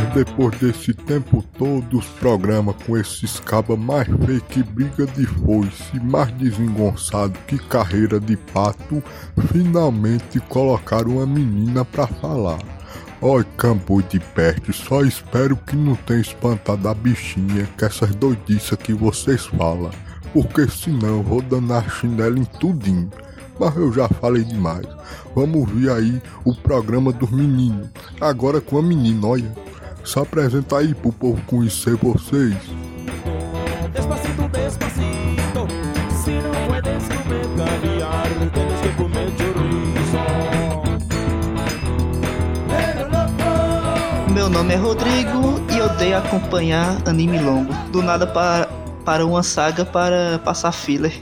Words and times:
Mas 0.00 0.14
depois 0.14 0.56
desse 0.58 0.94
tempo 0.94 1.44
todo, 1.58 1.98
os 1.98 2.06
programas 2.06 2.74
com 2.86 2.96
esses 2.96 3.38
cabas 3.38 3.78
mais 3.78 4.08
fake 4.24 4.62
briga 4.62 5.06
de 5.06 5.26
foice 5.26 6.00
mais 6.02 6.32
desengonçado 6.32 7.38
que 7.46 7.58
carreira 7.58 8.18
de 8.18 8.34
pato, 8.34 9.02
finalmente 9.52 10.40
colocaram 10.40 11.16
uma 11.16 11.26
menina 11.26 11.84
pra 11.84 12.06
falar. 12.06 12.60
Oi, 13.20 13.44
campo 13.58 14.02
de 14.02 14.18
peste, 14.18 14.72
só 14.72 15.02
espero 15.02 15.54
que 15.54 15.76
não 15.76 15.94
tenha 15.94 16.22
espantado 16.22 16.88
a 16.88 16.94
bichinha 16.94 17.68
com 17.78 17.84
essas 17.84 18.14
doidiças 18.14 18.78
que 18.78 18.94
vocês 18.94 19.44
falam, 19.48 19.90
porque 20.32 20.66
senão 20.66 21.22
vou 21.22 21.42
danar 21.42 21.90
chinela 21.90 22.38
em 22.38 22.44
tudinho. 22.44 23.10
Mas 23.58 23.76
eu 23.76 23.92
já 23.92 24.08
falei 24.08 24.44
demais. 24.44 24.86
Vamos 25.34 25.70
ver 25.70 25.90
aí 25.90 26.22
o 26.42 26.54
programa 26.54 27.12
dos 27.12 27.30
meninos. 27.30 27.90
Agora 28.18 28.62
com 28.62 28.78
a 28.78 28.82
menina, 28.82 29.26
olha. 29.26 29.69
Se 30.04 30.18
apresenta 30.18 30.78
aí 30.78 30.94
pro 30.94 31.12
povo 31.12 31.40
conhecer 31.46 31.94
vocês. 31.96 32.56
Despacito, 33.92 34.48
despacito. 34.48 35.66
Si 36.10 36.32
no 36.32 36.50
puedes 36.66 37.08
comer 37.08 37.46
caviar, 37.56 38.28
tienes 38.52 38.80
que 38.80 38.88
comer 38.96 39.30
chorizo. 39.36 40.18
Meu 44.32 44.48
nome 44.48 44.74
é 44.74 44.76
Rodrigo 44.76 45.60
e 45.70 45.80
odeio 45.80 46.18
acompanhar 46.18 46.96
anime 47.06 47.38
longo. 47.38 47.72
Do 47.92 48.02
nada 48.02 48.26
para, 48.26 48.68
para 49.04 49.26
uma 49.26 49.42
saga 49.42 49.84
para 49.84 50.38
passar 50.44 50.72
filler. 50.72 51.12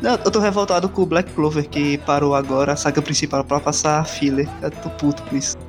Não, 0.00 0.12
eu 0.12 0.30
tô 0.30 0.38
revoltado 0.38 0.88
com 0.88 1.02
o 1.02 1.06
Black 1.06 1.32
Clover 1.32 1.68
que 1.68 1.98
parou 1.98 2.34
agora 2.34 2.72
a 2.74 2.76
saga 2.76 3.02
principal 3.02 3.42
pra 3.42 3.58
passar 3.58 4.04
filler. 4.06 4.48
Eu 4.62 4.70
tô 4.70 4.90
puto 4.90 5.22
com 5.24 5.36
isso. 5.36 5.67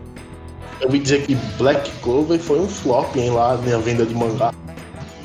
Eu 0.80 0.88
ouvi 0.88 1.00
dizer 1.00 1.26
que 1.26 1.36
Black 1.58 1.92
Clover 2.02 2.40
foi 2.40 2.60
um 2.60 2.68
flop, 2.68 3.16
hein, 3.16 3.32
lá 3.32 3.58
na 3.58 3.78
venda 3.78 4.06
de 4.06 4.16
mangá. 4.16 4.54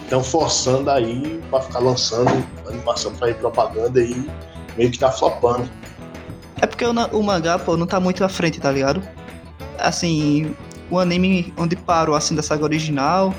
Estão 0.02 0.22
forçando 0.22 0.90
aí 0.90 1.40
pra 1.50 1.60
ficar 1.60 1.78
lançando 1.78 2.44
animação 2.68 3.12
pra 3.14 3.30
ir 3.30 3.34
propaganda 3.36 4.00
e 4.00 4.28
meio 4.76 4.90
que 4.90 4.98
tá 4.98 5.10
flopando. 5.10 5.68
É 6.60 6.66
porque 6.66 6.84
o, 6.84 6.90
o 6.90 7.22
mangá, 7.22 7.58
pô, 7.58 7.76
não 7.76 7.86
tá 7.86 8.00
muito 8.00 8.24
à 8.24 8.28
frente, 8.28 8.60
tá 8.60 8.70
ligado? 8.70 9.02
Assim, 9.78 10.54
o 10.90 10.98
anime 10.98 11.52
onde 11.56 11.76
parou 11.76 12.14
assim 12.14 12.34
da 12.34 12.42
saga 12.42 12.64
original, 12.64 13.34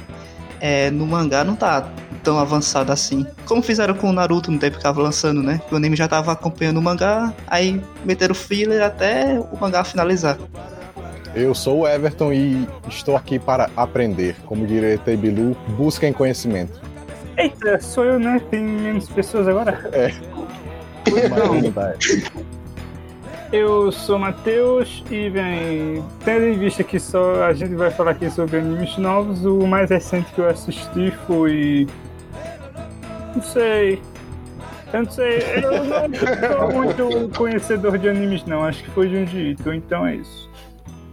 é, 0.59 0.89
no 0.89 1.05
mangá 1.05 1.43
não 1.43 1.55
tá 1.55 1.89
tão 2.23 2.39
avançado 2.39 2.91
assim. 2.91 3.25
Como 3.45 3.61
fizeram 3.61 3.93
com 3.93 4.09
o 4.09 4.13
Naruto 4.13 4.51
no 4.51 4.57
tempo 4.57 4.77
que 4.77 4.83
tava 4.83 5.01
lançando, 5.01 5.43
né? 5.43 5.61
O 5.71 5.75
anime 5.75 5.95
já 5.95 6.07
tava 6.07 6.31
acompanhando 6.31 6.77
o 6.77 6.81
mangá, 6.81 7.33
aí 7.47 7.81
meteram 8.03 8.33
filler 8.33 8.83
até 8.83 9.39
o 9.39 9.57
mangá 9.59 9.83
finalizar. 9.83 10.37
Eu 11.35 11.53
sou 11.53 11.81
o 11.81 11.87
Everton 11.87 12.31
e 12.31 12.65
estou 12.87 13.17
aqui 13.17 13.37
para 13.37 13.69
aprender. 13.75 14.37
Como 14.45 14.65
diria 14.65 14.97
Bilu, 15.17 15.53
busquem 15.77 16.13
conhecimento. 16.13 16.79
Eita, 17.37 17.77
sou 17.81 18.05
eu, 18.05 18.17
né? 18.17 18.41
Tem 18.49 18.63
menos 18.63 19.09
pessoas 19.09 19.45
agora. 19.45 19.77
Imagina, 21.05 21.71
tá? 21.73 21.93
Eu 23.51 23.91
sou 23.91 24.17
Matheus 24.17 25.03
e, 25.11 25.29
bem, 25.29 26.03
tendo 26.23 26.45
em 26.45 26.57
vista 26.57 26.83
que 26.83 26.97
só 26.99 27.43
a 27.43 27.53
gente 27.53 27.75
vai 27.75 27.91
falar 27.91 28.11
aqui 28.11 28.29
sobre 28.29 28.57
animes 28.57 28.97
novos, 28.97 29.45
o 29.45 29.67
mais 29.67 29.89
recente 29.89 30.31
que 30.31 30.39
eu 30.39 30.49
assisti 30.49 31.11
foi. 31.27 31.85
Não 33.35 33.43
sei. 33.43 34.01
Eu 34.93 35.03
não 35.03 35.11
sei. 35.11 35.39
Eu 35.61 36.07
não 36.09 36.57
sou 36.57 36.71
muito 36.71 37.37
conhecedor 37.37 37.97
de 37.97 38.07
animes, 38.07 38.45
não. 38.45 38.63
Acho 38.63 38.81
que 38.83 38.89
foi 38.91 39.09
Junji 39.09 39.51
Ito, 39.51 39.73
então 39.73 40.07
é 40.07 40.15
isso. 40.15 40.44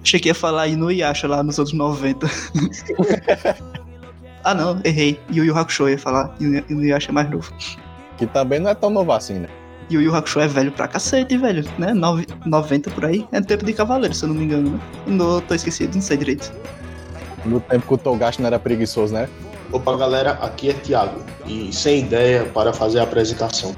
Achei 0.02 0.18
que 0.20 0.28
ia 0.28 0.34
falar 0.34 0.66
Inuyasha 0.68 1.28
lá 1.28 1.42
nos 1.42 1.58
anos 1.58 1.72
90. 1.72 2.26
ah 4.44 4.54
não, 4.54 4.80
errei. 4.84 5.20
Yu 5.30 5.44
Yu 5.44 5.56
Hakusho 5.56 5.88
ia 5.88 5.98
falar. 5.98 6.34
Inu- 6.40 6.64
Inuyasha 6.68 7.10
é 7.10 7.12
mais 7.12 7.30
novo. 7.30 7.52
Que 8.16 8.26
também 8.26 8.58
não 8.58 8.70
é 8.70 8.74
tão 8.74 8.90
novo 8.90 9.12
assim, 9.12 9.34
né? 9.34 9.48
Yu 9.90 10.00
Yu 10.00 10.14
Hakusho 10.14 10.40
é 10.40 10.48
velho 10.48 10.72
pra 10.72 10.88
cacete, 10.88 11.36
velho, 11.36 11.64
né? 11.78 11.92
Nove- 11.94 12.26
90 12.44 12.90
por 12.90 13.04
aí. 13.04 13.26
É 13.32 13.40
tempo 13.40 13.64
de 13.64 13.72
cavaleiro, 13.72 14.14
se 14.14 14.24
eu 14.24 14.28
não 14.30 14.36
me 14.36 14.44
engano, 14.44 14.70
né? 14.70 14.80
Não, 15.06 15.40
tô 15.40 15.54
esquecido, 15.54 15.94
não 15.94 16.02
sei 16.02 16.16
direito. 16.16 16.52
No 17.44 17.60
tempo 17.60 17.86
que 17.86 17.94
o 17.94 17.98
Togashi 17.98 18.40
não 18.40 18.46
era 18.48 18.58
preguiçoso, 18.58 19.12
né? 19.14 19.28
Opa, 19.72 19.96
galera, 19.96 20.32
aqui 20.32 20.70
é 20.70 20.72
Thiago 20.74 21.20
e 21.46 21.72
sem 21.72 22.00
ideia 22.00 22.44
para 22.44 22.72
fazer 22.72 23.00
a 23.00 23.04
apresentação. 23.04 23.74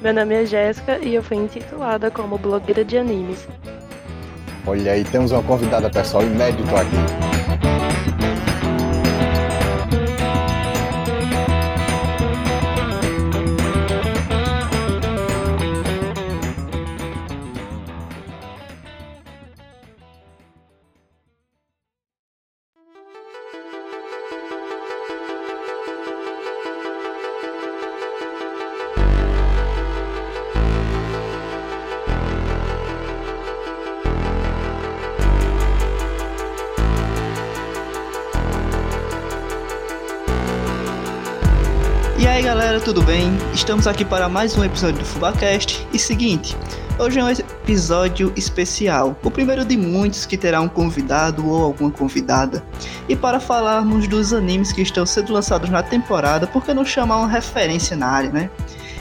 Meu 0.00 0.12
nome 0.12 0.34
é 0.34 0.46
Jéssica 0.46 0.98
e 0.98 1.14
eu 1.14 1.22
fui 1.22 1.36
intitulada 1.36 2.10
como 2.10 2.36
blogueira 2.38 2.84
de 2.84 2.96
animes. 2.98 3.46
Olha 4.66 4.92
aí, 4.92 5.04
temos 5.04 5.30
uma 5.30 5.42
convidada 5.42 5.90
pessoal 5.90 6.22
inédito 6.22 6.74
aqui. 6.74 7.33
Tudo 42.84 43.00
bem? 43.00 43.32
Estamos 43.54 43.86
aqui 43.86 44.04
para 44.04 44.28
mais 44.28 44.58
um 44.58 44.62
episódio 44.62 44.98
do 44.98 45.06
FubaCast. 45.06 45.88
E 45.90 45.98
seguinte, 45.98 46.54
hoje 46.98 47.18
é 47.18 47.24
um 47.24 47.30
episódio 47.30 48.30
especial, 48.36 49.16
o 49.24 49.30
primeiro 49.30 49.64
de 49.64 49.74
muitos 49.74 50.26
que 50.26 50.36
terá 50.36 50.60
um 50.60 50.68
convidado 50.68 51.48
ou 51.48 51.64
alguma 51.64 51.90
convidada. 51.90 52.62
E 53.08 53.16
para 53.16 53.40
falarmos 53.40 54.06
dos 54.06 54.34
animes 54.34 54.70
que 54.70 54.82
estão 54.82 55.06
sendo 55.06 55.32
lançados 55.32 55.70
na 55.70 55.82
temporada, 55.82 56.46
por 56.46 56.62
que 56.62 56.74
não 56.74 56.84
chamar 56.84 57.16
uma 57.16 57.28
referência 57.28 57.96
na 57.96 58.06
área, 58.06 58.30
né? 58.30 58.50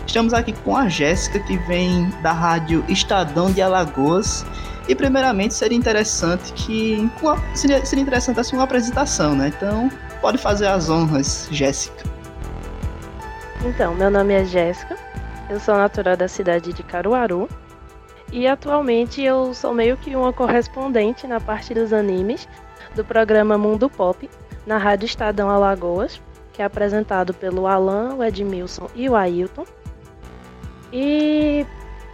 Estamos 0.08 0.34
aqui 0.34 0.54
com 0.54 0.78
a 0.78 0.88
Jéssica, 0.88 1.40
que 1.42 1.58
vem 1.68 2.10
da 2.22 2.32
rádio 2.32 2.86
Estadão 2.88 3.52
de 3.52 3.62
Alagoas. 3.62 4.46
E 4.88 4.96
primeiramente 4.96 5.54
seria 5.56 5.78
interessante 5.78 6.54
que. 6.54 7.12
Seria, 7.54 7.86
seria 7.86 8.02
interessante 8.02 8.40
assim 8.40 8.56
uma 8.56 8.64
apresentação, 8.64 9.36
né? 9.36 9.52
Então, 9.54 9.92
pode 10.22 10.38
fazer 10.38 10.68
as 10.68 10.90
honras, 10.90 11.50
Jéssica. 11.52 12.13
Então, 13.66 13.96
meu 13.96 14.12
nome 14.12 14.34
é 14.34 14.44
Jéssica, 14.44 14.98
eu 15.50 15.58
sou 15.58 15.76
natural 15.76 16.18
da 16.18 16.28
cidade 16.28 16.74
de 16.74 16.84
Caruaru 16.84 17.48
e 18.30 18.46
atualmente 18.46 19.22
eu 19.22 19.54
sou 19.54 19.74
meio 19.74 19.96
que 19.96 20.14
uma 20.18 20.34
correspondente 20.34 21.26
na 21.26 21.40
parte 21.40 21.74
dos 21.74 21.94
animes 21.94 22.46
do 22.94 23.06
programa 23.06 23.58
Mundo 23.58 23.90
Pop 23.90 24.30
na 24.68 24.78
Rádio 24.78 25.06
Estadão 25.06 25.50
Alagoas, 25.50 26.22
que 26.52 26.62
é 26.62 26.66
apresentado 26.66 27.34
pelo 27.34 27.66
Alan, 27.66 28.16
o 28.16 28.24
Edmilson 28.24 28.90
e 28.94 29.08
o 29.08 29.16
Ailton. 29.16 29.66
E 30.92 31.66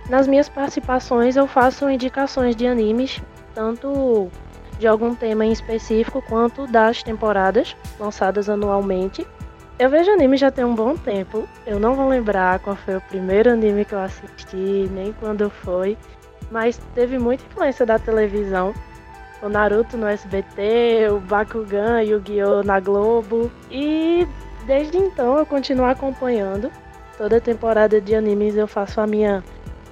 nas 0.08 0.28
minhas 0.28 0.48
participações 0.48 1.36
eu 1.36 1.48
faço 1.48 1.90
indicações 1.90 2.56
de 2.56 2.68
animes, 2.68 3.20
tanto 3.56 4.30
de 4.78 4.86
algum 4.86 5.16
tema 5.16 5.46
em 5.46 5.52
específico 5.52 6.22
quanto 6.22 6.68
das 6.68 7.02
temporadas 7.02 7.76
lançadas 8.00 8.50
anualmente. 8.50 9.26
Eu 9.80 9.90
vejo 9.90 10.12
anime 10.12 10.36
já 10.36 10.52
tem 10.52 10.66
um 10.66 10.76
bom 10.76 10.94
tempo. 10.98 11.48
Eu 11.66 11.80
não 11.80 11.96
vou 11.96 12.10
lembrar 12.10 12.60
qual 12.60 12.76
foi 12.76 12.98
o 12.98 13.02
primeiro 13.02 13.50
anime 13.50 13.86
que 13.86 13.96
eu 13.96 14.00
assisti, 14.00 14.90
nem 14.92 15.14
quando 15.14 15.50
foi. 15.50 15.98
Mas 16.52 16.78
teve 16.94 17.18
muita 17.18 17.46
influência 17.46 17.86
da 17.86 17.98
televisão. 17.98 18.74
O 19.42 19.48
Naruto 19.48 19.96
no 19.96 20.06
SBT, 20.06 21.08
o 21.12 21.22
Bakugan, 21.22 22.02
Yu-Gi-Oh! 22.02 22.62
na 22.62 22.82
Globo. 22.82 23.50
E 23.72 24.28
desde 24.68 24.98
então 24.98 25.38
eu 25.38 25.46
continuo 25.46 25.86
acompanhando. 25.86 26.70
Toda 27.18 27.40
temporada 27.40 28.02
de 28.02 28.14
animes 28.14 28.58
eu 28.58 28.68
faço 28.68 29.00
a 29.00 29.08
minha 29.08 29.42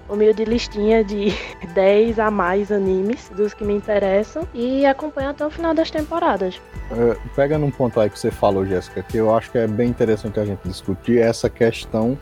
humilde 0.09 0.45
listinha 0.45 1.03
de 1.03 1.33
10 1.73 2.19
a 2.19 2.31
mais 2.31 2.71
animes 2.71 3.29
dos 3.35 3.53
que 3.53 3.63
me 3.63 3.73
interessam. 3.73 4.47
E 4.53 4.85
acompanho 4.85 5.29
até 5.29 5.45
o 5.45 5.49
final 5.49 5.73
das 5.73 5.91
temporadas. 5.91 6.61
É, 6.91 7.17
pega 7.35 7.57
num 7.57 7.71
ponto 7.71 7.99
aí 7.99 8.09
que 8.09 8.19
você 8.19 8.31
falou, 8.31 8.65
Jéssica, 8.65 9.03
que 9.03 9.17
eu 9.17 9.35
acho 9.35 9.51
que 9.51 9.57
é 9.57 9.67
bem 9.67 9.89
interessante 9.89 10.39
a 10.39 10.45
gente 10.45 10.67
discutir 10.67 11.19
essa 11.19 11.49
questão 11.49 12.17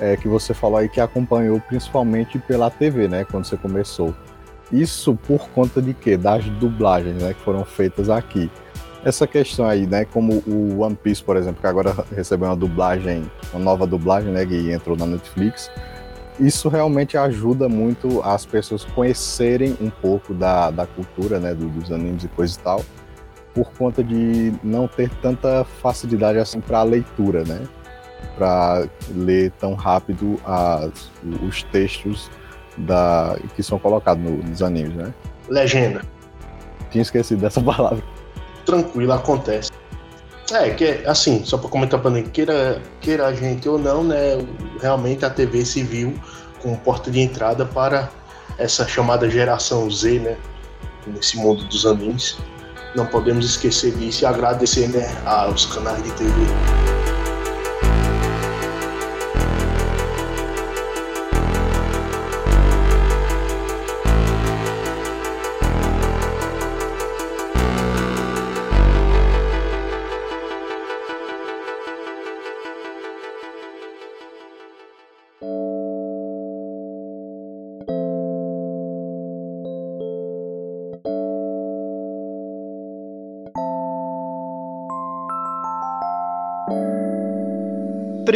é, 0.00 0.16
que 0.16 0.28
você 0.28 0.52
falou 0.52 0.78
aí 0.78 0.88
que 0.88 1.00
acompanhou 1.00 1.60
principalmente 1.60 2.38
pela 2.38 2.70
TV, 2.70 3.08
né, 3.08 3.24
quando 3.24 3.44
você 3.44 3.56
começou. 3.56 4.14
Isso 4.70 5.14
por 5.26 5.48
conta 5.50 5.80
de 5.80 5.94
quê? 5.94 6.16
Das 6.16 6.44
dublagens, 6.44 7.22
né, 7.22 7.34
que 7.34 7.40
foram 7.40 7.64
feitas 7.64 8.10
aqui. 8.10 8.50
Essa 9.04 9.26
questão 9.26 9.66
aí, 9.66 9.86
né, 9.86 10.04
como 10.04 10.42
o 10.46 10.80
One 10.80 10.96
Piece, 10.96 11.22
por 11.22 11.36
exemplo, 11.36 11.60
que 11.60 11.66
agora 11.66 11.94
recebeu 12.14 12.48
uma 12.48 12.56
dublagem, 12.56 13.30
uma 13.52 13.62
nova 13.62 13.86
dublagem, 13.86 14.32
né, 14.32 14.44
que 14.44 14.72
entrou 14.72 14.96
na 14.96 15.06
Netflix. 15.06 15.70
Isso 16.38 16.68
realmente 16.68 17.16
ajuda 17.16 17.68
muito 17.68 18.20
as 18.22 18.44
pessoas 18.44 18.84
conhecerem 18.84 19.76
um 19.80 19.88
pouco 19.90 20.34
da, 20.34 20.70
da 20.70 20.86
cultura, 20.86 21.38
né, 21.38 21.54
do- 21.54 21.68
dos 21.68 21.90
animes 21.90 22.24
e 22.24 22.28
coisa 22.28 22.54
e 22.58 22.62
tal 22.62 22.84
por 23.54 23.72
conta 23.72 24.04
de 24.04 24.52
não 24.62 24.86
ter 24.86 25.08
tanta 25.22 25.64
facilidade 25.80 26.38
assim 26.38 26.60
para 26.60 26.80
a 26.80 26.82
leitura, 26.82 27.42
né? 27.42 27.62
Para 28.36 28.86
ler 29.14 29.50
tão 29.52 29.72
rápido 29.72 30.38
as, 30.44 31.10
os 31.42 31.62
textos 31.62 32.30
da, 32.76 33.34
que 33.54 33.62
são 33.62 33.78
colocados 33.78 34.22
no, 34.22 34.42
nos 34.42 34.62
animes, 34.62 34.94
né? 34.94 35.14
Legenda. 35.48 36.02
Tinha 36.90 37.00
esquecido 37.00 37.40
dessa 37.40 37.58
palavra. 37.64 38.02
Tranquilo, 38.66 39.12
acontece. 39.14 39.70
É, 40.52 40.70
que 40.70 41.02
assim, 41.06 41.44
só 41.44 41.58
para 41.58 41.68
comentar 41.68 42.00
para 42.00 42.22
queira, 42.22 42.80
queira 43.00 43.26
a 43.26 43.34
gente 43.34 43.68
ou 43.68 43.78
não, 43.78 44.04
né? 44.04 44.38
Realmente 44.80 45.24
a 45.24 45.30
TV 45.30 45.64
se 45.64 45.82
viu 45.82 46.14
como 46.62 46.76
porta 46.78 47.10
de 47.10 47.20
entrada 47.20 47.66
para 47.66 48.08
essa 48.58 48.86
chamada 48.86 49.28
geração 49.28 49.90
Z, 49.90 50.20
né? 50.20 50.36
Nesse 51.06 51.36
mundo 51.36 51.64
dos 51.64 51.84
animes. 51.84 52.36
Não 52.94 53.06
podemos 53.06 53.44
esquecer 53.44 53.92
disso 53.96 54.24
e 54.24 54.26
agradecer 54.26 54.88
né, 54.88 55.06
aos 55.26 55.66
canais 55.66 56.02
de 56.02 56.10
TV. 56.12 56.95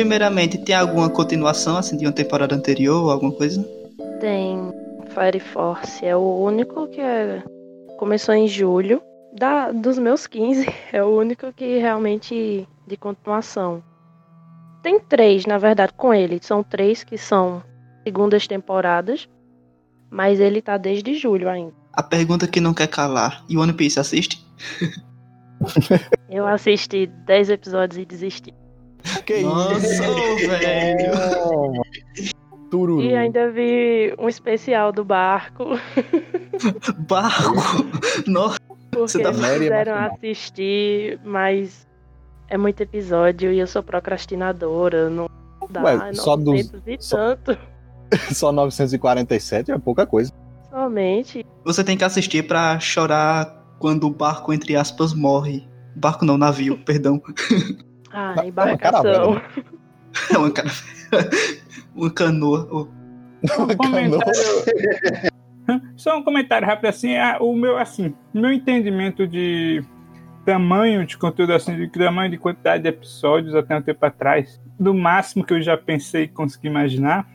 Primeiramente, 0.00 0.56
tem 0.56 0.74
alguma 0.74 1.10
continuação 1.10 1.76
assim 1.76 1.94
de 1.94 2.06
uma 2.06 2.12
temporada 2.12 2.54
anterior 2.54 3.04
ou 3.04 3.10
alguma 3.10 3.32
coisa? 3.32 3.62
Tem 4.18 4.72
Fire 5.10 5.38
Force, 5.38 6.02
é 6.02 6.16
o 6.16 6.38
único 6.40 6.88
que 6.88 7.02
é... 7.02 7.42
começou 7.98 8.34
em 8.34 8.48
julho. 8.48 9.02
Da, 9.36 9.70
dos 9.70 9.98
meus 9.98 10.26
15, 10.26 10.66
é 10.90 11.04
o 11.04 11.08
único 11.08 11.52
que 11.52 11.76
realmente 11.76 12.66
de 12.86 12.96
continuação. 12.96 13.82
Tem 14.82 14.98
três, 14.98 15.44
na 15.44 15.58
verdade, 15.58 15.92
com 15.94 16.14
ele. 16.14 16.40
São 16.40 16.62
três 16.62 17.04
que 17.04 17.18
são 17.18 17.62
segundas 18.02 18.46
temporadas. 18.46 19.28
Mas 20.08 20.40
ele 20.40 20.62
tá 20.62 20.78
desde 20.78 21.14
julho 21.14 21.46
ainda. 21.46 21.74
A 21.92 22.02
pergunta 22.02 22.48
que 22.48 22.58
não 22.58 22.72
quer 22.72 22.88
calar. 22.88 23.44
E 23.50 23.58
One 23.58 23.74
Piece 23.74 24.00
assiste? 24.00 24.42
Eu 26.30 26.46
assisti 26.46 27.06
10 27.06 27.50
episódios 27.50 28.00
e 28.00 28.06
desisti. 28.06 28.59
Que 29.26 29.40
Nossa, 29.42 30.02
velho. 30.48 31.82
Tururu. 32.70 33.02
E 33.02 33.14
ainda 33.16 33.50
vi 33.50 34.14
um 34.18 34.28
especial 34.28 34.92
do 34.92 35.04
barco. 35.04 35.64
Barco. 37.08 37.54
Nossa. 38.26 38.58
Porque 38.90 39.18
tá 39.22 39.32
Mary 39.32 39.54
é 39.54 39.58
fizeram 39.60 39.92
bacana. 39.94 40.12
assistir, 40.14 41.18
mas 41.24 41.86
é 42.48 42.56
muito 42.58 42.80
episódio 42.82 43.52
e 43.52 43.58
eu 43.58 43.66
sou 43.66 43.82
procrastinadora. 43.82 45.08
Não 45.08 45.26
dá, 45.70 45.82
Ué, 45.82 46.12
só 46.14 46.36
dos- 46.36 46.44
900 46.46 46.82
e 46.86 46.96
só- 47.00 47.16
tanto. 47.36 47.58
Só 48.34 48.50
947 48.50 49.70
é 49.70 49.78
pouca 49.78 50.04
coisa. 50.04 50.32
Somente. 50.68 51.46
Você 51.64 51.84
tem 51.84 51.96
que 51.96 52.02
assistir 52.02 52.44
pra 52.44 52.78
chorar 52.80 53.64
quando 53.78 54.04
o 54.04 54.10
barco, 54.10 54.52
entre 54.52 54.74
aspas, 54.74 55.14
morre. 55.14 55.64
Barco 55.94 56.24
não, 56.24 56.36
navio, 56.36 56.76
perdão. 56.84 57.22
Ah, 58.12 58.34
Ca- 58.36 58.46
embarcação. 58.46 59.40
É 60.34 60.36
uma, 60.38 60.50
cara... 60.50 60.68
uma 61.94 62.10
canoa. 62.10 62.88
Oh, 63.56 63.62
Um 63.62 63.76
comentário. 63.76 64.32
Só 65.96 66.18
um 66.18 66.22
comentário 66.22 66.66
rápido 66.66 66.86
assim, 66.86 67.16
ah, 67.16 67.38
o 67.40 67.54
meu 67.54 67.78
assim, 67.78 68.12
meu 68.34 68.52
entendimento 68.52 69.26
de 69.26 69.82
tamanho 70.44 71.06
de 71.06 71.16
conteúdo 71.16 71.52
assim, 71.54 71.74
de 71.76 71.88
tamanho 71.88 72.30
de 72.30 72.36
quantidade 72.36 72.82
de 72.82 72.88
episódios 72.90 73.54
até 73.54 73.76
um 73.76 73.82
tempo 73.82 74.04
atrás, 74.04 74.60
do 74.78 74.92
máximo 74.92 75.42
que 75.44 75.54
eu 75.54 75.62
já 75.62 75.76
pensei 75.76 76.24
e 76.24 76.28
consegui 76.28 76.66
imaginar, 76.68 77.26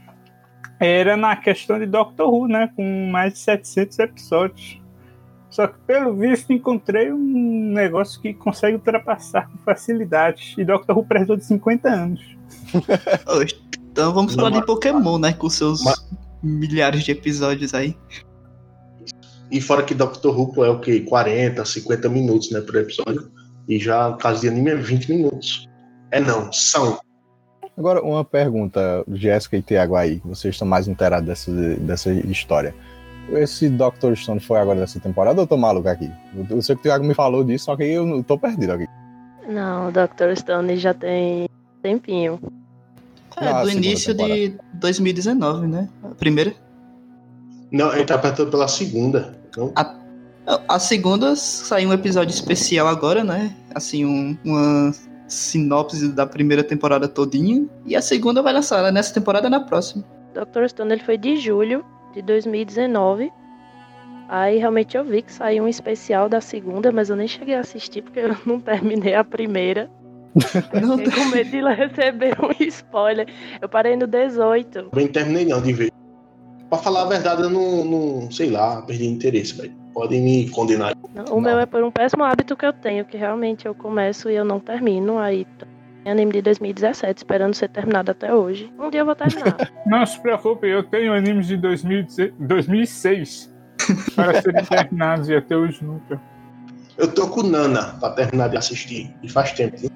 era 0.80 1.16
na 1.16 1.36
questão 1.36 1.80
de 1.80 1.86
Doctor 1.86 2.31
Who, 2.31 2.48
né, 2.48 2.69
com 2.75 3.10
mais 3.10 3.33
de 3.33 3.39
700 3.39 3.98
episódios. 4.00 4.81
Só 5.56 5.68
que 5.68 5.80
pelo 5.88 6.13
visto 6.13 6.52
encontrei 6.52 7.13
um 7.13 7.72
negócio 7.72 8.19
que 8.22 8.34
consegue 8.34 8.75
ultrapassar 8.75 9.50
com 9.50 9.57
facilidade. 9.60 10.54
E 10.57 10.66
Doctor 10.66 10.98
Who 10.98 11.06
precisou 11.06 11.38
de 11.38 11.46
50 11.46 11.90
anos. 11.90 12.22
Então 13.96 14.13
vamos 14.13 14.36
falar 14.36 14.50
de 14.50 14.66
Pokémon, 14.66 15.18
né? 15.18 15.31
Com 15.31 15.50
seus 15.50 15.81
Mas- 15.81 16.06
milhares 16.44 17.06
de 17.06 17.13
episódios 17.13 17.74
aí. 17.74 17.98
E 19.50 19.62
fora 19.62 19.84
que 19.84 19.94
Doctor 19.94 20.38
Who 20.38 20.66
é 20.66 20.69
o 20.69 20.81
quê? 20.81 21.00
40, 21.00 21.63
50 21.63 22.10
minutos, 22.10 22.51
né, 22.51 22.60
por 22.60 22.75
episódio. 22.75 23.31
E 23.69 23.80
já, 23.80 24.12
caso 24.18 24.42
de 24.42 24.50
anime, 24.50 24.72
é 24.72 24.75
20 24.75 25.10
minutos. 25.10 25.66
É 26.12 26.19
não, 26.19 26.51
são. 26.51 27.00
Agora, 27.78 28.01
uma 28.01 28.25
pergunta, 28.25 29.06
Jéssica 29.13 29.56
e 29.56 29.62
Tiago 29.62 29.96
aí, 29.96 30.19
que 30.19 30.28
vocês 30.28 30.56
estão 30.56 30.68
mais 30.68 30.90
inteirados 30.90 31.25
dessa, 31.25 31.51
dessa 31.78 32.12
história. 32.12 32.75
Esse 33.31 33.69
Doctor 33.69 34.16
Stone 34.16 34.39
foi 34.39 34.60
agora 34.60 34.80
dessa 34.80 35.00
temporada 35.00 35.39
ou 35.39 35.44
eu 35.44 35.48
tô 35.48 35.57
maluco 35.57 35.88
aqui? 35.89 36.12
Eu, 36.50 36.62
sei 36.62 36.75
que 36.75 36.81
o 36.81 36.83
Tiago 36.83 37.04
me 37.04 37.13
falou 37.13 37.44
disso, 37.44 37.66
só 37.66 37.75
que 37.75 37.83
eu 37.83 38.06
não- 38.06 38.22
tô 38.22 38.38
perdido 38.38 38.72
aqui. 38.74 38.88
Não, 39.48 39.89
o 39.89 39.92
Dr. 39.92 40.36
Stone 40.36 40.77
já 40.77 40.94
tem 40.94 41.48
tempinho. 41.81 42.39
É, 43.38 43.48
Ah, 43.48 43.60
a 43.60 43.63
do 43.63 43.72
início 43.72 44.13
de 44.13 44.54
2019, 44.74 45.68
né? 45.68 45.89
A 46.04 46.10
primeira. 46.10 46.54
Não, 47.72 47.94
ele 47.94 48.06
tá 48.06 48.16
apertando 48.16 48.50
pela 48.51 48.68
segunda. 48.68 49.36
Não? 49.57 49.74
A 50.68 50.80
segunda 50.80 51.36
saiu 51.36 51.89
um 51.89 51.94
episódio 51.94 52.31
especial 52.33 52.88
agora, 52.88 53.24
né? 53.24 53.56
Assim, 53.74 54.06
um- 54.06 54.38
uma 54.45 54.94
sinopse 55.27 56.07
da 56.10 56.25
primeira 56.27 56.63
temporada 56.63 57.08
todinha. 57.08 57.65
E 57.86 57.96
a 57.96 58.01
segunda 58.01 58.41
vai 58.44 58.53
lançar 58.53 58.84
né? 58.84 58.91
nessa 58.91 59.13
temporada 59.13 59.50
na 59.50 59.60
próxima. 59.60 60.03
Dr. 60.34 60.67
Stone 60.70 60.91
ele 60.94 61.03
foi 61.03 61.17
de 61.17 61.38
julho 61.38 61.84
de 62.15 62.22
2019. 62.22 63.31
Aí 64.27 64.57
realmente 64.57 64.98
eu 64.98 65.03
vi 65.03 65.22
que 65.22 65.31
saiu 65.31 65.65
um 65.65 65.67
especial 65.67 66.27
da 66.27 66.41
segunda, 66.41 66.91
mas 66.91 67.10
eu 67.10 67.15
nem 67.15 67.27
cheguei 67.27 67.55
a 67.55 67.60
assistir 67.60 68.01
porque 68.01 68.19
eu 68.19 68.36
não 68.45 68.60
terminei 68.60 69.13
a 69.13 69.24
primeira. 69.24 69.89
Não, 70.81 70.98
Fiquei 70.98 71.13
com 71.13 71.29
medo 71.29 71.50
de 71.50 71.62
receber 71.62 72.36
um 72.43 72.51
spoiler. 72.65 73.25
Eu 73.62 73.69
parei 73.69 73.95
no 73.95 74.05
18. 74.05 74.89
Também 74.89 75.07
terminei 75.07 75.45
não 75.45 75.62
de 75.62 75.72
ver. 75.72 75.93
Pra 76.69 76.77
falar 76.77 77.03
a 77.03 77.05
verdade, 77.05 77.41
eu 77.43 77.50
não, 77.50 77.86
não 77.86 78.29
sei 78.29 78.50
lá, 78.50 78.81
perdi 78.81 79.05
interesse, 79.07 79.55
velho. 79.55 79.72
Podem 79.93 80.22
me 80.22 80.50
condenar. 80.50 80.93
Não, 81.13 81.24
O 81.24 81.36
Não. 81.36 81.41
meu 81.41 81.57
é 81.57 81.65
por 81.65 81.81
um 81.81 81.89
péssimo 81.89 82.25
hábito 82.25 82.57
que 82.57 82.65
eu 82.65 82.74
tenho, 82.74 83.05
que 83.05 83.15
realmente 83.15 83.65
eu 83.65 83.74
começo 83.74 84.29
e 84.29 84.36
eu 84.36 84.43
não 84.43 84.60
termino. 84.60 85.19
Aí 85.19 85.43
em 85.43 85.75
anime 86.12 86.32
de 86.34 86.42
2017, 86.42 87.18
esperando 87.20 87.54
ser 87.54 87.70
terminado 87.70 88.12
até 88.12 88.34
hoje. 88.34 88.72
Um 88.80 88.90
dia 88.90 89.02
eu 89.02 89.06
vou 89.06 89.16
terminar. 89.16 89.58
Não 89.86 90.06
se 90.06 90.20
preocupe, 90.22 90.68
eu 90.68 90.84
tenho 90.84 91.14
animes 91.14 91.48
de 91.48 91.58
2016 91.58 92.34
2006 92.40 93.54
para 94.16 94.42
serem 94.42 94.64
terminados 94.66 95.30
e 95.30 95.36
até 95.36 95.56
hoje 95.56 95.84
nunca. 95.84 96.22
Eu 96.98 97.12
tô 97.12 97.28
com 97.28 97.44
Nana 97.44 97.98
pra 98.00 98.12
terminar 98.12 98.48
de 98.50 98.58
assistir. 98.58 99.14
E 99.22 99.30
faz 99.30 99.52
tempo. 99.52 99.78
viu? 99.78 99.90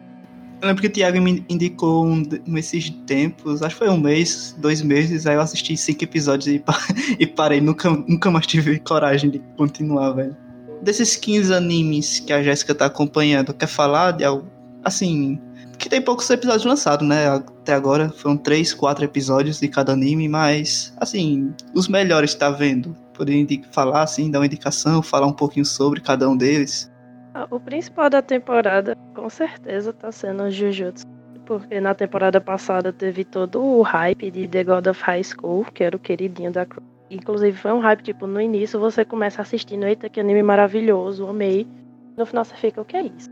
Eu 0.62 0.68
lembro 0.68 0.82
que 0.82 0.88
o 0.88 0.92
Thiago 0.92 1.22
me 1.22 1.46
indicou 1.48 2.06
um, 2.06 2.22
nesses 2.46 2.90
tempos, 3.08 3.64
acho 3.64 3.76
que 3.76 3.80
foi 3.86 3.90
um 3.90 3.98
mês, 3.98 4.54
dois 4.60 4.82
meses, 4.82 5.26
aí 5.26 5.36
eu 5.36 5.42
assisti 5.42 5.78
cinco 5.78 6.04
episódios 6.04 6.48
e, 6.48 6.60
pa- 6.60 6.78
e 7.18 7.26
parei, 7.26 7.62
nunca, 7.62 7.90
nunca 7.90 8.30
mais 8.30 8.46
tive 8.46 8.78
coragem 8.80 9.30
de 9.30 9.40
continuar, 9.56 10.12
velho. 10.12 10.36
Desses 10.82 11.16
15 11.16 11.54
animes 11.54 12.20
que 12.20 12.34
a 12.34 12.44
Jéssica 12.44 12.76
tá 12.76 12.88
acompanhando, 12.88 13.54
quer 13.54 13.68
falar 13.68 14.12
de 14.12 14.26
algo, 14.26 14.46
assim, 14.84 15.40
que 15.80 15.90
tem 15.90 16.02
poucos 16.02 16.30
episódios 16.30 16.66
lançados, 16.66 17.08
né, 17.08 17.28
até 17.30 17.74
agora, 17.74 18.10
foram 18.10 18.38
três, 18.38 18.74
quatro 18.74 19.04
episódios 19.04 19.60
de 19.60 19.68
cada 19.68 19.94
anime, 19.94 20.28
mas, 20.28 20.94
assim, 20.98 21.54
os 21.74 21.88
melhores 21.88 22.36
tá 22.36 22.50
vendo? 22.52 22.96
Indi- 23.28 23.64
falar, 23.72 24.04
assim, 24.04 24.32
dar 24.32 24.40
uma 24.40 24.46
indicação, 24.46 25.02
falar 25.02 25.28
um 25.28 25.34
pouquinho 25.34 25.66
sobre 25.66 26.00
cada 26.00 26.30
um 26.30 26.38
deles? 26.38 26.90
Ah, 27.34 27.48
O 27.52 27.60
principal 27.60 28.10
da 28.10 28.22
temporada, 28.22 28.96
com 29.14 29.30
certeza, 29.30 29.92
tá 29.92 30.12
sendo 30.12 30.44
o 30.44 30.52
Jujutsu. 30.52 31.06
Porque 31.46 31.82
na 31.82 31.94
temporada 31.96 32.40
passada 32.40 32.94
teve 32.94 33.26
todo 33.26 33.62
o 33.62 33.82
hype 33.82 34.30
de 34.32 34.48
The 34.48 34.64
God 34.64 34.88
of 34.88 35.02
High 35.04 35.24
School, 35.24 35.66
que 35.74 35.84
era 35.84 35.96
o 35.96 36.00
queridinho 36.00 36.52
da 36.52 36.66
Cro- 36.66 36.84
Inclusive 37.10 37.58
foi 37.58 37.74
um 37.74 37.80
hype, 37.80 38.04
tipo, 38.04 38.28
no 38.28 38.40
início 38.40 38.80
você 38.80 39.04
começa 39.04 39.42
assistindo, 39.42 39.84
eita, 39.86 40.08
que 40.08 40.20
anime 40.20 40.44
maravilhoso, 40.44 41.28
amei. 41.28 41.68
No 42.16 42.26
final 42.26 42.46
você 42.46 42.56
fica, 42.56 42.80
o 42.80 42.86
que 42.86 42.96
é 42.96 43.04
isso? 43.04 43.30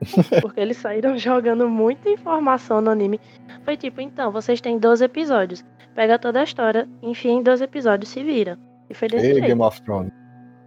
Porque 0.42 0.60
eles 0.60 0.76
saíram 0.76 1.16
jogando 1.16 1.68
muita 1.68 2.08
informação 2.10 2.80
no 2.80 2.90
anime. 2.90 3.20
Foi 3.64 3.76
tipo, 3.76 4.00
então, 4.00 4.30
vocês 4.30 4.60
têm 4.60 4.78
12 4.78 5.04
episódios. 5.04 5.64
Pega 5.94 6.18
toda 6.18 6.40
a 6.40 6.44
história, 6.44 6.88
enfia 7.02 7.32
em 7.32 7.42
12 7.42 7.64
episódios, 7.64 8.10
se 8.10 8.22
vira. 8.22 8.58
E 8.90 8.94
foi 8.94 9.08
desse 9.08 9.26
Ei, 9.26 9.32
jeito. 9.34 9.46
Game 9.46 9.62
of 9.62 9.80
Thrones. 9.82 10.12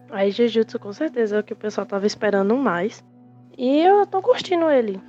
Aí 0.10 0.32
Jujutsu 0.32 0.80
com 0.80 0.94
certeza 0.94 1.36
é 1.36 1.40
o 1.40 1.44
que 1.44 1.54
o 1.54 1.56
pessoal 1.58 1.86
tava 1.86 2.08
esperando 2.08 2.56
mais. 2.56 3.04
E 3.58 3.82
eu 3.82 4.06
tô 4.06 4.22
curtindo 4.22 4.70
ele. 4.70 5.02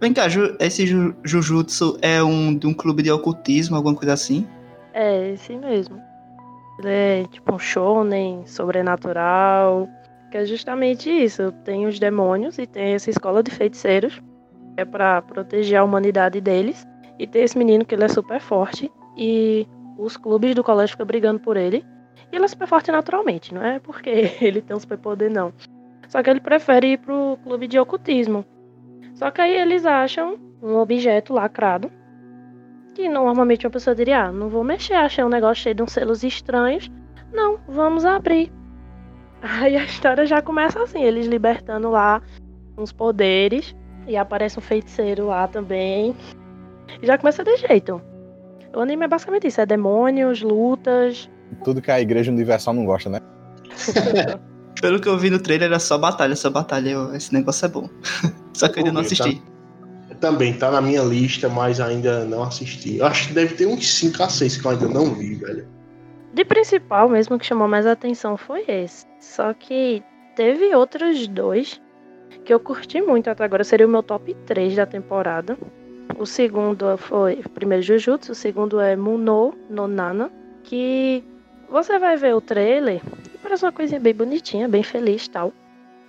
Vem 0.00 0.12
cá, 0.12 0.28
Ju- 0.28 0.54
esse 0.60 0.86
Ju- 0.86 1.14
Jujutsu 1.24 1.98
é 2.02 2.22
um 2.22 2.54
de 2.56 2.66
um 2.66 2.74
clube 2.74 3.02
de 3.02 3.10
ocultismo, 3.10 3.74
alguma 3.74 3.94
coisa 3.94 4.12
assim? 4.12 4.46
É, 4.92 5.30
esse 5.32 5.56
mesmo. 5.56 6.00
Ele 6.78 6.88
é 6.88 7.24
tipo 7.32 7.54
um 7.54 7.58
shonen, 7.58 8.42
sobrenatural. 8.46 9.88
Que 10.30 10.38
é 10.38 10.44
justamente 10.44 11.10
isso. 11.10 11.52
Tem 11.64 11.86
os 11.86 11.98
demônios 11.98 12.58
e 12.58 12.66
tem 12.66 12.94
essa 12.94 13.10
escola 13.10 13.42
de 13.42 13.50
feiticeiros. 13.50 14.20
Que 14.74 14.82
é 14.82 14.84
pra 14.84 15.22
proteger 15.22 15.78
a 15.78 15.84
humanidade 15.84 16.40
deles. 16.40 16.86
E 17.18 17.26
tem 17.26 17.42
esse 17.42 17.58
menino 17.58 17.84
que 17.84 17.94
ele 17.94 18.04
é 18.04 18.08
super 18.08 18.40
forte. 18.40 18.90
E 19.16 19.66
os 19.98 20.16
clubes 20.16 20.54
do 20.54 20.62
colégio 20.62 20.92
ficam 20.92 21.06
brigando 21.06 21.40
por 21.40 21.56
ele. 21.56 21.84
E 22.30 22.36
ele 22.36 22.44
é 22.44 22.48
super 22.48 22.68
forte 22.68 22.92
naturalmente, 22.92 23.54
não 23.54 23.64
é 23.64 23.78
porque 23.78 24.32
ele 24.40 24.60
tem 24.60 24.76
um 24.76 24.80
superpoder, 24.80 25.30
não. 25.30 25.52
Só 26.08 26.22
que 26.22 26.30
ele 26.30 26.40
prefere 26.40 26.92
ir 26.92 26.98
pro 26.98 27.38
clube 27.42 27.66
de 27.66 27.78
ocultismo. 27.78 28.44
Só 29.14 29.30
que 29.30 29.40
aí 29.40 29.54
eles 29.54 29.84
acham 29.84 30.38
um 30.62 30.76
objeto 30.76 31.32
lacrado 31.32 31.90
que 32.98 33.08
normalmente 33.08 33.64
uma 33.64 33.70
pessoa 33.70 33.94
diria, 33.94 34.24
ah, 34.24 34.32
não 34.32 34.48
vou 34.48 34.64
mexer, 34.64 34.94
achei 34.94 35.22
um 35.22 35.28
negócio 35.28 35.62
cheio 35.62 35.74
de 35.76 35.82
uns 35.84 35.92
selos 35.92 36.24
estranhos. 36.24 36.90
Não, 37.32 37.60
vamos 37.68 38.04
abrir. 38.04 38.50
Aí 39.42 39.76
a 39.76 39.84
história 39.84 40.26
já 40.26 40.42
começa 40.42 40.82
assim, 40.82 41.02
eles 41.02 41.26
libertando 41.26 41.90
lá 41.90 42.22
uns 42.76 42.92
poderes. 42.92 43.74
E 44.06 44.16
aparece 44.16 44.58
um 44.58 44.62
feiticeiro 44.62 45.26
lá 45.26 45.46
também. 45.46 46.16
E 47.02 47.06
já 47.06 47.18
começa 47.18 47.44
de 47.44 47.56
jeito. 47.58 48.00
O 48.74 48.80
anime 48.80 49.04
é 49.04 49.08
basicamente 49.08 49.46
isso, 49.46 49.60
é 49.60 49.66
demônios, 49.66 50.40
lutas. 50.40 51.28
Tudo 51.62 51.82
que 51.82 51.90
a 51.90 52.00
Igreja 52.00 52.30
Universal 52.32 52.74
não 52.74 52.86
gosta, 52.86 53.10
né? 53.10 53.20
Pelo 54.80 55.00
que 55.00 55.08
eu 55.08 55.18
vi 55.18 55.28
no 55.28 55.38
trailer 55.38 55.68
era 55.68 55.78
só 55.78 55.98
batalha, 55.98 56.34
só 56.36 56.48
batalha. 56.48 56.90
Eu- 56.90 57.14
esse 57.14 57.32
negócio 57.34 57.66
é 57.66 57.68
bom. 57.68 57.88
só 58.54 58.68
que 58.68 58.78
eu 58.80 58.86
ainda 58.86 58.92
não 58.92 59.02
tá? 59.02 59.06
assisti. 59.06 59.42
Também 60.20 60.52
tá 60.54 60.70
na 60.70 60.80
minha 60.80 61.02
lista, 61.02 61.48
mas 61.48 61.80
ainda 61.80 62.24
não 62.24 62.42
assisti. 62.42 62.96
Eu 62.96 63.06
acho 63.06 63.28
que 63.28 63.34
deve 63.34 63.54
ter 63.54 63.66
uns 63.66 63.86
5 63.94 64.22
a 64.22 64.28
6 64.28 64.56
que 64.56 64.66
eu 64.66 64.70
ainda 64.70 64.88
não 64.88 65.14
vi, 65.14 65.34
velho. 65.34 65.66
De 66.38 66.44
principal 66.44 67.08
mesmo 67.08 67.36
que 67.36 67.44
chamou 67.44 67.66
mais 67.66 67.84
atenção 67.84 68.36
foi 68.36 68.64
esse. 68.68 69.04
Só 69.18 69.52
que 69.52 70.04
teve 70.36 70.72
outros 70.72 71.26
dois 71.26 71.82
que 72.44 72.54
eu 72.54 72.60
curti 72.60 73.02
muito 73.02 73.28
até 73.28 73.42
agora. 73.42 73.64
Seria 73.64 73.84
o 73.84 73.90
meu 73.90 74.04
top 74.04 74.32
3 74.46 74.76
da 74.76 74.86
temporada. 74.86 75.58
O 76.16 76.24
segundo 76.24 76.96
foi 76.96 77.42
o 77.44 77.48
primeiro 77.48 77.82
Jujutsu, 77.82 78.30
o 78.30 78.34
segundo 78.36 78.78
é 78.78 78.94
Muno 78.94 79.52
no 79.68 79.88
Nana, 79.88 80.30
que 80.62 81.24
você 81.68 81.98
vai 81.98 82.16
ver 82.16 82.36
o 82.36 82.40
trailer 82.40 83.02
e 83.34 83.38
parece 83.38 83.64
uma 83.64 83.72
coisinha 83.72 83.98
bem 83.98 84.14
bonitinha, 84.14 84.68
bem 84.68 84.84
feliz 84.84 85.26
tal. 85.26 85.52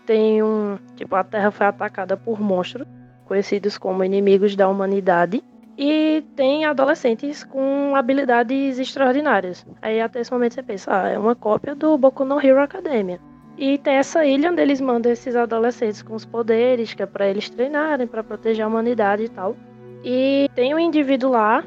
Tem 0.05 0.43
um, 0.43 0.77
tipo, 0.95 1.15
a 1.15 1.23
Terra 1.23 1.49
foi 1.49 1.65
atacada 1.65 2.15
por 2.15 2.39
monstros 2.39 2.85
conhecidos 3.25 3.79
como 3.79 4.03
inimigos 4.03 4.55
da 4.55 4.69
humanidade 4.69 5.43
e 5.81 6.21
tem 6.35 6.65
adolescentes 6.65 7.41
com 7.41 7.95
habilidades 7.95 8.77
extraordinárias. 8.77 9.65
Aí 9.81 10.01
até 10.01 10.19
esse 10.19 10.29
momento 10.29 10.55
você 10.55 10.61
pensa, 10.61 10.91
ah, 10.91 11.07
é 11.07 11.17
uma 11.17 11.35
cópia 11.35 11.73
do 11.73 11.97
Boku 11.97 12.25
no 12.25 12.37
Hero 12.37 12.61
Academia. 12.61 13.17
E 13.57 13.77
tem 13.77 13.93
essa 13.93 14.25
ilha 14.25 14.51
onde 14.51 14.61
eles 14.61 14.81
mandam 14.81 15.09
esses 15.09 15.37
adolescentes 15.37 16.01
com 16.01 16.15
os 16.15 16.25
poderes, 16.25 16.93
que 16.93 17.01
é 17.01 17.05
pra 17.05 17.29
eles 17.29 17.49
treinarem, 17.49 18.07
pra 18.07 18.21
proteger 18.21 18.65
a 18.65 18.67
humanidade 18.67 19.23
e 19.23 19.29
tal. 19.29 19.55
E 20.03 20.49
tem 20.53 20.75
um 20.75 20.79
indivíduo 20.79 21.31
lá, 21.31 21.63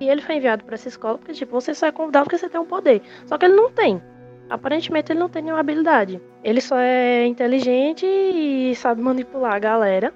e 0.00 0.08
ele 0.08 0.22
foi 0.22 0.36
enviado 0.36 0.64
pra 0.64 0.74
essa 0.74 0.88
escola, 0.88 1.16
porque 1.16 1.32
tipo, 1.32 1.52
você 1.52 1.72
só 1.72 1.86
é 1.86 1.92
convidado 1.92 2.24
porque 2.24 2.38
você 2.38 2.48
tem 2.48 2.60
um 2.60 2.66
poder. 2.66 3.00
Só 3.26 3.38
que 3.38 3.46
ele 3.46 3.54
não 3.54 3.70
tem. 3.70 4.02
Aparentemente 4.50 5.12
ele 5.12 5.20
não 5.20 5.28
tem 5.28 5.40
nenhuma 5.40 5.60
habilidade. 5.60 6.20
Ele 6.42 6.60
só 6.60 6.78
é 6.78 7.26
inteligente 7.26 8.06
e 8.06 8.74
sabe 8.74 9.00
manipular 9.00 9.54
a 9.54 9.60
galera. 9.60 10.12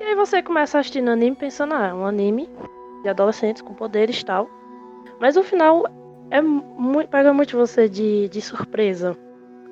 E 0.00 0.04
aí 0.04 0.14
você 0.14 0.42
começa 0.42 0.78
assistindo 0.78 1.10
anime 1.10 1.36
pensando, 1.36 1.74
ah, 1.74 1.88
é 1.88 1.92
um 1.92 2.06
anime 2.06 2.48
de 3.02 3.08
adolescentes 3.08 3.62
com 3.62 3.74
poderes 3.74 4.20
e 4.20 4.24
tal. 4.24 4.48
Mas 5.20 5.36
o 5.36 5.42
final 5.42 5.84
é 6.30 6.40
muito, 6.40 7.08
pega 7.08 7.32
muito 7.32 7.56
você 7.56 7.88
de, 7.88 8.28
de 8.28 8.40
surpresa. 8.40 9.16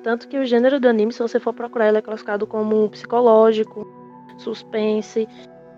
Tanto 0.03 0.27
que 0.27 0.37
o 0.37 0.45
gênero 0.45 0.79
do 0.79 0.87
anime, 0.87 1.11
se 1.11 1.19
você 1.19 1.39
for 1.39 1.53
procurar, 1.53 1.89
ele 1.89 1.97
é 1.97 2.01
classificado 2.01 2.47
como 2.47 2.89
psicológico, 2.89 3.85
suspense, 4.37 5.27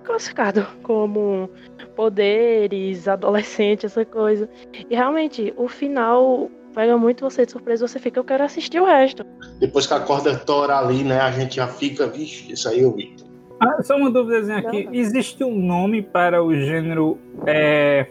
classificado 0.04 0.66
como 0.84 1.50
poderes, 1.96 3.08
adolescente, 3.08 3.86
essa 3.86 4.06
coisa. 4.06 4.50
E 4.90 4.96
realmente, 4.96 5.54
o 5.58 5.68
final 5.68 6.50
pega 6.74 6.98
muito 6.98 7.24
você 7.28 7.46
de 7.46 7.52
surpresa, 7.52 7.88
você 7.88 8.00
fica, 8.00 8.20
eu 8.20 8.24
quero 8.24 8.44
assistir 8.44 8.80
o 8.80 8.86
resto. 8.86 9.26
Depois 9.60 9.88
que 9.88 9.94
a 9.94 10.00
corda 10.00 10.38
tora 10.38 10.78
ali, 10.78 11.04
né, 11.04 11.20
a 11.20 11.32
gente 11.32 11.56
já 11.56 11.68
fica, 11.68 12.08
vixe, 12.08 12.52
isso 12.52 12.70
aí 12.70 12.82
eu 12.82 12.94
vi. 12.94 13.16
Ah, 13.60 13.84
só 13.84 13.98
uma 13.98 14.10
dúvidazinha 14.10 14.60
aqui. 14.60 14.86
Não. 14.86 14.94
Existe 14.94 15.44
um 15.44 15.56
nome 15.56 16.02
para 16.02 16.44
o 16.44 16.56
gênero 16.56 17.18
é, 17.46 18.08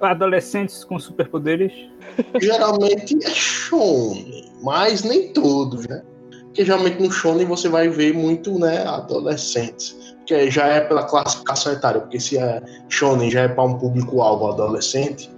adolescentes 0.00 0.84
com 0.84 0.98
superpoderes? 0.98 1.72
Geralmente 2.40 3.16
é 3.24 3.30
shonen, 3.30 4.50
mas 4.62 5.04
nem 5.04 5.32
todos, 5.32 5.86
né? 5.86 6.02
Porque 6.44 6.64
geralmente 6.64 7.00
no 7.00 7.10
shonen 7.10 7.46
você 7.46 7.68
vai 7.68 7.88
ver 7.88 8.14
muito, 8.14 8.58
né, 8.58 8.84
adolescentes. 8.86 9.96
Porque 10.18 10.50
já 10.50 10.66
é 10.66 10.80
pela 10.80 11.04
classificação 11.04 11.72
etária, 11.72 12.00
porque 12.00 12.18
se 12.18 12.36
é 12.36 12.60
shonen 12.88 13.30
já 13.30 13.42
é 13.42 13.48
para 13.48 13.64
um 13.64 13.78
público-alvo 13.78 14.48
adolescente, 14.48 15.30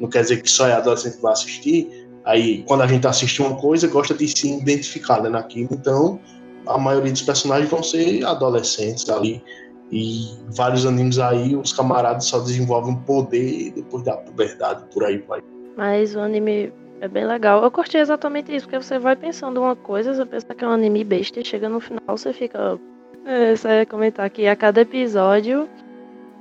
não 0.00 0.08
quer 0.08 0.22
dizer 0.22 0.42
que 0.42 0.50
só 0.50 0.66
é 0.66 0.72
adolescente 0.72 1.16
que 1.16 1.22
vai 1.22 1.32
assistir. 1.32 2.08
Aí, 2.24 2.62
quando 2.66 2.82
a 2.82 2.86
gente 2.86 3.06
assiste 3.06 3.40
uma 3.42 3.54
coisa, 3.56 3.86
gosta 3.86 4.14
de 4.14 4.26
se 4.26 4.50
identificar 4.50 5.22
né, 5.22 5.28
naquilo. 5.28 5.68
Então, 5.72 6.18
a 6.66 6.78
maioria 6.78 7.12
dos 7.12 7.22
personagens 7.22 7.70
vão 7.70 7.82
ser 7.82 8.24
adolescentes 8.24 9.08
ali. 9.08 9.42
E 9.90 10.28
vários 10.56 10.86
animes 10.86 11.18
aí, 11.18 11.54
os 11.54 11.72
camaradas 11.72 12.24
só 12.24 12.40
desenvolvem 12.40 12.96
poder 13.06 13.70
depois 13.72 14.02
da 14.02 14.16
puberdade, 14.16 14.84
por 14.92 15.04
aí 15.04 15.18
vai. 15.18 15.40
Mas 15.76 16.16
o 16.16 16.20
anime 16.20 16.72
é 17.00 17.08
bem 17.08 17.26
legal. 17.26 17.62
Eu 17.62 17.70
curti 17.70 17.98
exatamente 17.98 18.54
isso, 18.54 18.66
porque 18.66 18.82
você 18.82 18.98
vai 18.98 19.14
pensando 19.14 19.60
uma 19.60 19.76
coisa, 19.76 20.14
você 20.14 20.24
pensa 20.24 20.54
que 20.54 20.64
é 20.64 20.68
um 20.68 20.72
anime 20.72 21.04
besta, 21.04 21.40
e 21.40 21.44
chega 21.44 21.68
no 21.68 21.80
final 21.80 22.00
você 22.08 22.32
fica. 22.32 22.78
É, 23.26 23.54
você 23.54 23.68
vai 23.68 23.86
comentar 23.86 24.28
que 24.30 24.46
a 24.46 24.56
cada 24.56 24.80
episódio 24.80 25.68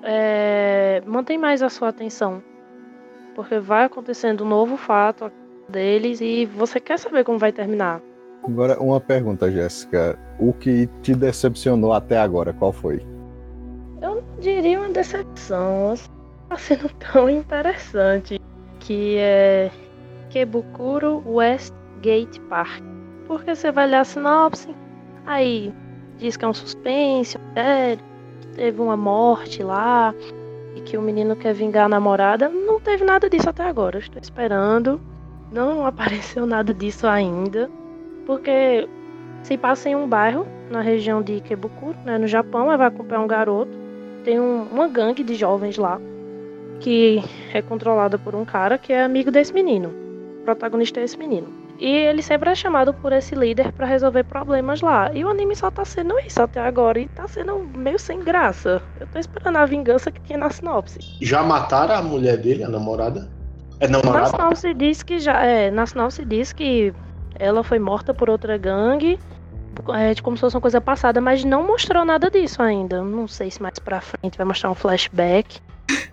é, 0.03 1.01
mantém 1.05 1.37
mais 1.37 1.61
a 1.61 1.69
sua 1.69 1.89
atenção. 1.89 2.41
Porque 3.35 3.59
vai 3.59 3.85
acontecendo 3.85 4.43
um 4.43 4.47
novo 4.47 4.77
fato 4.77 5.31
deles 5.67 6.21
e 6.21 6.45
você 6.45 6.79
quer 6.79 6.99
saber 6.99 7.23
como 7.23 7.39
vai 7.39 7.51
terminar. 7.51 8.01
Agora, 8.43 8.81
uma 8.81 8.99
pergunta, 8.99 9.49
Jéssica. 9.49 10.17
O 10.37 10.51
que 10.53 10.87
te 11.01 11.15
decepcionou 11.15 11.93
até 11.93 12.17
agora, 12.17 12.51
qual 12.53 12.73
foi? 12.73 13.01
Eu 14.01 14.23
diria 14.39 14.79
uma 14.79 14.89
decepção, 14.89 15.91
assim, 15.91 16.09
tá 16.49 16.57
sendo 16.57 16.89
tão 17.11 17.29
interessante. 17.29 18.39
Que 18.79 19.17
é 19.17 19.71
Kebukuro 20.29 21.23
Westgate 21.25 22.39
Park. 22.49 22.83
Porque 23.27 23.55
você 23.55 23.71
vai 23.71 23.87
ler 23.87 23.97
a 23.97 24.03
sinopse, 24.03 24.75
aí 25.25 25.73
diz 26.17 26.35
que 26.35 26.43
é 26.43 26.47
um 26.47 26.53
suspense, 26.53 27.37
um 27.37 27.41
mistério, 27.41 28.03
teve 28.55 28.81
uma 28.81 28.97
morte 28.97 29.63
lá, 29.63 30.13
e 30.75 30.81
que 30.81 30.97
o 30.97 31.01
menino 31.01 31.35
quer 31.35 31.53
vingar 31.53 31.85
a 31.85 31.89
namorada. 31.89 32.49
Não 32.49 32.79
teve 32.79 33.05
nada 33.05 33.29
disso 33.29 33.49
até 33.49 33.63
agora. 33.63 33.99
Estou 33.99 34.21
esperando. 34.21 34.99
Não 35.51 35.85
apareceu 35.87 36.45
nada 36.45 36.73
disso 36.73 37.07
ainda. 37.07 37.69
Porque 38.25 38.87
se 39.43 39.57
passa 39.57 39.89
em 39.89 39.95
um 39.95 40.07
bairro, 40.07 40.45
na 40.69 40.81
região 40.81 41.21
de 41.21 41.33
Ikebukuro, 41.33 41.97
né, 42.05 42.17
no 42.17 42.27
Japão, 42.27 42.69
aí 42.69 42.77
vai 42.77 42.87
acompanhar 42.87 43.21
um 43.21 43.27
garoto. 43.27 43.71
Tem 44.23 44.39
um- 44.39 44.63
uma 44.71 44.87
gangue 44.87 45.23
de 45.23 45.35
jovens 45.35 45.77
lá, 45.77 45.99
que 46.79 47.21
é 47.53 47.61
controlada 47.61 48.17
por 48.17 48.35
um 48.35 48.45
cara 48.45 48.77
que 48.77 48.93
é 48.93 49.03
amigo 49.03 49.31
desse 49.31 49.53
menino. 49.53 49.89
O 50.41 50.43
protagonista 50.45 50.99
é 50.99 51.03
esse 51.03 51.17
menino. 51.17 51.61
E 51.79 51.87
ele 51.89 52.21
sempre 52.21 52.49
é 52.49 52.55
chamado 52.55 52.93
por 52.93 53.11
esse 53.11 53.35
líder 53.35 53.71
pra 53.73 53.85
resolver 53.85 54.23
problemas 54.23 54.79
lá. 54.81 55.11
E 55.13 55.25
o 55.25 55.29
anime 55.29 55.55
só 55.55 55.69
tá 55.71 55.83
sendo 55.83 56.17
isso 56.19 56.41
até 56.41 56.61
agora. 56.61 56.99
E 56.99 57.07
tá 57.07 57.27
sendo 57.27 57.59
meio 57.75 57.97
sem 57.99 58.19
graça. 58.19 58.81
Eu 58.99 59.07
tô 59.07 59.19
esperando 59.19 59.57
a 59.57 59.65
vingança 59.65 60.11
que 60.11 60.21
tinha 60.21 60.37
na 60.37 60.49
sinopse. 60.49 60.99
Já 61.19 61.43
mataram 61.43 61.95
a 61.95 62.01
mulher 62.01 62.37
dele, 62.37 62.63
a 62.63 62.69
namorada? 62.69 63.29
É 63.79 63.87
Na 63.87 63.97
namorada? 63.99 64.29
sinopse 64.29 64.73
diz 64.73 65.03
que 65.03 65.19
já. 65.19 65.43
É, 65.43 65.71
na 65.71 65.85
sinopse 65.85 66.23
diz 66.23 66.53
que 66.53 66.93
ela 67.39 67.63
foi 67.63 67.79
morta 67.79 68.13
por 68.13 68.29
outra 68.29 68.57
gangue. 68.57 69.19
É, 69.95 70.13
como 70.21 70.37
se 70.37 70.41
fosse 70.41 70.55
uma 70.55 70.61
coisa 70.61 70.79
passada, 70.79 71.19
mas 71.19 71.43
não 71.43 71.65
mostrou 71.65 72.05
nada 72.05 72.29
disso 72.29 72.61
ainda. 72.61 73.01
Não 73.03 73.27
sei 73.27 73.49
se 73.49 73.61
mais 73.61 73.79
pra 73.79 74.01
frente 74.01 74.37
vai 74.37 74.45
mostrar 74.45 74.69
um 74.69 74.75
flashback. 74.75 75.59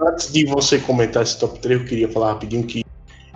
Antes 0.01 0.33
de 0.33 0.47
você 0.47 0.79
comentar 0.79 1.23
esse 1.23 1.39
top 1.39 1.59
3, 1.61 1.81
eu 1.81 1.87
queria 1.87 2.09
falar 2.09 2.33
rapidinho 2.33 2.65
que 2.65 2.83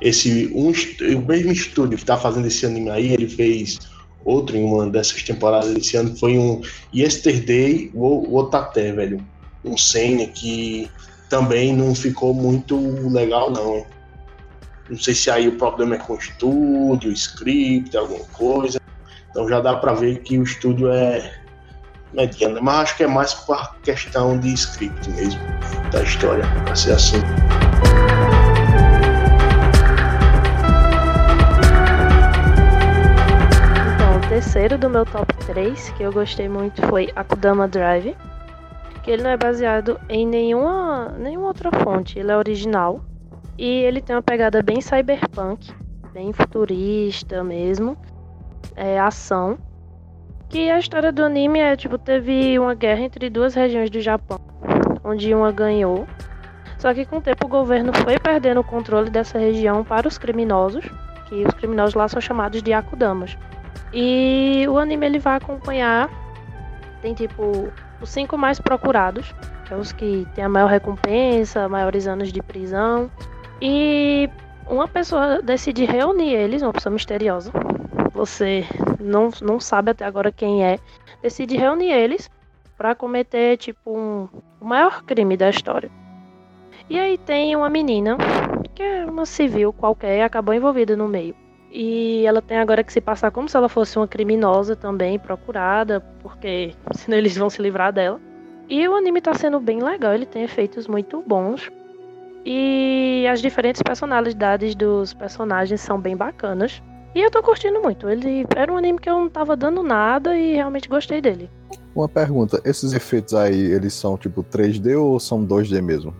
esse 0.00 0.50
um, 0.54 0.72
o 1.16 1.26
mesmo 1.26 1.52
estúdio 1.52 1.98
que 1.98 2.04
tá 2.04 2.16
fazendo 2.16 2.46
esse 2.46 2.64
anime 2.66 2.90
aí, 2.90 3.12
ele 3.12 3.28
fez 3.28 3.78
outro 4.24 4.56
em 4.56 4.64
uma 4.64 4.88
dessas 4.88 5.22
temporadas 5.22 5.72
desse 5.74 5.96
ano, 5.96 6.16
foi 6.16 6.38
um 6.38 6.60
Yesterday 6.92 7.90
Wo- 7.94 8.26
Wotate, 8.28 8.92
velho. 8.92 9.24
Um 9.62 9.76
Senna 9.76 10.26
que 10.26 10.90
também 11.28 11.74
não 11.74 11.94
ficou 11.94 12.34
muito 12.34 12.76
legal, 13.10 13.50
não. 13.50 13.86
Não 14.90 14.98
sei 14.98 15.14
se 15.14 15.30
aí 15.30 15.48
o 15.48 15.56
problema 15.56 15.94
é 15.94 15.98
com 15.98 16.12
o 16.12 16.18
estúdio, 16.18 17.10
script, 17.12 17.96
alguma 17.96 18.24
coisa. 18.26 18.78
Então 19.30 19.48
já 19.48 19.58
dá 19.60 19.76
pra 19.76 19.94
ver 19.94 20.18
que 20.20 20.38
o 20.38 20.42
estúdio 20.42 20.92
é 20.92 21.40
mediano, 22.12 22.60
mas 22.62 22.80
acho 22.80 22.96
que 22.98 23.04
é 23.04 23.06
mais 23.06 23.32
por 23.32 23.76
questão 23.82 24.38
de 24.38 24.52
script 24.52 25.10
mesmo, 25.10 25.40
da 25.90 26.02
história, 26.02 26.44
pra 26.64 26.76
ser 26.76 26.92
assim. 26.92 27.16
Então, 33.94 34.16
o 34.16 34.28
terceiro 34.28 34.76
do 34.76 34.90
meu 34.90 35.06
top 35.06 35.34
3 35.46 35.90
que 35.96 36.02
eu 36.02 36.12
gostei 36.12 36.48
muito 36.48 36.86
foi 36.88 37.10
Akudama 37.16 37.66
Drive. 37.66 38.14
Que 39.02 39.10
ele 39.10 39.22
não 39.22 39.30
é 39.30 39.36
baseado 39.36 39.98
em 40.08 40.26
nenhuma, 40.26 41.14
nenhuma 41.18 41.48
outra 41.48 41.70
fonte, 41.82 42.18
ele 42.18 42.30
é 42.30 42.36
original. 42.36 43.04
E 43.56 43.64
ele 43.64 44.00
tem 44.00 44.16
uma 44.16 44.22
pegada 44.22 44.62
bem 44.62 44.80
cyberpunk, 44.80 45.72
bem 46.12 46.32
futurista 46.32 47.44
mesmo. 47.44 47.96
É 48.74 48.98
ação. 48.98 49.58
Que 50.48 50.70
a 50.70 50.78
história 50.78 51.12
do 51.12 51.22
anime 51.22 51.58
é 51.60 51.76
tipo, 51.76 51.98
teve 51.98 52.58
uma 52.58 52.74
guerra 52.74 53.00
entre 53.00 53.30
duas 53.30 53.54
regiões 53.54 53.90
do 53.90 54.00
Japão, 54.00 54.38
onde 55.02 55.34
uma 55.34 55.52
ganhou. 55.52 56.06
Só 56.78 56.92
que 56.92 57.04
com 57.04 57.16
o 57.16 57.20
tempo 57.20 57.46
o 57.46 57.48
governo 57.48 57.92
foi 57.92 58.18
perdendo 58.18 58.60
o 58.60 58.64
controle 58.64 59.10
dessa 59.10 59.38
região 59.38 59.82
para 59.82 60.06
os 60.06 60.18
criminosos, 60.18 60.84
que 61.28 61.44
os 61.44 61.54
criminosos 61.54 61.94
lá 61.94 62.08
são 62.08 62.20
chamados 62.20 62.62
de 62.62 62.72
Akudamas. 62.72 63.36
E 63.92 64.66
o 64.68 64.78
anime 64.78 65.06
ele 65.06 65.18
vai 65.18 65.36
acompanhar. 65.36 66.10
Tem 67.00 67.14
tipo 67.14 67.72
os 68.00 68.10
cinco 68.10 68.36
mais 68.36 68.60
procurados, 68.60 69.34
que 69.64 69.72
é 69.72 69.76
os 69.76 69.92
que 69.92 70.26
têm 70.34 70.44
a 70.44 70.48
maior 70.48 70.68
recompensa, 70.68 71.68
maiores 71.68 72.06
anos 72.06 72.32
de 72.32 72.42
prisão. 72.42 73.10
E 73.60 74.28
uma 74.68 74.88
pessoa 74.88 75.40
decide 75.42 75.84
reunir 75.84 76.34
eles, 76.34 76.62
uma 76.62 76.72
pessoa 76.72 76.92
misteriosa. 76.92 77.52
Você 78.12 78.64
não, 79.00 79.30
não 79.42 79.60
sabe 79.60 79.90
até 79.90 80.04
agora 80.04 80.32
quem 80.32 80.64
é. 80.64 80.78
Decide 81.22 81.56
reunir 81.56 81.92
eles 81.92 82.30
para 82.76 82.94
cometer 82.94 83.56
tipo 83.56 83.96
um, 83.96 84.28
o 84.60 84.64
maior 84.64 85.02
crime 85.02 85.36
da 85.36 85.50
história. 85.50 85.90
E 86.88 86.98
aí 86.98 87.16
tem 87.16 87.56
uma 87.56 87.70
menina 87.70 88.16
que 88.74 88.82
é 88.82 89.06
uma 89.06 89.24
civil 89.24 89.72
qualquer 89.72 90.22
acabou 90.22 90.54
envolvida 90.54 90.96
no 90.96 91.08
meio. 91.08 91.34
E 91.70 92.24
ela 92.24 92.40
tem 92.40 92.58
agora 92.58 92.84
que 92.84 92.92
se 92.92 93.00
passar 93.00 93.30
como 93.30 93.48
se 93.48 93.56
ela 93.56 93.68
fosse 93.68 93.98
uma 93.98 94.06
criminosa 94.06 94.76
também, 94.76 95.18
procurada, 95.18 96.00
porque 96.22 96.72
senão 96.92 97.18
eles 97.18 97.36
vão 97.36 97.50
se 97.50 97.60
livrar 97.60 97.92
dela. 97.92 98.20
E 98.68 98.86
o 98.86 98.94
anime 98.94 99.20
tá 99.20 99.34
sendo 99.34 99.58
bem 99.58 99.82
legal, 99.82 100.14
ele 100.14 100.24
tem 100.24 100.44
efeitos 100.44 100.86
muito 100.86 101.22
bons. 101.26 101.70
E 102.44 103.26
as 103.26 103.40
diferentes 103.40 103.82
personalidades 103.82 104.74
dos 104.74 105.14
personagens 105.14 105.80
são 105.80 105.98
bem 105.98 106.16
bacanas. 106.16 106.82
E 107.14 107.20
eu 107.20 107.30
tô 107.30 107.42
curtindo 107.42 107.80
muito. 107.80 108.08
Ele 108.08 108.44
era 108.54 108.72
um 108.72 108.76
anime 108.76 108.98
que 108.98 109.08
eu 109.08 109.14
não 109.14 109.30
tava 109.30 109.56
dando 109.56 109.82
nada 109.82 110.36
e 110.36 110.54
realmente 110.54 110.88
gostei 110.88 111.20
dele. 111.20 111.48
Uma 111.94 112.08
pergunta, 112.08 112.60
esses 112.64 112.92
efeitos 112.92 113.34
aí, 113.34 113.56
eles 113.56 113.94
são 113.94 114.18
tipo 114.18 114.42
3D 114.42 115.00
ou 115.00 115.18
são 115.20 115.46
2D 115.46 115.80
mesmo? 115.80 116.12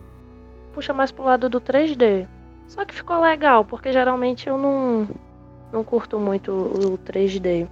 Puxa 0.73 0.93
mais 0.93 1.11
pro 1.11 1.25
lado 1.25 1.49
do 1.49 1.59
3D. 1.59 2.25
Só 2.67 2.85
que 2.85 2.95
ficou 2.95 3.19
legal, 3.19 3.63
porque 3.65 3.91
geralmente 3.91 4.47
eu 4.47 4.57
não, 4.57 5.07
não 5.71 5.83
curto 5.83 6.17
muito 6.17 6.51
o 6.51 6.97
3D. 6.97 7.67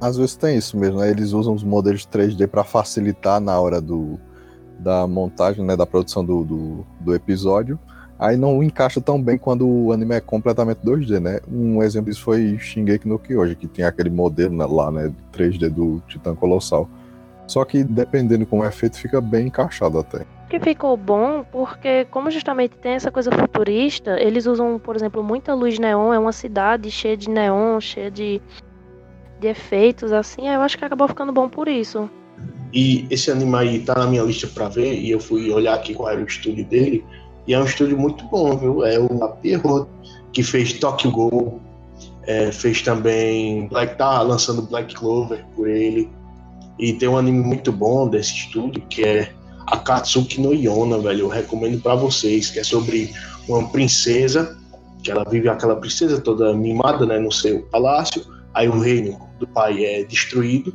Às 0.00 0.16
vezes 0.16 0.34
tem 0.34 0.56
isso 0.56 0.76
mesmo, 0.76 1.00
né? 1.00 1.10
Eles 1.10 1.32
usam 1.32 1.54
os 1.54 1.62
modelos 1.62 2.06
3D 2.06 2.48
para 2.48 2.64
facilitar 2.64 3.40
na 3.40 3.60
hora 3.60 3.80
do, 3.80 4.18
da 4.84 5.06
montagem, 5.06 5.64
né? 5.64 5.74
Da 5.74 5.86
produção 5.86 6.24
do, 6.24 6.44
do, 6.44 6.86
do 7.00 7.14
episódio. 7.14 7.78
Aí 8.18 8.36
não 8.36 8.62
encaixa 8.62 9.00
tão 9.00 9.20
bem 9.20 9.36
quando 9.36 9.66
o 9.66 9.92
anime 9.92 10.14
é 10.14 10.20
completamente 10.20 10.78
2D, 10.78 11.18
né? 11.18 11.40
Um 11.50 11.82
exemplo 11.82 12.10
disso 12.10 12.22
foi 12.22 12.56
Shingeki 12.58 13.08
no 13.08 13.18
Kyoji, 13.18 13.56
que 13.56 13.66
tem 13.66 13.84
aquele 13.84 14.10
modelo 14.10 14.54
né, 14.54 14.64
lá, 14.66 14.90
né? 14.90 15.12
3D 15.32 15.68
do 15.68 16.00
Titã 16.06 16.34
Colossal. 16.34 16.88
Só 17.46 17.64
que 17.64 17.82
dependendo 17.82 18.46
como 18.46 18.64
é 18.64 18.70
feito, 18.70 18.98
fica 18.98 19.20
bem 19.20 19.48
encaixado 19.48 19.98
até. 19.98 20.24
Que 20.48 20.60
ficou 20.60 20.96
bom 20.96 21.44
porque, 21.50 22.06
como 22.10 22.30
justamente 22.30 22.76
tem 22.76 22.92
essa 22.92 23.10
coisa 23.10 23.32
futurista, 23.32 24.18
eles 24.20 24.46
usam, 24.46 24.78
por 24.78 24.94
exemplo, 24.94 25.22
muita 25.22 25.52
luz 25.52 25.78
neon, 25.78 26.12
é 26.14 26.18
uma 26.18 26.32
cidade 26.32 26.90
cheia 26.90 27.16
de 27.16 27.28
neon, 27.28 27.80
cheia 27.80 28.10
de, 28.10 28.40
de 29.40 29.48
efeitos, 29.48 30.12
assim, 30.12 30.48
eu 30.48 30.60
acho 30.60 30.78
que 30.78 30.84
acabou 30.84 31.08
ficando 31.08 31.32
bom 31.32 31.48
por 31.48 31.66
isso. 31.66 32.08
E 32.72 33.06
esse 33.10 33.30
anime 33.30 33.54
aí 33.56 33.78
tá 33.80 33.94
na 33.94 34.06
minha 34.06 34.22
lista 34.22 34.46
pra 34.48 34.68
ver, 34.68 34.94
e 34.94 35.10
eu 35.10 35.20
fui 35.20 35.50
olhar 35.50 35.74
aqui 35.74 35.94
qual 35.94 36.10
era 36.10 36.20
o 36.20 36.26
estúdio 36.26 36.64
dele, 36.64 37.04
e 37.46 37.54
é 37.54 37.60
um 37.60 37.64
estúdio 37.64 37.96
muito 37.96 38.24
bom, 38.24 38.56
viu? 38.56 38.84
É 38.84 38.98
o 38.98 39.08
Pierrot, 39.40 39.88
que 40.32 40.42
fez 40.42 40.72
Tokyo 40.74 41.10
Ghoul, 41.10 41.60
é, 42.26 42.50
fez 42.50 42.82
também 42.82 43.68
Black, 43.68 43.96
tá 43.96 44.20
lançando 44.22 44.62
Black 44.62 44.94
Clover 44.94 45.44
por 45.54 45.68
ele, 45.68 46.10
e 46.78 46.92
tem 46.92 47.08
um 47.08 47.16
anime 47.16 47.44
muito 47.44 47.70
bom 47.70 48.08
desse 48.08 48.34
estúdio, 48.34 48.82
que 48.88 49.04
é 49.04 49.32
Akatsuki 49.68 50.40
no 50.40 50.52
Yona, 50.52 50.98
velho. 50.98 51.20
Eu 51.20 51.28
recomendo 51.28 51.80
para 51.80 51.94
vocês, 51.94 52.50
que 52.50 52.58
é 52.58 52.64
sobre 52.64 53.12
uma 53.48 53.68
princesa, 53.68 54.58
que 55.02 55.10
ela 55.10 55.24
vive 55.24 55.48
aquela 55.48 55.76
princesa 55.76 56.20
toda 56.20 56.52
mimada, 56.52 57.06
né, 57.06 57.18
no 57.18 57.30
seu 57.30 57.62
palácio. 57.66 58.24
Aí 58.52 58.68
o 58.68 58.80
reino 58.80 59.18
do 59.38 59.46
pai 59.46 59.84
é 59.84 60.04
destruído 60.04 60.74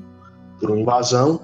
por 0.60 0.72
uma 0.72 0.80
invasão. 0.80 1.42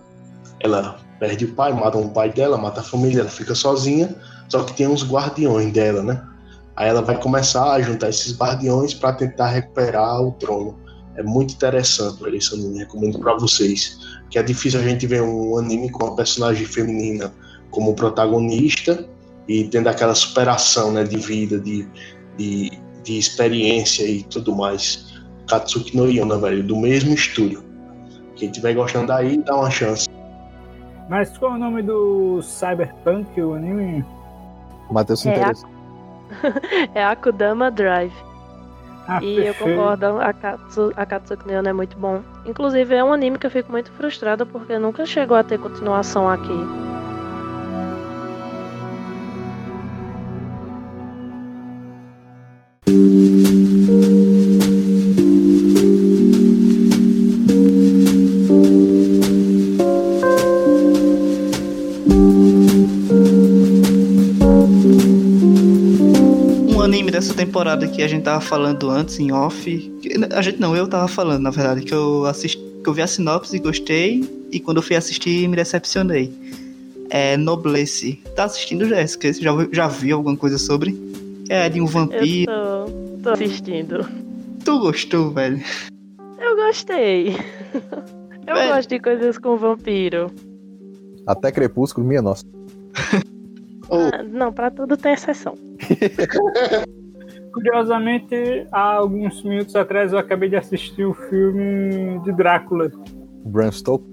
Ela 0.59 0.97
perde 1.19 1.45
o 1.45 1.53
pai, 1.53 1.73
mata 1.73 1.97
o 1.97 2.09
pai 2.09 2.31
dela, 2.31 2.57
mata 2.57 2.81
a 2.81 2.83
família, 2.83 3.21
ela 3.21 3.29
fica 3.29 3.55
sozinha. 3.55 4.15
Só 4.49 4.63
que 4.63 4.73
tem 4.73 4.87
uns 4.87 5.03
guardiões 5.03 5.71
dela, 5.71 6.03
né? 6.03 6.21
Aí 6.75 6.89
ela 6.89 7.01
vai 7.01 7.19
começar 7.19 7.71
a 7.71 7.81
juntar 7.81 8.09
esses 8.09 8.37
guardiões 8.37 8.93
para 8.93 9.13
tentar 9.13 9.47
recuperar 9.47 10.21
o 10.21 10.31
trono. 10.33 10.77
É 11.15 11.23
muito 11.23 11.53
interessante, 11.53 12.21
esse 12.35 12.53
anime. 12.53 12.79
Recomendo 12.79 13.19
para 13.19 13.35
vocês. 13.35 13.97
Que 14.29 14.37
é 14.37 14.43
difícil 14.43 14.81
a 14.81 14.83
gente 14.83 15.07
ver 15.07 15.21
um 15.21 15.57
anime 15.57 15.89
com 15.89 16.05
uma 16.05 16.15
personagem 16.15 16.65
feminina 16.65 17.33
como 17.71 17.93
protagonista 17.93 19.07
e 19.47 19.65
tendo 19.65 19.87
aquela 19.87 20.15
superação, 20.15 20.91
né, 20.91 21.03
de 21.03 21.17
vida, 21.17 21.59
de, 21.59 21.87
de, 22.37 22.71
de 23.03 23.17
experiência 23.17 24.03
e 24.05 24.23
tudo 24.23 24.53
mais. 24.53 25.13
Katsuki 25.47 25.95
no 25.95 26.09
Yona, 26.09 26.37
velho, 26.37 26.63
do 26.63 26.75
mesmo 26.75 27.13
estúdio. 27.13 27.63
Quem 28.35 28.49
estiver 28.49 28.73
gostando 28.73 29.07
daí, 29.07 29.37
dá 29.43 29.55
uma 29.55 29.71
chance. 29.71 30.09
Mas 31.09 31.37
qual 31.37 31.51
é 31.53 31.55
o 31.55 31.59
nome 31.59 31.81
do 31.83 32.41
Cyberpunk, 32.41 33.39
o 33.41 33.53
anime? 33.53 34.03
Matheus 34.89 35.21
se 35.21 35.29
É, 35.29 35.33
interessa. 35.37 35.67
É 36.93 37.03
Akudama 37.05 37.69
Drive. 37.69 38.13
Ah, 39.07 39.19
E 39.21 39.37
eu 39.37 39.53
perfeito. 39.53 39.75
concordo, 39.77 40.05
a 40.19 40.33
Katsu, 40.33 40.91
a 40.95 41.05
Katsuki 41.05 41.51
Yona 41.51 41.69
é 41.69 41.73
muito 41.73 41.95
bom. 41.97 42.21
Inclusive 42.45 42.95
é 42.95 43.03
um 43.03 43.13
anime 43.13 43.37
que 43.37 43.45
eu 43.45 43.51
fico 43.51 43.71
muito 43.71 43.91
frustrada 43.91 44.45
porque 44.47 44.79
nunca 44.79 45.05
chegou 45.05 45.37
a 45.37 45.43
ter 45.43 45.59
continuação 45.59 46.27
aqui. 46.27 46.57
Temporada 67.55 67.87
que 67.87 68.03
a 68.03 68.07
gente 68.07 68.23
tava 68.23 68.41
falando 68.41 68.89
antes 68.89 69.17
em 69.17 69.31
off. 69.31 69.63
que- 70.01 70.13
A 70.33 70.41
gente 70.41 70.59
não, 70.59 70.75
eu 70.75 70.85
tava 70.89 71.07
falando, 71.07 71.41
na 71.41 71.49
verdade, 71.51 71.81
que 71.83 71.93
eu 71.93 72.25
assisti, 72.25 72.57
que 72.83 72.89
eu 72.89 72.93
vi 72.93 73.01
a 73.01 73.07
sinopse 73.07 73.55
e 73.55 73.59
gostei, 73.59 74.29
e 74.51 74.59
quando 74.59 74.77
eu 74.77 74.83
fui 74.83 74.95
assistir 74.97 75.47
me 75.47 75.55
decepcionei. 75.55 76.33
É 77.09 77.37
Noblesse. 77.37 78.15
Tá 78.35 78.43
assistindo, 78.43 78.85
Jéssica? 78.89 79.31
Você 79.31 79.41
já, 79.41 79.51
já 79.71 79.87
viu 79.87 80.17
alguma 80.17 80.35
coisa 80.35 80.57
sobre? 80.57 80.99
É 81.47 81.69
de 81.69 81.79
um 81.79 81.85
Eu 81.85 81.87
vampiro. 81.87 82.51
tô, 82.51 82.91
tô 83.23 83.29
assistindo. 83.29 84.05
Tu 84.65 84.79
gostou, 84.79 85.31
velho? 85.31 85.61
Eu 86.37 86.55
gostei. 86.57 87.37
Eu 88.47 88.53
Velho. 88.53 88.75
gosto 88.75 88.89
de 88.89 88.99
coisas 88.99 89.37
com 89.39 89.55
vampiro. 89.57 90.29
Até 91.25 91.51
Crepúsculo, 91.51 92.05
minha 92.05 92.21
nossa. 92.21 92.43
Oh, 93.89 93.95
Ah, 94.13 94.21
não, 94.23 94.51
pra 94.53 94.69
tudo 94.69 94.95
tem 94.97 95.13
exceção. 95.13 95.55
Curiosamente, 97.55 98.67
há 98.69 98.95
alguns 98.95 99.41
minutos 99.41 99.77
atrás 99.77 100.11
eu 100.11 100.19
acabei 100.19 100.49
de 100.49 100.57
assistir 100.57 101.05
o 101.05 101.13
filme 101.13 102.19
de 102.25 102.33
Drácula. 102.33 102.91
Bram 103.45 103.71
Stoker. 103.71 104.05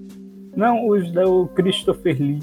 Não, 0.55 0.87
os 0.87 1.11
do 1.11 1.47
Christopher 1.49 2.17
Lee. 2.21 2.39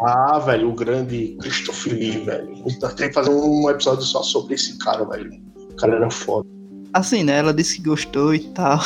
ah, 0.00 0.38
velho, 0.38 0.70
o 0.70 0.74
grande 0.74 1.36
Christopher 1.40 1.92
Lee, 1.92 2.18
velho. 2.24 2.54
Tem 2.96 3.08
que 3.08 3.14
fazer 3.14 3.30
um 3.30 3.68
episódio 3.68 4.04
só 4.04 4.22
sobre 4.22 4.54
esse 4.54 4.78
cara, 4.78 5.04
velho. 5.06 5.28
O 5.72 5.74
cara 5.74 5.96
era 5.96 6.08
foda. 6.08 6.48
Assim, 6.92 7.24
né? 7.24 7.38
Ela 7.38 7.52
disse 7.52 7.78
que 7.78 7.88
gostou 7.88 8.32
e 8.32 8.38
tal. 8.38 8.78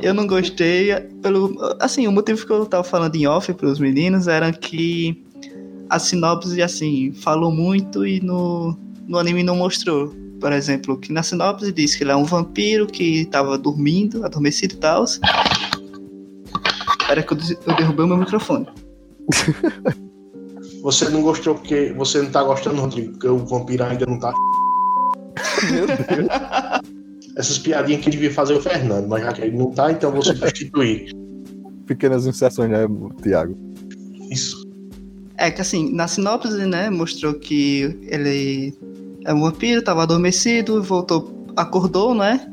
Eu 0.00 0.14
não 0.14 0.28
gostei 0.28 0.94
pelo. 1.22 1.56
Assim, 1.80 2.06
o 2.06 2.12
motivo 2.12 2.46
que 2.46 2.52
eu 2.52 2.66
tava 2.66 2.84
falando 2.84 3.16
em 3.16 3.26
off 3.26 3.52
pros 3.54 3.80
meninos 3.80 4.28
era 4.28 4.52
que 4.52 5.24
a 5.90 5.98
sinopse, 5.98 6.62
assim, 6.62 7.12
falou 7.12 7.50
muito 7.50 8.06
e 8.06 8.20
no, 8.20 8.78
no 9.08 9.18
anime 9.18 9.42
não 9.42 9.56
mostrou. 9.56 10.14
Por 10.44 10.52
exemplo, 10.52 10.98
que 10.98 11.10
na 11.10 11.22
sinopse 11.22 11.72
diz 11.72 11.96
que 11.96 12.04
ele 12.04 12.10
é 12.10 12.16
um 12.16 12.24
vampiro 12.24 12.86
que 12.86 13.24
tava 13.30 13.56
dormindo, 13.56 14.26
adormecido 14.26 14.74
e 14.74 14.76
tal. 14.76 15.06
Pera 17.08 17.22
que 17.22 17.32
eu, 17.32 17.74
derrubei 17.74 18.04
o 18.04 18.08
meu 18.08 18.18
microfone. 18.18 18.68
Você 20.82 21.08
não 21.08 21.22
gostou 21.22 21.54
porque 21.54 21.94
você 21.96 22.20
não 22.20 22.30
tá 22.30 22.42
gostando, 22.42 22.78
Rodrigo, 22.78 23.12
porque 23.12 23.26
o 23.26 23.38
vampiro 23.38 23.84
ainda 23.84 24.04
não 24.04 24.18
tá. 24.18 24.34
Meu 25.72 25.86
Deus. 25.86 26.28
Essas 27.38 27.58
piadinhas 27.58 28.02
que 28.04 28.10
devia 28.10 28.30
fazer 28.30 28.52
o 28.52 28.60
Fernando, 28.60 29.08
mas 29.08 29.22
já 29.22 29.32
que 29.32 29.40
ele 29.40 29.56
não 29.56 29.70
tá, 29.70 29.90
então 29.92 30.10
eu 30.10 30.14
vou 30.14 30.22
substituir. 30.22 31.10
Pequenas 31.86 32.26
inserções, 32.26 32.70
né, 32.70 32.86
Tiago? 33.22 33.56
Isso. 34.30 34.62
É 35.38 35.50
que 35.50 35.62
assim, 35.62 35.90
na 35.90 36.06
sinopse, 36.06 36.66
né, 36.66 36.90
mostrou 36.90 37.32
que 37.32 37.98
ele 38.02 38.74
é 39.24 39.32
um 39.32 39.40
vampiro, 39.40 39.82
tava 39.82 40.02
adormecido, 40.02 40.82
voltou, 40.82 41.46
acordou, 41.56 42.14
né? 42.14 42.50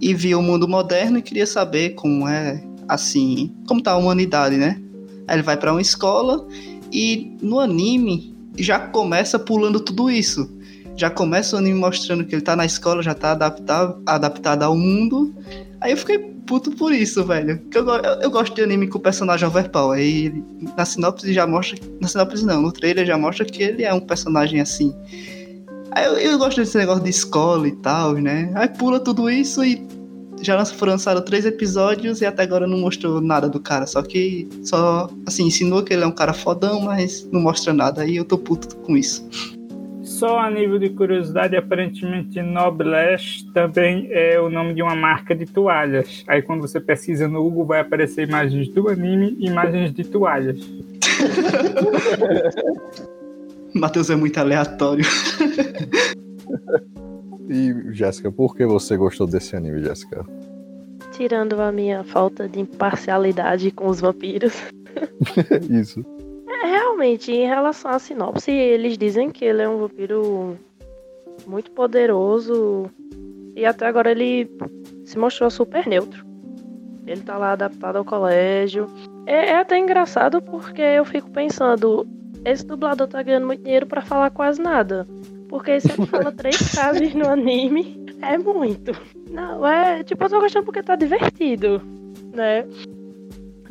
E 0.00 0.14
viu 0.14 0.38
o 0.38 0.42
mundo 0.42 0.68
moderno 0.68 1.18
e 1.18 1.22
queria 1.22 1.46
saber 1.46 1.90
como 1.90 2.28
é, 2.28 2.62
assim, 2.88 3.52
como 3.66 3.82
tá 3.82 3.92
a 3.92 3.96
humanidade, 3.96 4.56
né? 4.56 4.80
Aí 5.26 5.36
ele 5.36 5.42
vai 5.42 5.56
pra 5.56 5.72
uma 5.72 5.80
escola 5.80 6.46
e 6.92 7.36
no 7.40 7.58
anime 7.58 8.34
já 8.58 8.78
começa 8.78 9.38
pulando 9.38 9.80
tudo 9.80 10.10
isso. 10.10 10.50
Já 10.96 11.10
começa 11.10 11.56
o 11.56 11.58
anime 11.58 11.78
mostrando 11.78 12.24
que 12.24 12.34
ele 12.34 12.42
tá 12.42 12.54
na 12.54 12.64
escola, 12.64 13.02
já 13.02 13.14
tá 13.14 13.32
adaptado, 13.32 14.00
adaptado 14.06 14.62
ao 14.62 14.76
mundo. 14.76 15.34
Aí 15.80 15.90
eu 15.92 15.96
fiquei 15.96 16.18
puto 16.18 16.70
por 16.70 16.92
isso, 16.92 17.24
velho. 17.24 17.60
Eu, 17.74 17.88
eu, 17.88 18.20
eu 18.22 18.30
gosto 18.30 18.54
de 18.54 18.62
anime 18.62 18.86
com 18.86 19.00
personagem 19.00 19.48
overpower. 19.48 19.98
Ele- 19.98 20.44
na 20.76 20.84
sinopse 20.84 21.32
já 21.32 21.46
mostra. 21.46 21.78
Na 22.00 22.06
sinopse 22.06 22.44
não, 22.44 22.62
no 22.62 22.70
trailer 22.70 23.04
já 23.04 23.18
mostra 23.18 23.44
que 23.44 23.62
ele 23.62 23.82
é 23.82 23.92
um 23.92 24.00
personagem 24.00 24.60
assim. 24.60 24.94
Aí 25.94 26.06
eu, 26.06 26.18
eu 26.18 26.38
gosto 26.38 26.60
desse 26.60 26.76
negócio 26.76 27.04
de 27.04 27.10
escola 27.10 27.68
e 27.68 27.76
tal, 27.76 28.14
né? 28.14 28.50
Aí 28.54 28.68
pula 28.68 28.98
tudo 28.98 29.30
isso 29.30 29.64
e 29.64 29.86
já 30.42 30.62
foram 30.64 30.92
lançados 30.92 31.22
três 31.22 31.46
episódios 31.46 32.20
e 32.20 32.26
até 32.26 32.42
agora 32.42 32.66
não 32.66 32.78
mostrou 32.78 33.20
nada 33.20 33.48
do 33.48 33.60
cara. 33.60 33.86
Só 33.86 34.02
que 34.02 34.48
só, 34.64 35.08
assim, 35.26 35.46
ensinou 35.46 35.84
que 35.84 35.94
ele 35.94 36.02
é 36.02 36.06
um 36.06 36.12
cara 36.12 36.32
fodão, 36.32 36.82
mas 36.82 37.28
não 37.30 37.40
mostra 37.40 37.72
nada. 37.72 38.02
Aí 38.02 38.16
eu 38.16 38.24
tô 38.24 38.36
puto 38.36 38.76
com 38.78 38.96
isso. 38.96 39.28
Só 40.02 40.38
a 40.38 40.50
nível 40.50 40.78
de 40.78 40.90
curiosidade, 40.90 41.56
aparentemente 41.56 42.42
Noblesse 42.42 43.46
também 43.52 44.08
é 44.10 44.38
o 44.38 44.50
nome 44.50 44.74
de 44.74 44.82
uma 44.82 44.94
marca 44.94 45.34
de 45.34 45.46
toalhas. 45.46 46.24
Aí 46.26 46.42
quando 46.42 46.60
você 46.60 46.78
pesquisa 46.78 47.26
no 47.26 47.42
Google 47.42 47.66
vai 47.66 47.80
aparecer 47.80 48.28
imagens 48.28 48.68
do 48.68 48.88
anime 48.88 49.34
e 49.38 49.46
imagens 49.46 49.94
de 49.94 50.04
toalhas. 50.04 50.58
Matheus 53.80 54.10
é 54.10 54.16
muito 54.16 54.38
aleatório. 54.38 55.04
E, 57.48 57.92
Jéssica, 57.92 58.32
por 58.32 58.56
que 58.56 58.64
você 58.64 58.96
gostou 58.96 59.26
desse 59.26 59.54
anime, 59.54 59.82
Jéssica? 59.82 60.26
Tirando 61.12 61.60
a 61.60 61.70
minha 61.70 62.02
falta 62.02 62.48
de 62.48 62.60
imparcialidade 62.60 63.70
com 63.70 63.86
os 63.88 64.00
vampiros. 64.00 64.54
Isso. 65.70 66.04
É, 66.48 66.66
realmente, 66.66 67.30
em 67.30 67.46
relação 67.46 67.90
à 67.90 67.98
sinopse, 67.98 68.50
eles 68.50 68.96
dizem 68.96 69.30
que 69.30 69.44
ele 69.44 69.62
é 69.62 69.68
um 69.68 69.78
vampiro 69.78 70.56
muito 71.46 71.70
poderoso. 71.70 72.90
E 73.54 73.64
até 73.64 73.86
agora 73.86 74.10
ele 74.10 74.50
se 75.04 75.18
mostrou 75.18 75.50
super 75.50 75.86
neutro. 75.86 76.24
Ele 77.06 77.20
tá 77.20 77.36
lá 77.36 77.52
adaptado 77.52 77.96
ao 77.96 78.04
colégio. 78.04 78.86
É, 79.26 79.50
é 79.50 79.56
até 79.56 79.78
engraçado 79.78 80.40
porque 80.40 80.80
eu 80.80 81.04
fico 81.04 81.30
pensando, 81.30 82.06
esse 82.44 82.66
dublador 82.66 83.08
tá 83.08 83.22
ganhando 83.22 83.46
muito 83.46 83.62
dinheiro 83.62 83.86
pra 83.86 84.02
falar 84.02 84.30
quase 84.30 84.60
nada. 84.60 85.06
Porque 85.48 85.80
se 85.80 85.92
ele 85.92 86.06
fala 86.06 86.30
três 86.32 86.56
frases 86.56 87.14
no 87.14 87.28
anime, 87.28 88.04
é 88.20 88.36
muito. 88.36 88.92
Não, 89.30 89.66
é 89.66 90.02
tipo, 90.02 90.24
eu 90.24 90.28
tô 90.28 90.40
gostando 90.40 90.64
porque 90.64 90.82
tá 90.82 90.96
divertido, 90.96 91.80
né? 92.32 92.66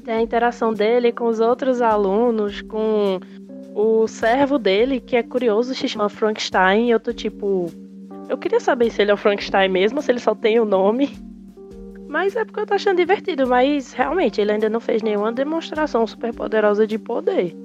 Tem 0.04 0.16
a 0.16 0.22
interação 0.22 0.74
dele 0.74 1.12
com 1.12 1.26
os 1.28 1.40
outros 1.40 1.82
alunos, 1.82 2.62
com 2.62 3.20
o 3.74 4.08
servo 4.08 4.60
dele, 4.60 5.00
que 5.00 5.16
é 5.16 5.24
curioso, 5.24 5.74
se 5.74 5.88
chama 5.88 6.10
Frankenstein. 6.10 6.88
e 6.88 6.92
Eu 6.92 7.00
tô 7.00 7.14
tipo. 7.14 7.68
Eu 8.30 8.38
queria 8.38 8.60
saber 8.60 8.90
se 8.90 9.02
ele 9.02 9.12
é 9.12 9.14
o 9.14 9.18
Frankenstein 9.18 9.70
mesmo, 9.70 10.02
se 10.02 10.12
ele 10.12 10.20
só 10.20 10.36
tem 10.36 10.60
o 10.60 10.66
nome. 10.66 11.10
Mas 12.08 12.36
é 12.36 12.46
porque 12.46 12.60
eu 12.60 12.66
tô 12.66 12.74
achando 12.74 12.98
divertido. 12.98 13.48
Mas 13.48 13.94
realmente, 13.94 14.40
ele 14.40 14.52
ainda 14.52 14.70
não 14.70 14.80
fez 14.80 15.02
nenhuma 15.02 15.32
demonstração 15.32 16.06
super 16.06 16.34
poderosa 16.34 16.86
de 16.86 17.00
poder. 17.00 17.56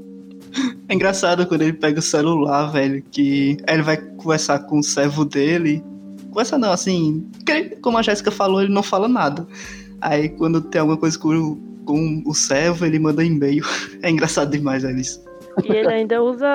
É 0.88 0.94
engraçado 0.94 1.46
quando 1.46 1.62
ele 1.62 1.72
pega 1.74 1.98
o 1.98 2.02
celular, 2.02 2.66
velho, 2.72 3.02
que 3.11 3.56
aí 3.66 3.74
ele 3.74 3.82
vai 3.82 3.96
conversar 3.96 4.61
com 4.61 4.78
o 4.78 4.82
servo 4.82 5.24
dele. 5.24 5.82
Conversa 6.30 6.58
não, 6.58 6.72
assim, 6.72 7.26
como 7.82 7.98
a 7.98 8.02
Jéssica 8.02 8.30
falou, 8.30 8.62
ele 8.62 8.72
não 8.72 8.82
fala 8.82 9.08
nada. 9.08 9.46
Aí 10.00 10.28
quando 10.28 10.61
tem 10.61 10.80
alguma 10.80 10.96
coisa 10.96 11.18
com, 11.18 11.28
o- 11.28 11.56
com 11.84 12.22
o 12.26 12.34
servo, 12.34 12.84
ele 12.87 12.98
manda 12.98 13.24
e-mail. 13.24 13.64
É 14.02 14.11
engraçado 14.11 14.50
demais, 14.50 14.84
é 14.84 14.92
isso. 14.92 15.22
E 15.64 15.72
ele 15.72 15.88
ainda 15.92 16.22
usa 16.22 16.46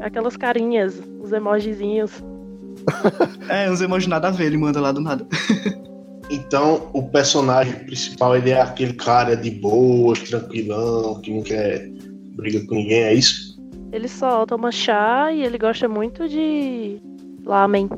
aquelas 0.00 0.36
carinhas, 0.36 1.00
os 1.20 1.32
emojizinhos. 1.32 2.10
É, 3.48 3.70
uns 3.70 3.80
emojis 3.82 4.08
nada 4.08 4.28
a 4.28 4.30
ver, 4.30 4.46
ele 4.46 4.56
manda 4.56 4.80
lá 4.80 4.92
do 4.92 5.00
nada. 5.00 5.26
Então, 6.30 6.88
o 6.94 7.02
personagem 7.02 7.74
principal, 7.84 8.34
ele 8.34 8.48
é 8.50 8.60
aquele 8.62 8.94
cara 8.94 9.36
de 9.36 9.50
boas, 9.50 10.18
tranquilão, 10.20 11.20
que 11.20 11.30
não 11.30 11.42
quer 11.42 11.90
briga 12.32 12.64
com 12.66 12.74
ninguém, 12.74 13.02
é 13.02 13.14
isso? 13.14 13.60
Ele 13.92 14.08
só 14.08 14.46
toma 14.46 14.72
chá 14.72 15.30
e 15.32 15.42
ele 15.42 15.58
gosta 15.58 15.88
muito 15.88 16.28
de 16.28 17.00
lamen. 17.44 17.88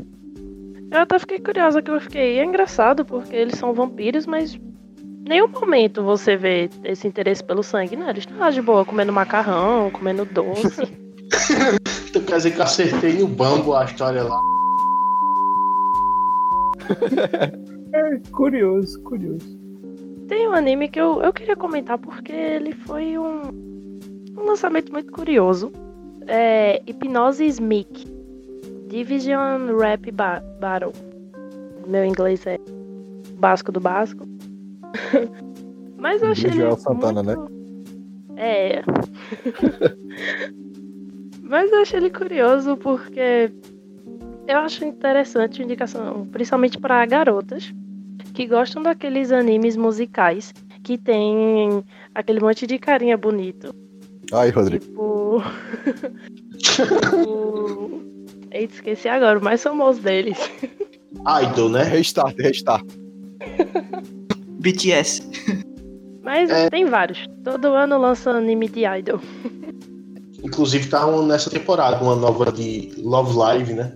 Eu 0.91 1.01
até 1.01 1.19
fiquei 1.19 1.39
curiosa 1.39 1.81
que 1.83 1.91
eu 1.91 2.01
fiquei. 2.01 2.39
É 2.39 2.45
engraçado 2.45 3.05
porque 3.05 3.35
eles 3.35 3.59
são 3.59 3.73
vampiros, 3.73 4.27
mas 4.27 4.55
em 4.55 5.29
nenhum 5.29 5.49
momento 5.49 6.03
você 6.03 6.37
vê 6.37 6.69
esse 6.85 7.07
interesse 7.07 7.43
pelo 7.43 7.63
sangue, 7.63 7.97
né? 7.97 8.11
Eles 8.11 8.25
estão 8.25 8.39
lá 8.39 8.51
de 8.51 8.61
boa, 8.61 8.85
comendo 8.85 9.13
macarrão, 9.13 9.91
comendo 9.91 10.25
doce. 10.25 10.83
Então 12.15 12.23
quer 12.23 12.37
dizer 12.37 12.53
que 12.53 12.61
eu 12.61 12.63
acertei 12.63 13.15
no 13.15 13.27
bambo 13.27 13.75
a 13.75 13.85
história 13.87 14.23
lá. 14.23 14.41
É 17.93 18.19
curioso, 18.31 19.03
curioso. 19.03 19.59
Tem 20.29 20.49
um 20.49 20.53
anime 20.53 20.89
que 20.89 21.01
eu, 21.01 21.21
eu 21.23 21.33
queria 21.33 21.57
comentar 21.57 21.99
porque 21.99 22.31
ele 22.31 22.73
foi 22.73 23.19
um, 23.19 23.74
um 24.37 24.45
lançamento 24.45 24.93
muito 24.93 25.13
curioso. 25.13 25.73
É 26.27 26.83
Hipnose 26.87 27.45
Smic. 27.47 28.07
Division 28.89 29.77
Rap 29.79 30.11
ba 30.13 30.43
Battle. 30.61 30.93
Meu 31.87 32.05
inglês 32.05 32.47
é 32.47 32.59
básico 33.39 33.73
do 33.73 33.81
básico. 33.81 34.25
Mas 35.99 36.23
eu 36.23 36.29
achei 36.29 36.51
ele 36.51 36.61
Joel 36.61 36.77
Santana, 36.77 37.23
né? 37.23 37.35
muito... 37.35 37.53
É. 38.37 38.83
Mas 41.43 41.71
eu 41.73 41.83
achei 41.83 41.99
ele 41.99 42.11
curioso 42.11 42.77
porque 42.77 43.51
eu 44.47 44.59
acho 44.59 44.85
interessante 44.85 45.61
a 45.61 45.65
indicação, 45.65 46.27
principalmente 46.31 46.79
para 46.79 47.05
garotas 47.07 47.73
que 48.35 48.47
gostam 48.47 48.83
daqueles 48.83 49.33
animes 49.33 49.77
musicais 49.77 50.53
que 50.83 50.99
tem 50.99 51.83
aquele 52.15 52.41
monte 52.41 52.67
de 52.67 52.79
carinha 52.79 53.17
bonito. 53.17 53.75
Aí, 54.33 54.51
Rodrigo. 54.51 54.85
Tipo. 54.85 55.43
o... 57.27 58.03
Eita, 58.51 58.75
esqueci 58.75 59.09
agora, 59.09 59.39
o 59.39 59.43
mais 59.45 59.63
famoso 59.63 60.01
deles. 60.01 60.39
Idol, 61.53 61.69
né? 61.69 61.83
Restart, 61.83 62.37
restart. 62.39 62.85
BTS. 64.61 65.23
Mas 66.23 66.51
É. 66.51 66.71
tem 66.71 66.87
vários. 66.87 67.27
Todo 67.43 67.67
ano 67.69 67.99
lança 67.99 68.31
anime 68.31 68.69
de 68.69 68.85
idol. 68.87 69.21
Inclusive 70.43 70.89
tá 70.89 71.07
um- 71.07 71.27
nessa 71.27 71.51
temporada 71.51 72.03
uma 72.03 72.15
nova 72.17 72.51
de 72.53 72.93
Love 72.99 73.37
Live, 73.37 73.73
né? 73.75 73.93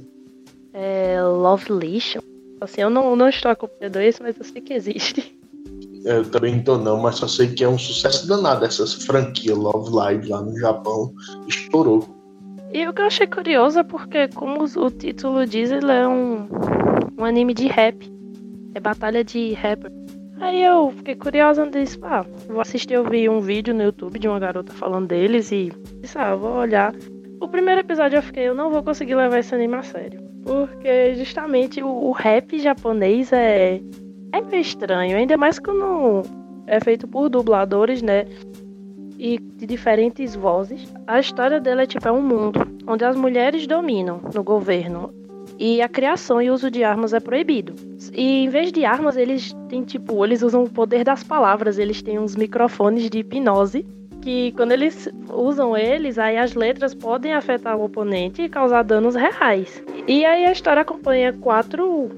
É 0.73 1.21
Love 1.23 1.73
Legion. 1.73 2.21
Assim, 2.61 2.81
eu 2.81 2.91
não, 2.91 3.15
não 3.15 3.29
estou 3.29 3.51
acompanhando 3.51 4.01
isso, 4.03 4.23
mas 4.23 4.37
eu 4.37 4.45
sei 4.45 4.61
que 4.61 4.73
existe. 4.75 5.38
Eu 6.09 6.25
também 6.25 6.63
tô 6.63 6.79
não, 6.79 6.97
mas 6.97 7.17
só 7.17 7.29
sei 7.29 7.49
que 7.49 7.63
é 7.63 7.69
um 7.69 7.77
sucesso 7.77 8.27
danado 8.27 8.65
essa 8.65 8.87
franquia 8.87 9.55
Love 9.55 9.91
Live 9.95 10.27
lá 10.27 10.41
no 10.41 10.59
Japão. 10.59 11.13
Estourou. 11.47 12.09
E 12.73 12.89
o 12.89 12.95
que 12.95 13.03
eu 13.03 13.07
achei 13.07 13.27
curioso 13.27 13.79
é 13.79 13.83
porque, 13.83 14.27
como 14.29 14.65
o 14.65 14.91
título 14.91 15.45
diz, 15.45 15.71
ele 15.71 15.93
é 15.93 16.09
um, 16.09 16.49
um 17.19 17.25
anime 17.27 17.53
de 17.53 17.67
rap. 17.67 18.11
É 18.75 18.81
batalha 18.81 19.23
de 19.23 19.53
rapper. 19.53 19.93
Aí 20.41 20.63
eu 20.65 20.91
fiquei 20.97 21.15
curiosa 21.15 21.67
e 21.67 21.71
disse, 21.71 21.99
ah, 22.03 22.25
vou 22.49 22.63
assistir, 22.63 22.95
eu 22.95 23.05
vi 23.05 23.29
um 23.29 23.41
vídeo 23.41 23.75
no 23.75 23.83
YouTube 23.83 24.19
de 24.19 24.29
uma 24.29 24.39
garota 24.39 24.73
falando 24.73 25.09
deles 25.09 25.53
e 25.53 25.71
disse, 26.01 26.17
ah, 26.17 26.35
vou 26.35 26.55
olhar. 26.55 26.95
O 27.39 27.49
primeiro 27.49 27.83
episódio 27.83 28.17
eu 28.17 28.23
fiquei, 28.23 28.49
eu 28.49 28.55
não 28.55 28.71
vou 28.71 28.83
conseguir 28.83 29.15
levar 29.15 29.41
esse 29.41 29.55
anime 29.55 29.75
a 29.75 29.83
sério. 29.83 30.23
Porque 30.43 31.17
justamente 31.17 31.83
o, 31.83 31.89
o 31.89 32.13
rap 32.13 32.59
japonês 32.59 33.31
é, 33.31 33.83
é 34.33 34.41
meio 34.41 34.61
estranho, 34.61 35.17
ainda 35.17 35.37
mais 35.37 35.59
quando 35.59 36.23
é 36.67 36.81
feito 36.81 37.07
por 37.09 37.29
dubladores, 37.29 38.03
né? 38.03 38.27
e 39.19 39.39
de 39.39 39.67
diferentes 39.67 40.35
vozes. 40.37 40.93
A 41.07 41.19
história 41.19 41.61
dela 41.61 41.83
é 41.83 41.87
tipo 41.87 42.07
é 42.07 42.13
um 42.13 42.23
mundo 42.23 42.61
onde 42.87 43.05
as 43.05 43.17
mulheres 43.17 43.67
dominam 43.67 44.21
no 44.33 44.43
governo. 44.43 45.13
E 45.59 45.83
a 45.83 45.89
criação 45.89 46.41
e 46.41 46.51
uso 46.51 46.71
de 46.71 46.85
armas 46.85 47.13
é 47.13 47.19
proibido. 47.19 47.75
E 48.13 48.45
em 48.45 48.49
vez 48.49 48.71
de 48.71 48.85
armas, 48.85 49.17
eles 49.17 49.53
têm 49.69 49.83
tipo, 49.83 50.25
eles 50.25 50.43
usam 50.43 50.63
o 50.63 50.71
poder 50.71 51.03
das 51.03 51.25
palavras, 51.25 51.79
eles 51.79 52.01
têm 52.01 52.19
uns 52.19 52.37
microfones 52.37 53.11
de 53.11 53.19
hipnose 53.19 53.85
que 54.21 54.53
quando 54.53 54.73
eles 54.73 55.09
usam 55.33 55.77
eles, 55.77 56.19
aí 56.19 56.37
as 56.37 56.55
letras 56.55 56.95
podem 56.95 57.33
afetar 57.33 57.77
o 57.77 57.85
oponente 57.85 58.43
e 58.43 58.49
causar 58.49 58.83
danos 58.83 59.15
reais. 59.15 59.83
E 60.07 60.25
aí 60.25 60.45
a 60.45 60.53
história 60.53 60.83
acompanha 60.83 61.33
quatro 61.33 62.11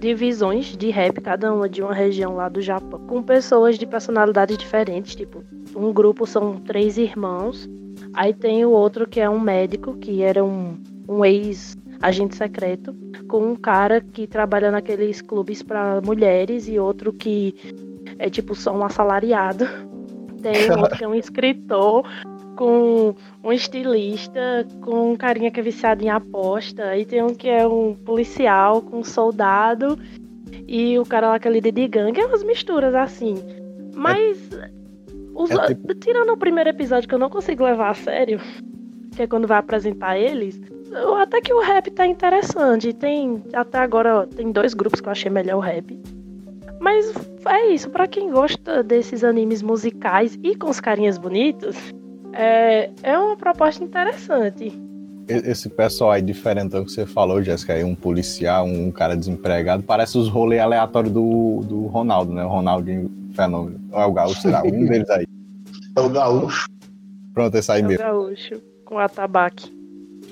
divisões 0.00 0.76
de 0.76 0.90
rap, 0.90 1.20
cada 1.20 1.52
uma 1.52 1.68
de 1.68 1.82
uma 1.82 1.94
região 1.94 2.34
lá 2.34 2.48
do 2.48 2.60
Japão, 2.60 2.98
com 3.06 3.22
pessoas 3.22 3.78
de 3.78 3.86
personalidades 3.86 4.56
diferentes, 4.56 5.14
tipo, 5.14 5.44
um 5.76 5.92
grupo 5.92 6.26
são 6.26 6.56
três 6.56 6.96
irmãos, 6.96 7.68
aí 8.14 8.32
tem 8.32 8.64
o 8.64 8.70
outro 8.70 9.06
que 9.06 9.20
é 9.20 9.28
um 9.28 9.38
médico, 9.38 9.94
que 9.98 10.22
era 10.22 10.42
um, 10.42 10.78
um 11.06 11.24
ex 11.24 11.76
agente 12.00 12.34
secreto, 12.34 12.96
com 13.28 13.52
um 13.52 13.54
cara 13.54 14.00
que 14.00 14.26
trabalha 14.26 14.70
naqueles 14.70 15.20
clubes 15.20 15.62
para 15.62 16.00
mulheres 16.00 16.66
e 16.66 16.78
outro 16.78 17.12
que 17.12 17.54
é 18.18 18.30
tipo 18.30 18.54
só 18.54 18.74
um 18.74 18.82
assalariado. 18.82 19.66
Tem 20.40 20.70
outro 20.70 20.96
que 20.96 21.04
é 21.04 21.08
um 21.08 21.14
escritor 21.14 22.06
com 22.60 23.14
um 23.42 23.50
estilista, 23.50 24.66
com 24.82 25.12
um 25.12 25.16
carinha 25.16 25.50
que 25.50 25.58
é 25.58 25.62
viciado 25.62 26.04
em 26.04 26.10
aposta, 26.10 26.94
e 26.94 27.06
tem 27.06 27.22
um 27.22 27.34
que 27.34 27.48
é 27.48 27.66
um 27.66 27.94
policial 27.94 28.82
com 28.82 28.98
um 28.98 29.02
soldado, 29.04 29.98
e 30.68 30.98
o 30.98 31.06
cara 31.06 31.30
lá 31.30 31.38
que 31.38 31.48
é 31.48 31.50
líder 31.50 31.72
de 31.72 31.88
gangue, 31.88 32.20
é 32.20 32.26
umas 32.26 32.42
misturas 32.44 32.94
assim. 32.94 33.36
Mas, 33.94 34.38
os, 35.34 35.50
é 35.50 35.68
tipo- 35.68 35.94
tirando 35.94 36.34
o 36.34 36.36
primeiro 36.36 36.68
episódio 36.68 37.08
que 37.08 37.14
eu 37.14 37.18
não 37.18 37.30
consigo 37.30 37.64
levar 37.64 37.88
a 37.92 37.94
sério, 37.94 38.38
que 39.16 39.22
é 39.22 39.26
quando 39.26 39.48
vai 39.48 39.56
apresentar 39.56 40.18
eles, 40.18 40.60
eu- 40.92 41.14
até 41.14 41.40
que 41.40 41.54
o 41.54 41.60
rap 41.62 41.90
tá 41.92 42.06
interessante. 42.06 42.92
Tem, 42.92 43.42
até 43.54 43.78
agora, 43.78 44.26
tem 44.26 44.52
dois 44.52 44.74
grupos 44.74 45.00
que 45.00 45.08
eu 45.08 45.12
achei 45.12 45.30
melhor 45.30 45.56
o 45.56 45.60
rap. 45.60 45.98
Mas 46.78 47.10
é 47.46 47.68
isso, 47.68 47.88
pra 47.88 48.06
quem 48.06 48.30
gosta 48.30 48.82
desses 48.82 49.24
animes 49.24 49.62
musicais 49.62 50.38
e 50.42 50.54
com 50.54 50.68
os 50.68 50.78
carinhas 50.78 51.16
bonitos, 51.16 51.74
é, 52.32 52.90
é 53.02 53.18
uma 53.18 53.36
proposta 53.36 53.82
interessante. 53.84 54.72
Esse 55.28 55.68
pessoal 55.68 56.10
aí 56.10 56.22
diferentão 56.22 56.84
que 56.84 56.90
você 56.90 57.06
falou, 57.06 57.40
Jéssica, 57.42 57.72
aí 57.74 57.84
um 57.84 57.94
policial, 57.94 58.64
um 58.66 58.90
cara 58.90 59.16
desempregado, 59.16 59.82
parece 59.84 60.18
os 60.18 60.28
rolês 60.28 60.60
aleatórios 60.60 61.12
do, 61.12 61.60
do 61.64 61.86
Ronaldo, 61.86 62.32
né? 62.32 62.44
O 62.44 62.48
Ronaldinho 62.48 63.10
Fenômeno. 63.34 63.80
Ou 63.92 64.00
é 64.00 64.06
o 64.06 64.12
Gaúcho, 64.12 64.40
será? 64.42 64.62
Um 64.64 64.86
deles 64.86 65.08
aí. 65.10 65.26
É 65.96 66.00
o 66.00 66.08
gaúcho. 66.08 66.66
Pronto, 67.32 67.54
esse 67.56 67.70
aí 67.70 67.80
É 67.80 67.84
o 67.84 67.88
mesmo. 67.88 68.04
gaúcho 68.04 68.60
com 68.84 68.98
atabaque. 68.98 69.72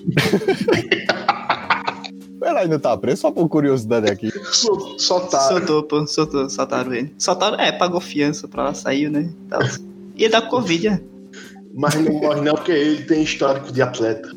Ele 2.41 2.59
ainda 2.59 2.79
tá 2.79 2.97
preso, 2.97 3.21
só 3.23 3.31
por 3.31 3.49
curiosidade 3.49 4.11
aqui. 4.11 4.31
Sol- 4.53 4.99
Soltaram. 4.99 5.49
Soltou, 5.59 5.83
pô, 5.83 6.07
soltou, 6.07 6.49
soltaram 6.49 6.95
ele. 6.95 7.13
Soltaram, 7.19 7.59
é, 7.59 7.71
pagou 7.73 8.01
fiança 8.01 8.47
pra 8.49 8.63
lá, 8.65 8.75
saiu, 8.75 9.11
né? 9.11 9.29
Ia 10.17 10.31
dar 10.31 10.43
Covid, 10.49 10.89
né? 10.91 11.01
Mas 11.75 11.95
não 11.95 12.13
morre 12.15 12.41
não, 12.41 12.55
porque 12.55 12.73
ele 12.73 13.05
tem 13.05 13.23
histórico 13.23 13.73
de 13.73 13.83
atleta. 13.83 14.31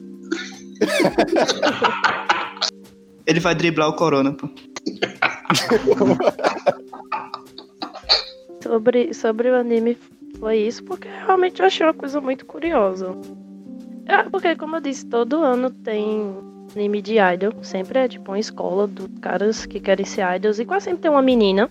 Ele 3.26 3.39
vai 3.39 3.56
driblar 3.56 3.89
o 3.89 3.96
Corona, 3.96 4.34
pô. 4.34 4.50
Sobre, 8.62 9.13
sobre 9.13 9.50
o 9.50 9.56
anime 9.56 9.98
foi 10.39 10.58
isso, 10.58 10.84
porque 10.84 11.08
realmente 11.08 11.60
eu 11.60 11.65
achei 11.65 11.86
uma 11.86 11.94
coisa 11.94 12.20
muito 12.20 12.46
curiosa. 12.46 13.15
É, 14.06 14.24
porque, 14.24 14.56
como 14.56 14.78
eu 14.78 14.82
disse, 14.82 15.06
todo 15.06 15.38
ano 15.38 15.70
tem 15.70 16.36
anime 16.76 17.02
de 17.02 17.17
idol. 17.20 17.54
Sempre 17.62 18.00
é 18.00 18.08
tipo 18.08 18.32
uma 18.32 18.39
escola 18.39 18.88
dos 18.88 19.08
caras 19.22 19.65
que 19.65 19.80
querem 19.80 20.06
ser 20.06 20.26
idols. 20.36 20.60
E 20.60 20.65
quase 20.65 20.86
sempre 20.86 21.02
tem 21.02 21.12
uma 21.12 21.22
menina, 21.22 21.70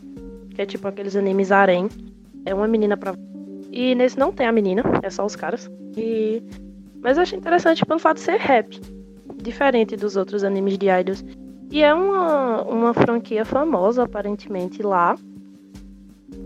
que 0.54 0.62
é 0.62 0.66
tipo 0.66 0.86
aqueles 0.86 1.16
animes 1.16 1.50
harem. 1.50 1.88
É 2.44 2.54
uma 2.54 2.68
menina 2.68 2.96
pra. 2.96 3.14
E 3.72 3.94
nesse 3.94 4.18
não 4.18 4.32
tem 4.32 4.46
a 4.46 4.52
menina, 4.52 4.82
é 5.02 5.10
só 5.10 5.24
os 5.24 5.36
caras. 5.36 5.70
E... 5.96 6.42
Mas 7.00 7.16
eu 7.16 7.22
achei 7.22 7.38
interessante 7.38 7.84
pelo 7.86 7.98
fato 7.98 8.16
de 8.16 8.22
ser 8.22 8.38
rap. 8.38 8.80
Diferente 9.42 9.96
dos 9.96 10.16
outros 10.16 10.44
animes 10.44 10.76
de 10.76 10.88
idols. 10.88 11.24
E 11.70 11.82
é 11.82 11.94
uma, 11.94 12.62
uma 12.62 12.94
franquia 12.94 13.44
famosa, 13.44 14.02
aparentemente, 14.02 14.82
lá. 14.82 15.16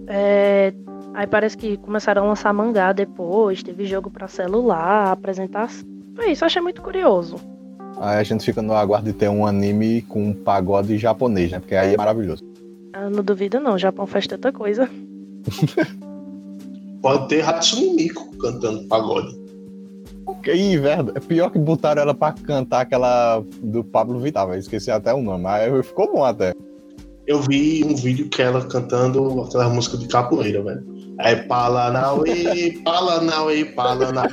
É, 0.07 0.73
aí 1.15 1.27
parece 1.27 1.57
que 1.57 1.77
começaram 1.79 2.25
a 2.25 2.29
lançar 2.29 2.53
mangá 2.53 2.93
depois, 2.93 3.63
teve 3.63 3.87
jogo 3.87 4.11
pra 4.11 4.29
celular, 4.29 5.11
apresentação. 5.11 5.89
Foi 6.15 6.31
isso, 6.31 6.45
achei 6.45 6.61
muito 6.61 6.83
curioso. 6.83 7.37
Aí 7.97 8.19
a 8.19 8.23
gente 8.23 8.45
fica 8.45 8.61
no 8.61 8.75
aguardo 8.75 9.07
de 9.07 9.17
ter 9.17 9.29
um 9.29 9.47
anime 9.47 10.03
com 10.03 10.29
um 10.29 10.35
pagode 10.35 10.99
japonês, 10.99 11.51
né? 11.51 11.59
Porque 11.59 11.75
aí 11.75 11.95
é 11.95 11.97
maravilhoso. 11.97 12.45
Ah, 12.93 13.09
não 13.09 13.25
duvido 13.25 13.59
não, 13.59 13.75
o 13.75 13.79
Japão 13.79 14.07
faz 14.07 14.27
tanta 14.27 14.53
coisa. 14.53 14.89
Pode 17.05 17.29
ter 17.29 17.47
Hatsune 17.47 17.91
Miku 17.91 18.35
cantando 18.39 18.89
pagode. 18.89 19.39
Ih, 20.47 20.79
verdade. 20.79 21.13
É 21.15 21.21
pior 21.21 21.51
que 21.51 21.59
botaram 21.59 22.01
ela 22.01 22.15
pra 22.15 22.33
cantar 22.33 22.81
aquela 22.81 23.45
do 23.63 23.85
Pablo 23.85 24.19
Vittar, 24.19 24.49
velho. 24.49 24.59
Esqueci 24.59 24.91
até 24.91 25.13
o 25.13 25.21
nome, 25.21 25.43
mas 25.43 25.87
ficou 25.87 26.11
bom 26.11 26.25
até. 26.25 26.55
Eu 27.27 27.43
vi 27.43 27.85
um 27.85 27.95
vídeo 27.95 28.31
que 28.31 28.41
ela 28.41 28.65
cantando 28.65 29.43
aquela 29.43 29.69
música 29.69 29.99
de 29.99 30.09
capoeira, 30.09 30.63
velho. 30.63 30.83
É 31.21 31.37
Palanauê, 31.37 32.81
Palanauê, 32.83 33.67
Palanauê. 33.67 34.31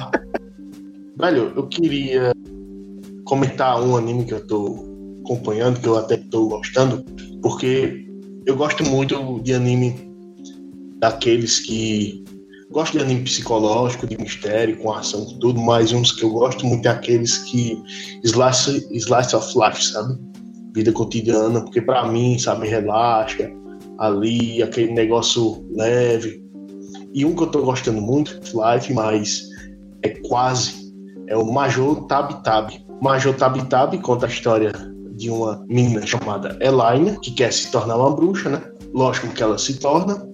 Velho, 1.17 1.51
eu 1.53 1.67
queria 1.67 2.31
comentar 3.25 3.83
um 3.83 3.97
anime 3.97 4.23
que 4.23 4.33
eu 4.33 4.47
tô 4.47 4.85
acompanhando, 5.25 5.81
que 5.81 5.89
eu 5.89 5.97
até 5.97 6.15
tô 6.15 6.47
gostando, 6.47 7.03
porque 7.41 8.07
eu 8.45 8.55
gosto 8.55 8.81
muito 8.85 9.41
de 9.41 9.53
anime 9.53 9.93
daqueles 10.99 11.59
que. 11.59 12.23
Gosto 12.71 12.97
de 12.97 13.03
anime 13.03 13.23
psicológico, 13.23 14.07
de 14.07 14.17
mistério, 14.17 14.77
com 14.77 14.93
ação, 14.93 15.25
com 15.25 15.37
tudo, 15.39 15.59
mas 15.61 15.91
uns 15.91 16.11
que 16.11 16.23
eu 16.23 16.29
gosto 16.29 16.65
muito 16.65 16.87
é 16.87 16.91
aqueles 16.91 17.37
que. 17.39 17.81
Slice, 18.23 18.87
slice 18.91 19.35
of 19.35 19.53
life, 19.57 19.83
sabe? 19.83 20.17
Vida 20.73 20.91
cotidiana, 20.91 21.61
porque 21.61 21.81
pra 21.81 22.07
mim, 22.07 22.39
sabe, 22.39 22.67
relaxa 22.67 23.51
ali, 24.01 24.63
aquele 24.63 24.91
negócio 24.93 25.63
leve. 25.75 26.43
E 27.13 27.23
um 27.23 27.35
que 27.35 27.43
eu 27.43 27.47
tô 27.47 27.61
gostando 27.61 28.01
muito, 28.01 28.39
Life, 28.53 28.91
mas 28.93 29.43
é 30.01 30.09
quase, 30.27 30.91
é 31.27 31.37
o 31.37 31.45
Major 31.45 32.07
Tab 32.07 32.31
Tab. 32.43 32.71
Major 33.01 33.35
Tab 33.35 33.57
Tab 33.67 33.93
conta 34.01 34.25
a 34.25 34.29
história 34.29 34.71
de 35.15 35.29
uma 35.29 35.63
menina 35.69 36.05
chamada 36.05 36.57
Elaine, 36.59 37.19
que 37.19 37.31
quer 37.31 37.53
se 37.53 37.69
tornar 37.71 37.95
uma 37.97 38.15
bruxa, 38.15 38.49
né? 38.49 38.61
Lógico 38.91 39.27
que 39.33 39.43
ela 39.43 39.57
se 39.57 39.79
torna. 39.79 40.27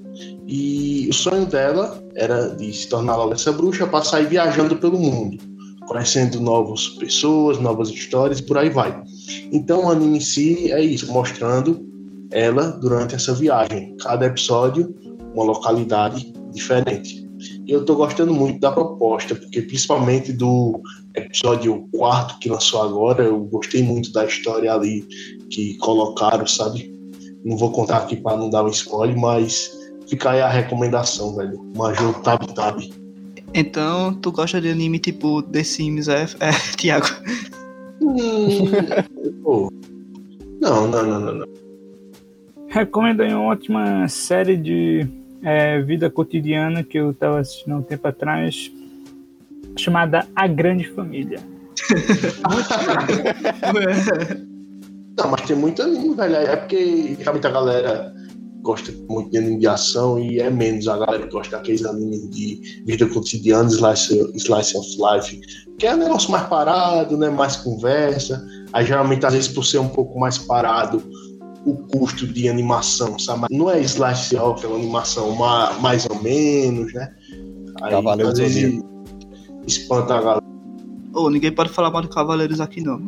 E 0.48 1.08
o 1.10 1.14
sonho 1.14 1.46
dela 1.46 2.02
era 2.16 2.48
de 2.56 2.72
se 2.72 2.88
tornar 2.88 3.18
logo 3.18 3.34
essa 3.34 3.52
bruxa 3.52 3.86
para 3.86 4.04
sair 4.04 4.28
viajando 4.28 4.78
pelo 4.78 4.98
mundo, 4.98 5.38
conhecendo 5.86 6.40
novas 6.40 6.88
pessoas, 6.88 7.60
novas 7.60 7.90
histórias 7.90 8.40
e 8.40 8.44
por 8.44 8.58
aí 8.58 8.70
vai. 8.70 9.04
Então 9.52 9.86
o 9.86 9.92
anime 9.92 10.18
em 10.18 10.22
si 10.22 10.72
é 10.72 10.82
isso, 10.82 11.12
mostrando 11.12 11.86
ela 12.32 12.72
durante 12.72 13.14
essa 13.14 13.34
viagem. 13.34 13.96
Cada 13.98 14.26
episódio, 14.26 14.96
uma 15.34 15.44
localidade 15.44 16.34
diferente. 16.52 17.28
E 17.68 17.72
eu 17.72 17.86
tô 17.86 17.96
gostando 17.96 18.34
muito 18.34 18.60
da 18.60 18.72
proposta, 18.72 19.36
porque 19.36 19.62
principalmente 19.62 20.32
do 20.32 20.82
episódio 21.14 21.88
4 21.94 22.40
que 22.40 22.50
lançou 22.50 22.82
agora, 22.82 23.24
eu 23.24 23.40
gostei 23.46 23.84
muito 23.84 24.12
da 24.12 24.26
história 24.26 24.74
ali 24.74 25.06
que 25.50 25.76
colocaram, 25.78 26.48
sabe? 26.48 26.96
Não 27.44 27.58
vou 27.58 27.72
contar 27.72 27.98
aqui 27.98 28.16
para 28.16 28.38
não 28.38 28.50
dar 28.50 28.64
um 28.64 28.70
spoiler, 28.70 29.18
mas 29.18 29.77
fica 30.10 30.32
aí 30.32 30.42
a 30.42 30.50
recomendação, 30.50 31.36
velho. 31.36 31.60
Major 31.76 32.14
Tab 32.22 32.44
Tab. 32.54 32.80
Então, 33.54 34.14
tu 34.14 34.32
gosta 34.32 34.60
de 34.60 34.70
anime 34.70 35.00
tipo 35.00 35.42
The 35.42 35.64
Sims, 35.64 36.08
é, 36.08 36.24
é 36.40 36.52
Thiago? 36.78 37.08
Hum. 38.02 39.70
Não, 40.62 40.88
não, 40.88 41.06
não, 41.06 41.20
não, 41.20 41.36
não. 41.36 41.48
Recomendo 42.68 43.22
aí 43.22 43.34
uma 43.34 43.46
ótima 43.46 44.08
série 44.08 44.58
de 44.58 45.08
é, 45.42 45.82
vida 45.82 46.10
cotidiana 46.10 46.84
que 46.84 46.98
eu 46.98 47.14
tava 47.14 47.40
assistindo 47.40 47.74
há 47.74 47.78
um 47.78 47.82
tempo 47.82 48.08
atrás, 48.08 48.72
chamada 49.78 50.28
A 50.36 50.48
Grande 50.48 50.88
Família. 50.90 51.40
Não, 55.18 55.32
mas 55.32 55.42
tem 55.42 55.56
muito 55.56 55.82
anime, 55.82 56.14
velho. 56.14 56.36
É 56.36 56.56
porque 56.56 57.18
realmente 57.20 57.48
a 57.48 57.50
galera 57.50 58.14
gosta 58.68 58.94
muito 59.10 59.32
de 59.32 59.38
anime 59.38 59.60
de 59.60 59.68
ação 59.68 60.20
e 60.20 60.40
é 60.40 60.50
menos 60.50 60.88
a 60.90 60.98
galera 60.98 61.24
que 61.26 61.32
gosta 61.32 61.56
daqueles 61.56 61.86
animes 61.86 62.30
de 62.30 62.84
vida 62.86 63.08
cotidiana, 63.08 63.70
slice, 63.70 64.32
slice 64.36 64.78
of 64.78 64.88
life, 65.00 65.40
que 65.80 65.88
é 65.88 65.96
um 65.96 66.00
negócio 66.00 66.30
mais 66.30 66.46
parado, 66.48 67.18
né? 67.18 67.30
Mais 67.30 67.56
conversa. 67.56 68.46
Aí 68.74 68.86
geralmente, 68.86 69.26
às 69.26 69.34
vezes, 69.34 69.48
por 69.50 69.64
ser 69.64 69.80
um 69.80 69.88
pouco 69.88 70.20
mais 70.20 70.38
parado, 70.38 71.02
o 71.66 71.76
custo 71.76 72.28
de 72.28 72.50
animação, 72.50 73.18
sabe? 73.18 73.46
Não 73.50 73.70
é 73.70 73.80
slice 73.82 74.36
of, 74.36 74.64
é 74.66 74.68
uma 74.68 74.78
animação 74.78 75.34
ma- 75.34 75.74
mais 75.80 76.06
ou 76.06 76.22
menos, 76.22 76.94
né? 76.94 77.10
Aí, 77.82 77.92
Cavaleiros 77.92 78.34
às 78.34 78.40
vezes, 78.40 78.82
espanta 79.66 80.16
a 80.16 80.22
galera. 80.22 80.44
Ô, 81.14 81.30
ninguém 81.30 81.52
pode 81.54 81.70
falar 81.70 81.90
mal 81.90 82.02
de 82.02 82.10
Cavaleiros 82.10 82.60
aqui 82.60 82.82
não. 82.82 83.08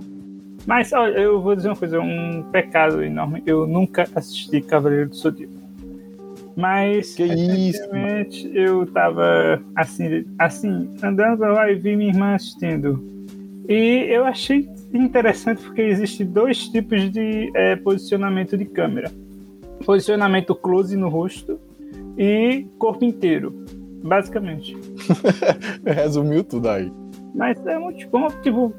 Mas 0.66 0.94
olha, 0.94 1.18
eu 1.18 1.42
vou 1.42 1.56
dizer 1.56 1.70
uma 1.70 1.76
coisa, 1.76 2.00
um 2.00 2.44
pecado 2.52 3.04
enorme. 3.04 3.42
Eu 3.46 3.66
nunca 3.66 4.08
assisti 4.16 4.62
Cavaleiro 4.62 5.10
do 5.10 5.16
Zodíaco. 5.16 5.54
Mas 6.56 7.16
Que 7.16 7.24
isso, 7.24 7.80
recentemente 7.82 8.52
eu 8.54 8.86
tava 8.88 9.62
assim, 9.76 10.26
assim, 10.38 10.90
andando 11.02 11.42
lá 11.42 11.72
e 11.72 11.76
vi 11.76 11.96
minha 11.96 12.10
irmã 12.10 12.36
assistindo. 12.36 13.02
E 13.68 14.08
eu 14.10 14.26
achei 14.26 14.68
interessante 14.94 15.62
porque 15.64 15.82
existem 15.84 16.26
dois 16.26 16.68
tipos 16.68 17.10
de 17.12 17.52
eh, 17.56 17.76
posicionamento 17.78 18.58
de 18.58 18.66
câmera. 18.66 19.12
Posicionamento 19.86 20.54
close 20.54 20.98
no 20.98 21.08
rosto 21.08 21.60
e 22.18 22.66
corpo 22.78 23.06
inteiro, 23.06 23.54
basicamente. 24.04 24.76
Resumiu 25.86 26.44
tudo 26.44 26.68
aí. 26.68 26.92
Mas 27.34 27.66
é 27.66 27.78
muito 27.78 28.08
bom, 28.10 28.28
tipo, 28.42 28.74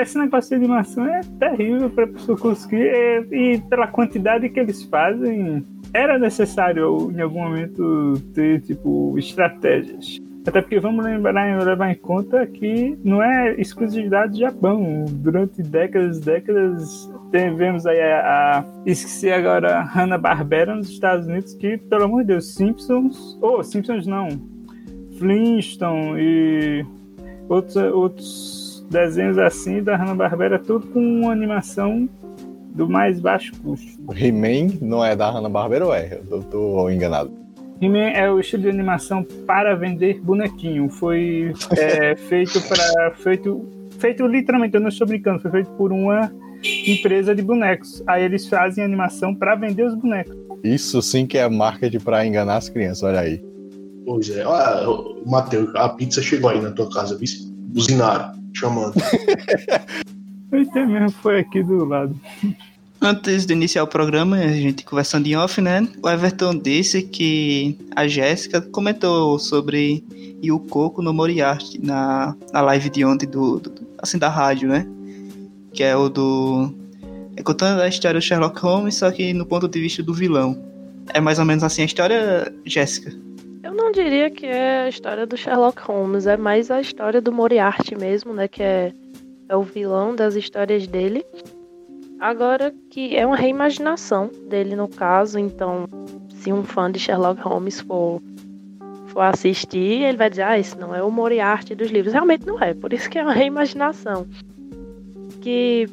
esse 0.00 0.18
negócio 0.18 0.50
de 0.50 0.64
animação 0.64 1.06
é 1.06 1.20
terrível 1.38 1.90
pra 1.90 2.06
pessoa 2.06 2.38
conseguir. 2.38 2.86
é, 2.86 3.20
e 3.30 3.58
pela 3.68 3.86
quantidade 3.86 4.48
que 4.48 4.58
eles 4.58 4.82
fazem, 4.84 5.64
era 5.92 6.18
necessário 6.18 7.10
em 7.10 7.20
algum 7.20 7.42
momento 7.42 8.14
ter, 8.34 8.62
tipo, 8.62 9.18
estratégias. 9.18 10.18
Até 10.46 10.60
porque 10.60 10.80
vamos 10.80 11.04
lembrar, 11.04 11.64
levar 11.64 11.92
em 11.92 11.94
conta 11.94 12.44
que 12.46 12.98
não 13.04 13.22
é 13.22 13.54
exclusividade 13.60 14.32
do 14.32 14.38
Japão. 14.38 15.04
Durante 15.08 15.62
décadas 15.62 16.18
e 16.18 16.24
décadas, 16.24 17.10
tivemos 17.30 17.86
aí 17.86 18.00
a, 18.00 18.58
a. 18.58 18.64
Esqueci 18.84 19.30
agora, 19.30 19.82
Hanna-Barbera 19.82 20.74
nos 20.74 20.88
Estados 20.88 21.26
Unidos, 21.28 21.54
que, 21.54 21.76
pelo 21.76 22.04
amor 22.04 22.22
de 22.22 22.28
Deus, 22.28 22.54
Simpsons. 22.54 23.38
Oh, 23.40 23.62
Simpsons 23.62 24.06
não. 24.06 24.28
Flintstone 25.16 26.16
e 26.18 26.86
outros, 27.48 27.76
outros 27.76 28.61
desenhos 28.92 29.38
assim 29.38 29.82
da 29.82 29.96
Hanna-Barbera, 29.96 30.58
tudo 30.58 30.86
com 30.88 31.00
uma 31.00 31.32
animação 31.32 32.08
do 32.74 32.88
mais 32.88 33.18
baixo 33.18 33.52
custo. 33.62 34.00
O 34.06 34.14
He-Man 34.14 34.78
não 34.80 35.04
é 35.04 35.16
da 35.16 35.30
Hanna-Barbera 35.30 35.86
ou 35.86 35.94
é? 35.94 36.20
Eu 36.30 36.42
tô 36.42 36.88
enganado. 36.90 37.32
He-Man 37.80 38.10
é 38.10 38.30
o 38.30 38.38
estilo 38.38 38.62
de 38.62 38.68
animação 38.68 39.24
para 39.46 39.74
vender 39.74 40.20
bonequinho. 40.20 40.88
Foi 40.88 41.52
é, 41.76 42.14
feito 42.28 42.60
para 42.68 43.10
feito 43.16 43.66
feito 43.98 44.26
literalmente, 44.26 44.74
eu 44.74 44.80
não 44.80 44.88
estou 44.88 45.06
brincando, 45.06 45.40
foi 45.40 45.50
feito 45.50 45.70
por 45.72 45.92
uma 45.92 46.30
empresa 46.86 47.34
de 47.34 47.42
bonecos. 47.42 48.02
Aí 48.06 48.24
eles 48.24 48.48
fazem 48.48 48.84
animação 48.84 49.34
para 49.34 49.54
vender 49.54 49.84
os 49.84 49.94
bonecos. 49.94 50.36
Isso 50.62 51.00
sim 51.02 51.26
que 51.26 51.38
é 51.38 51.48
marketing 51.48 52.00
pra 52.00 52.26
enganar 52.26 52.56
as 52.56 52.68
crianças, 52.68 53.02
olha 53.02 53.20
aí. 53.20 53.42
Pois 54.04 54.30
é. 54.30 54.44
Olha, 54.44 55.14
Matheus, 55.26 55.74
a 55.76 55.88
pizza 55.88 56.22
chegou 56.22 56.50
aí 56.50 56.60
na 56.60 56.70
tua 56.72 56.90
casa, 56.90 57.16
viu? 57.16 57.28
Buzinaram, 57.72 58.32
chamando. 58.54 58.94
Eita 60.52 60.86
mesmo, 60.86 61.10
foi 61.10 61.40
aqui 61.40 61.62
do 61.62 61.84
lado. 61.84 62.18
Antes 63.00 63.46
de 63.46 63.52
iniciar 63.52 63.82
o 63.82 63.86
programa, 63.88 64.36
a 64.36 64.52
gente 64.52 64.84
conversando 64.84 65.26
em 65.26 65.34
off, 65.34 65.60
né? 65.60 65.88
O 66.02 66.08
Everton 66.08 66.56
disse 66.56 67.02
que 67.02 67.76
a 67.96 68.06
Jéssica 68.06 68.60
comentou 68.60 69.38
sobre 69.38 70.04
Yukoko 70.44 71.02
no 71.02 71.12
Moriarty 71.12 71.80
na, 71.84 72.36
na 72.52 72.60
live 72.60 72.90
de 72.90 73.04
ontem 73.04 73.26
do, 73.26 73.58
do- 73.58 73.72
assim 73.98 74.18
da 74.18 74.28
rádio, 74.28 74.68
né? 74.68 74.86
Que 75.72 75.82
é 75.82 75.96
o 75.96 76.08
do 76.08 76.72
é 77.34 77.42
contando 77.42 77.80
a 77.80 77.88
história 77.88 78.20
do 78.20 78.22
Sherlock 78.22 78.60
Holmes, 78.60 78.94
só 78.96 79.10
que 79.10 79.32
no 79.32 79.46
ponto 79.46 79.66
de 79.66 79.80
vista 79.80 80.02
do 80.02 80.12
vilão. 80.12 80.62
É 81.14 81.20
mais 81.20 81.38
ou 81.40 81.44
menos 81.44 81.64
assim 81.64 81.82
a 81.82 81.86
história, 81.86 82.54
Jéssica. 82.64 83.12
Eu 83.62 83.72
não 83.72 83.92
diria 83.92 84.28
que 84.28 84.44
é 84.44 84.82
a 84.82 84.88
história 84.88 85.24
do 85.24 85.36
Sherlock 85.36 85.80
Holmes, 85.82 86.26
é 86.26 86.36
mais 86.36 86.70
a 86.70 86.80
história 86.80 87.20
do 87.20 87.30
Moriarty 87.30 87.94
mesmo, 87.94 88.34
né? 88.34 88.48
Que 88.48 88.62
é, 88.62 88.92
é 89.48 89.56
o 89.56 89.62
vilão 89.62 90.16
das 90.16 90.34
histórias 90.34 90.86
dele. 90.86 91.24
Agora 92.18 92.74
que 92.90 93.16
é 93.16 93.24
uma 93.24 93.36
reimaginação 93.36 94.30
dele 94.48 94.74
no 94.74 94.88
caso, 94.88 95.38
então 95.38 95.88
se 96.28 96.52
um 96.52 96.64
fã 96.64 96.90
de 96.90 96.98
Sherlock 96.98 97.40
Holmes 97.40 97.80
for, 97.80 98.20
for 99.06 99.20
assistir, 99.20 100.02
ele 100.02 100.16
vai 100.16 100.28
dizer, 100.28 100.42
ah, 100.42 100.58
esse 100.58 100.76
não 100.76 100.92
é 100.94 101.02
o 101.02 101.10
Moriarty 101.10 101.76
dos 101.76 101.90
livros. 101.90 102.12
Realmente 102.12 102.44
não 102.44 102.60
é, 102.60 102.74
por 102.74 102.92
isso 102.92 103.08
que 103.08 103.18
é 103.18 103.22
uma 103.22 103.32
reimaginação. 103.32 104.26
Que 105.40 105.88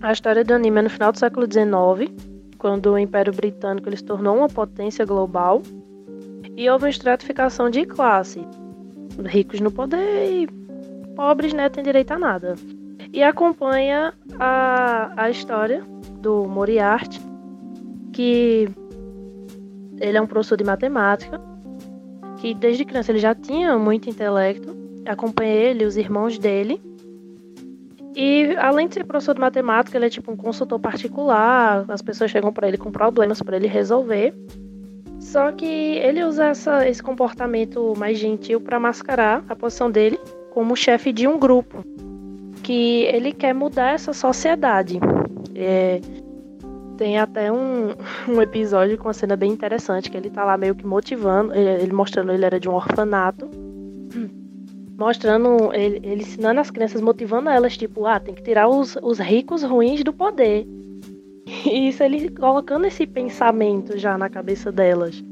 a 0.00 0.10
história 0.10 0.42
do 0.42 0.54
anime 0.54 0.78
é 0.78 0.82
no 0.82 0.90
final 0.90 1.12
do 1.12 1.18
século 1.18 1.46
XIX, 1.46 2.10
quando 2.56 2.92
o 2.92 2.98
Império 2.98 3.32
Britânico 3.32 3.88
ele 3.88 3.96
se 3.96 4.04
tornou 4.04 4.38
uma 4.38 4.48
potência 4.48 5.04
global. 5.04 5.62
E 6.56 6.68
houve 6.70 6.84
uma 6.84 6.90
estratificação 6.90 7.68
de 7.68 7.84
classe. 7.84 8.46
Ricos 9.24 9.60
no 9.60 9.70
poder 9.70 10.30
e 10.30 10.46
pobres, 11.14 11.52
né, 11.52 11.68
têm 11.68 11.84
direito 11.84 12.12
a 12.12 12.18
nada. 12.18 12.54
E 13.12 13.22
acompanha 13.22 14.12
a, 14.38 15.12
a 15.16 15.30
história 15.30 15.84
do 16.20 16.44
Moriarty, 16.48 17.20
que 18.12 18.68
ele 20.00 20.18
é 20.18 20.20
um 20.20 20.26
professor 20.26 20.56
de 20.56 20.64
matemática, 20.64 21.40
que 22.38 22.54
desde 22.54 22.84
criança 22.84 23.12
ele 23.12 23.18
já 23.18 23.34
tinha 23.34 23.78
muito 23.78 24.10
intelecto. 24.10 24.76
Acompanha 25.06 25.52
ele, 25.52 25.84
os 25.84 25.96
irmãos 25.96 26.38
dele. 26.38 26.80
E 28.16 28.54
além 28.58 28.86
de 28.86 28.94
ser 28.94 29.04
professor 29.04 29.34
de 29.34 29.40
matemática, 29.40 29.96
ele 29.96 30.06
é 30.06 30.10
tipo 30.10 30.30
um 30.30 30.36
consultor 30.36 30.78
particular. 30.78 31.84
As 31.88 32.00
pessoas 32.00 32.30
chegam 32.30 32.52
para 32.52 32.68
ele 32.68 32.78
com 32.78 32.90
problemas 32.90 33.42
para 33.42 33.56
ele 33.56 33.66
resolver. 33.66 34.34
Só 35.24 35.50
que 35.50 35.64
ele 35.64 36.22
usa 36.22 36.48
essa- 36.48 36.86
esse 36.86 37.02
comportamento 37.02 37.94
mais 37.96 38.18
gentil 38.18 38.60
para 38.60 38.78
mascarar 38.78 39.42
a 39.48 39.56
posição 39.56 39.90
dele 39.90 40.20
como 40.52 40.76
chefe 40.76 41.12
de 41.12 41.26
um 41.26 41.38
grupo. 41.38 41.82
Que 42.62 43.04
ele 43.04 43.32
quer 43.32 43.54
mudar 43.54 43.94
essa 43.94 44.12
sociedade. 44.12 45.00
É, 45.54 46.00
tem 46.98 47.18
até 47.18 47.50
um, 47.50 47.94
um 48.28 48.40
episódio 48.42 48.98
com 48.98 49.08
uma 49.08 49.14
cena 49.14 49.34
bem 49.34 49.50
interessante, 49.50 50.10
que 50.10 50.16
ele 50.16 50.28
tá 50.30 50.44
lá 50.44 50.58
meio 50.58 50.74
que 50.74 50.86
motivando, 50.86 51.54
ele, 51.54 51.82
ele 51.82 51.92
mostrando 51.92 52.30
ele 52.30 52.44
era 52.44 52.60
de 52.60 52.68
um 52.68 52.74
orfanato. 52.74 53.48
Mostrando, 54.96 55.72
ele, 55.72 56.00
ele 56.04 56.22
ensinando 56.22 56.60
as 56.60 56.70
crianças, 56.70 57.00
motivando 57.00 57.48
elas, 57.48 57.76
tipo, 57.76 58.06
ah, 58.06 58.20
tem 58.20 58.32
que 58.34 58.42
tirar 58.42 58.68
os, 58.68 58.96
os 59.02 59.18
ricos 59.18 59.62
ruins 59.62 60.04
do 60.04 60.12
poder. 60.12 60.66
E 61.46 61.88
isso 61.88 62.02
ele 62.02 62.30
colocando 62.30 62.86
esse 62.86 63.06
pensamento 63.06 63.98
já 63.98 64.16
na 64.16 64.28
cabeça 64.28 64.72
delas. 64.72 65.22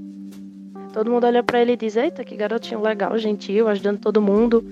Todo 0.92 1.10
mundo 1.10 1.26
olha 1.26 1.42
pra 1.42 1.60
ele 1.60 1.72
e 1.72 1.76
diz: 1.76 1.96
Eita, 1.96 2.22
que 2.22 2.36
garotinho 2.36 2.82
legal, 2.82 3.16
gentil, 3.16 3.68
ajudando 3.68 3.98
todo 3.98 4.20
mundo. 4.20 4.64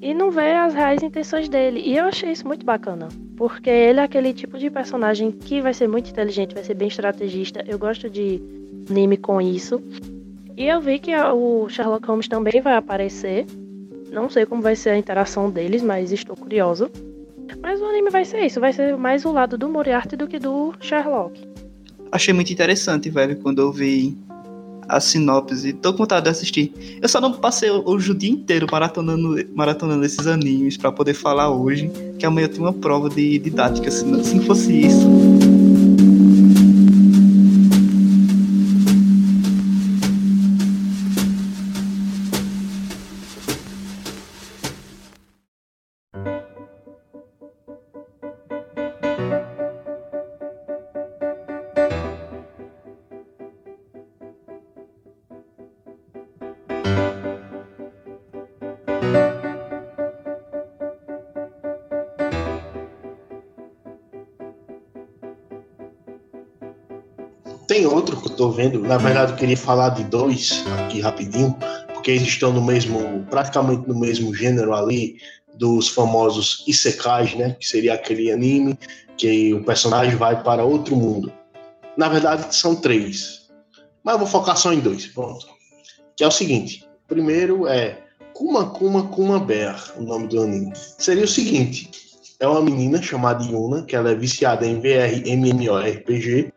E 0.00 0.12
não 0.12 0.32
vê 0.32 0.54
as 0.54 0.74
reais 0.74 1.02
intenções 1.02 1.48
dele. 1.48 1.80
E 1.84 1.96
eu 1.96 2.06
achei 2.06 2.32
isso 2.32 2.46
muito 2.46 2.66
bacana. 2.66 3.08
Porque 3.36 3.70
ele 3.70 4.00
é 4.00 4.02
aquele 4.02 4.32
tipo 4.32 4.58
de 4.58 4.68
personagem 4.68 5.30
que 5.30 5.60
vai 5.60 5.72
ser 5.72 5.88
muito 5.88 6.10
inteligente, 6.10 6.54
vai 6.54 6.64
ser 6.64 6.74
bem 6.74 6.88
estrategista. 6.88 7.64
Eu 7.68 7.78
gosto 7.78 8.10
de 8.10 8.42
anime 8.90 9.16
com 9.16 9.40
isso. 9.40 9.80
E 10.56 10.66
eu 10.66 10.80
vi 10.80 10.98
que 10.98 11.14
o 11.14 11.68
Sherlock 11.68 12.06
Holmes 12.08 12.26
também 12.26 12.60
vai 12.60 12.74
aparecer. 12.74 13.46
Não 14.10 14.28
sei 14.28 14.44
como 14.44 14.60
vai 14.60 14.74
ser 14.74 14.90
a 14.90 14.98
interação 14.98 15.48
deles, 15.48 15.82
mas 15.82 16.10
estou 16.10 16.36
curioso. 16.36 16.90
Mas 17.60 17.80
o 17.80 17.84
anime 17.84 18.10
vai 18.10 18.24
ser 18.24 18.44
isso, 18.44 18.60
vai 18.60 18.72
ser 18.72 18.96
mais 18.96 19.24
o 19.24 19.32
lado 19.32 19.56
do 19.56 19.68
Moriarty 19.68 20.16
do 20.16 20.26
que 20.26 20.38
do 20.38 20.74
Sherlock. 20.80 21.40
Achei 22.10 22.34
muito 22.34 22.52
interessante, 22.52 23.08
velho, 23.08 23.36
quando 23.36 23.60
eu 23.60 23.72
vi 23.72 24.16
a 24.88 25.00
sinopse. 25.00 25.72
Tô 25.72 25.92
com 25.92 25.98
vontade 25.98 26.24
de 26.24 26.30
assistir. 26.30 26.98
Eu 27.00 27.08
só 27.08 27.20
não 27.20 27.32
passei 27.32 27.70
hoje 27.70 28.10
o 28.10 28.14
dia 28.14 28.30
inteiro 28.30 28.66
maratonando, 28.70 29.36
maratonando 29.54 30.04
esses 30.04 30.26
animes 30.26 30.76
pra 30.76 30.92
poder 30.92 31.14
falar 31.14 31.50
hoje, 31.50 31.90
que 32.18 32.26
amanhã 32.26 32.46
eu 32.46 32.50
tenho 32.50 32.64
uma 32.64 32.72
prova 32.72 33.08
de 33.08 33.38
didática. 33.38 33.90
Se 33.90 34.04
não, 34.04 34.22
se 34.22 34.34
não 34.34 34.44
fosse 34.44 34.86
isso. 34.86 35.08
Tem 67.72 67.86
outro 67.86 68.20
que 68.20 68.26
eu 68.26 68.36
tô 68.36 68.50
vendo, 68.50 68.80
na 68.80 68.98
verdade 68.98 69.32
eu 69.32 69.38
queria 69.38 69.56
falar 69.56 69.88
de 69.88 70.04
dois 70.04 70.62
aqui 70.84 71.00
rapidinho, 71.00 71.56
porque 71.94 72.10
eles 72.10 72.28
estão 72.28 72.52
no 72.52 72.60
mesmo, 72.60 73.24
praticamente 73.30 73.88
no 73.88 73.98
mesmo 73.98 74.34
gênero 74.34 74.74
ali 74.74 75.16
dos 75.54 75.88
famosos 75.88 76.64
isekais, 76.68 77.34
né? 77.34 77.56
Que 77.58 77.66
seria 77.66 77.94
aquele 77.94 78.30
anime 78.30 78.78
que 79.16 79.54
o 79.54 79.64
personagem 79.64 80.16
vai 80.16 80.42
para 80.42 80.62
outro 80.62 80.94
mundo. 80.94 81.32
Na 81.96 82.10
verdade 82.10 82.54
são 82.54 82.76
três, 82.76 83.48
mas 84.04 84.12
eu 84.12 84.18
vou 84.18 84.28
focar 84.28 84.58
só 84.58 84.70
em 84.70 84.80
dois, 84.80 85.06
pronto. 85.06 85.46
Que 86.14 86.24
é 86.24 86.26
o 86.26 86.30
seguinte: 86.30 86.86
primeiro 87.08 87.66
é 87.66 87.96
Kuma 88.34 88.66
Kuma 88.66 89.04
Kuma 89.04 89.40
Bear, 89.40 89.82
o 89.96 90.02
nome 90.02 90.28
do 90.28 90.42
anime. 90.42 90.74
Seria 90.76 91.24
o 91.24 91.28
seguinte: 91.28 91.90
é 92.38 92.46
uma 92.46 92.60
menina 92.60 93.00
chamada 93.00 93.42
Yuna, 93.42 93.80
que 93.80 93.96
ela 93.96 94.10
é 94.10 94.14
viciada 94.14 94.66
em 94.66 94.78
VR, 94.78 95.26
MMORPG. 95.26 96.52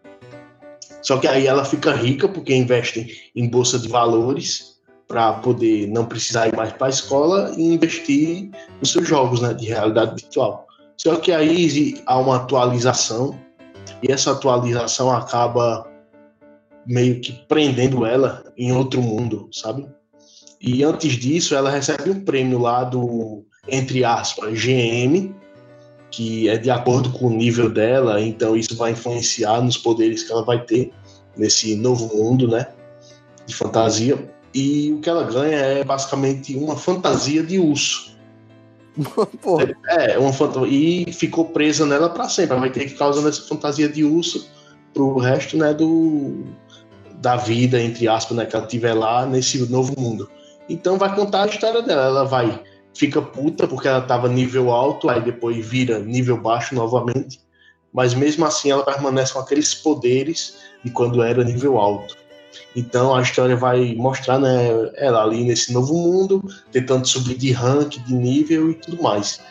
Só 1.06 1.18
que 1.18 1.28
aí 1.28 1.46
ela 1.46 1.64
fica 1.64 1.94
rica 1.94 2.28
porque 2.28 2.56
investe 2.56 3.32
em 3.36 3.48
bolsa 3.48 3.78
de 3.78 3.88
valores 3.88 4.76
para 5.08 5.34
poder 5.34 5.88
não 5.88 6.04
precisar 6.04 6.48
ir 6.48 6.56
mais 6.56 6.74
para 6.74 6.88
a 6.88 6.90
escola 6.90 7.54
e 7.56 7.62
investir 7.62 8.50
nos 8.80 8.92
seus 8.92 9.08
jogos 9.08 9.40
né, 9.40 9.54
de 9.54 9.68
realidade 9.68 10.20
virtual. 10.24 10.66
Só 10.98 11.16
que 11.18 11.32
aí 11.32 12.02
há 12.08 12.18
uma 12.18 12.38
atualização 12.38 13.40
e 14.02 14.12
essa 14.12 14.32
atualização 14.32 15.12
acaba 15.12 15.88
meio 16.88 17.22
que 17.22 17.34
prendendo 17.48 18.04
ela 18.04 18.44
em 18.58 18.72
outro 18.72 19.00
mundo, 19.00 19.48
sabe? 19.52 19.88
E 20.60 20.84
antes 20.84 21.14
disso, 21.14 21.54
ela 21.54 21.70
recebe 21.70 22.10
um 22.10 22.26
prêmio 22.26 22.58
lá 22.58 22.84
do, 22.84 23.46
entre 23.68 24.04
aspas, 24.04 24.60
GM, 24.60 25.36
que 26.16 26.48
é 26.48 26.58
de 26.58 26.72
acordo 26.72 27.12
com 27.12 27.28
o 27.28 27.30
nível 27.30 27.70
dela, 27.70 28.22
então 28.22 28.56
isso 28.56 28.78
vai 28.78 28.92
influenciar 28.92 29.62
nos 29.62 29.76
poderes 29.76 30.24
que 30.24 30.32
ela 30.32 30.46
vai 30.46 30.64
ter 30.64 30.94
nesse 31.36 31.76
novo 31.76 32.16
mundo, 32.16 32.48
né? 32.48 32.70
De 33.46 33.54
fantasia. 33.54 34.34
E 34.54 34.94
o 34.94 35.02
que 35.02 35.10
ela 35.10 35.24
ganha 35.24 35.58
é 35.58 35.84
basicamente 35.84 36.56
uma 36.56 36.78
fantasia 36.78 37.44
de 37.44 37.60
urso. 37.60 38.16
Porra. 39.44 39.76
É, 39.90 40.18
uma 40.18 40.32
fantasia. 40.32 40.70
E 40.70 41.12
ficou 41.12 41.50
presa 41.50 41.86
nela 41.86 42.08
para 42.08 42.30
sempre. 42.30 42.54
Ela 42.54 42.62
vai 42.62 42.72
ter 42.72 42.86
que 42.86 42.92
ficar 42.92 43.10
usando 43.10 43.28
essa 43.28 43.42
fantasia 43.42 43.90
de 43.90 44.06
urso 44.06 44.50
pro 44.94 45.18
resto, 45.18 45.58
né, 45.58 45.74
do, 45.74 46.46
da 47.16 47.36
vida, 47.36 47.82
entre 47.82 48.08
aspas, 48.08 48.38
né, 48.38 48.46
que 48.46 48.56
ela 48.56 48.66
tiver 48.66 48.94
lá 48.94 49.26
nesse 49.26 49.70
novo 49.70 49.94
mundo. 50.00 50.30
Então 50.70 50.98
vai 50.98 51.14
contar 51.14 51.44
a 51.44 51.48
história 51.48 51.82
dela. 51.82 52.06
Ela 52.06 52.24
vai, 52.24 52.64
fica 52.96 53.22
puta 53.22 53.68
porque 53.68 53.88
ela 53.88 54.02
tava 54.02 54.28
nível 54.28 54.72
alto, 54.72 55.10
aí 55.10 55.22
depois 55.22 55.64
vira 55.66 56.00
nível 56.00 56.38
baixo 56.38 56.74
novamente. 56.74 57.40
Mas 57.94 58.14
mesmo 58.14 58.46
assim 58.46 58.72
ela 58.72 58.84
permanece 58.84 59.34
com 59.34 59.40
aqueles 59.40 59.74
poderes 59.76 60.58
de 60.84 60.90
quando 60.90 61.22
era 61.22 61.44
nível 61.44 61.78
alto. 61.78 62.16
Então 62.76 63.14
a 63.14 63.22
história 63.22 63.56
vai 63.56 63.96
mostrar 63.96 64.40
né, 64.40 64.70
ela 64.96 65.24
ali 65.24 65.44
nesse 65.44 65.74
novo 65.74 65.94
mundo, 65.94 66.44
tentando 66.72 67.06
subir 67.06 67.38
de 67.38 67.52
rank, 67.52 67.98
de 68.00 68.14
nível 68.14 68.72
e 68.72 68.76
tudo 68.76 69.02
mais. 69.02 69.42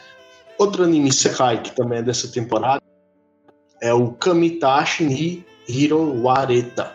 Outro 0.59 0.85
anime 0.85 1.13
Sekai 1.13 1.63
que 1.63 1.75
também 1.75 1.99
é 1.99 2.03
dessa 2.03 2.29
temporada 2.29 2.83
é 3.81 3.93
o 3.93 4.13
Kamitashi 4.13 5.05
ni 5.05 5.45
Hiro 5.69 6.23
Wareta. 6.23 6.93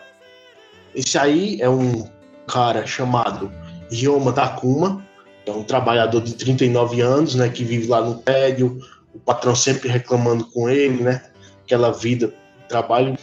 Esse 0.94 1.18
aí 1.18 1.60
é 1.60 1.68
um 1.68 2.08
cara 2.46 2.86
chamado 2.86 3.52
Ryoma 3.90 4.32
Takuma, 4.32 5.04
é 5.50 5.56
um 5.56 5.62
trabalhador 5.62 6.22
de 6.22 6.34
39 6.34 7.00
anos, 7.00 7.34
né, 7.34 7.48
que 7.48 7.64
vive 7.64 7.86
lá 7.88 8.00
no 8.00 8.16
tédio, 8.18 8.80
o 9.12 9.18
patrão 9.18 9.54
sempre 9.54 9.88
reclamando 9.88 10.44
com 10.46 10.68
ele, 10.68 11.02
né, 11.02 11.22
aquela 11.64 11.90
vida, 11.90 12.32
trabalho. 12.68 13.18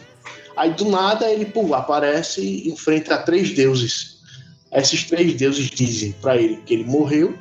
Aí 0.56 0.72
do 0.72 0.88
nada 0.88 1.30
ele 1.30 1.46
pô, 1.46 1.74
aparece 1.74 2.40
e 2.40 2.68
enfrenta 2.68 3.16
três 3.18 3.52
deuses. 3.52 4.18
Esses 4.72 5.04
três 5.04 5.34
deuses 5.34 5.70
dizem 5.70 6.12
para 6.20 6.36
ele 6.36 6.56
que 6.66 6.74
ele 6.74 6.84
morreu 6.84 7.34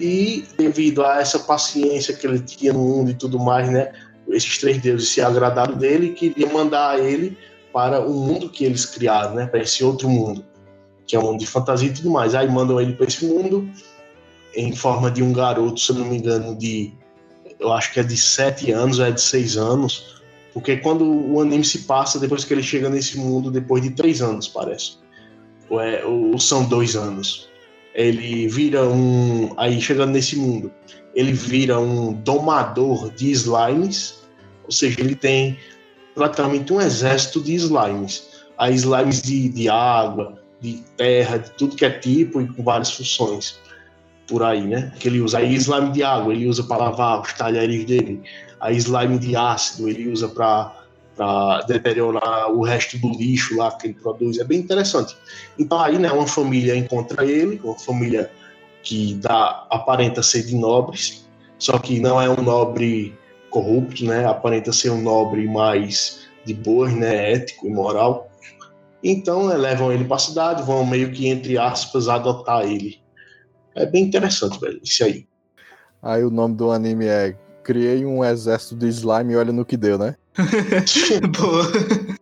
e 0.00 0.44
devido 0.58 1.04
a 1.04 1.20
essa 1.20 1.38
paciência 1.38 2.14
que 2.14 2.26
ele 2.26 2.40
tinha 2.40 2.72
no 2.72 2.80
mundo 2.80 3.10
e 3.10 3.14
tudo 3.14 3.38
mais, 3.38 3.70
né, 3.70 3.92
esses 4.28 4.58
três 4.58 4.78
deuses 4.78 5.08
se 5.08 5.20
agradaram 5.20 5.76
dele 5.76 6.06
e 6.06 6.14
queriam 6.14 6.52
mandar 6.52 6.98
ele 6.98 7.38
para 7.72 8.00
o 8.00 8.12
mundo 8.12 8.48
que 8.48 8.64
eles 8.64 8.86
criaram, 8.86 9.34
né, 9.34 9.46
para 9.46 9.60
esse 9.60 9.84
outro 9.84 10.08
mundo 10.08 10.44
que 11.06 11.16
é 11.16 11.18
um 11.18 11.22
mundo 11.22 11.38
de 11.38 11.46
fantasia 11.46 11.88
e 11.88 11.92
tudo 11.92 12.10
mais. 12.10 12.34
Aí 12.34 12.48
mandam 12.48 12.80
ele 12.80 12.94
para 12.94 13.06
esse 13.06 13.24
mundo 13.24 13.68
em 14.54 14.74
forma 14.74 15.10
de 15.10 15.22
um 15.22 15.32
garoto, 15.32 15.80
se 15.80 15.90
eu 15.90 15.96
não 15.96 16.06
me 16.06 16.16
engano, 16.16 16.56
de 16.56 16.92
eu 17.58 17.72
acho 17.72 17.92
que 17.92 18.00
é 18.00 18.02
de 18.02 18.16
7 18.16 18.70
anos 18.72 19.00
é 19.00 19.10
de 19.10 19.20
6 19.20 19.56
anos, 19.56 20.22
porque 20.52 20.76
quando 20.76 21.04
o 21.04 21.40
anime 21.40 21.64
se 21.64 21.80
passa 21.80 22.18
depois 22.18 22.44
que 22.44 22.52
ele 22.52 22.62
chega 22.62 22.88
nesse 22.88 23.18
mundo, 23.18 23.50
depois 23.50 23.82
de 23.82 23.90
3 23.90 24.22
anos, 24.22 24.48
parece. 24.48 24.98
Ou, 25.68 25.80
é, 25.80 26.04
ou 26.04 26.38
são 26.38 26.64
2 26.64 26.96
anos. 26.96 27.48
Ele 27.94 28.48
vira 28.48 28.86
um. 28.86 29.52
Aí 29.56 29.80
chegando 29.80 30.12
nesse 30.12 30.36
mundo, 30.36 30.70
ele 31.14 31.32
vira 31.32 31.78
um 31.78 32.12
domador 32.12 33.10
de 33.12 33.30
slimes, 33.30 34.20
ou 34.64 34.72
seja, 34.72 35.00
ele 35.00 35.14
tem 35.14 35.58
praticamente 36.14 36.72
um 36.72 36.80
exército 36.80 37.40
de 37.40 37.54
slimes. 37.54 38.28
Há 38.56 38.70
slimes 38.70 39.22
de, 39.22 39.48
de 39.48 39.68
água, 39.68 40.38
de 40.64 40.82
terra, 40.96 41.36
de 41.38 41.50
tudo 41.50 41.76
que 41.76 41.84
é 41.84 41.90
tipo 41.90 42.40
e 42.40 42.48
com 42.48 42.62
várias 42.62 42.90
funções 42.90 43.60
por 44.26 44.42
aí, 44.42 44.66
né? 44.66 44.90
Que 44.98 45.08
ele 45.08 45.20
usa. 45.20 45.38
Aí 45.38 45.54
slime 45.54 45.92
de 45.92 46.02
água, 46.02 46.32
ele 46.32 46.46
usa 46.46 46.62
para 46.64 46.84
lavar 46.84 47.20
os 47.20 47.32
talheres 47.34 47.84
dele. 47.84 48.22
Aí 48.58 48.76
slime 48.78 49.18
de 49.18 49.36
ácido, 49.36 49.88
ele 49.90 50.08
usa 50.08 50.26
para 50.26 51.60
deteriorar 51.68 52.50
o 52.50 52.62
resto 52.62 52.98
do 52.98 53.10
lixo 53.10 53.56
lá 53.56 53.70
que 53.72 53.88
ele 53.88 53.94
produz. 53.94 54.38
É 54.38 54.44
bem 54.44 54.60
interessante. 54.60 55.14
Então 55.58 55.78
aí, 55.78 55.98
né, 55.98 56.10
uma 56.10 56.26
família 56.26 56.74
encontra 56.74 57.26
ele, 57.26 57.60
uma 57.62 57.78
família 57.78 58.30
que 58.82 59.14
dá 59.14 59.66
aparenta 59.70 60.22
ser 60.22 60.44
de 60.44 60.56
nobres, 60.56 61.26
só 61.58 61.78
que 61.78 62.00
não 62.00 62.20
é 62.20 62.28
um 62.28 62.42
nobre 62.42 63.14
corrupto, 63.50 64.04
né? 64.06 64.26
Aparenta 64.26 64.72
ser 64.72 64.90
um 64.90 65.02
nobre 65.02 65.46
mais 65.46 66.26
de 66.44 66.54
boa, 66.54 66.88
né, 66.88 67.32
ético 67.32 67.66
e 67.66 67.70
moral. 67.70 68.30
Então 69.04 69.46
né, 69.46 69.54
levam 69.54 69.92
ele 69.92 70.04
para 70.04 70.16
a 70.16 70.18
cidade, 70.18 70.62
vão 70.62 70.86
meio 70.86 71.12
que, 71.12 71.28
entre 71.28 71.58
aspas, 71.58 72.08
adotar 72.08 72.64
ele. 72.64 72.98
É 73.74 73.84
bem 73.84 74.04
interessante, 74.04 74.58
velho, 74.58 74.80
isso 74.82 75.04
aí. 75.04 75.26
Aí 76.02 76.24
o 76.24 76.30
nome 76.30 76.54
do 76.54 76.70
anime 76.70 77.06
é 77.06 77.36
Criei 77.62 78.04
um 78.04 78.22
exército 78.22 78.76
de 78.76 78.88
slime 78.88 79.32
e 79.32 79.36
olha 79.36 79.52
no 79.52 79.64
que 79.64 79.76
deu, 79.76 79.96
né? 79.96 80.16
Boa. 81.38 82.16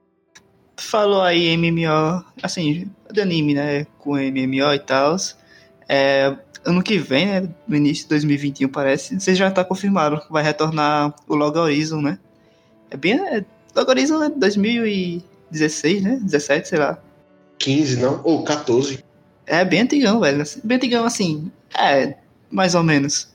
Falou 0.76 1.20
aí 1.20 1.56
MMO, 1.56 2.24
assim, 2.42 2.88
de 3.10 3.20
anime, 3.20 3.54
né? 3.54 3.84
Com 3.98 4.12
MMO 4.12 4.72
e 4.72 4.78
tal. 4.78 5.16
É, 5.88 6.36
ano 6.64 6.80
que 6.80 6.96
vem, 6.98 7.26
né? 7.26 7.48
No 7.66 7.76
início 7.76 8.04
de 8.04 8.10
2021, 8.10 8.68
parece. 8.68 9.18
Vocês 9.18 9.36
já 9.36 9.50
tá 9.50 9.64
confirmado 9.64 10.20
que 10.20 10.32
vai 10.32 10.44
retornar 10.44 11.12
o 11.26 11.34
Logarithm, 11.34 12.02
né? 12.02 12.18
É 12.88 12.96
bem. 12.96 13.14
É, 13.14 13.44
Logarithm 13.74 14.22
é 14.22 14.28
2016, 15.52 16.02
né? 16.02 16.18
17, 16.22 16.68
sei 16.68 16.78
lá. 16.78 16.98
15, 17.58 17.96
não? 17.98 18.20
Ou 18.24 18.42
14. 18.42 19.04
É 19.46 19.64
bem 19.64 19.80
antigão, 19.80 20.20
velho. 20.20 20.42
Bem 20.64 20.76
antigão, 20.76 21.04
assim. 21.04 21.50
É, 21.78 22.14
mais 22.50 22.74
ou 22.74 22.82
menos. 22.82 23.28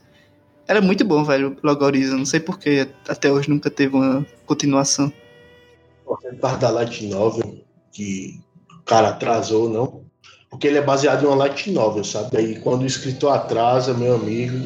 Era 0.67 0.81
muito 0.81 1.05
bom, 1.05 1.23
velho, 1.23 1.55
o 1.63 1.67
Logarithm. 1.67 2.17
Não 2.17 2.25
sei 2.25 2.39
porque 2.39 2.87
até 3.07 3.31
hoje 3.31 3.49
nunca 3.49 3.69
teve 3.69 3.95
uma 3.95 4.25
continuação. 4.45 5.11
Parte 6.41 6.59
da 6.59 6.69
Light 6.69 7.05
Novel, 7.07 7.63
que 7.91 8.39
o 8.71 8.83
cara 8.83 9.09
atrasou, 9.09 9.69
não? 9.69 10.05
Porque 10.49 10.67
ele 10.67 10.77
é 10.77 10.81
baseado 10.81 11.23
em 11.23 11.27
uma 11.27 11.35
Light 11.35 11.71
Novel, 11.71 12.03
sabe? 12.03 12.37
Aí 12.37 12.59
quando 12.59 12.81
o 12.81 12.85
escritor 12.85 13.33
atrasa, 13.33 13.93
meu 13.93 14.15
amigo. 14.15 14.57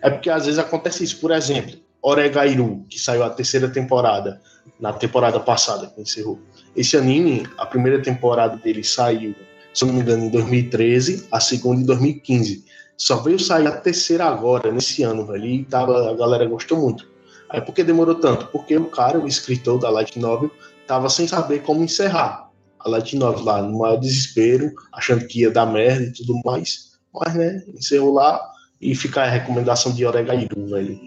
É 0.00 0.10
porque 0.10 0.30
às 0.30 0.46
vezes 0.46 0.58
acontece 0.58 1.04
isso. 1.04 1.20
Por 1.20 1.30
exemplo, 1.30 1.76
Oregairu, 2.00 2.84
que 2.88 2.98
saiu 2.98 3.22
a 3.22 3.30
terceira 3.30 3.68
temporada, 3.68 4.40
na 4.78 4.92
temporada 4.92 5.38
passada, 5.38 5.86
que 5.86 6.00
encerrou. 6.00 6.38
Esse 6.74 6.96
anime, 6.96 7.46
a 7.58 7.66
primeira 7.66 8.02
temporada 8.02 8.56
dele 8.56 8.82
saiu, 8.82 9.34
se 9.72 9.84
não 9.84 9.94
me 9.94 10.00
engano, 10.00 10.24
em 10.24 10.30
2013, 10.30 11.28
a 11.30 11.40
segunda 11.40 11.80
em 11.80 11.84
2015. 11.84 12.64
Só 12.96 13.16
veio 13.16 13.38
sair 13.38 13.66
a 13.66 13.72
terceira 13.72 14.26
agora, 14.26 14.70
nesse 14.70 15.02
ano, 15.02 15.26
velho. 15.26 15.46
E 15.46 15.64
tava, 15.64 16.10
a 16.10 16.14
galera 16.14 16.44
gostou 16.46 16.78
muito. 16.78 17.08
Aí 17.48 17.60
por 17.60 17.74
que 17.74 17.84
demorou 17.84 18.14
tanto? 18.14 18.46
Porque 18.46 18.76
o 18.76 18.86
cara, 18.86 19.18
o 19.18 19.26
escritor 19.26 19.78
da 19.78 19.90
Light 19.90 20.18
Novel, 20.18 20.50
tava 20.86 21.08
sem 21.08 21.26
saber 21.26 21.62
como 21.62 21.82
encerrar 21.84 22.50
a 22.80 22.88
Light 22.88 23.14
Novel 23.16 23.44
lá, 23.44 23.62
no 23.62 23.78
maior 23.78 23.96
desespero, 23.96 24.72
achando 24.92 25.26
que 25.26 25.40
ia 25.40 25.50
dar 25.50 25.66
merda 25.66 26.04
e 26.04 26.12
tudo 26.12 26.40
mais. 26.44 26.92
Mas, 27.14 27.34
né, 27.34 27.62
encerrou 27.68 28.14
lá 28.14 28.40
e 28.80 28.94
fica 28.94 29.22
a 29.22 29.28
recomendação 29.28 29.92
de 29.92 30.04
Oregairu, 30.04 30.66
velho. 30.66 30.98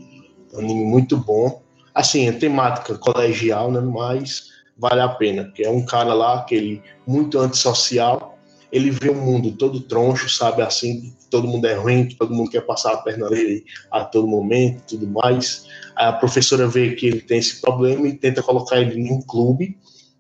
Um 0.54 0.60
anime 0.60 0.86
muito 0.86 1.18
bom. 1.18 1.62
Assim, 1.96 2.28
é 2.28 2.32
temática 2.34 2.98
colegial, 2.98 3.72
né, 3.72 3.80
mas 3.80 4.50
vale 4.78 5.00
a 5.00 5.08
pena, 5.08 5.46
porque 5.46 5.64
é 5.64 5.70
um 5.70 5.86
cara 5.86 6.14
lá, 6.14 6.40
aquele 6.40 6.84
muito 7.08 7.40
antissocial, 7.40 8.38
ele 8.72 8.92
vê 8.92 9.10
o 9.10 9.16
mundo 9.16 9.54
todo 9.54 9.80
troncho, 9.80 10.28
sabe, 10.28 10.62
assim, 10.62 11.16
todo 11.30 11.48
mundo 11.48 11.66
é 11.66 11.76
ruim, 11.76 12.10
todo 12.10 12.34
mundo 12.34 12.52
quer 12.52 12.62
passar 12.66 12.94
a 12.94 12.98
perna 12.98 13.30
nele 13.30 13.64
a 13.90 14.04
todo 14.04 14.28
momento 14.28 14.84
tudo 14.88 15.08
mais. 15.08 15.66
A 15.96 16.12
professora 16.12 16.68
vê 16.68 16.94
que 16.94 17.08
ele 17.08 17.22
tem 17.22 17.38
esse 17.38 17.62
problema 17.62 18.06
e 18.08 18.14
tenta 18.18 18.44
colocar 18.44 18.82
ele 18.82 19.00
em 19.00 19.14
um 19.14 19.22
clube, 19.22 19.78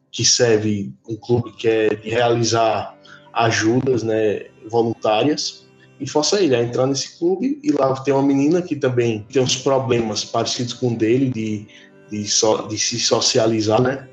que 0.09 0.23
serve, 0.23 0.93
um 1.09 1.17
clube 1.17 1.51
que 1.57 1.67
é 1.67 1.89
de 1.89 2.09
realizar 2.09 2.97
ajudas, 3.33 4.01
né, 4.01 4.45
voluntárias, 4.69 5.64
e 5.99 6.07
força 6.07 6.41
ele 6.41 6.55
a 6.55 6.63
entrar 6.63 6.87
nesse 6.87 7.17
clube, 7.17 7.59
e 7.63 7.71
lá 7.71 7.93
tem 8.01 8.13
uma 8.13 8.23
menina 8.23 8.61
que 8.61 8.75
também 8.75 9.25
tem 9.31 9.41
uns 9.41 9.55
problemas 9.55 10.25
parecidos 10.25 10.73
com 10.73 10.89
o 10.89 10.95
dele, 10.95 11.29
de, 11.29 11.67
de, 12.09 12.27
so, 12.27 12.67
de 12.67 12.77
se 12.77 12.99
socializar, 12.99 13.81
né, 13.81 14.07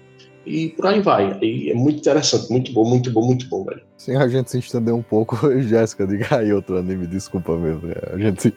e 0.44 0.70
por 0.70 0.86
aí 0.86 1.00
vai. 1.00 1.38
E 1.40 1.70
é 1.70 1.74
muito 1.74 1.98
interessante, 1.98 2.50
muito 2.50 2.72
bom, 2.72 2.84
muito 2.84 3.10
bom, 3.10 3.24
muito 3.24 3.48
bom, 3.48 3.64
velho. 3.64 3.82
Sem 3.96 4.16
a 4.16 4.26
gente 4.26 4.50
se 4.50 4.58
estender 4.58 4.92
um 4.92 5.02
pouco, 5.02 5.36
Jéssica, 5.62 6.06
diga 6.06 6.38
aí 6.38 6.52
outro 6.52 6.76
anime, 6.76 7.06
desculpa 7.06 7.56
mesmo. 7.56 7.82
A 8.12 8.18
gente 8.18 8.42
se, 8.42 8.54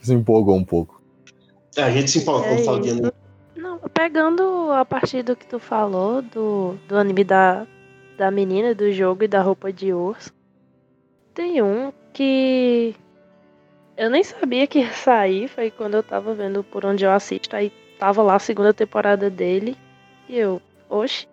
se 0.00 0.12
empolgou 0.12 0.56
um 0.56 0.64
pouco. 0.64 1.02
É, 1.76 1.82
a 1.82 1.90
gente 1.90 2.10
se 2.10 2.20
empolga 2.20 2.46
quando 2.46 2.60
É 2.60 2.64
fala 2.64 2.80
de 2.80 2.90
anime. 2.90 3.12
Não, 3.56 3.78
pegando 3.92 4.70
a 4.72 4.84
partir 4.84 5.22
do 5.22 5.34
que 5.34 5.46
tu 5.46 5.58
falou, 5.58 6.22
do, 6.22 6.76
do 6.88 6.96
anime 6.96 7.24
da, 7.24 7.66
da 8.16 8.30
menina, 8.30 8.74
do 8.74 8.92
jogo 8.92 9.24
e 9.24 9.28
da 9.28 9.42
roupa 9.42 9.72
de 9.72 9.92
urso, 9.92 10.32
tem 11.34 11.60
um 11.60 11.92
que 12.14 12.94
eu 13.96 14.08
nem 14.08 14.24
sabia 14.24 14.66
que 14.66 14.78
ia 14.78 14.92
sair, 14.92 15.48
foi 15.48 15.70
quando 15.70 15.94
eu 15.94 16.02
tava 16.02 16.32
vendo 16.32 16.64
por 16.64 16.86
onde 16.86 17.04
eu 17.04 17.10
assisto, 17.10 17.54
aí 17.54 17.70
tava 17.98 18.22
lá 18.22 18.36
a 18.36 18.38
segunda 18.38 18.72
temporada 18.72 19.28
dele, 19.28 19.76
e 20.28 20.38
eu, 20.38 20.62
oxe. 20.88 21.28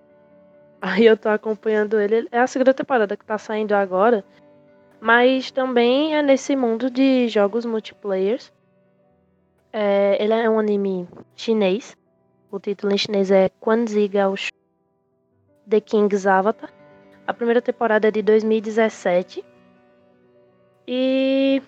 Aí 0.82 1.06
eu 1.06 1.16
tô 1.16 1.30
acompanhando 1.30 2.00
ele, 2.00 2.28
é 2.32 2.40
a 2.40 2.48
segunda 2.48 2.74
temporada 2.74 3.16
que 3.16 3.24
tá 3.24 3.38
saindo 3.38 3.74
agora, 3.74 4.26
mas 5.00 5.52
também 5.52 6.16
é 6.16 6.22
nesse 6.24 6.56
mundo 6.56 6.90
de 6.90 7.28
jogos 7.28 7.66
multiplayers. 7.66 8.52
É, 9.72 10.22
ele 10.22 10.34
é 10.34 10.50
um 10.50 10.60
anime 10.60 11.08
chinês. 11.36 11.96
O 12.52 12.60
título 12.60 12.94
em 12.94 12.98
chinês 12.98 13.32
é 13.32 13.50
Quanzi 13.60 14.08
Gao 14.08 14.36
Shu 14.36 14.52
The 15.70 15.80
King's 15.80 16.28
Avatar. 16.28 16.70
A 17.26 17.34
primeira 17.34 17.62
temporada 17.62 18.08
é 18.08 18.12
de 18.12 18.22
2017. 18.22 19.46
E 20.88 21.62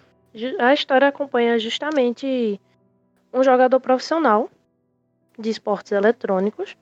a 0.60 0.74
história 0.74 1.08
acompanha 1.08 1.60
justamente 1.60 2.60
um 3.34 3.44
jogador 3.44 3.80
profissional 3.80 4.50
de 5.38 5.50
esportes 5.50 5.92
eletrônicos, 5.92 6.78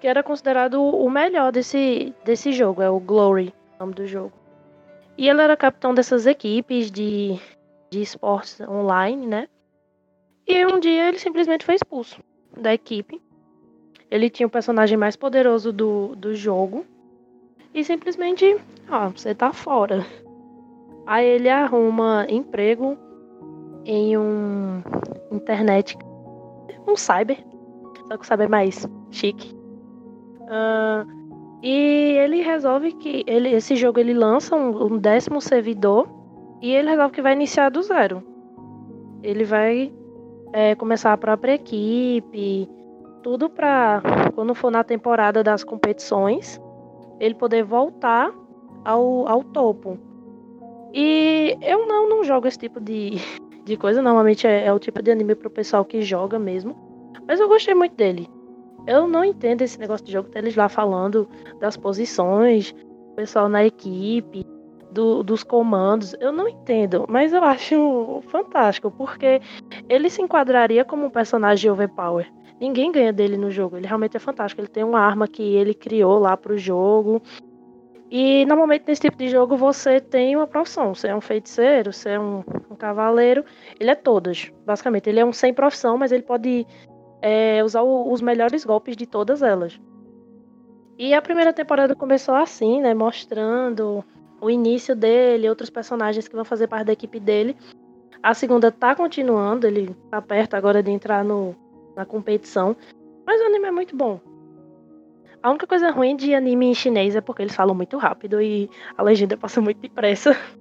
que 0.00 0.06
era 0.06 0.22
considerado 0.22 0.82
o 0.82 1.10
melhor 1.10 1.52
desse, 1.52 2.14
desse 2.24 2.52
jogo, 2.52 2.82
é 2.82 2.88
o 2.88 3.00
Glory, 3.00 3.52
o 3.76 3.80
nome 3.80 3.94
do 3.94 4.06
jogo. 4.06 4.32
E 5.18 5.28
ele 5.28 5.42
era 5.42 5.56
capitão 5.56 5.92
dessas 5.92 6.26
equipes 6.26 6.90
de, 6.90 7.38
de 7.90 8.00
esportes 8.00 8.60
online, 8.60 9.26
né? 9.26 9.48
E 10.46 10.64
um 10.66 10.80
dia 10.80 11.08
ele 11.08 11.18
simplesmente 11.18 11.64
foi 11.64 11.74
expulso 11.74 12.20
da 12.56 12.72
equipe. 12.72 13.20
Ele 14.10 14.30
tinha 14.30 14.46
o 14.46 14.50
personagem 14.50 14.96
mais 14.96 15.16
poderoso 15.16 15.72
do, 15.72 16.16
do 16.16 16.34
jogo. 16.34 16.86
E 17.72 17.84
simplesmente, 17.84 18.56
ó, 18.90 19.08
você 19.10 19.34
tá 19.34 19.52
fora. 19.52 20.04
Aí 21.10 21.26
ele 21.26 21.48
arruma 21.48 22.24
emprego 22.28 22.96
em 23.84 24.16
um 24.16 24.80
internet, 25.32 25.98
um 26.86 26.94
cyber. 26.94 27.36
Só 28.06 28.16
que 28.16 28.22
o 28.22 28.24
cyber 28.24 28.46
é 28.46 28.48
mais 28.48 28.88
chique. 29.10 29.52
Ah, 30.48 31.04
e 31.64 32.16
ele 32.16 32.42
resolve 32.42 32.92
que 32.92 33.24
ele, 33.26 33.48
esse 33.48 33.74
jogo 33.74 33.98
ele 33.98 34.14
lança 34.14 34.54
um, 34.54 34.84
um 34.84 34.98
décimo 34.98 35.40
servidor 35.40 36.08
e 36.62 36.70
ele 36.70 36.88
resolve 36.88 37.12
que 37.12 37.22
vai 37.22 37.32
iniciar 37.32 37.70
do 37.70 37.82
zero. 37.82 38.22
Ele 39.20 39.42
vai 39.42 39.92
é, 40.52 40.76
começar 40.76 41.12
a 41.12 41.18
própria 41.18 41.54
equipe, 41.54 42.70
tudo 43.20 43.50
pra 43.50 44.00
quando 44.36 44.54
for 44.54 44.70
na 44.70 44.84
temporada 44.84 45.42
das 45.42 45.64
competições, 45.64 46.60
ele 47.18 47.34
poder 47.34 47.64
voltar 47.64 48.32
ao, 48.84 49.26
ao 49.26 49.42
topo. 49.42 50.08
E 50.92 51.56
eu 51.62 51.86
não, 51.86 52.08
não 52.08 52.24
jogo 52.24 52.46
esse 52.48 52.58
tipo 52.58 52.80
de, 52.80 53.12
de 53.64 53.76
coisa, 53.76 54.02
normalmente 54.02 54.46
é, 54.46 54.66
é 54.66 54.72
o 54.72 54.78
tipo 54.78 55.02
de 55.02 55.10
anime 55.10 55.34
pro 55.34 55.50
pessoal 55.50 55.84
que 55.84 56.02
joga 56.02 56.38
mesmo. 56.38 56.76
Mas 57.26 57.38
eu 57.40 57.48
gostei 57.48 57.74
muito 57.74 57.94
dele. 57.94 58.28
Eu 58.86 59.06
não 59.06 59.24
entendo 59.24 59.62
esse 59.62 59.78
negócio 59.78 60.04
de 60.04 60.12
jogo, 60.12 60.28
deles 60.30 60.56
lá 60.56 60.68
falando 60.68 61.28
das 61.60 61.76
posições, 61.76 62.74
o 63.12 63.14
pessoal 63.14 63.48
na 63.48 63.64
equipe, 63.64 64.44
do- 64.90 65.22
dos 65.22 65.44
comandos. 65.44 66.14
Eu 66.18 66.32
não 66.32 66.48
entendo, 66.48 67.04
mas 67.08 67.32
eu 67.32 67.44
acho 67.44 68.20
fantástico, 68.28 68.90
porque 68.90 69.40
ele 69.88 70.10
se 70.10 70.20
enquadraria 70.22 70.84
como 70.84 71.06
um 71.06 71.10
personagem 71.10 71.70
overpower. 71.70 72.26
Ninguém 72.60 72.90
ganha 72.90 73.12
dele 73.12 73.36
no 73.36 73.50
jogo. 73.50 73.76
Ele 73.76 73.86
realmente 73.86 74.16
é 74.16 74.20
fantástico. 74.20 74.60
Ele 74.60 74.68
tem 74.68 74.84
uma 74.84 75.00
arma 75.00 75.26
que 75.28 75.42
ele 75.42 75.72
criou 75.72 76.18
lá 76.18 76.36
pro 76.36 76.58
jogo. 76.58 77.22
E 78.10 78.44
normalmente 78.44 78.84
nesse 78.88 79.02
tipo 79.02 79.16
de 79.16 79.28
jogo 79.28 79.56
você 79.56 80.00
tem 80.00 80.34
uma 80.34 80.46
profissão. 80.46 80.92
Você 80.94 81.06
é 81.08 81.14
um 81.14 81.20
feiticeiro, 81.20 81.92
você 81.92 82.10
é 82.10 82.20
um, 82.20 82.42
um 82.68 82.74
cavaleiro. 82.74 83.44
Ele 83.78 83.90
é 83.90 83.94
todas, 83.94 84.50
basicamente. 84.66 85.08
Ele 85.08 85.20
é 85.20 85.24
um 85.24 85.32
sem 85.32 85.54
profissão, 85.54 85.96
mas 85.96 86.10
ele 86.10 86.24
pode 86.24 86.66
é, 87.22 87.62
usar 87.62 87.82
o- 87.82 88.12
os 88.12 88.20
melhores 88.20 88.64
golpes 88.64 88.96
de 88.96 89.06
todas 89.06 89.42
elas. 89.42 89.80
E 90.98 91.14
a 91.14 91.22
primeira 91.22 91.52
temporada 91.52 91.94
começou 91.94 92.34
assim, 92.34 92.80
né? 92.80 92.92
Mostrando 92.94 94.04
o 94.40 94.50
início 94.50 94.96
dele, 94.96 95.48
outros 95.48 95.70
personagens 95.70 96.26
que 96.26 96.34
vão 96.34 96.44
fazer 96.44 96.66
parte 96.66 96.86
da 96.86 96.92
equipe 96.92 97.20
dele. 97.20 97.56
A 98.22 98.34
segunda 98.34 98.72
tá 98.72 98.94
continuando, 98.94 99.66
ele 99.66 99.94
tá 100.10 100.20
perto 100.20 100.54
agora 100.54 100.82
de 100.82 100.90
entrar 100.90 101.24
no, 101.24 101.54
na 101.94 102.04
competição. 102.04 102.76
Mas 103.24 103.40
o 103.40 103.44
anime 103.44 103.68
é 103.68 103.70
muito 103.70 103.96
bom. 103.96 104.20
A 105.42 105.50
única 105.50 105.66
coisa 105.66 105.90
ruim 105.90 106.16
de 106.16 106.34
anime 106.34 106.66
em 106.66 106.74
chinês 106.74 107.16
é 107.16 107.20
porque 107.20 107.42
eles 107.42 107.54
falam 107.54 107.74
muito 107.74 107.96
rápido 107.96 108.42
e 108.42 108.68
a 108.96 109.02
legenda 109.02 109.36
passa 109.36 109.60
muito 109.60 109.80
depressa. 109.80 110.36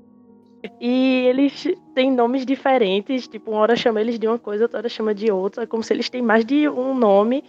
E 0.82 1.26
eles 1.26 1.74
têm 1.96 2.12
nomes 2.12 2.46
diferentes, 2.46 3.30
tipo, 3.30 3.52
uma 3.52 3.62
hora 3.62 3.78
chama 3.78 4.02
eles 4.02 4.20
de 4.20 4.28
uma 4.28 4.38
coisa, 4.38 4.66
outra 4.66 4.80
hora 4.80 4.90
chama 4.90 5.16
de 5.16 5.32
outra, 5.32 5.66
como 5.66 5.82
se 5.82 5.94
eles 5.94 6.10
têm 6.10 6.22
mais 6.22 6.44
de 6.44 6.68
um 6.68 6.94
nome. 6.94 7.46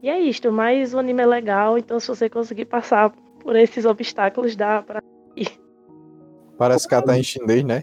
E 0.00 0.08
é 0.08 0.20
isto, 0.20 0.52
mas 0.52 0.94
o 0.94 1.00
anime 1.00 1.22
é 1.22 1.26
legal, 1.26 1.76
então 1.76 1.98
se 1.98 2.06
você 2.06 2.30
conseguir 2.30 2.66
passar 2.66 3.10
por 3.40 3.56
esses 3.56 3.84
obstáculos, 3.84 4.54
dá 4.54 4.80
pra. 4.80 5.02
Parece 6.56 6.86
que 6.86 6.94
ela 6.94 7.02
tá 7.02 7.18
em 7.18 7.24
chinês, 7.24 7.64
né? 7.64 7.82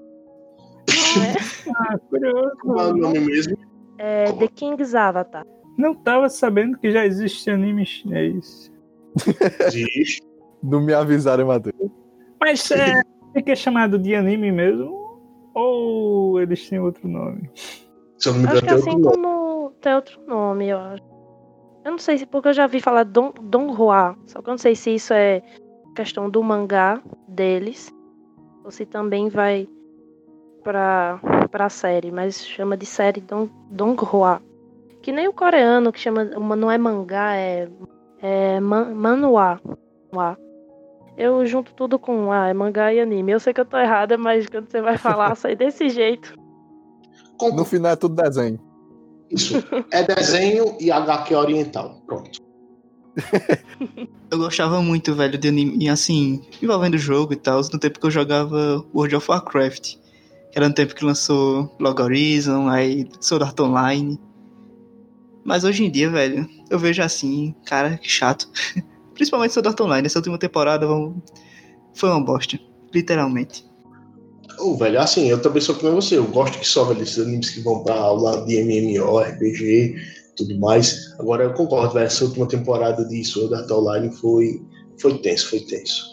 Ah, 1.76 1.98
curioso. 2.10 2.52
Como 2.62 2.80
é 2.80 2.86
o 2.88 2.96
nome 2.96 3.20
mesmo? 3.20 3.58
É 3.98 4.32
The 4.32 4.48
King's 4.48 4.96
Avatar. 4.96 5.46
Não 5.78 5.94
tava 5.94 6.30
sabendo 6.30 6.78
que 6.78 6.90
já 6.90 7.06
existe 7.06 7.50
anime 7.50 7.86
chinês. 7.86 8.72
Não 10.64 10.82
me 10.82 10.94
avisaram, 10.94 11.48
Matheus. 11.48 11.76
Mas 12.40 12.70
é, 12.72 13.02
é 13.36 13.42
que 13.42 13.52
é 13.52 13.56
chamado 13.56 13.98
de 13.98 14.16
anime 14.16 14.52
mesmo? 14.52 14.98
Ou 15.54 16.40
eles 16.42 16.68
têm 16.70 16.80
outro 16.80 17.08
nome? 17.08 17.50
Se 18.18 18.30
eu 18.30 18.34
não 18.34 18.42
me 18.42 18.48
Acho 18.48 18.62
que 18.62 18.68
tem 18.68 18.76
assim 18.76 18.90
outro 18.92 19.02
nome. 19.02 19.16
como 19.16 19.72
tem 19.82 19.96
outro 19.96 20.22
nome, 20.28 20.68
eu 20.70 20.78
acho. 20.78 21.04
Eu 21.86 21.92
não 21.92 21.98
sei 21.98 22.18
se 22.18 22.26
porque 22.26 22.50
eu 22.50 22.54
já 22.54 22.68
vi 22.68 22.80
falar 22.82 23.04
Don, 23.04 23.32
Donghua, 23.42 24.16
só 24.28 24.42
que 24.42 24.50
eu 24.50 24.52
não 24.52 24.58
sei 24.58 24.76
se 24.76 24.94
isso 24.96 25.14
é 25.14 25.42
questão 25.96 26.30
do 26.30 26.44
mangá 26.44 27.02
deles 27.28 27.90
ou 28.64 28.70
se 28.72 28.86
também 28.86 29.30
vai 29.30 29.68
pra, 30.64 31.20
pra 31.50 31.70
série, 31.70 32.12
mas 32.12 32.46
chama 32.46 32.76
de 32.78 32.86
série 32.86 33.22
Don, 33.22 33.48
Donghua. 33.72 34.42
Que 35.02 35.12
nem 35.14 35.28
o 35.30 35.34
coreano 35.34 35.92
que 35.94 36.00
chama, 36.00 36.30
uma- 36.38 36.56
não 36.58 36.70
é 36.70 36.78
mangá, 36.78 37.36
é, 37.36 37.70
é 38.22 38.60
man, 38.60 38.94
manhwa. 38.96 39.60
Eu 41.18 41.46
junto 41.46 41.74
tudo 41.74 42.00
com 42.00 42.32
ah, 42.32 42.48
é 42.48 42.54
mangá 42.54 42.94
e 42.94 43.00
anime. 43.00 43.32
Eu 43.34 43.40
sei 43.40 43.54
que 43.54 43.60
eu 43.62 43.66
tô 43.66 43.78
errada, 43.78 44.18
mas 44.18 44.48
quando 44.48 44.70
você 44.72 44.82
vai 44.82 44.98
falar, 44.98 45.36
sai 45.36 45.56
desse 45.56 45.90
jeito. 45.90 46.34
Com- 47.38 47.56
No 47.56 47.66
final 47.66 47.92
é 47.92 47.96
tudo 47.96 48.16
desenho. 48.22 48.60
Isso. 49.30 49.56
É 49.92 50.04
desenho 50.04 50.76
e 50.80 50.92
HQ 50.92 51.36
oriental. 51.36 52.02
Pronto. 52.06 52.40
Eu 54.32 54.38
gostava 54.38 54.82
muito, 54.82 55.14
velho, 55.16 55.38
de 55.38 55.48
anime, 55.48 55.90
assim, 55.90 56.42
envolvendo 56.62 56.94
o 56.94 56.98
jogo 57.00 57.34
e 57.34 57.36
tal, 57.36 57.60
no 57.74 57.80
tempo 57.80 58.00
que 58.00 58.06
eu 58.06 58.12
jogava 58.12 58.86
World 58.94 59.16
of 59.16 59.30
Warcraft. 59.30 59.96
Que 60.52 60.58
era 60.58 60.68
no 60.70 60.74
tempo 60.76 60.94
que 60.96 61.04
lançou 61.04 61.76
Log 61.80 62.00
Horizon, 62.02 62.70
aí 62.70 63.10
Sword 63.20 63.46
Art 63.46 63.60
Online. 63.60 64.20
Mas 65.50 65.64
hoje 65.64 65.84
em 65.84 65.90
dia, 65.90 66.08
velho, 66.12 66.48
eu 66.70 66.78
vejo 66.78 67.02
assim, 67.02 67.56
cara, 67.66 67.98
que 67.98 68.08
chato. 68.08 68.48
Principalmente 69.16 69.52
Sword 69.52 69.82
Online, 69.82 70.06
essa 70.06 70.20
última 70.20 70.38
temporada 70.38 70.86
vamos- 70.86 71.24
foi 71.96 72.08
uma 72.08 72.24
bosta, 72.24 72.60
literalmente. 72.94 73.66
Ô, 74.60 74.78
velho, 74.78 75.00
assim, 75.00 75.28
eu 75.28 75.42
também 75.42 75.60
sou 75.60 75.74
como 75.74 75.94
você. 75.94 76.20
Eu 76.20 76.28
gosto 76.28 76.60
que 76.60 76.68
só, 76.68 76.84
velho, 76.84 77.02
esses 77.02 77.18
animes 77.18 77.50
que 77.50 77.62
vão 77.62 77.84
pra 77.84 78.12
lado 78.12 78.46
de 78.46 78.58
MMO, 78.64 79.20
RPG, 79.22 79.96
tudo 80.38 80.56
mais. 80.60 81.16
Agora 81.18 81.46
eu 81.46 81.54
concordo, 81.54 81.96
velho, 81.96 82.06
essa 82.06 82.26
última 82.26 82.48
temporada 82.48 83.04
de 83.06 83.26
Sword 83.26 83.56
Art 83.56 83.72
Online 83.72 84.16
foi, 84.18 84.62
foi 85.02 85.18
tenso, 85.18 85.50
foi 85.50 85.62
tenso. 85.62 86.06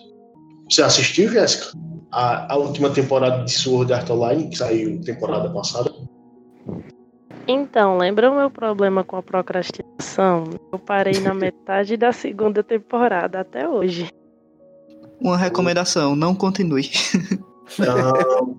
Você 0.70 0.80
assistiu, 0.80 1.30
Jéssica? 1.30 1.76
A, 2.11 2.55
a 2.55 2.57
última 2.57 2.89
temporada 2.89 3.45
de 3.45 3.53
Sword 3.53 3.93
Art 3.93 4.09
Online, 4.09 4.49
que 4.49 4.57
saiu 4.57 4.99
temporada 5.03 5.51
passada? 5.53 5.93
Então, 7.49 7.97
lembra 7.97 8.30
o 8.30 8.34
meu 8.34 8.51
problema 8.51 9.05
com 9.05 9.16
a 9.16 9.22
procrastinação? 9.22 10.44
Eu 10.72 10.78
parei 10.78 11.20
na 11.20 11.32
metade 11.32 11.97
da 11.97 12.12
segunda 12.12 12.62
temporada 12.62 13.40
até 13.40 13.68
hoje. 13.68 14.11
Uma 15.20 15.36
recomendação, 15.36 16.16
não 16.16 16.34
continue. 16.34 16.90
Não. 17.78 18.59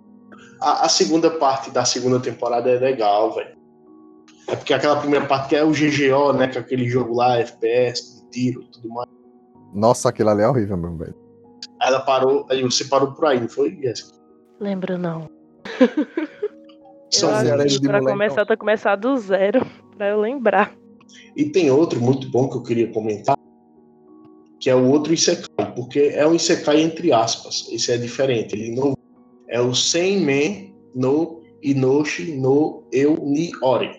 A, 0.61 0.85
a 0.85 0.89
segunda 0.89 1.29
parte 1.29 1.69
da 1.69 1.85
segunda 1.85 2.19
temporada 2.19 2.69
é 2.69 2.79
legal, 2.79 3.33
velho. 3.35 3.57
É 4.47 4.55
porque 4.55 4.73
aquela 4.73 4.95
primeira 4.95 5.25
parte 5.25 5.49
que 5.49 5.55
é 5.55 5.63
o 5.63 5.71
GGO, 5.71 6.33
né? 6.33 6.47
Que 6.47 6.57
é 6.57 6.61
aquele 6.61 6.87
jogo 6.87 7.15
lá, 7.15 7.37
FPS, 7.37 8.23
de 8.23 8.29
tiro 8.29 8.63
e 8.63 8.71
tudo 8.71 8.89
mais. 8.89 9.09
Nossa, 9.73 10.09
aquilo 10.09 10.29
ali 10.29 10.41
é 10.41 10.49
horrível, 10.49 10.77
meu 10.77 10.95
velho. 10.97 11.15
Ela 11.81 11.99
parou, 11.99 12.45
aí 12.49 12.63
você 12.63 12.85
parou 12.85 13.11
por 13.13 13.25
aí, 13.25 13.39
não 13.39 13.49
foi, 13.49 13.77
Jéssica? 13.81 14.17
Lembro 14.59 14.97
não. 14.97 15.29
São 17.09 17.29
eu 17.29 17.35
pra 17.81 18.01
moleque, 18.01 18.11
começar, 18.11 18.57
começar 18.57 18.95
do 18.95 19.17
zero, 19.17 19.65
pra 19.95 20.09
eu 20.09 20.19
lembrar. 20.19 20.75
E 21.35 21.45
tem 21.45 21.71
outro 21.71 22.01
muito 22.01 22.29
bom 22.29 22.49
que 22.49 22.57
eu 22.57 22.63
queria 22.63 22.91
comentar, 22.91 23.37
que 24.59 24.69
é 24.69 24.75
o 24.75 24.89
outro 24.89 25.13
Isekai, 25.13 25.73
porque 25.75 26.11
é 26.13 26.27
um 26.27 26.35
Isekai 26.35 26.81
entre 26.81 27.13
aspas. 27.13 27.67
Esse 27.71 27.91
é 27.91 27.97
diferente, 27.97 28.55
ele 28.55 28.75
não 28.75 28.93
é 29.47 29.61
o 29.61 29.73
Senmen 29.73 30.75
no 30.93 31.41
Inoshi 31.63 32.33
no 32.33 32.83
Eu 32.91 33.15
Ni 33.23 33.51
Ori. 33.61 33.91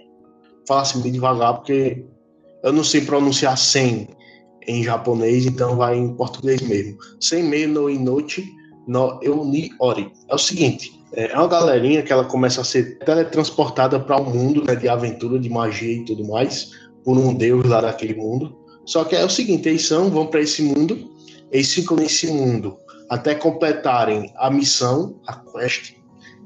Fala 0.67 0.83
assim 0.83 1.01
bem 1.01 1.13
devagar, 1.13 1.55
porque 1.55 2.05
eu 2.63 2.73
não 2.73 2.85
sei 2.85 3.01
pronunciar 3.01 3.57
Sen 3.57 4.09
em 4.67 4.83
japonês, 4.83 5.47
então 5.47 5.77
vai 5.77 5.97
em 5.97 6.15
português 6.15 6.61
mesmo. 6.61 6.99
Senmen 7.21 7.69
no 7.69 7.89
Inoshi 7.89 8.45
no 8.87 9.19
Eu 9.23 9.45
Ni 9.45 9.71
Ori. 9.81 10.13
É 10.29 10.35
o 10.35 10.39
seguinte, 10.39 10.93
é 11.13 11.35
uma 11.35 11.49
galerinha 11.49 12.03
que 12.03 12.13
ela 12.13 12.25
começa 12.25 12.61
a 12.61 12.65
ser 12.65 12.99
teletransportada 12.99 13.99
para 13.99 14.21
um 14.21 14.25
mundo 14.25 14.65
né, 14.65 14.75
de 14.75 14.89
aventura, 14.89 15.39
de 15.39 15.49
magia 15.49 15.95
e 15.95 16.05
tudo 16.05 16.27
mais, 16.27 16.71
por 17.05 17.17
um 17.17 17.35
deus 17.35 17.65
lá 17.67 17.81
daquele 17.81 18.15
mundo. 18.15 18.57
Só 18.85 19.05
que 19.05 19.17
é 19.17 19.25
o 19.25 19.31
seguinte, 19.31 19.69
eles 19.69 19.87
são, 19.87 20.11
vão 20.11 20.27
para 20.27 20.41
esse 20.41 20.63
mundo, 20.63 21.11
eles 21.51 21.73
ficam 21.73 21.97
nesse 21.97 22.27
mundo 22.27 22.77
até 23.09 23.35
completarem 23.35 24.33
a 24.37 24.51
missão, 24.51 25.19
a 25.27 25.35
quest 25.35 25.95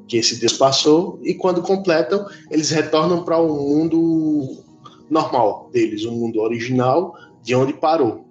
que 0.06 0.16
esse 0.16 0.38
deus 0.38 0.52
passou, 0.54 1.18
e 1.22 1.34
quando 1.34 1.62
completam, 1.62 2.26
eles 2.50 2.70
retornam 2.70 3.24
para 3.24 3.38
o 3.38 3.48
mundo 3.48 4.62
normal 5.10 5.70
deles, 5.72 6.04
o 6.04 6.12
mundo 6.12 6.40
original, 6.40 7.16
de 7.42 7.54
onde 7.54 7.72
parou. 7.72 8.26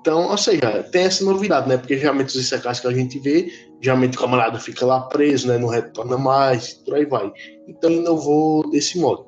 Então, 0.00 0.28
ou 0.28 0.38
seja, 0.38 0.82
tem 0.90 1.02
essa 1.02 1.24
novidade, 1.24 1.68
né? 1.68 1.76
Porque 1.76 1.98
geralmente 1.98 2.28
os 2.28 2.36
Isekais 2.36 2.80
que 2.80 2.86
a 2.86 2.92
gente 2.92 3.18
vê, 3.18 3.52
geralmente 3.80 4.16
o 4.16 4.20
camarada 4.20 4.58
fica 4.58 4.84
lá 4.84 5.00
preso, 5.02 5.48
né? 5.48 5.58
Não 5.58 5.68
retorna 5.68 6.16
mais, 6.16 6.74
por 6.74 6.94
aí 6.94 7.04
vai. 7.04 7.32
Então 7.66 7.90
inovou 7.90 8.68
desse 8.70 8.98
modo. 8.98 9.26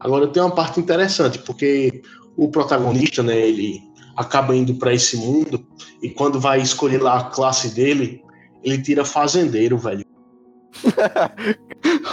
Agora 0.00 0.28
tem 0.28 0.42
uma 0.42 0.54
parte 0.54 0.80
interessante, 0.80 1.38
porque 1.38 2.02
o 2.36 2.48
protagonista, 2.50 3.22
né, 3.22 3.38
ele 3.38 3.80
acaba 4.16 4.54
indo 4.54 4.74
para 4.74 4.92
esse 4.92 5.16
mundo 5.16 5.66
e 6.02 6.10
quando 6.10 6.38
vai 6.40 6.60
escolher 6.60 7.02
lá 7.02 7.18
a 7.18 7.30
classe 7.30 7.74
dele, 7.74 8.22
ele 8.62 8.80
tira 8.82 9.04
fazendeiro, 9.04 9.78
velho. 9.78 10.04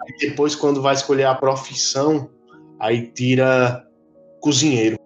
Aí 0.00 0.16
depois 0.20 0.54
quando 0.54 0.80
vai 0.80 0.94
escolher 0.94 1.24
a 1.24 1.34
profissão, 1.34 2.30
aí 2.78 3.08
tira 3.08 3.84
cozinheiro. 4.40 4.96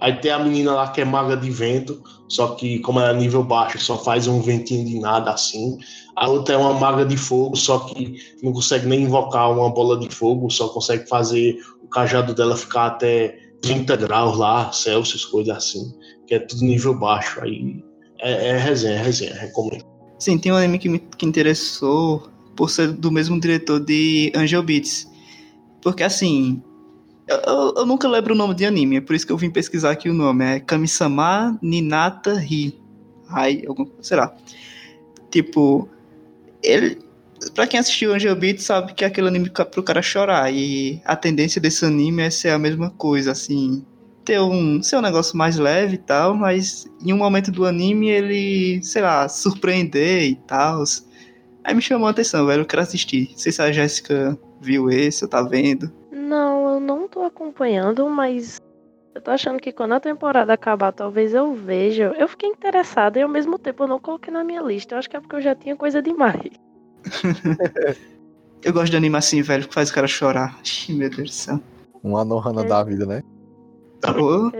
Aí 0.00 0.12
tem 0.14 0.30
a 0.30 0.38
menina 0.38 0.72
lá 0.72 0.88
que 0.88 1.00
é 1.00 1.04
maga 1.04 1.36
de 1.36 1.50
vento, 1.50 2.02
só 2.28 2.54
que 2.54 2.78
como 2.80 3.00
ela 3.00 3.10
é 3.10 3.14
nível 3.14 3.42
baixo, 3.42 3.78
só 3.80 3.98
faz 3.98 4.26
um 4.26 4.40
ventinho 4.40 4.84
de 4.84 4.98
nada 5.00 5.32
assim. 5.32 5.78
A 6.14 6.28
outra 6.28 6.54
é 6.54 6.58
uma 6.58 6.74
maga 6.74 7.04
de 7.04 7.16
fogo, 7.16 7.56
só 7.56 7.80
que 7.80 8.16
não 8.42 8.52
consegue 8.52 8.86
nem 8.86 9.02
invocar 9.02 9.50
uma 9.50 9.70
bola 9.70 9.98
de 9.98 10.08
fogo, 10.14 10.50
só 10.50 10.68
consegue 10.68 11.08
fazer 11.08 11.58
o 11.82 11.88
cajado 11.88 12.34
dela 12.34 12.56
ficar 12.56 12.86
até 12.86 13.38
30 13.62 13.96
graus 13.96 14.38
lá, 14.38 14.70
Celsius, 14.72 15.24
coisa 15.24 15.54
assim, 15.54 15.92
que 16.26 16.34
é 16.34 16.38
tudo 16.38 16.62
nível 16.62 16.94
baixo. 16.94 17.40
Aí 17.42 17.82
é, 18.20 18.50
é 18.50 18.58
resenha, 18.58 18.94
é 18.94 19.02
resenha, 19.02 19.34
recomendo. 19.34 19.84
Sim, 20.18 20.38
tem 20.38 20.52
um 20.52 20.56
anime 20.56 20.78
que 20.78 20.88
me 20.88 20.98
que 20.98 21.26
interessou 21.26 22.28
por 22.56 22.70
ser 22.70 22.92
do 22.92 23.10
mesmo 23.10 23.40
diretor 23.40 23.80
de 23.80 24.32
Angel 24.34 24.62
Beats. 24.62 25.08
Porque 25.80 26.02
assim, 26.02 26.60
eu, 27.28 27.36
eu- 27.46 27.74
eu 27.78 27.86
nunca 27.86 28.08
lembro 28.08 28.34
o 28.34 28.36
nome 28.36 28.54
de 28.54 28.64
anime, 28.66 28.96
é 28.96 29.00
por 29.00 29.14
isso 29.14 29.26
que 29.26 29.32
eu 29.32 29.36
vim 29.38 29.50
pesquisar 29.50 29.90
aqui 29.92 30.08
o 30.08 30.14
nome. 30.14 30.44
É 30.44 30.60
Kamisama 30.60 31.58
Ninata 31.62 32.34
Ri. 32.34 32.78
Ai, 33.30 33.62
algum, 33.68 33.86
será? 34.00 34.34
Tipo, 35.30 35.88
ele. 36.62 36.98
Pra 37.54 37.66
quem 37.66 37.78
assistiu 37.78 38.12
Angel 38.14 38.34
Beats 38.34 38.64
sabe 38.64 38.94
que 38.94 39.04
é 39.04 39.06
aquele 39.06 39.28
anime 39.28 39.50
pro 39.50 39.82
cara 39.82 40.02
chorar. 40.02 40.52
E 40.52 41.00
a 41.04 41.14
tendência 41.16 41.60
desse 41.60 41.84
anime 41.84 42.22
é 42.22 42.30
ser 42.30 42.50
a 42.50 42.58
mesma 42.58 42.90
coisa, 42.90 43.32
assim. 43.32 43.84
Ter 44.24 44.40
um, 44.40 44.82
ser 44.82 44.96
um 44.96 45.00
negócio 45.02 45.36
mais 45.38 45.56
leve 45.56 45.94
e 45.94 45.98
tal, 45.98 46.34
mas 46.34 46.86
em 47.04 47.12
um 47.12 47.18
momento 47.18 47.50
do 47.52 47.64
anime 47.64 48.08
ele, 48.08 48.82
sei 48.82 49.02
lá, 49.02 49.28
surpreender 49.28 50.24
e 50.24 50.34
tal. 50.34 50.82
Aí 51.64 51.74
me 51.74 51.82
chamou 51.82 52.08
a 52.08 52.10
atenção, 52.10 52.46
velho. 52.46 52.62
Eu 52.62 52.66
quero 52.66 52.82
assistir. 52.82 53.28
Não 53.32 53.38
sei 53.38 53.52
se 53.52 53.62
a 53.62 53.70
Jéssica 53.72 54.38
viu 54.60 54.90
esse 54.90 55.24
ou 55.24 55.30
tá 55.30 55.42
vendo. 55.42 55.92
Não, 56.80 56.96
eu 56.96 57.00
não 57.02 57.08
tô 57.08 57.22
acompanhando, 57.22 58.08
mas 58.08 58.60
eu 59.14 59.20
tô 59.20 59.30
achando 59.30 59.58
que 59.58 59.72
quando 59.72 59.92
a 59.92 60.00
temporada 60.00 60.52
acabar, 60.52 60.92
talvez 60.92 61.34
eu 61.34 61.52
veja. 61.54 62.14
Eu 62.18 62.28
fiquei 62.28 62.48
interessada 62.48 63.18
e 63.18 63.22
ao 63.22 63.28
mesmo 63.28 63.58
tempo 63.58 63.84
eu 63.84 63.88
não 63.88 63.98
coloquei 63.98 64.32
na 64.32 64.44
minha 64.44 64.62
lista. 64.62 64.94
Eu 64.94 64.98
acho 64.98 65.10
que 65.10 65.16
é 65.16 65.20
porque 65.20 65.36
eu 65.36 65.40
já 65.40 65.54
tinha 65.54 65.76
coisa 65.76 66.02
demais. 66.02 66.50
Eu 68.62 68.72
gosto 68.72 68.90
de 68.90 68.96
anime 68.96 69.16
assim, 69.16 69.40
velho, 69.40 69.68
que 69.68 69.74
faz 69.74 69.90
o 69.90 69.94
cara 69.94 70.06
chorar. 70.06 70.58
Ixi, 70.64 70.92
meu 70.92 71.08
Deus 71.08 71.30
do 71.30 71.34
céu. 71.34 71.60
Uma 72.02 72.24
Nohana 72.24 72.64
da 72.64 72.82
vida, 72.82 73.06
né? 73.06 73.22
Ô, 74.20 74.50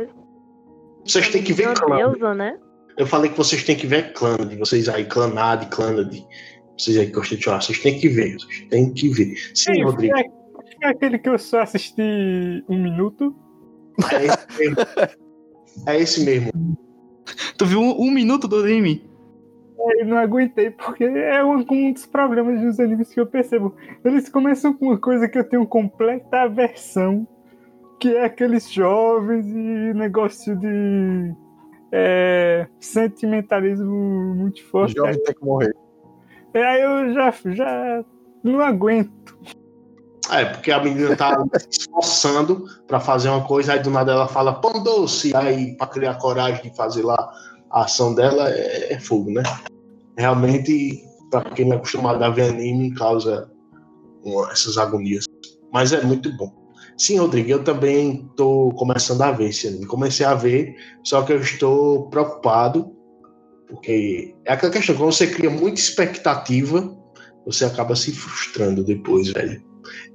Vocês 1.04 1.28
têm 1.30 1.42
que 1.42 1.52
ver 1.52 1.74
Clanad. 1.74 1.98
deusa, 1.98 2.34
né? 2.34 2.58
Eu 2.96 3.06
falei 3.06 3.30
que 3.30 3.36
vocês 3.36 3.62
têm 3.64 3.76
que 3.76 3.86
ver 3.86 4.12
Clanad, 4.12 4.56
vocês 4.56 4.88
aí, 4.88 5.04
Clanad, 5.04 5.68
Clanad. 5.70 6.12
Vocês 6.78 6.96
aí 6.96 7.06
que 7.06 7.12
gostam 7.12 7.38
de 7.38 7.44
chorar, 7.44 7.62
vocês 7.62 7.78
têm 7.80 7.98
que 7.98 8.08
ver, 8.08 8.34
vocês 8.34 8.68
têm 8.68 8.92
que 8.92 9.08
ver. 9.08 9.34
Sim, 9.54 9.72
Ei, 9.72 9.82
Rodrigo. 9.84 10.16
É, 10.16 10.24
é 10.82 10.88
aquele 10.88 11.18
que 11.18 11.28
eu 11.28 11.38
só 11.38 11.60
assisti 11.60 12.64
um 12.68 12.78
minuto. 12.78 13.34
É 14.12 14.26
esse 14.26 14.58
mesmo. 14.58 14.76
É 15.86 16.00
esse 16.00 16.24
mesmo. 16.24 16.78
tu 17.56 17.66
viu 17.66 17.80
um, 17.80 18.02
um 18.02 18.10
minuto 18.10 18.48
do 18.48 18.56
anime? 18.56 19.08
Eu 19.96 20.06
não 20.06 20.18
aguentei, 20.18 20.70
porque 20.70 21.04
é 21.04 21.42
um, 21.44 21.64
um 21.70 21.92
dos 21.92 22.04
problemas 22.04 22.60
dos 22.60 22.80
animes 22.80 23.12
que 23.12 23.20
eu 23.20 23.26
percebo. 23.26 23.74
Eles 24.04 24.28
começam 24.28 24.74
com 24.74 24.86
uma 24.86 24.98
coisa 24.98 25.28
que 25.28 25.38
eu 25.38 25.44
tenho 25.44 25.66
completa 25.66 26.42
aversão, 26.42 27.26
que 28.00 28.14
é 28.14 28.24
aqueles 28.24 28.70
jovens 28.70 29.46
e 29.46 29.94
negócio 29.94 30.56
de 30.56 31.34
é, 31.92 32.66
sentimentalismo 32.80 34.34
muito 34.34 34.64
forte. 34.66 34.96
Jovem 34.96 35.22
tem 35.22 35.34
que 35.34 35.44
morrer. 35.44 35.74
É, 36.52 36.64
Aí 36.64 36.80
eu 36.80 37.12
já, 37.12 37.30
já 37.46 38.04
não 38.42 38.60
aguento. 38.60 39.38
É, 40.30 40.44
porque 40.44 40.70
a 40.70 40.82
menina 40.82 41.16
tá 41.16 41.42
se 41.70 41.80
esforçando 41.88 42.64
pra 42.86 43.00
fazer 43.00 43.28
uma 43.28 43.44
coisa, 43.46 43.72
aí 43.72 43.80
do 43.82 43.90
nada 43.90 44.12
ela 44.12 44.28
fala 44.28 44.52
pão 44.60 44.82
doce, 44.82 45.34
aí 45.34 45.76
pra 45.76 45.86
criar 45.86 46.14
coragem 46.16 46.62
de 46.62 46.76
fazer 46.76 47.02
lá 47.02 47.32
a 47.70 47.84
ação 47.84 48.14
dela 48.14 48.50
é, 48.50 48.92
é 48.94 49.00
fogo, 49.00 49.30
né? 49.30 49.42
Realmente, 50.16 51.02
pra 51.30 51.42
quem 51.44 51.66
não 51.66 51.74
é 51.74 51.76
acostumado 51.76 52.22
a 52.22 52.30
ver 52.30 52.50
anime, 52.50 52.94
causa 52.94 53.50
uma- 54.24 54.50
essas 54.50 54.76
agonias. 54.76 55.24
Mas 55.72 55.92
é 55.92 56.02
muito 56.02 56.34
bom. 56.36 56.52
Sim, 56.96 57.18
Rodrigo, 57.18 57.50
eu 57.50 57.62
também 57.62 58.28
tô 58.36 58.72
começando 58.76 59.22
a 59.22 59.30
ver 59.30 59.50
esse 59.50 59.68
anime. 59.68 59.86
Comecei 59.86 60.26
a 60.26 60.34
ver, 60.34 60.74
só 61.04 61.22
que 61.22 61.32
eu 61.32 61.40
estou 61.40 62.08
preocupado, 62.08 62.92
porque 63.68 64.34
é 64.44 64.52
aquela 64.52 64.72
questão, 64.72 64.96
quando 64.96 65.12
você 65.12 65.26
cria 65.28 65.50
muita 65.50 65.78
expectativa, 65.78 66.96
você 67.46 67.64
acaba 67.64 67.94
se 67.94 68.10
frustrando 68.12 68.82
depois, 68.82 69.28
velho. 69.28 69.62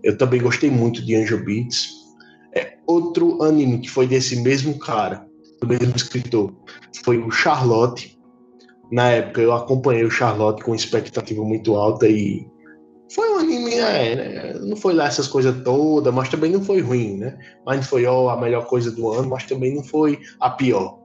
Eu 0.04 0.18
também 0.18 0.41
gostei 0.41 0.70
muito 0.70 1.04
de 1.04 1.16
Angel 1.16 1.43
Beats. 1.43 1.89
É, 2.54 2.78
outro 2.86 3.41
anime 3.41 3.80
que 3.80 3.89
foi 3.89 4.06
desse 4.06 4.36
mesmo 4.41 4.78
cara, 4.78 5.26
do 5.62 5.68
mesmo 5.68 5.95
escritor, 5.95 6.54
foi 7.04 7.18
o 7.18 7.32
Charlotte. 7.32 8.20
Na 8.91 9.10
época 9.10 9.41
eu 9.41 9.54
acompanhei 9.54 10.04
o 10.04 10.12
Charlotte 10.12 10.64
com 10.64 10.76
expectativa 10.76 11.43
muito 11.43 11.76
alta 11.76 12.08
e 12.08 12.45
foi 13.14 13.32
um 13.32 13.38
anime, 13.38 13.76
é, 13.76 14.16
né, 14.16 14.54
não 14.60 14.76
foi 14.76 14.93
lá 14.93 15.06
essas 15.06 15.28
coisas 15.28 15.56
todas, 15.64 16.14
mas 16.14 16.30
também 16.30 16.51
não 16.51 16.64
foi 16.64 16.82
ruim, 16.82 17.18
né? 17.18 17.38
Mas 17.66 17.78
não 17.78 17.84
foi 17.84 18.06
ó, 18.06 18.30
a 18.30 18.39
melhor 18.39 18.66
coisa 18.66 18.91
do 18.91 19.10
ano, 19.12 19.30
mas 19.30 19.45
também 19.45 19.76
não 19.76 19.84
foi 19.84 20.20
a 20.39 20.49
pior. 20.49 20.99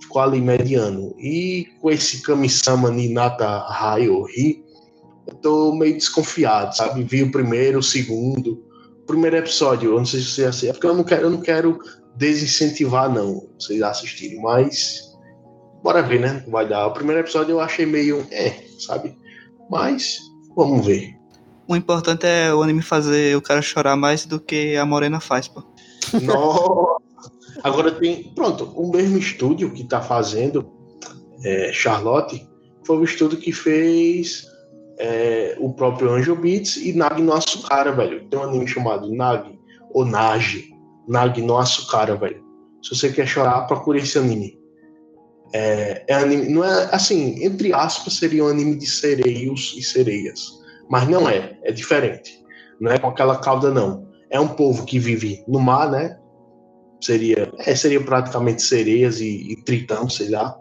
Ficou 0.00 0.22
ali 0.22 0.40
mediano. 0.40 1.14
E 1.18 1.66
com 1.80 1.90
esse 1.90 2.22
Kamisama 2.22 2.90
Ninata 2.90 3.64
Hayori, 3.68 4.63
eu 5.26 5.34
tô 5.34 5.74
meio 5.74 5.94
desconfiado, 5.94 6.76
sabe? 6.76 7.02
Vi 7.02 7.22
o 7.22 7.30
primeiro, 7.30 7.78
o 7.78 7.82
segundo, 7.82 8.64
o 9.02 9.06
primeiro 9.06 9.36
episódio, 9.36 9.92
eu 9.92 9.98
não 9.98 10.04
sei 10.04 10.20
se 10.20 10.30
você 10.30 10.44
assiste, 10.46 10.68
é 10.68 10.72
porque 10.72 10.86
eu 10.86 10.94
não 10.94 11.04
quero, 11.04 11.22
eu 11.22 11.30
não 11.30 11.40
quero 11.40 11.78
desincentivar, 12.16 13.12
não, 13.12 13.48
vocês 13.58 13.82
assistirem, 13.82 14.40
mas 14.40 15.02
bora 15.82 16.02
ver, 16.02 16.20
né? 16.20 16.44
Vai 16.48 16.68
dar. 16.68 16.86
O 16.86 16.92
primeiro 16.92 17.20
episódio 17.20 17.52
eu 17.52 17.60
achei 17.60 17.86
meio, 17.86 18.26
é, 18.30 18.54
sabe? 18.78 19.16
Mas 19.70 20.18
vamos 20.56 20.86
ver. 20.86 21.14
O 21.66 21.74
importante 21.74 22.26
é 22.26 22.52
o 22.52 22.62
anime 22.62 22.82
fazer 22.82 23.36
o 23.36 23.42
cara 23.42 23.62
chorar 23.62 23.96
mais 23.96 24.26
do 24.26 24.38
que 24.38 24.76
a 24.76 24.84
Morena 24.84 25.20
faz, 25.20 25.48
pô. 25.48 25.62
Nossa! 26.22 27.02
Agora 27.62 27.92
tem, 27.92 28.24
pronto, 28.34 28.64
o 28.76 28.90
mesmo 28.90 29.16
estúdio 29.16 29.72
que 29.72 29.84
tá 29.84 30.02
fazendo 30.02 30.70
é, 31.42 31.72
Charlotte 31.72 32.46
foi 32.86 32.98
o 32.98 33.04
estúdio 33.04 33.38
que 33.38 33.52
fez 33.52 34.46
é, 34.98 35.56
o 35.58 35.72
próprio 35.72 36.12
Angel 36.12 36.36
Beats 36.36 36.76
e 36.76 36.92
Nag 36.92 37.20
no 37.22 37.32
Açucara, 37.32 37.92
velho. 37.92 38.26
Tem 38.28 38.38
um 38.38 38.44
anime 38.44 38.66
chamado 38.66 39.12
Nag, 39.12 39.58
ou 39.90 40.04
Nage, 40.04 40.70
Nag 41.08 41.40
no 41.42 41.58
Açucara, 41.58 42.16
velho. 42.16 42.42
Se 42.82 42.94
você 42.94 43.12
quer 43.12 43.26
chorar, 43.26 43.66
procure 43.66 43.98
esse 43.98 44.18
anime. 44.18 44.58
É, 45.52 46.04
é 46.08 46.14
anime, 46.14 46.48
não 46.48 46.64
é 46.64 46.88
assim, 46.92 47.42
entre 47.44 47.72
aspas, 47.72 48.14
seria 48.14 48.44
um 48.44 48.48
anime 48.48 48.76
de 48.76 48.86
sereios 48.86 49.74
e 49.76 49.82
sereias. 49.82 50.52
Mas 50.88 51.08
não 51.08 51.28
é, 51.28 51.58
é 51.62 51.72
diferente. 51.72 52.42
Não 52.80 52.90
é 52.90 52.98
com 52.98 53.08
aquela 53.08 53.38
cauda, 53.38 53.70
não. 53.70 54.06
É 54.30 54.38
um 54.38 54.48
povo 54.48 54.84
que 54.84 54.98
vive 54.98 55.44
no 55.46 55.60
mar, 55.60 55.90
né? 55.90 56.18
Seria, 57.00 57.52
é, 57.58 57.74
seria 57.74 58.02
praticamente 58.02 58.62
sereias 58.62 59.20
e, 59.20 59.52
e 59.52 59.56
tritão, 59.64 60.08
sei 60.08 60.30
lá. 60.30 60.56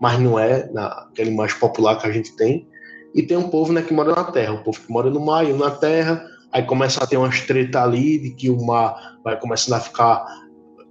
Mas 0.00 0.20
não 0.20 0.38
é 0.38 0.70
naquele 0.72 1.30
mais 1.30 1.52
popular 1.54 2.00
que 2.00 2.06
a 2.06 2.12
gente 2.12 2.34
tem. 2.36 2.68
E 3.16 3.22
tem 3.22 3.36
um 3.36 3.48
povo 3.48 3.72
né, 3.72 3.80
que 3.80 3.94
mora 3.94 4.14
na 4.14 4.24
terra, 4.24 4.52
o 4.52 4.62
povo 4.62 4.78
que 4.78 4.92
mora 4.92 5.08
no 5.08 5.18
mar 5.18 5.48
e 5.48 5.52
na 5.54 5.70
terra. 5.70 6.22
Aí 6.52 6.62
começa 6.62 7.02
a 7.02 7.06
ter 7.06 7.16
umas 7.16 7.40
treta 7.40 7.82
ali 7.82 8.18
de 8.18 8.30
que 8.30 8.50
o 8.50 8.62
mar 8.62 9.18
vai 9.24 9.40
começando 9.40 9.74
a 9.74 9.80
ficar 9.80 10.26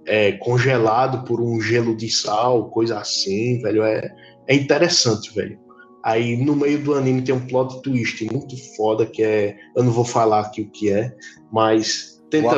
é, 0.04 0.32
congelado 0.32 1.24
por 1.24 1.40
um 1.40 1.60
gelo 1.60 1.96
de 1.96 2.10
sal, 2.10 2.68
coisa 2.70 2.98
assim, 2.98 3.62
velho. 3.62 3.84
É, 3.84 4.12
é 4.48 4.54
interessante, 4.56 5.32
velho. 5.32 5.56
Aí 6.02 6.36
no 6.36 6.56
meio 6.56 6.82
do 6.82 6.94
anime 6.94 7.22
tem 7.22 7.34
um 7.34 7.46
plot 7.46 7.80
twist 7.82 8.24
muito 8.24 8.56
foda 8.76 9.06
que 9.06 9.22
é. 9.22 9.56
Eu 9.76 9.84
não 9.84 9.92
vou 9.92 10.04
falar 10.04 10.40
aqui 10.40 10.62
o 10.62 10.70
que 10.70 10.90
é, 10.90 11.14
mas. 11.52 12.20
Tenta... 12.28 12.48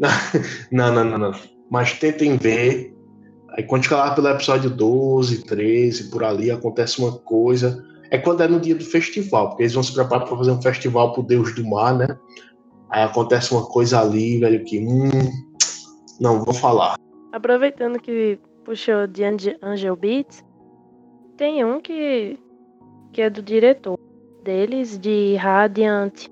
Não, 0.70 0.92
não, 0.92 1.04
não, 1.04 1.18
não. 1.18 1.32
Mas 1.70 1.92
tentem 1.94 2.36
ver. 2.36 2.92
Aí 3.50 3.62
quando 3.62 3.84
chegar 3.84 3.98
lá 3.98 4.14
pelo 4.14 4.28
episódio 4.28 4.68
12, 4.68 5.44
13, 5.44 6.10
por 6.10 6.24
ali, 6.24 6.50
acontece 6.50 6.98
uma 6.98 7.12
coisa. 7.12 7.82
É 8.14 8.18
quando 8.18 8.44
é 8.44 8.46
no 8.46 8.60
dia 8.60 8.76
do 8.76 8.84
festival, 8.84 9.48
porque 9.48 9.64
eles 9.64 9.74
vão 9.74 9.82
se 9.82 9.92
preparar 9.92 10.24
para 10.24 10.36
fazer 10.36 10.52
um 10.52 10.62
festival 10.62 11.12
pro 11.12 11.24
Deus 11.24 11.52
do 11.56 11.66
Mar, 11.66 11.98
né? 11.98 12.16
Aí 12.88 13.02
acontece 13.02 13.52
uma 13.52 13.66
coisa 13.66 14.00
ali, 14.00 14.38
velho, 14.38 14.64
que. 14.64 14.78
Hum, 14.78 15.10
não, 16.20 16.44
vou 16.44 16.54
falar. 16.54 16.94
Aproveitando 17.32 17.98
que 17.98 18.38
puxou 18.64 19.08
de 19.08 19.24
Angel 19.60 19.96
Beats, 19.96 20.44
tem 21.36 21.64
um 21.64 21.80
que, 21.80 22.38
que 23.12 23.20
é 23.20 23.28
do 23.28 23.42
diretor 23.42 23.98
deles, 24.44 24.96
de 24.96 25.34
Radiant, 25.34 26.28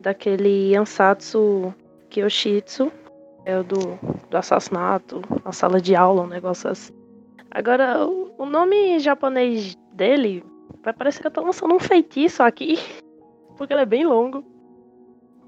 daquele 0.00 0.74
Ansatsu 0.74 1.72
Kyoshitsu, 2.10 2.90
é 3.44 3.56
o 3.56 3.62
do, 3.62 3.78
do 4.30 4.36
assassinato, 4.36 5.22
na 5.44 5.52
sala 5.52 5.80
de 5.80 5.94
aula, 5.94 6.22
um 6.22 6.26
negócio 6.26 6.68
assim. 6.68 6.92
Agora, 7.52 8.04
o, 8.04 8.32
o 8.36 8.44
nome 8.44 8.98
japonês 8.98 9.76
dele 9.92 10.42
vai 10.84 10.92
parecer 10.92 11.20
que 11.20 11.26
eu 11.26 11.32
tô 11.32 11.42
lançando 11.42 11.74
um 11.74 11.80
feitiço 11.80 12.42
aqui, 12.42 12.78
porque 13.56 13.72
ele 13.72 13.82
é 13.82 13.86
bem 13.86 14.04
longo. 14.04 14.44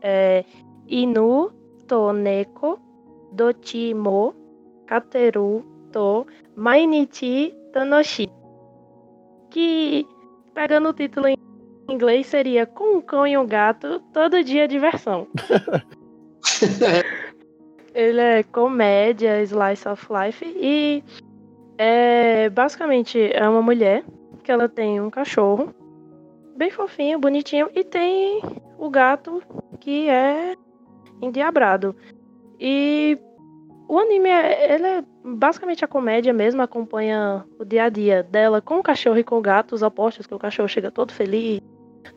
É 0.01 0.45
Inu 0.87 1.51
Toneko 1.87 2.79
Dochimo 3.33 4.35
Kateru 4.87 5.65
To 5.93 6.27
Mainichi 6.55 7.55
Tanoshi 7.73 8.31
que, 9.57 10.07
pegando 10.53 10.91
o 10.91 10.93
título 10.93 11.29
em 11.29 11.39
inglês, 11.89 12.27
seria 12.27 12.67
Com 12.67 12.99
um 12.99 13.01
cão 13.01 13.27
e 13.27 13.39
um 13.39 13.47
gato, 13.47 14.01
todo 14.13 14.45
dia 14.45 14.69
diversão. 14.69 15.27
Ele 17.95 18.21
é 18.21 18.43
comédia, 18.43 19.43
slice 19.43 19.89
of 19.89 20.07
life 20.13 20.45
e 20.45 21.03
é 21.79 22.51
basicamente 22.51 23.33
é 23.33 23.49
uma 23.49 23.63
mulher 23.63 24.05
que 24.47 24.53
ela 24.53 24.69
tem 24.69 25.01
um 25.01 25.11
cachorro 25.11 25.75
bem 26.57 26.71
fofinho, 26.71 27.19
bonitinho 27.19 27.69
e 27.75 27.83
tem 27.83 28.41
o 28.79 28.89
gato 28.89 29.43
que 29.81 30.09
é 30.09 30.55
endiabrado. 31.21 31.97
E 32.61 33.19
o 33.89 33.99
anime 33.99 34.29
é, 34.29 34.75
ele 34.75 34.87
é 34.87 35.05
basicamente 35.25 35.85
a 35.85 35.89
comédia 35.89 36.33
mesmo, 36.33 36.63
acompanha 36.63 37.45
o 37.59 37.65
dia 37.65 37.85
a 37.85 37.89
dia 37.89 38.23
dela 38.23 38.63
com 38.63 38.79
o 38.79 38.85
cachorro 38.85 39.19
e 39.19 39.25
com 39.25 39.37
o 39.37 39.43
gato, 39.43 39.75
os 39.75 39.83
opostos, 39.83 40.29
que 40.29 40.35
o 40.35 40.39
cachorro 40.39 40.69
chega 40.69 40.93
todo 40.93 41.13
feliz, 41.13 41.61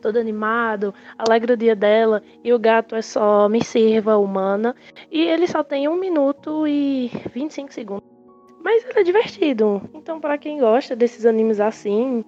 todo 0.00 0.16
animado, 0.16 0.94
alegra 1.18 1.54
o 1.54 1.56
dia 1.56 1.74
dela, 1.74 2.22
e 2.44 2.52
o 2.52 2.60
gato 2.60 2.94
é 2.94 3.02
só 3.02 3.48
me 3.48 3.62
sirva 3.64 4.16
humana, 4.16 4.76
e 5.10 5.20
ele 5.20 5.48
só 5.48 5.64
tem 5.64 5.88
1 5.88 5.96
minuto 5.96 6.64
e 6.68 7.10
25 7.34 7.72
segundos. 7.72 8.19
Mas 8.62 8.84
ele 8.84 9.00
é 9.00 9.02
divertido, 9.02 9.82
então 9.94 10.20
para 10.20 10.36
quem 10.36 10.58
gosta 10.58 10.94
desses 10.94 11.24
animes 11.24 11.60
assim, 11.60 12.22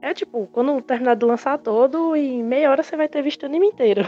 é 0.00 0.14
tipo, 0.14 0.48
quando 0.52 0.80
terminar 0.80 1.14
de 1.14 1.24
lançar 1.24 1.58
todo, 1.58 2.16
em 2.16 2.42
meia 2.42 2.70
hora 2.70 2.82
você 2.82 2.96
vai 2.96 3.08
ter 3.08 3.22
visto 3.22 3.42
o 3.42 3.46
anime 3.46 3.66
inteiro. 3.66 4.06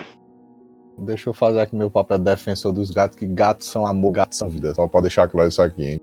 Deixa 0.99 1.29
eu 1.29 1.35
fazer 1.35 1.61
aqui 1.61 1.77
meu 1.77 1.91
papel 1.91 2.19
de 2.19 2.25
defensor 2.25 2.73
dos 2.73 2.91
gatos, 2.91 3.19
que 3.19 3.27
gatos 3.27 3.67
são 3.67 3.87
amor, 3.87 4.13
gatos 4.13 4.39
são 4.39 4.49
vida. 4.49 4.75
Só 4.75 4.89
pode 4.89 5.03
deixar 5.03 5.29
claro 5.29 5.49
isso 5.49 5.61
aqui, 5.61 5.85
hein? 5.85 6.01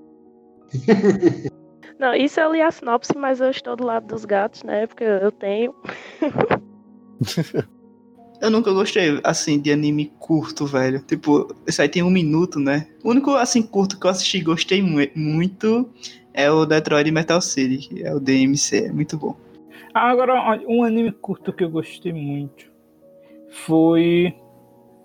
Não, 1.99 2.13
isso 2.13 2.39
eu 2.39 2.51
li 2.51 2.61
a 2.61 2.69
sinopse, 2.69 3.17
mas 3.17 3.39
eu 3.39 3.49
estou 3.49 3.75
do 3.75 3.85
lado 3.85 4.07
dos 4.07 4.25
gatos, 4.25 4.63
né? 4.63 4.85
Porque 4.85 5.03
eu 5.03 5.31
tenho. 5.31 5.73
eu 8.41 8.49
nunca 8.49 8.71
gostei, 8.71 9.19
assim, 9.23 9.59
de 9.59 9.71
anime 9.71 10.11
curto, 10.19 10.65
velho. 10.65 10.99
Tipo, 10.99 11.53
isso 11.67 11.81
aí 11.81 11.89
tem 11.89 12.03
um 12.03 12.09
minuto, 12.09 12.59
né? 12.59 12.87
O 13.03 13.09
único, 13.09 13.31
assim, 13.31 13.61
curto 13.61 13.99
que 13.99 14.05
eu 14.05 14.11
assisti 14.11 14.37
e 14.37 14.43
gostei 14.43 14.81
mu 14.81 14.99
muito 15.15 15.89
é 16.33 16.49
o 16.49 16.65
Detroit 16.65 17.11
Metal 17.11 17.41
City, 17.41 17.89
que 17.89 18.03
é 18.03 18.13
o 18.13 18.19
DMC. 18.19 18.87
É 18.87 18.91
muito 18.91 19.17
bom. 19.17 19.35
Ah, 19.93 20.09
agora, 20.09 20.59
um 20.67 20.83
anime 20.83 21.11
curto 21.11 21.53
que 21.53 21.63
eu 21.63 21.69
gostei 21.69 22.11
muito 22.11 22.65
foi 23.49 24.33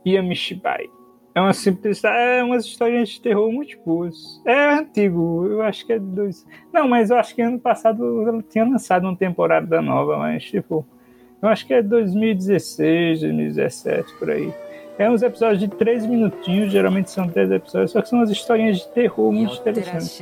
Yamishibai. 0.06 0.86
É 1.34 1.40
uma 1.40 1.52
simples. 1.52 2.02
É 2.02 2.42
umas 2.42 2.64
histórias 2.64 3.10
de 3.10 3.20
terror 3.20 3.52
muito 3.52 3.78
boas. 3.86 4.42
É 4.44 4.70
antigo, 4.70 5.46
eu 5.46 5.62
acho 5.62 5.86
que 5.86 5.92
é 5.92 5.98
dois. 5.98 6.44
Não, 6.72 6.88
mas 6.88 7.10
eu 7.10 7.16
acho 7.16 7.34
que 7.34 7.42
ano 7.42 7.60
passado 7.60 8.22
ela 8.26 8.42
tinha 8.42 8.64
lançado 8.64 9.04
uma 9.04 9.16
temporada 9.16 9.80
nova, 9.80 10.16
mas 10.16 10.44
tipo. 10.44 10.84
Eu 11.41 11.49
acho 11.49 11.66
que 11.66 11.74
é 11.74 11.82
2016, 11.82 13.20
2017, 13.20 14.12
por 14.18 14.30
aí. 14.30 14.53
É 14.99 15.09
uns 15.09 15.22
episódios 15.22 15.61
de 15.61 15.68
três 15.68 16.05
minutinhos, 16.05 16.72
geralmente 16.72 17.12
são 17.12 17.28
três 17.28 17.49
episódios, 17.53 17.93
só 17.93 18.03
que 18.03 18.09
são 18.09 18.18
umas 18.18 18.30
historinhas 18.30 18.78
de 18.78 18.89
terror 18.89 19.32
muito 19.32 19.55
interessantes. 19.55 20.20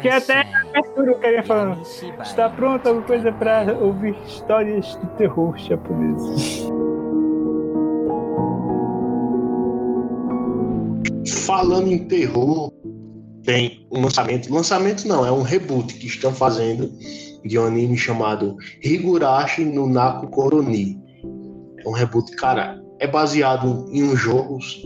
Que 0.00 0.08
até 0.08 0.40
a 0.40 0.60
abertura 0.70 1.10
eu 1.10 1.18
queria 1.18 1.42
falar. 1.42 1.78
Está 2.22 2.48
pronta 2.48 2.88
alguma 2.88 3.06
coisa 3.06 3.30
para 3.30 3.74
ouvir 3.74 4.16
histórias 4.26 4.98
de 4.98 5.06
terror 5.18 5.54
japoneses. 5.58 6.66
Falando 11.44 11.92
em 11.92 12.08
terror, 12.08 12.72
tem 13.44 13.86
um 13.92 14.00
lançamento. 14.00 14.52
Lançamento 14.52 15.06
não, 15.06 15.26
é 15.26 15.30
um 15.30 15.42
reboot 15.42 15.92
que 15.92 16.06
estão 16.06 16.32
fazendo 16.32 16.90
de 17.46 17.58
um 17.58 17.64
anime 17.64 17.96
chamado 17.96 18.56
Higurashi 18.82 19.64
no 19.64 19.88
Naku 19.88 20.28
Koroni. 20.28 21.00
É 21.84 21.88
um 21.88 21.92
reboot, 21.92 22.34
cara, 22.36 22.80
é 22.98 23.06
baseado 23.06 23.88
em 23.92 24.02
uns 24.02 24.18
jogos, 24.18 24.82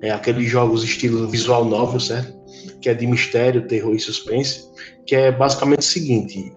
é 0.00 0.10
aqueles 0.10 0.48
jogos 0.48 0.84
estilo 0.84 1.28
visual 1.28 1.64
novel, 1.64 2.00
certo? 2.00 2.36
Que 2.80 2.88
é 2.88 2.94
de 2.94 3.06
mistério, 3.06 3.66
terror 3.66 3.94
e 3.94 4.00
suspense, 4.00 4.64
que 5.06 5.16
é 5.16 5.32
basicamente 5.32 5.80
o 5.80 5.84
seguinte: 5.84 6.52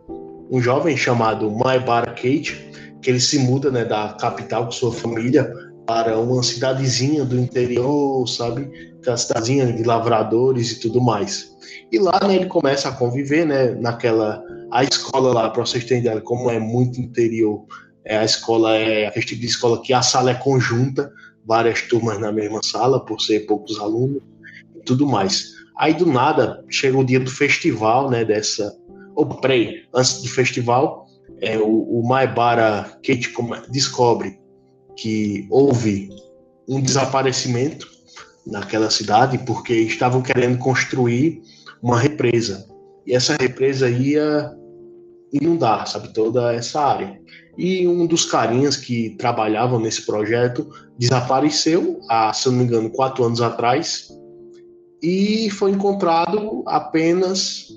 um 0.51 0.61
jovem 0.61 0.95
chamado 0.95 1.49
Maebara 1.49 2.11
Kate, 2.11 2.71
que 3.01 3.09
ele 3.09 3.19
se 3.19 3.39
muda, 3.39 3.71
né, 3.71 3.83
da 3.83 4.09
capital 4.19 4.65
com 4.65 4.71
sua 4.71 4.91
família 4.91 5.51
para 5.87 6.17
uma 6.19 6.43
cidadezinha 6.43 7.25
do 7.25 7.37
interior, 7.37 8.27
sabe? 8.27 8.69
Aquela 8.99 9.17
cidadezinha 9.17 9.73
de 9.73 9.83
lavradores 9.83 10.71
e 10.71 10.79
tudo 10.79 11.01
mais. 11.01 11.51
E 11.91 11.97
lá, 11.97 12.19
né, 12.27 12.35
ele 12.35 12.45
começa 12.45 12.89
a 12.89 12.91
conviver, 12.91 13.45
né, 13.45 13.71
naquela 13.71 14.43
a 14.71 14.83
escola 14.83 15.33
lá, 15.33 15.49
para 15.49 15.65
vocês 15.65 15.83
ideia, 15.83 16.21
como 16.21 16.49
é 16.49 16.57
muito 16.57 16.99
interior, 16.99 17.65
é, 18.05 18.17
a 18.17 18.23
escola 18.23 18.75
é 18.75 19.07
aquele 19.07 19.25
tipo 19.25 19.41
de 19.41 19.47
escola 19.47 19.81
que 19.81 19.93
a 19.93 20.01
sala 20.01 20.31
é 20.31 20.35
conjunta, 20.35 21.11
várias 21.45 21.81
turmas 21.81 22.19
na 22.19 22.31
mesma 22.31 22.61
sala, 22.63 23.03
por 23.05 23.19
ser 23.19 23.41
poucos 23.41 23.79
alunos 23.79 24.21
e 24.75 24.79
tudo 24.83 25.05
mais. 25.05 25.51
Aí 25.77 25.93
do 25.93 26.05
nada 26.05 26.63
chega 26.69 26.97
o 26.97 27.03
dia 27.03 27.19
do 27.19 27.29
festival, 27.29 28.09
né, 28.09 28.23
dessa. 28.23 28.75
Ou 29.15 29.25
oh, 29.25 29.35
peraí, 29.35 29.83
antes 29.93 30.21
do 30.21 30.29
festival, 30.29 31.05
é, 31.41 31.57
o, 31.57 31.99
o 31.99 32.07
Maibara 32.07 32.83
Kate 33.03 33.33
descobre 33.69 34.39
que 34.95 35.45
houve 35.49 36.09
um 36.67 36.79
desaparecimento 36.79 37.87
naquela 38.45 38.89
cidade 38.89 39.37
porque 39.39 39.73
estavam 39.73 40.21
querendo 40.21 40.57
construir 40.57 41.41
uma 41.81 41.99
represa. 41.99 42.67
E 43.05 43.13
essa 43.13 43.35
represa 43.39 43.89
ia 43.89 44.55
inundar, 45.31 45.87
sabe, 45.87 46.13
toda 46.13 46.53
essa 46.53 46.81
área. 46.81 47.19
E 47.57 47.87
um 47.87 48.05
dos 48.07 48.25
carinhas 48.25 48.75
que 48.75 49.11
trabalhavam 49.17 49.79
nesse 49.79 50.05
projeto 50.05 50.67
desapareceu 50.97 51.99
há, 52.09 52.31
se 52.33 52.49
não 52.49 52.57
me 52.57 52.63
engano, 52.63 52.89
quatro 52.89 53.23
anos 53.23 53.41
atrás 53.41 54.09
e 55.01 55.49
foi 55.49 55.71
encontrado 55.71 56.63
apenas 56.67 57.67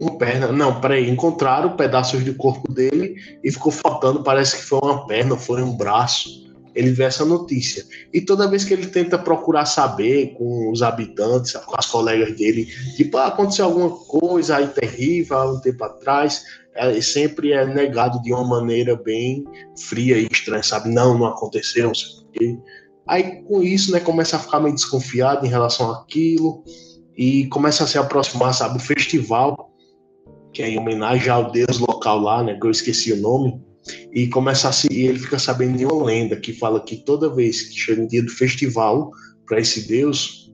uma 0.00 0.16
perna. 0.16 0.52
Não, 0.52 0.80
peraí, 0.80 1.10
encontraram 1.10 1.76
pedaços 1.76 2.22
do 2.24 2.34
corpo 2.34 2.72
dele 2.72 3.16
e 3.42 3.50
ficou 3.50 3.72
faltando, 3.72 4.22
parece 4.22 4.56
que 4.56 4.62
foi 4.62 4.78
uma 4.78 5.06
perna, 5.06 5.36
foi 5.36 5.62
um 5.62 5.76
braço. 5.76 6.47
Ele 6.78 6.92
vê 6.92 7.02
essa 7.02 7.24
notícia. 7.24 7.84
E 8.14 8.20
toda 8.20 8.46
vez 8.46 8.62
que 8.62 8.72
ele 8.72 8.86
tenta 8.86 9.18
procurar 9.18 9.66
saber 9.66 10.32
com 10.34 10.70
os 10.70 10.80
habitantes, 10.80 11.52
com 11.54 11.74
as 11.76 11.86
colegas 11.86 12.36
dele, 12.36 12.66
tipo, 12.96 13.16
ah, 13.16 13.26
aconteceu 13.26 13.64
alguma 13.64 13.90
coisa 13.90 14.58
aí 14.58 14.68
terrível 14.68 15.36
há 15.36 15.52
um 15.52 15.60
tempo 15.60 15.82
atrás, 15.82 16.44
é, 16.76 17.00
sempre 17.00 17.52
é 17.52 17.66
negado 17.66 18.22
de 18.22 18.32
uma 18.32 18.44
maneira 18.44 18.94
bem 18.94 19.44
fria 19.76 20.16
e 20.18 20.28
estranha, 20.30 20.62
sabe? 20.62 20.88
Não, 20.88 21.18
não 21.18 21.26
aconteceu, 21.26 21.88
não 21.88 21.94
sei 21.94 22.10
o 22.10 22.30
quê. 22.30 22.58
Aí 23.08 23.42
com 23.42 23.60
isso, 23.60 23.90
né, 23.90 23.98
começa 23.98 24.36
a 24.36 24.38
ficar 24.38 24.60
meio 24.60 24.74
desconfiado 24.76 25.44
em 25.44 25.48
relação 25.48 25.90
àquilo 25.90 26.62
e 27.16 27.46
começa 27.46 27.82
a 27.82 27.86
se 27.88 27.98
aproximar, 27.98 28.54
sabe, 28.54 28.76
o 28.76 28.80
festival, 28.80 29.72
que 30.52 30.62
é 30.62 30.68
em 30.68 30.78
homenagem 30.78 31.28
ao 31.28 31.50
deus 31.50 31.80
local 31.80 32.20
lá, 32.20 32.44
né, 32.44 32.54
que 32.54 32.64
eu 32.64 32.70
esqueci 32.70 33.12
o 33.12 33.20
nome, 33.20 33.60
e 34.12 34.28
começa 34.28 34.68
a 34.68 34.72
se, 34.72 34.88
e 34.90 35.06
ele 35.06 35.18
fica 35.18 35.38
sabendo 35.38 35.78
de 35.78 35.84
uma 35.84 36.04
lenda 36.04 36.36
que 36.36 36.52
fala 36.52 36.80
que 36.80 36.96
toda 36.96 37.32
vez 37.32 37.62
que 37.62 37.78
chega 37.78 38.02
o 38.02 38.08
dia 38.08 38.22
do 38.22 38.30
festival 38.30 39.10
para 39.46 39.60
esse 39.60 39.86
deus, 39.88 40.52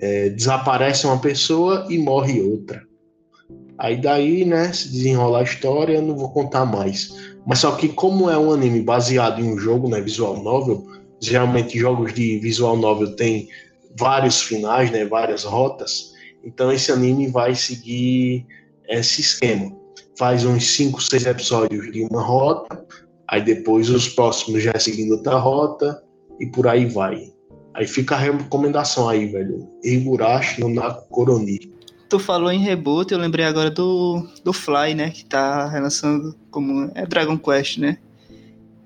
é, 0.00 0.30
desaparece 0.30 1.06
uma 1.06 1.18
pessoa 1.18 1.86
e 1.88 1.98
morre 1.98 2.40
outra. 2.40 2.82
Aí 3.78 4.00
daí, 4.00 4.44
né, 4.44 4.72
se 4.72 4.90
desenrola 4.90 5.40
a 5.40 5.42
história, 5.42 5.94
eu 5.94 6.02
não 6.02 6.16
vou 6.16 6.30
contar 6.30 6.64
mais. 6.64 7.14
Mas 7.46 7.60
só 7.60 7.72
que 7.72 7.88
como 7.88 8.30
é 8.30 8.38
um 8.38 8.52
anime 8.52 8.82
baseado 8.82 9.40
em 9.40 9.52
um 9.52 9.58
jogo, 9.58 9.88
né, 9.88 10.00
visual 10.00 10.42
novel, 10.42 10.86
geralmente 11.20 11.78
jogos 11.78 12.12
de 12.14 12.38
visual 12.38 12.76
novel 12.76 13.16
tem 13.16 13.48
vários 13.98 14.42
finais, 14.42 14.90
né, 14.90 15.04
várias 15.04 15.44
rotas. 15.44 16.12
Então 16.44 16.70
esse 16.72 16.90
anime 16.90 17.28
vai 17.28 17.54
seguir 17.54 18.46
esse 18.88 19.20
esquema. 19.20 19.81
Faz 20.22 20.44
uns 20.44 20.76
5, 20.76 21.02
6 21.02 21.26
episódios 21.26 21.90
de 21.90 22.04
uma 22.04 22.22
rota, 22.22 22.86
aí 23.26 23.42
depois 23.42 23.90
os 23.90 24.08
próximos 24.08 24.62
já 24.62 24.78
seguindo 24.78 25.14
outra 25.14 25.36
rota 25.36 26.00
e 26.38 26.46
por 26.46 26.68
aí 26.68 26.86
vai. 26.86 27.32
Aí 27.74 27.88
fica 27.88 28.14
a 28.14 28.18
recomendação 28.18 29.08
aí, 29.08 29.26
velho. 29.26 29.68
Higurashi 29.82 30.60
no 30.60 30.68
Naku 30.68 31.08
Koroni. 31.08 31.58
Tu 32.08 32.20
falou 32.20 32.52
em 32.52 32.60
reboot, 32.60 33.10
eu 33.10 33.18
lembrei 33.18 33.44
agora 33.44 33.68
do, 33.68 34.24
do 34.44 34.52
Fly, 34.52 34.94
né? 34.94 35.10
Que 35.10 35.24
tá 35.24 35.68
relançando 35.68 36.36
como. 36.52 36.88
É 36.94 37.04
Dragon 37.04 37.36
Quest, 37.36 37.78
né? 37.78 37.98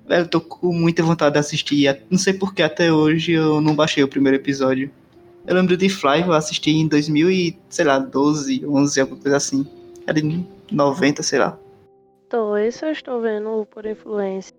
Velho, 0.07 0.27
tô 0.27 0.41
com 0.41 0.73
muita 0.73 1.03
vontade 1.03 1.33
de 1.33 1.39
assistir. 1.39 2.01
Não 2.09 2.17
sei 2.17 2.33
porque 2.33 2.63
até 2.63 2.91
hoje 2.91 3.33
eu 3.33 3.61
não 3.61 3.75
baixei 3.75 4.03
o 4.03 4.07
primeiro 4.07 4.37
episódio. 4.37 4.89
Eu 5.45 5.53
lembro 5.53 5.77
de 5.77 5.87
Fly, 5.87 6.21
eu 6.21 6.33
assisti 6.33 6.71
em 6.71 6.87
2000 6.87 7.29
e, 7.29 7.59
sei 7.69 7.85
lá, 7.85 7.99
12, 7.99 8.65
11, 8.65 9.01
alguma 9.01 9.21
coisa 9.21 9.37
assim. 9.37 9.67
Era 10.07 10.19
90, 10.71 11.23
sei 11.23 11.39
lá. 11.39 11.57
Então, 12.25 12.57
esse 12.57 12.85
eu 12.85 12.91
estou 12.91 13.21
vendo 13.21 13.65
por 13.71 13.85
influência 13.85 14.55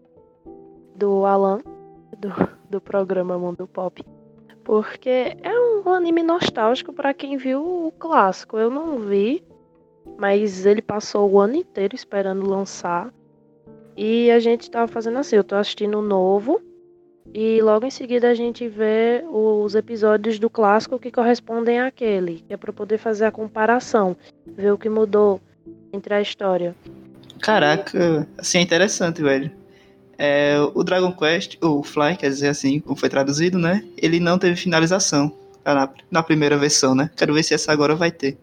do 0.94 1.24
Alan, 1.24 1.59
do, 2.18 2.28
do 2.70 2.80
programa 2.80 3.38
Mundo 3.38 3.66
Pop. 3.66 4.02
Porque 4.64 5.36
é 5.42 5.61
um 5.61 5.92
anime 5.92 6.22
nostálgico 6.22 6.92
para 6.92 7.14
quem 7.14 7.36
viu 7.36 7.62
o 7.86 7.92
clássico. 7.92 8.59
Eu 8.59 8.70
não 8.70 8.98
vi, 8.98 9.44
mas 10.18 10.66
ele 10.66 10.82
passou 10.82 11.30
o 11.30 11.40
ano 11.40 11.56
inteiro 11.56 11.94
esperando 11.94 12.48
lançar. 12.48 13.12
E 13.96 14.30
a 14.30 14.38
gente 14.38 14.70
tava 14.70 14.86
fazendo 14.86 15.18
assim, 15.18 15.36
eu 15.36 15.44
tô 15.44 15.54
assistindo 15.54 15.98
o 15.98 16.02
novo 16.02 16.61
e 17.34 17.61
logo 17.61 17.84
em 17.84 17.90
seguida 17.90 18.30
a 18.30 18.34
gente 18.34 18.66
vê 18.68 19.24
os 19.30 19.74
episódios 19.74 20.38
do 20.38 20.48
clássico 20.48 20.98
que 20.98 21.11
correspondem 21.11 21.80
àquele, 21.80 22.40
que 22.46 22.54
é 22.54 22.56
para 22.56 22.72
poder 22.72 22.98
fazer 22.98 23.26
a 23.26 23.32
comparação, 23.32 24.16
ver 24.46 24.72
o 24.72 24.78
que 24.78 24.88
mudou 24.88 25.40
entre 25.92 26.14
a 26.14 26.20
história. 26.20 26.74
Caraca, 27.40 28.26
assim 28.36 28.58
é 28.58 28.62
interessante, 28.62 29.22
velho. 29.22 29.50
É, 30.18 30.56
o 30.74 30.82
Dragon 30.82 31.12
Quest, 31.12 31.56
o 31.62 31.82
Fly, 31.84 32.16
quer 32.16 32.28
dizer 32.28 32.48
assim, 32.48 32.80
como 32.80 32.96
foi 32.96 33.08
traduzido, 33.08 33.58
né? 33.58 33.84
Ele 33.96 34.18
não 34.18 34.38
teve 34.38 34.56
finalização 34.56 35.32
na, 35.64 35.88
na 36.10 36.22
primeira 36.22 36.56
versão, 36.56 36.94
né? 36.94 37.10
Quero 37.16 37.34
ver 37.34 37.44
se 37.44 37.54
essa 37.54 37.72
agora 37.72 37.94
vai 37.94 38.10
ter. 38.10 38.36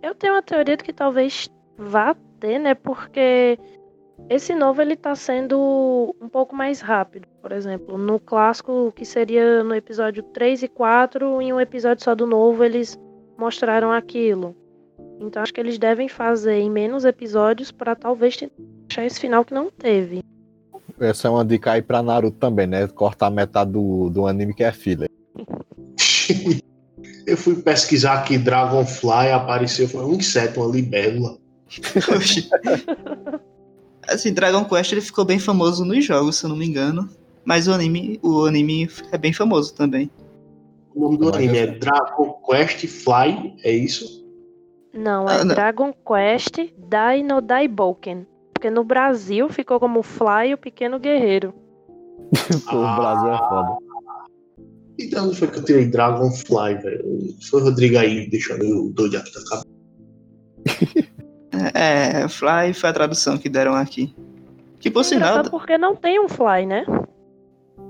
Eu 0.00 0.14
tenho 0.14 0.34
uma 0.34 0.42
teoria 0.42 0.76
de 0.76 0.84
que 0.84 0.92
talvez 0.92 1.48
vá 1.76 2.14
ter, 2.38 2.60
né? 2.60 2.74
Porque 2.74 3.58
esse 4.28 4.54
novo 4.54 4.80
ele 4.80 4.96
tá 4.96 5.14
sendo 5.14 6.14
um 6.20 6.28
pouco 6.28 6.54
mais 6.54 6.80
rápido. 6.80 7.26
Por 7.42 7.50
exemplo, 7.50 7.98
no 7.98 8.20
clássico, 8.20 8.92
que 8.94 9.04
seria 9.04 9.64
no 9.64 9.74
episódio 9.74 10.22
3 10.22 10.62
e 10.62 10.68
4, 10.68 11.42
em 11.42 11.52
um 11.52 11.60
episódio 11.60 12.04
só 12.04 12.14
do 12.14 12.26
novo, 12.26 12.64
eles 12.64 12.98
mostraram 13.36 13.90
aquilo. 13.90 14.54
Então 15.20 15.42
acho 15.42 15.52
que 15.52 15.60
eles 15.60 15.78
devem 15.78 16.08
fazer 16.08 16.54
em 16.54 16.70
menos 16.70 17.04
episódios 17.04 17.70
para 17.70 17.94
talvez 17.94 18.38
achar 18.90 19.04
esse 19.04 19.20
final 19.20 19.44
que 19.44 19.52
não 19.52 19.70
teve. 19.70 20.24
Essa 20.98 21.28
é 21.28 21.30
uma 21.30 21.44
dica 21.44 21.72
aí 21.72 21.82
pra 21.82 22.02
Naruto 22.02 22.38
também, 22.38 22.66
né? 22.66 22.86
Cortar 22.88 23.30
metade 23.30 23.72
do, 23.72 24.08
do 24.08 24.26
anime 24.26 24.54
que 24.54 24.64
é 24.64 24.72
filler. 24.72 25.10
Eu 27.26 27.36
fui 27.36 27.56
pesquisar 27.56 28.14
aqui 28.14 28.38
Dragonfly, 28.38 29.30
apareceu, 29.32 29.88
foi 29.88 30.04
um 30.04 30.14
inseto, 30.14 30.60
uma 30.60 30.74
libélula. 30.74 31.36
assim, 34.08 34.32
Dragon 34.32 34.64
Quest 34.64 34.92
ele 34.92 35.00
ficou 35.00 35.24
bem 35.24 35.38
famoso 35.38 35.84
nos 35.84 36.04
jogos, 36.04 36.36
se 36.36 36.44
eu 36.44 36.50
não 36.50 36.56
me 36.56 36.66
engano. 36.66 37.08
Mas 37.44 37.68
o 37.68 37.72
anime, 37.72 38.18
o 38.22 38.46
anime 38.46 38.88
é 39.12 39.18
bem 39.18 39.32
famoso 39.32 39.74
também. 39.74 40.10
O 40.94 41.00
nome 41.00 41.18
do 41.18 41.28
anime 41.32 41.56
é 41.56 41.66
Dragon 41.68 42.40
Quest 42.44 42.86
Fly, 42.86 43.54
é 43.62 43.70
isso? 43.70 44.19
Não, 44.92 45.28
é 45.28 45.40
Ah, 45.40 45.44
não. 45.44 45.54
Dragon 45.54 45.92
Quest 45.92 46.58
Dai 46.76 47.22
no 47.22 47.40
Daiboken. 47.40 48.26
Porque 48.52 48.70
no 48.70 48.84
Brasil 48.84 49.48
ficou 49.48 49.80
como 49.80 50.02
Fly 50.02 50.52
o 50.52 50.58
Pequeno 50.58 50.98
Guerreiro. 50.98 51.54
Pô, 52.68 52.76
o 52.76 52.96
Brasil 52.96 53.32
é 53.32 53.38
foda. 53.38 53.76
Então 54.98 55.26
não 55.26 55.34
foi 55.34 55.48
que 55.48 55.58
eu 55.58 55.64
tirei 55.64 55.86
Dragonfly, 55.86 56.74
velho. 56.82 57.04
Foi 57.48 57.60
o 57.60 57.64
Rodrigo 57.64 57.96
aí 57.96 58.28
deixando 58.28 58.64
eu 58.64 58.90
doido 58.90 59.16
aqui 59.16 59.32
da 59.32 59.44
cabeça. 59.44 61.10
É, 61.74 62.28
Fly 62.28 62.72
foi 62.72 62.88
a 62.90 62.92
tradução 62.92 63.36
que 63.36 63.48
deram 63.48 63.74
aqui. 63.74 64.14
Que 64.78 64.88
por 64.88 65.04
sinal, 65.04 65.30
Engraçado 65.30 65.50
porque 65.50 65.76
não 65.76 65.96
tem 65.96 66.18
um 66.18 66.28
Fly, 66.28 66.64
né? 66.64 66.86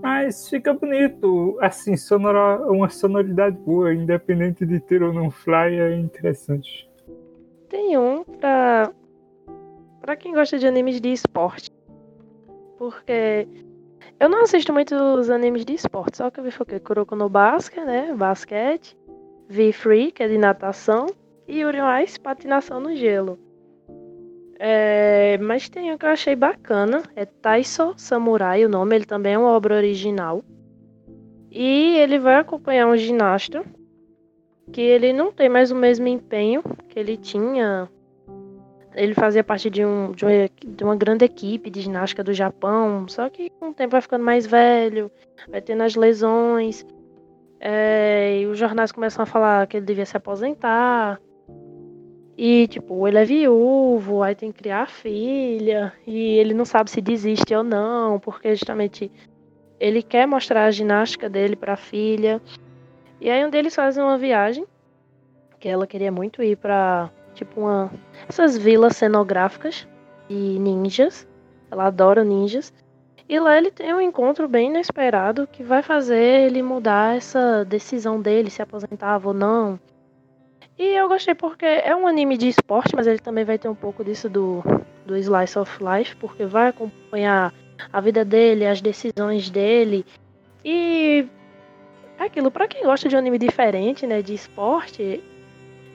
Mas 0.03 0.49
fica 0.49 0.73
bonito, 0.73 1.59
assim, 1.61 1.97
sonora, 1.97 2.67
uma 2.71 2.89
sonoridade 2.89 3.57
boa, 3.59 3.93
independente 3.93 4.65
de 4.65 4.81
ter 4.81 5.03
ou 5.03 5.13
não 5.13 5.31
fly, 5.31 5.79
é 5.79 5.99
interessante. 5.99 6.90
Tem 7.71 7.97
um 7.97 8.25
pra. 8.25 8.93
pra 10.01 10.17
quem 10.17 10.35
gosta 10.35 10.59
de 10.59 10.67
animes 10.67 11.01
de 11.01 11.13
esporte. 11.13 11.71
Porque. 12.77 13.49
Eu 14.19 14.29
não 14.29 14.43
assisto 14.43 14.73
muito 14.73 14.95
os 14.95 15.31
animes 15.31 15.65
de 15.65 15.75
esporte, 15.75 16.19
só 16.19 16.31
que 16.31 16.41
eu 16.41 16.45
vi 16.45 16.51
foi 16.51 16.65
o 16.65 16.67
quê? 16.67 16.81
Kuroko 16.81 17.17
no 17.17 17.29
Basket, 17.31 17.85
né? 17.85 18.13
Basquete. 18.13 18.95
Vi 19.49 19.73
Free, 19.73 20.13
que 20.13 20.23
é 20.23 20.29
de 20.29 20.37
natação. 20.37 21.07
E 21.49 21.61
Yuri 21.61 21.79
Ice, 22.05 22.21
patinação 22.21 22.81
no 22.81 22.95
gelo. 22.95 23.39
É, 24.59 25.39
mas 25.39 25.69
tem 25.69 25.93
um 25.93 25.97
que 25.97 26.05
eu 26.05 26.11
achei 26.11 26.37
bacana. 26.37 27.03
É 27.17 27.25
Taiso 27.25 27.95
Samurai, 27.97 28.65
o 28.65 28.69
nome. 28.69 28.97
Ele 28.97 29.07
também 29.07 29.35
é 29.35 29.39
uma 29.39 29.53
obra 29.53 29.77
original. 29.77 30.45
E 31.51 31.97
ele 31.97 32.19
vai 32.19 32.35
acompanhar 32.35 32.89
um 32.89 32.97
ginasta 32.97 33.65
que 34.73 34.81
ele 34.81 35.13
não 35.13 35.33
tem 35.33 35.49
mais 35.49 35.71
o 35.71 35.77
mesmo 35.77 36.07
empenho 36.07 36.63
que 36.89 36.99
ele 36.99 37.17
tinha. 37.17 37.89
Ele 38.95 39.15
fazia 39.15 39.45
parte 39.45 39.71
de, 39.71 39.85
um, 39.85 40.13
de, 40.13 40.25
uma, 40.25 40.33
de 40.67 40.85
uma 40.85 40.97
grande 40.97 41.25
equipe 41.25 41.71
de 41.71 41.81
ginástica 41.81 42.25
do 42.25 42.33
Japão, 42.33 43.07
só 43.09 43.29
que 43.29 43.51
com 43.51 43.71
o 43.71 43.75
tempo 43.75 43.93
vai 43.93 44.01
ficando 44.01 44.25
mais 44.25 44.47
velho, 44.47 45.11
vai 45.49 45.61
tendo 45.61 45.83
as 45.83 45.95
lesões, 45.95 46.85
é, 47.61 48.41
e 48.41 48.47
os 48.47 48.59
jornais 48.59 48.91
começam 48.91 49.23
a 49.23 49.27
falar 49.27 49.67
que 49.67 49.77
ele 49.77 49.87
devia 49.87 50.07
se 50.07 50.17
aposentar. 50.17 51.21
E, 52.37 52.67
tipo, 52.69 53.07
ele 53.07 53.19
é 53.19 53.25
viúvo, 53.25 54.23
aí 54.23 54.35
tem 54.35 54.51
que 54.51 54.63
criar 54.63 54.89
filha, 54.89 55.93
e 56.07 56.39
ele 56.39 56.55
não 56.55 56.65
sabe 56.65 56.91
se 56.91 57.01
desiste 57.01 57.55
ou 57.55 57.63
não, 57.63 58.19
porque 58.19 58.55
justamente 58.57 59.13
ele 59.79 60.03
quer 60.03 60.27
mostrar 60.27 60.65
a 60.65 60.71
ginástica 60.71 61.29
dele 61.29 61.55
pra 61.55 61.77
filha. 61.77 62.41
E 63.21 63.29
aí 63.29 63.45
um 63.45 63.51
deles 63.51 63.75
fazem 63.75 64.03
uma 64.03 64.17
viagem, 64.17 64.67
que 65.59 65.69
ela 65.69 65.87
queria 65.87 66.11
muito 66.11 66.43
ir 66.43 66.57
pra, 66.57 67.11
tipo, 67.35 67.61
uma 67.61 67.91
essas 68.29 68.57
vilas 68.57 68.97
cenográficas 68.97 69.87
de 70.29 70.59
ninjas. 70.59 71.29
Ela 71.71 71.87
adora 71.87 72.25
ninjas. 72.25 72.73
E 73.29 73.39
lá 73.39 73.57
ele 73.57 73.71
tem 73.71 73.95
um 73.95 74.01
encontro 74.01 74.49
bem 74.49 74.71
inesperado 74.71 75.47
que 75.47 75.63
vai 75.63 75.83
fazer 75.83 76.47
ele 76.47 76.63
mudar 76.63 77.17
essa 77.17 77.65
decisão 77.65 78.21
dele, 78.21 78.51
se 78.51 78.63
aposentava 78.63 79.29
ou 79.29 79.35
não. 79.35 79.79
E 80.77 80.97
eu 80.97 81.07
gostei 81.09 81.35
porque 81.35 81.67
é 81.67 81.95
um 81.95 82.07
anime 82.07 82.39
de 82.39 82.49
esporte, 82.49 82.97
mas 82.97 83.07
ele 83.07 83.19
também 83.19 83.45
vai 83.45 83.59
ter 83.59 83.69
um 83.69 83.75
pouco 83.75 84.03
disso 84.03 84.29
do, 84.31 84.65
do 85.05 85.17
Slice 85.17 85.59
of 85.59 85.79
Life, 85.85 86.17
porque 86.17 86.47
vai 86.47 86.69
acompanhar 86.69 87.53
a 87.93 88.01
vida 88.01 88.25
dele, 88.25 88.67
as 88.67 88.81
decisões 88.81 89.51
dele. 89.51 90.05
E 90.65 91.29
aquilo, 92.27 92.51
pra 92.51 92.69
quem 92.69 92.85
gosta 92.85 93.09
de 93.09 93.17
um 93.17 93.19
anime 93.19 93.39
diferente, 93.39 94.07
né, 94.07 94.23
de 94.23 94.35
esporte, 94.35 95.23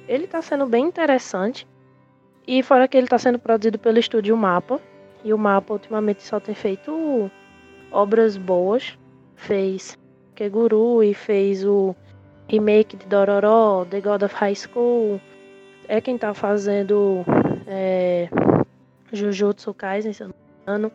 ele 0.08 0.28
tá 0.28 0.42
sendo 0.42 0.66
bem 0.66 0.86
interessante. 0.86 1.68
E 2.48 2.62
fora 2.62 2.88
que 2.88 2.98
ele 2.98 3.08
tá 3.08 3.18
sendo 3.18 3.40
produzido 3.40 3.80
pelo 3.80 3.98
estúdio 3.98 4.38
Mapa. 4.38 4.80
E 5.24 5.34
o 5.34 5.38
Mapa 5.38 5.74
ultimamente 5.74 6.22
só 6.22 6.40
tem 6.40 6.54
feito 6.54 7.32
obras 7.92 8.38
boas. 8.38 8.98
Fez 9.36 9.98
Keguru 10.36 11.04
e 11.04 11.14
fez 11.14 11.66
o 11.66 11.96
remake 12.48 12.96
de 12.96 13.08
Dororó, 13.08 13.86
The 13.90 14.02
God 14.02 14.24
of 14.24 14.36
High 14.36 14.56
School. 14.56 15.20
É 15.88 16.00
quem 16.00 16.18
tá 16.18 16.34
fazendo 16.34 17.26
é, 17.68 18.30
Jujutsu 19.12 19.74
Kaisen, 19.74 20.14
se 20.14 20.24
eu 20.24 20.28
não 20.28 20.36
me 20.36 20.62
engano. 20.62 20.92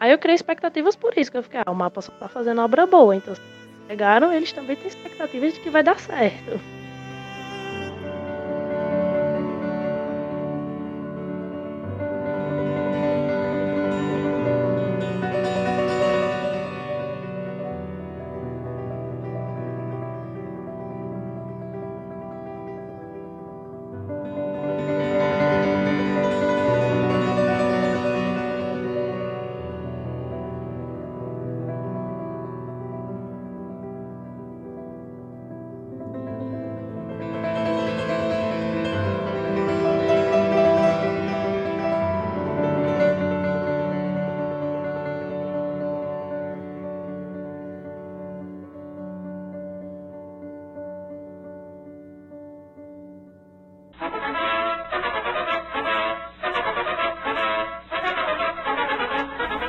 Aí 0.00 0.12
eu 0.12 0.18
criei 0.18 0.34
expectativas 0.34 0.96
por 0.96 1.16
isso, 1.16 1.30
que 1.30 1.36
eu 1.36 1.42
fiquei, 1.42 1.60
ah, 1.64 1.70
o 1.70 1.74
mapa 1.74 2.00
só 2.00 2.12
tá 2.12 2.28
fazendo 2.28 2.60
obra 2.62 2.86
boa, 2.86 3.16
então 3.16 3.34
pegaram, 3.88 4.32
eles 4.32 4.52
também 4.52 4.76
têm 4.76 4.86
expectativas 4.86 5.54
de 5.54 5.60
que 5.60 5.70
vai 5.70 5.82
dar 5.82 5.98
certo. 5.98 6.60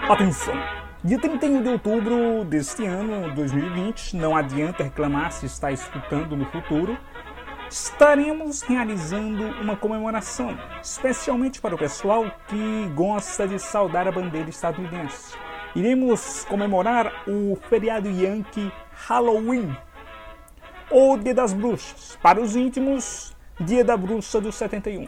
Atenção! 0.10 0.56
Dia 1.04 1.20
31 1.20 1.62
de 1.62 1.70
outubro 1.70 2.44
deste 2.44 2.84
ano, 2.84 3.32
2020, 3.36 4.16
não 4.16 4.36
adianta 4.36 4.84
reclamar 4.84 5.32
se 5.32 5.46
está 5.46 5.72
escutando 5.72 6.36
no 6.36 6.48
futuro, 6.48 6.98
estaremos 7.70 8.64
realizando 8.64 9.44
uma 9.62 9.78
comemoração, 9.78 10.58
especialmente 10.82 11.62
para 11.62 11.76
o 11.76 11.78
pessoal 11.78 12.26
que 12.48 12.92
gosta 12.96 13.48
de 13.48 13.60
saudar 13.60 14.08
a 14.08 14.12
bandeira 14.12 14.50
estadunidense. 14.50 15.38
Iremos 15.76 16.44
comemorar 16.46 17.14
o 17.28 17.56
feriado 17.70 18.10
Yankee 18.10 18.72
Halloween, 19.08 19.78
ou 20.90 21.20
Dia 21.20 21.36
das 21.36 21.54
Bruxas, 21.54 22.18
para 22.20 22.42
os 22.42 22.56
íntimos, 22.56 23.38
Dia 23.60 23.84
da 23.84 23.96
Bruxa 23.96 24.42
do 24.42 24.52
71. 24.52 25.08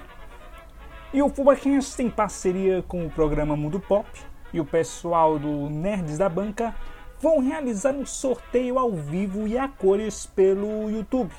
E 1.12 1.24
o 1.24 1.28
Fubacast 1.28 1.98
tem 1.98 2.08
parceria 2.08 2.84
com 2.88 3.04
o 3.04 3.10
programa 3.10 3.58
Mundo 3.58 3.80
Pop, 3.80 4.08
e 4.54 4.60
o 4.60 4.66
pessoal 4.66 5.40
do 5.40 5.70
Nerds 5.70 6.18
da 6.18 6.30
Banca 6.30 6.76
vão 7.20 7.40
realizar 7.40 7.94
um 7.94 8.06
sorteio 8.06 8.80
ao 8.80 8.92
vivo 8.92 9.48
e 9.48 9.58
a 9.58 9.68
cores 9.68 10.26
pelo 10.26 10.90
YouTube 10.90 11.32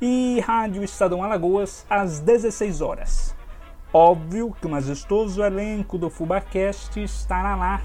e 0.00 0.40
Rádio 0.40 0.82
Estadão 0.82 1.22
Alagoas 1.22 1.86
às 1.88 2.20
16 2.20 2.80
horas. 2.80 3.34
Óbvio 3.92 4.54
que 4.60 4.66
o 4.66 4.70
majestoso 4.70 5.42
elenco 5.42 5.98
do 5.98 6.08
Fubacast 6.08 6.96
estará 7.02 7.54
lá, 7.56 7.82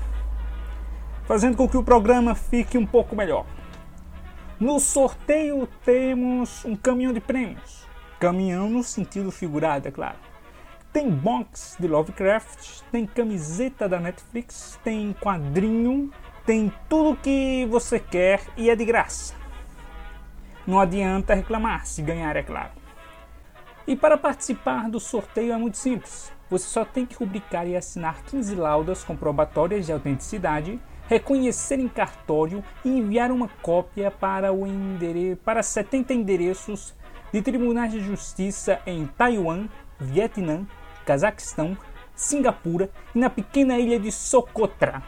fazendo 1.25 1.57
com 1.57 1.67
que 1.67 1.77
o 1.77 1.83
programa 1.83 2.35
fique 2.35 2.77
um 2.77 2.85
pouco 2.85 3.15
melhor. 3.15 3.45
No 4.59 4.79
sorteio 4.79 5.67
temos 5.83 6.63
um 6.63 6.75
caminhão 6.75 7.11
de 7.11 7.19
prêmios. 7.19 7.85
Caminhão 8.19 8.69
no 8.69 8.83
sentido 8.83 9.29
figurado, 9.29 9.87
é 9.87 9.91
claro. 9.91 10.17
Tem 10.95 11.09
box 11.11 11.75
de 11.77 11.89
Lovecraft, 11.89 12.79
tem 12.89 13.05
camiseta 13.05 13.89
da 13.89 13.99
Netflix, 13.99 14.79
tem 14.81 15.11
quadrinho, 15.11 16.09
tem 16.45 16.71
tudo 16.87 17.17
que 17.17 17.67
você 17.69 17.99
quer 17.99 18.39
e 18.55 18.69
é 18.69 18.77
de 18.77 18.85
graça. 18.85 19.33
Não 20.65 20.79
adianta 20.79 21.33
reclamar 21.33 21.85
se 21.85 22.01
ganhar, 22.01 22.37
é 22.37 22.43
claro. 22.43 22.71
E 23.85 23.93
para 23.93 24.17
participar 24.17 24.89
do 24.89 24.97
sorteio 24.97 25.51
é 25.51 25.57
muito 25.57 25.75
simples. 25.75 26.31
Você 26.49 26.69
só 26.69 26.85
tem 26.85 27.05
que 27.05 27.17
rubricar 27.17 27.67
e 27.67 27.75
assinar 27.75 28.23
15 28.23 28.55
laudas 28.55 29.03
comprobatórias 29.03 29.85
de 29.85 29.91
autenticidade, 29.91 30.79
reconhecer 31.09 31.77
em 31.77 31.89
cartório 31.89 32.63
e 32.85 32.89
enviar 32.89 33.31
uma 33.31 33.49
cópia 33.61 34.09
para, 34.09 34.53
o 34.53 34.65
endere... 34.65 35.35
para 35.43 35.61
70 35.61 36.13
endereços 36.13 36.95
de 37.33 37.41
tribunais 37.41 37.91
de 37.91 37.99
justiça 37.99 38.79
em 38.87 39.05
Taiwan, 39.05 39.67
Vietnã, 39.99 40.65
Cazaquistão, 41.05 41.77
Singapura 42.15 42.89
e 43.13 43.19
na 43.19 43.29
pequena 43.29 43.77
ilha 43.77 43.99
de 43.99 44.11
Socotra, 44.11 45.03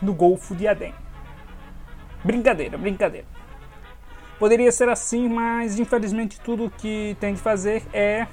no 0.00 0.14
Golfo 0.14 0.54
de 0.54 0.68
Adem. 0.68 0.94
Brincadeira, 2.24 2.78
brincadeira. 2.78 3.26
Poderia 4.38 4.70
ser 4.72 4.88
assim, 4.88 5.28
mas 5.28 5.78
infelizmente 5.78 6.40
tudo 6.40 6.66
o 6.66 6.70
que 6.70 7.16
tem 7.20 7.34
de 7.34 7.40
fazer 7.40 7.82
é 7.92 8.26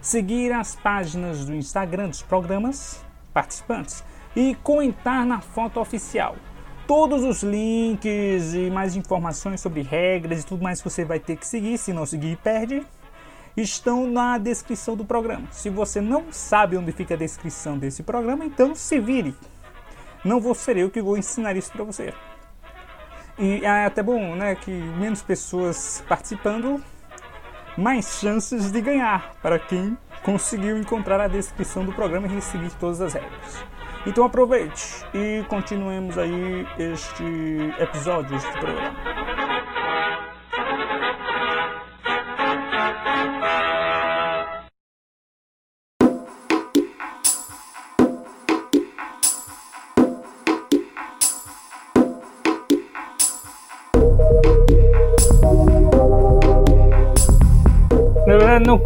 seguir 0.00 0.52
as 0.52 0.74
páginas 0.74 1.44
do 1.44 1.54
Instagram 1.54 2.08
dos 2.08 2.22
programas 2.22 3.04
participantes 3.32 4.02
e 4.34 4.54
comentar 4.56 5.26
na 5.26 5.40
foto 5.40 5.80
oficial. 5.80 6.36
Todos 6.86 7.22
os 7.22 7.42
links 7.42 8.54
e 8.54 8.70
mais 8.70 8.96
informações 8.96 9.60
sobre 9.60 9.82
regras 9.82 10.42
e 10.42 10.46
tudo 10.46 10.62
mais 10.62 10.80
que 10.80 10.88
você 10.88 11.04
vai 11.04 11.20
ter 11.20 11.36
que 11.36 11.46
seguir, 11.46 11.76
se 11.76 11.92
não 11.92 12.06
seguir 12.06 12.36
perde, 12.38 12.84
estão 13.62 14.08
na 14.08 14.38
descrição 14.38 14.96
do 14.96 15.04
programa. 15.04 15.48
Se 15.50 15.70
você 15.70 16.00
não 16.00 16.32
sabe 16.32 16.76
onde 16.76 16.92
fica 16.92 17.14
a 17.14 17.16
descrição 17.16 17.78
desse 17.78 18.02
programa, 18.02 18.44
então 18.44 18.74
se 18.74 19.00
vire. 19.00 19.34
Não 20.24 20.40
vou 20.40 20.54
ser 20.54 20.76
eu 20.76 20.90
que 20.90 21.00
vou 21.00 21.16
ensinar 21.16 21.56
isso 21.56 21.72
para 21.72 21.84
você. 21.84 22.12
E 23.38 23.64
é 23.64 23.86
até 23.86 24.02
bom, 24.02 24.34
né, 24.34 24.54
que 24.56 24.70
menos 24.70 25.22
pessoas 25.22 26.02
participando, 26.08 26.82
mais 27.76 28.18
chances 28.18 28.72
de 28.72 28.80
ganhar 28.80 29.34
para 29.40 29.58
quem 29.58 29.96
conseguiu 30.24 30.76
encontrar 30.76 31.20
a 31.20 31.28
descrição 31.28 31.84
do 31.84 31.92
programa 31.92 32.26
e 32.26 32.42
seguir 32.42 32.72
todas 32.74 33.00
as 33.00 33.14
regras. 33.14 33.64
Então 34.06 34.24
aproveite 34.24 35.04
e 35.14 35.44
continuemos 35.48 36.18
aí 36.18 36.66
este 36.78 37.24
episódio, 37.78 38.36
este 38.36 38.50
programa. 38.52 39.17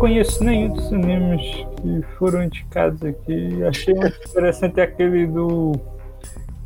Conheço 0.03 0.43
nenhum 0.43 0.73
dos 0.73 0.93
animes 0.93 1.65
que 1.77 2.03
foram 2.19 2.43
indicados 2.43 3.01
aqui. 3.05 3.63
Achei 3.63 3.95
muito 3.95 4.19
interessante 4.29 4.81
aquele 4.81 5.29
do 5.29 5.75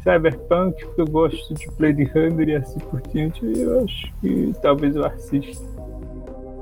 Cyberpunk, 0.02 0.82
porque 0.86 1.02
eu 1.02 1.06
gosto 1.06 1.52
de 1.52 1.70
Blade 1.72 2.04
Runner 2.04 2.48
e 2.48 2.56
assim 2.56 2.78
por 2.78 3.02
diante. 3.02 3.44
e 3.44 3.60
Eu 3.60 3.84
acho 3.84 4.10
que 4.22 4.54
talvez 4.62 4.96
eu 4.96 5.04
assista. 5.04 5.62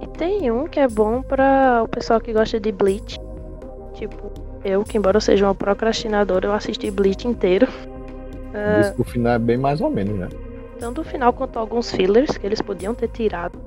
E 0.03 0.07
tem 0.19 0.51
um 0.51 0.67
que 0.67 0.81
é 0.81 0.89
bom 0.89 1.23
pra 1.23 1.81
o 1.85 1.87
pessoal 1.87 2.21
que 2.21 2.33
gosta 2.33 2.59
de 2.59 2.73
Bleach. 2.73 3.21
Tipo, 3.93 4.33
eu, 4.65 4.83
que 4.83 4.99
embora 4.99 5.19
eu 5.19 5.21
seja 5.21 5.47
uma 5.47 5.55
procrastinadora, 5.55 6.49
eu 6.49 6.53
assisti 6.53 6.91
Bleach 6.91 7.29
inteiro. 7.29 7.69
Diz 8.81 8.91
que 8.91 9.01
o 9.01 9.05
final 9.05 9.35
é 9.35 9.39
bem 9.39 9.57
mais 9.57 9.81
ou 9.81 9.91
menos, 9.91 10.19
né? 10.19 10.29
tanto 10.81 11.03
o 11.03 11.05
final 11.05 11.33
quanto 11.33 11.57
alguns 11.57 11.93
fillers 11.93 12.37
que 12.37 12.45
eles 12.45 12.61
podiam 12.61 12.97
ter 12.97 13.09
tirado. 13.09 13.59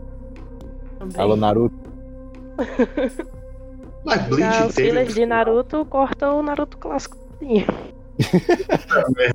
Também. 0.99 1.21
Alô, 1.21 1.37
Naruto. 1.37 1.86
Mas 4.03 4.27
Bleach 4.27 4.63
os 4.67 4.75
fillers 4.75 5.13
de 5.13 5.25
Naruto 5.25 5.85
cortam 5.85 6.39
o 6.39 6.43
Naruto 6.43 6.77
clássico. 6.77 7.17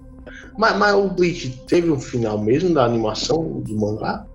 Mas, 0.57 0.77
mas 0.77 0.95
o 0.95 1.09
Bleach 1.09 1.51
teve 1.67 1.91
um 1.91 1.99
final 1.99 2.39
mesmo 2.39 2.75
da 2.75 2.85
animação 2.85 3.61
do 3.61 3.75
mangá? 3.75 4.27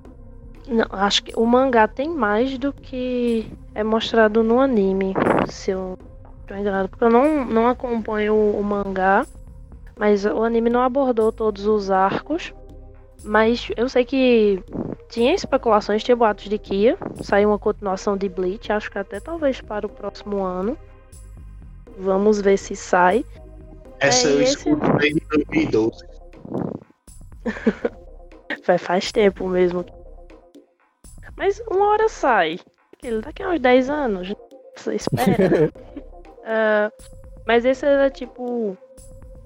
Não, 0.67 0.85
acho 0.91 1.23
que 1.23 1.33
o 1.35 1.45
mangá 1.45 1.87
tem 1.87 2.09
mais 2.09 2.57
do 2.57 2.73
que 2.73 3.49
é 3.73 3.83
mostrado 3.83 4.43
no 4.43 4.59
anime, 4.59 5.13
se 5.47 5.71
eu 5.71 5.97
tô 6.45 6.55
enganado. 6.55 6.89
Porque 6.89 7.03
eu 7.03 7.09
não, 7.09 7.45
não 7.45 7.67
acompanho 7.67 8.33
o, 8.33 8.59
o 8.59 8.63
mangá, 8.63 9.25
mas 9.97 10.25
o 10.25 10.43
anime 10.43 10.69
não 10.69 10.81
abordou 10.81 11.31
todos 11.31 11.65
os 11.65 11.89
arcos. 11.89 12.53
Mas 13.23 13.69
eu 13.75 13.89
sei 13.89 14.05
que 14.05 14.63
tinha 15.09 15.33
especulações, 15.33 16.03
tinha 16.03 16.15
boatos 16.15 16.45
de 16.49 16.57
que 16.57 16.75
ia 16.75 16.97
sair 17.21 17.45
uma 17.45 17.59
continuação 17.59 18.15
de 18.15 18.29
Bleach, 18.29 18.71
acho 18.71 18.89
que 18.91 18.97
até 18.99 19.19
talvez 19.19 19.59
para 19.61 19.85
o 19.85 19.89
próximo 19.89 20.43
ano. 20.43 20.77
Vamos 21.97 22.39
ver 22.41 22.57
se 22.57 22.75
sai. 22.75 23.25
Essa 23.99 24.27
É, 24.27 24.31
eu 24.33 24.41
esse- 24.41 24.53
escuto 24.57 24.91
desde 24.97 25.19
2012. 25.29 26.05
Faz, 28.79 29.11
tempo 29.11 29.47
mesmo. 29.47 29.83
Mas 31.35 31.59
uma 31.71 31.87
hora 31.89 32.09
sai. 32.09 32.59
Daqui 33.23 33.43
a 33.43 33.49
uns 33.49 33.59
10 33.59 33.89
anos. 33.89 34.33
Você 34.75 34.95
espera. 34.95 35.71
Ah, 36.49 36.89
mas 37.45 37.65
esse 37.65 37.85
era 37.85 38.09
tipo. 38.09 38.77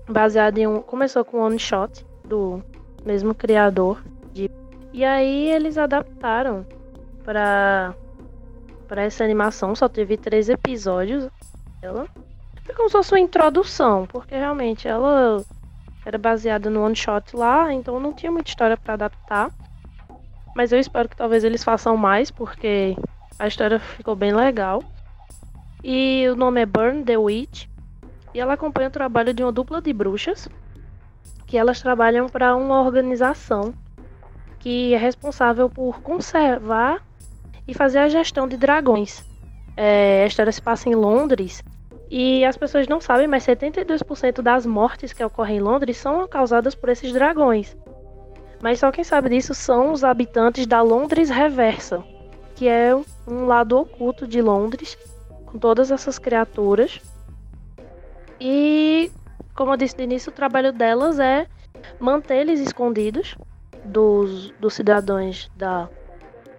Baseado 0.08 0.60
em 0.60 0.68
um. 0.68 0.84
Começou 0.84 1.26
com 1.26 1.38
um 1.40 1.46
one 1.46 1.58
shot 1.58 2.06
do 2.26 2.62
mesmo 3.06 3.34
criador. 3.34 4.02
De, 4.34 4.50
e 4.94 5.04
aí 5.04 5.50
eles 5.50 5.78
adaptaram 5.78 6.66
pra, 7.24 7.94
pra 8.88 9.04
essa 9.04 9.24
animação. 9.24 9.76
Só 9.76 9.88
teve 9.88 10.18
três 10.18 10.50
episódios. 10.50 11.30
Ela. 11.82 12.08
Foi 12.64 12.76
como 12.76 12.90
se 12.90 12.94
fosse 12.94 13.14
uma 13.14 13.20
introdução. 13.20 14.06
Porque 14.08 14.36
realmente 14.36 14.88
ela 14.88 15.44
era 16.06 16.18
baseada 16.18 16.70
no 16.70 16.84
one 16.84 16.96
shot 16.96 17.36
lá. 17.36 17.74
Então 17.74 18.00
não 18.00 18.14
tinha 18.14 18.32
muita 18.32 18.50
história 18.50 18.78
pra 18.78 18.94
adaptar. 18.94 19.52
Mas 20.56 20.72
eu 20.72 20.80
espero 20.80 21.08
que 21.08 21.16
talvez 21.16 21.44
eles 21.44 21.64
façam 21.64 21.98
mais. 21.98 22.30
Porque 22.32 22.96
a 23.40 23.48
história 23.48 23.80
ficou 23.80 24.16
bem 24.16 24.34
legal. 24.34 24.84
E 25.84 26.28
o 26.30 26.36
nome 26.36 26.62
é 26.62 26.66
Burn 26.66 27.04
the 27.04 27.18
Witch. 27.18 27.66
E 28.34 28.40
ela 28.40 28.54
acompanha 28.54 28.88
o 28.88 28.92
trabalho 28.92 29.34
de 29.34 29.44
uma 29.44 29.52
dupla 29.52 29.82
de 29.82 29.92
bruxas. 29.92 30.48
Que 31.52 31.58
elas 31.58 31.82
trabalham 31.82 32.30
para 32.30 32.56
uma 32.56 32.80
organização 32.82 33.74
que 34.58 34.94
é 34.94 34.98
responsável 34.98 35.70
por 35.70 36.00
conservar 36.00 37.06
e 37.68 37.74
fazer 37.74 37.98
a 37.98 38.08
gestão 38.08 38.48
de 38.48 38.56
dragões. 38.56 39.22
É, 39.76 40.24
a 40.24 40.28
história 40.28 40.50
se 40.54 40.62
passa 40.62 40.88
em 40.88 40.96
Londres. 40.96 41.62
E 42.10 42.46
as 42.46 42.56
pessoas 42.56 42.88
não 42.88 43.02
sabem, 43.02 43.28
mas 43.28 43.46
72% 43.46 44.42
das 44.42 44.66
mortes 44.66 45.12
que 45.12 45.22
ocorrem 45.22 45.58
em 45.58 45.60
Londres 45.60 45.98
são 45.98 46.26
causadas 46.26 46.74
por 46.74 46.88
esses 46.88 47.12
dragões. 47.12 47.76
Mas 48.64 48.80
só 48.80 48.90
quem 48.90 49.04
sabe 49.04 49.28
disso 49.28 49.54
são 49.54 49.92
os 49.92 50.06
habitantes 50.06 50.66
da 50.66 50.82
Londres 50.82 51.30
Reversa, 51.30 52.02
que 52.56 52.66
é 52.66 52.96
um 53.28 53.46
lado 53.46 53.78
oculto 53.78 54.26
de 54.26 54.42
Londres, 54.42 54.98
com 55.48 55.60
todas 55.60 55.92
essas 55.92 56.18
criaturas. 56.18 57.02
E, 58.40 59.12
como 59.62 59.74
eu 59.74 59.78
disse 59.78 59.96
no 59.96 60.04
início, 60.04 60.32
o 60.32 60.34
trabalho 60.34 60.74
delas 60.74 61.20
é 61.20 61.46
manter 62.00 62.38
eles 62.38 62.60
escondidos 62.60 63.38
dos, 63.86 64.50
dos 64.60 64.74
cidadãos 64.74 65.52
da 65.56 65.88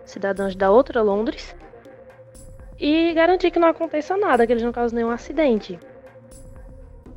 cidadãos 0.04 0.54
da 0.54 0.70
outra 0.70 1.02
Londres 1.02 1.56
e 2.78 3.12
garantir 3.12 3.50
que 3.50 3.58
não 3.58 3.66
aconteça 3.66 4.16
nada, 4.16 4.46
que 4.46 4.52
eles 4.52 4.62
não 4.62 4.70
causem 4.70 4.94
nenhum 4.94 5.10
acidente. 5.10 5.80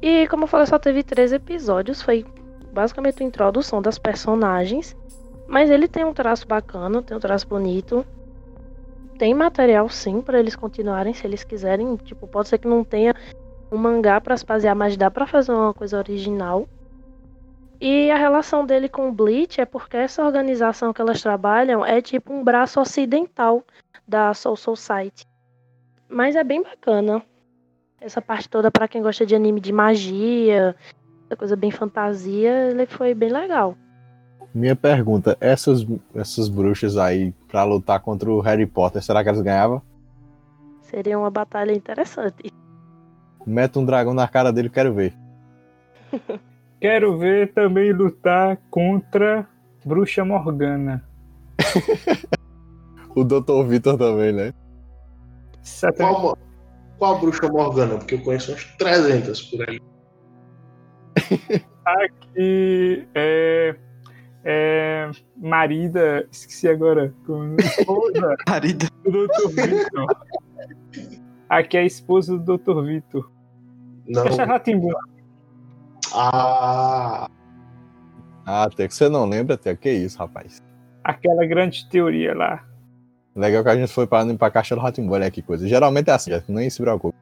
E 0.02 0.28
como 0.28 0.46
eu 0.46 0.48
falei, 0.48 0.66
só 0.66 0.80
teve 0.80 1.04
três 1.04 1.32
episódios, 1.32 2.02
foi 2.02 2.26
basicamente 2.74 3.22
a 3.22 3.26
introdução 3.28 3.80
das 3.80 4.00
personagens, 4.00 4.98
mas 5.48 5.70
ele 5.70 5.88
tem 5.88 6.04
um 6.04 6.16
traço 6.16 6.48
bacana, 6.48 7.04
tem 7.04 7.16
um 7.16 7.20
traço 7.20 7.48
bonito. 7.48 8.04
Tem 9.20 9.36
material 9.36 9.88
sim 9.88 10.20
para 10.20 10.40
eles 10.40 10.56
continuarem 10.56 11.14
se 11.14 11.28
eles 11.28 11.44
quiserem, 11.44 11.96
tipo, 11.98 12.28
pode 12.28 12.48
ser 12.50 12.58
que 12.58 12.68
não 12.68 12.84
tenha 12.84 13.14
um 13.72 13.78
mangá 13.78 14.20
para 14.22 14.38
se 14.38 14.46
basear, 14.46 14.76
mas 14.76 14.96
dá 14.98 15.10
para 15.10 15.28
fazer 15.28 15.52
uma 15.52 15.74
coisa 15.74 15.98
original. 15.98 16.68
E 17.80 18.10
a 18.10 18.18
relação 18.18 18.66
dele 18.66 18.88
com 18.88 19.10
o 19.10 19.12
Bleach 19.12 19.60
é 19.60 19.66
porque 19.66 19.98
essa 19.98 20.24
organização 20.26 20.94
que 20.94 21.02
elas 21.02 21.22
trabalham 21.22 21.86
é 21.86 22.02
tipo 22.02 22.34
um 22.34 22.44
braço 22.44 22.80
ocidental 22.80 23.64
da 24.08 24.34
Soul 24.34 24.56
Society. 24.56 25.26
Mas 26.08 26.36
é 26.36 26.44
bem 26.44 26.64
bacana. 26.64 27.22
Essa 28.00 28.22
parte 28.22 28.48
toda 28.48 28.72
para 28.72 28.88
quem 28.88 29.02
gosta 29.02 29.26
de 29.26 29.36
anime 29.36 29.60
de 29.60 29.74
magia, 29.74 30.76
essa 31.26 31.36
coisa 31.36 31.56
bem 31.56 31.72
fantasia, 31.72 32.70
ele 32.70 32.86
foi 32.86 33.14
bem 33.14 33.30
legal. 33.30 33.76
Minha 34.54 34.76
pergunta, 34.76 35.36
essas, 35.42 35.86
essas 36.14 36.48
bruxas 36.48 36.98
aí 36.98 37.34
pra 37.48 37.64
lutar 37.66 38.00
contra 38.00 38.30
o 38.32 38.40
Harry 38.40 38.66
Potter, 38.66 39.04
será 39.04 39.22
que 39.22 39.28
elas 39.28 39.42
ganhavam? 39.42 39.82
Seria 40.82 41.20
uma 41.20 41.30
batalha 41.30 41.74
interessante. 41.74 42.54
Mete 43.46 43.78
um 43.78 43.86
dragão 43.86 44.14
na 44.14 44.28
cara 44.28 44.52
dele, 44.52 44.70
quero 44.70 44.94
ver. 44.94 45.14
Quero 46.78 47.18
ver 47.18 47.52
também 47.54 47.92
lutar 47.94 48.58
contra 48.70 49.48
Bruxa 49.84 50.24
Morgana. 50.24 51.04
O 53.16 53.24
Dr. 53.24 53.64
Vitor 53.66 53.98
também, 53.98 54.34
né? 54.34 54.54
Qual, 55.96 56.38
qual 56.98 57.20
bruxa 57.20 57.48
Morgana? 57.48 57.98
Porque 57.98 58.16
eu 58.16 58.22
conheço 58.22 58.52
uns 58.52 58.66
300 58.78 59.42
por 59.44 59.70
aí. 59.70 59.80
Aqui 61.86 63.08
é, 63.16 63.76
é 64.44 65.12
marida, 65.38 66.28
esqueci 66.30 66.68
agora, 66.68 67.14
esposa 67.58 68.36
Marida. 68.50 68.88
do 69.04 69.28
Dr. 69.28 69.48
Vitor. 69.50 70.08
Aqui 71.48 71.78
é 71.78 71.82
a 71.82 71.86
esposa 71.86 72.38
do 72.38 72.58
Dr. 72.58 72.82
Vitor. 72.84 73.32
Não. 74.08 74.24
Fecha 74.24 74.46
Ratimbu. 74.46 74.92
Ah, 76.14 77.28
Ah, 78.46 78.64
até 78.64 78.88
que 78.88 78.94
você 78.94 79.10
não 79.10 79.26
lembra, 79.26 79.56
até 79.56 79.76
que 79.76 79.92
isso, 79.92 80.20
rapaz. 80.20 80.62
Aquela 81.04 81.46
grande 81.46 81.90
teoria 81.90 82.36
lá. 82.36 82.64
Legal 83.36 83.64
que 83.64 83.70
a 83.70 83.76
gente 83.76 83.92
foi 83.92 84.08
para 84.08 84.34
pra 84.36 84.52
caixa 84.52 84.76
do 84.76 84.82
Ratimbu, 84.82 85.14
olha 85.14 85.30
que 85.32 85.42
coisa. 85.42 85.68
Geralmente 85.68 86.10
é 86.10 86.14
assim, 86.14 86.32
nem 86.48 86.70
se 86.70 86.82
preocupe. 86.82 87.18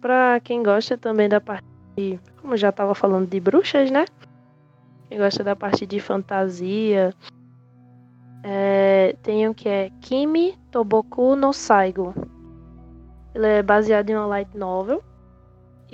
Pra 0.00 0.38
quem 0.40 0.62
gosta 0.62 0.98
também 0.98 1.28
da 1.28 1.40
parte 1.40 1.64
de, 1.96 2.18
como 2.40 2.52
eu 2.54 2.58
já 2.58 2.70
tava 2.70 2.94
falando 2.94 3.28
de 3.28 3.40
bruxas, 3.40 3.90
né? 3.90 4.04
Quem 5.08 5.18
gosta 5.18 5.42
da 5.42 5.56
parte 5.56 5.86
de 5.86 5.98
fantasia, 6.00 7.14
é, 8.42 9.16
tem 9.22 9.48
um 9.48 9.54
que 9.54 9.68
é 9.68 9.90
Kimi 10.00 10.58
Toboku 10.70 11.36
no 11.36 11.52
Saigo. 11.52 12.12
Ele 13.34 13.46
é 13.46 13.62
baseado 13.62 14.10
em 14.10 14.14
uma 14.14 14.26
light 14.26 14.54
novel 14.56 15.02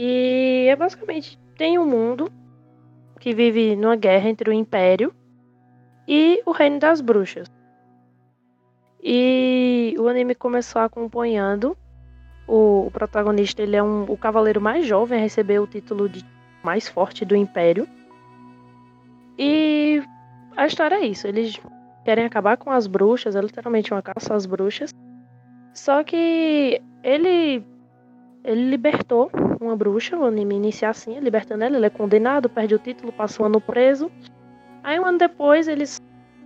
e 0.02 0.66
é 0.66 0.74
basicamente 0.74 1.38
tem 1.58 1.78
um 1.78 1.84
mundo 1.84 2.32
que 3.18 3.34
vive 3.34 3.76
numa 3.76 3.96
guerra 3.96 4.30
entre 4.30 4.48
o 4.48 4.52
Império 4.52 5.14
e 6.08 6.42
o 6.46 6.52
Reino 6.52 6.78
das 6.78 7.02
Bruxas. 7.02 7.46
E 9.02 9.94
o 9.98 10.08
anime 10.08 10.34
começou 10.34 10.80
acompanhando 10.80 11.76
o, 12.48 12.86
o 12.86 12.90
protagonista 12.90 13.62
ele 13.62 13.76
é 13.76 13.82
um, 13.82 14.04
o 14.04 14.16
cavaleiro 14.16 14.58
mais 14.58 14.86
jovem 14.86 15.18
a 15.18 15.22
receber 15.22 15.58
o 15.58 15.66
título 15.66 16.08
de 16.08 16.24
mais 16.62 16.88
forte 16.88 17.26
do 17.26 17.36
Império. 17.36 17.86
E 19.38 20.02
a 20.56 20.66
história 20.66 20.94
é 20.94 21.06
isso. 21.06 21.26
Eles 21.26 21.60
querem 22.06 22.24
acabar 22.24 22.56
com 22.56 22.70
as 22.70 22.86
bruxas, 22.86 23.36
é 23.36 23.40
literalmente 23.42 23.92
uma 23.92 24.00
caça 24.00 24.34
às 24.34 24.46
bruxas. 24.46 24.94
Só 25.74 26.02
que 26.02 26.80
ele 27.04 27.62
ele 28.42 28.70
libertou 28.70 29.30
uma 29.60 29.76
bruxa, 29.76 30.16
o 30.16 30.24
anime 30.24 30.56
inicia 30.56 30.88
assim, 30.88 31.20
libertando 31.20 31.64
ela, 31.64 31.76
ele 31.76 31.86
é 31.86 31.90
condenado, 31.90 32.48
perde 32.48 32.74
o 32.74 32.78
título, 32.78 33.12
passa 33.12 33.42
um 33.42 33.46
ano 33.46 33.60
preso. 33.60 34.10
Aí 34.82 34.98
um 34.98 35.04
ano 35.04 35.18
depois 35.18 35.68
eles 35.68 36.00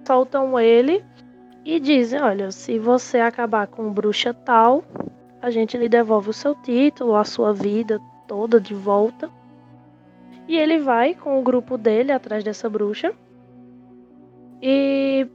soltam 0.05 0.59
ele 0.59 1.05
e 1.65 1.79
dizem, 1.79 2.21
olha, 2.21 2.51
se 2.51 2.79
você 2.79 3.21
acabar 3.21 3.69
com 3.69 3.93
bruxa 3.93 4.35
tal, 4.35 4.85
a 5.41 5.51
gente 5.51 5.79
lhe 5.79 5.89
devolve 5.89 6.31
o 6.31 6.33
seu 6.33 6.55
título, 6.55 7.15
a 7.15 7.25
sua 7.25 7.53
vida 7.53 8.01
toda 8.27 8.61
de 8.61 8.75
volta. 8.75 9.31
E 10.49 10.57
ele 10.57 10.79
vai 10.79 11.15
com 11.15 11.39
o 11.39 11.43
grupo 11.43 11.79
dele 11.79 12.13
atrás 12.13 12.43
dessa 12.43 12.69
bruxa. 12.69 13.15
E. 14.61 15.27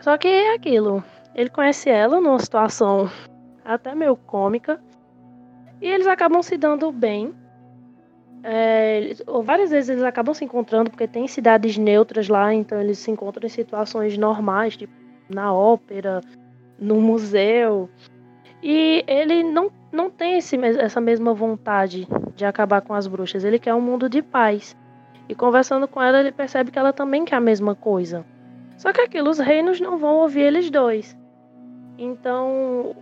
Só 0.00 0.16
que 0.16 0.28
é 0.28 0.54
aquilo. 0.54 1.04
Ele 1.34 1.50
conhece 1.50 1.90
ela 1.90 2.20
numa 2.20 2.38
situação 2.38 3.10
até 3.64 3.94
meio 3.94 4.16
cômica. 4.16 4.80
E 5.82 5.88
eles 5.88 6.06
acabam 6.06 6.40
se 6.42 6.56
dando 6.56 6.92
bem. 6.92 7.34
É, 8.44 9.14
várias 9.44 9.70
vezes 9.70 9.90
eles 9.90 10.04
acabam 10.04 10.32
se 10.32 10.44
encontrando, 10.44 10.90
porque 10.90 11.08
tem 11.08 11.26
cidades 11.26 11.76
neutras 11.76 12.28
lá, 12.28 12.54
então 12.54 12.80
eles 12.80 12.98
se 12.98 13.10
encontram 13.10 13.46
em 13.46 13.50
situações 13.50 14.16
normais, 14.16 14.76
tipo 14.76 14.92
na 15.28 15.52
ópera, 15.52 16.20
no 16.78 17.00
museu. 17.00 17.90
E 18.62 19.04
ele 19.08 19.42
não, 19.42 19.72
não 19.90 20.08
tem 20.08 20.38
esse, 20.38 20.56
essa 20.56 21.00
mesma 21.00 21.34
vontade 21.34 22.06
de 22.36 22.44
acabar 22.44 22.80
com 22.80 22.94
as 22.94 23.08
bruxas. 23.08 23.42
Ele 23.42 23.58
quer 23.58 23.74
um 23.74 23.80
mundo 23.80 24.08
de 24.08 24.22
paz. 24.22 24.76
E 25.28 25.34
conversando 25.34 25.88
com 25.88 26.00
ela, 26.00 26.20
ele 26.20 26.30
percebe 26.30 26.70
que 26.70 26.78
ela 26.78 26.92
também 26.92 27.24
quer 27.24 27.36
a 27.36 27.40
mesma 27.40 27.74
coisa. 27.74 28.24
Só 28.76 28.92
que 28.92 29.00
aquilo, 29.00 29.30
os 29.30 29.38
reinos 29.38 29.80
não 29.80 29.98
vão 29.98 30.16
ouvir 30.16 30.42
eles 30.42 30.70
dois. 30.70 31.16
Então, 31.98 32.94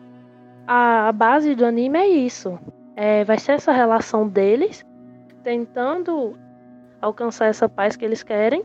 a, 0.73 1.11
base 1.11 1.57
do 1.57 1.67
anime 1.67 1.99
é 1.99 2.07
isso. 2.07 2.57
É, 2.95 3.25
vai 3.25 3.39
ser 3.39 3.53
essa 3.53 3.73
relação 3.73 4.29
deles 4.29 4.87
tentando 5.43 6.39
alcançar 7.01 7.47
essa 7.47 7.69
paz 7.69 7.97
que 7.97 8.05
eles 8.05 8.23
querem. 8.23 8.63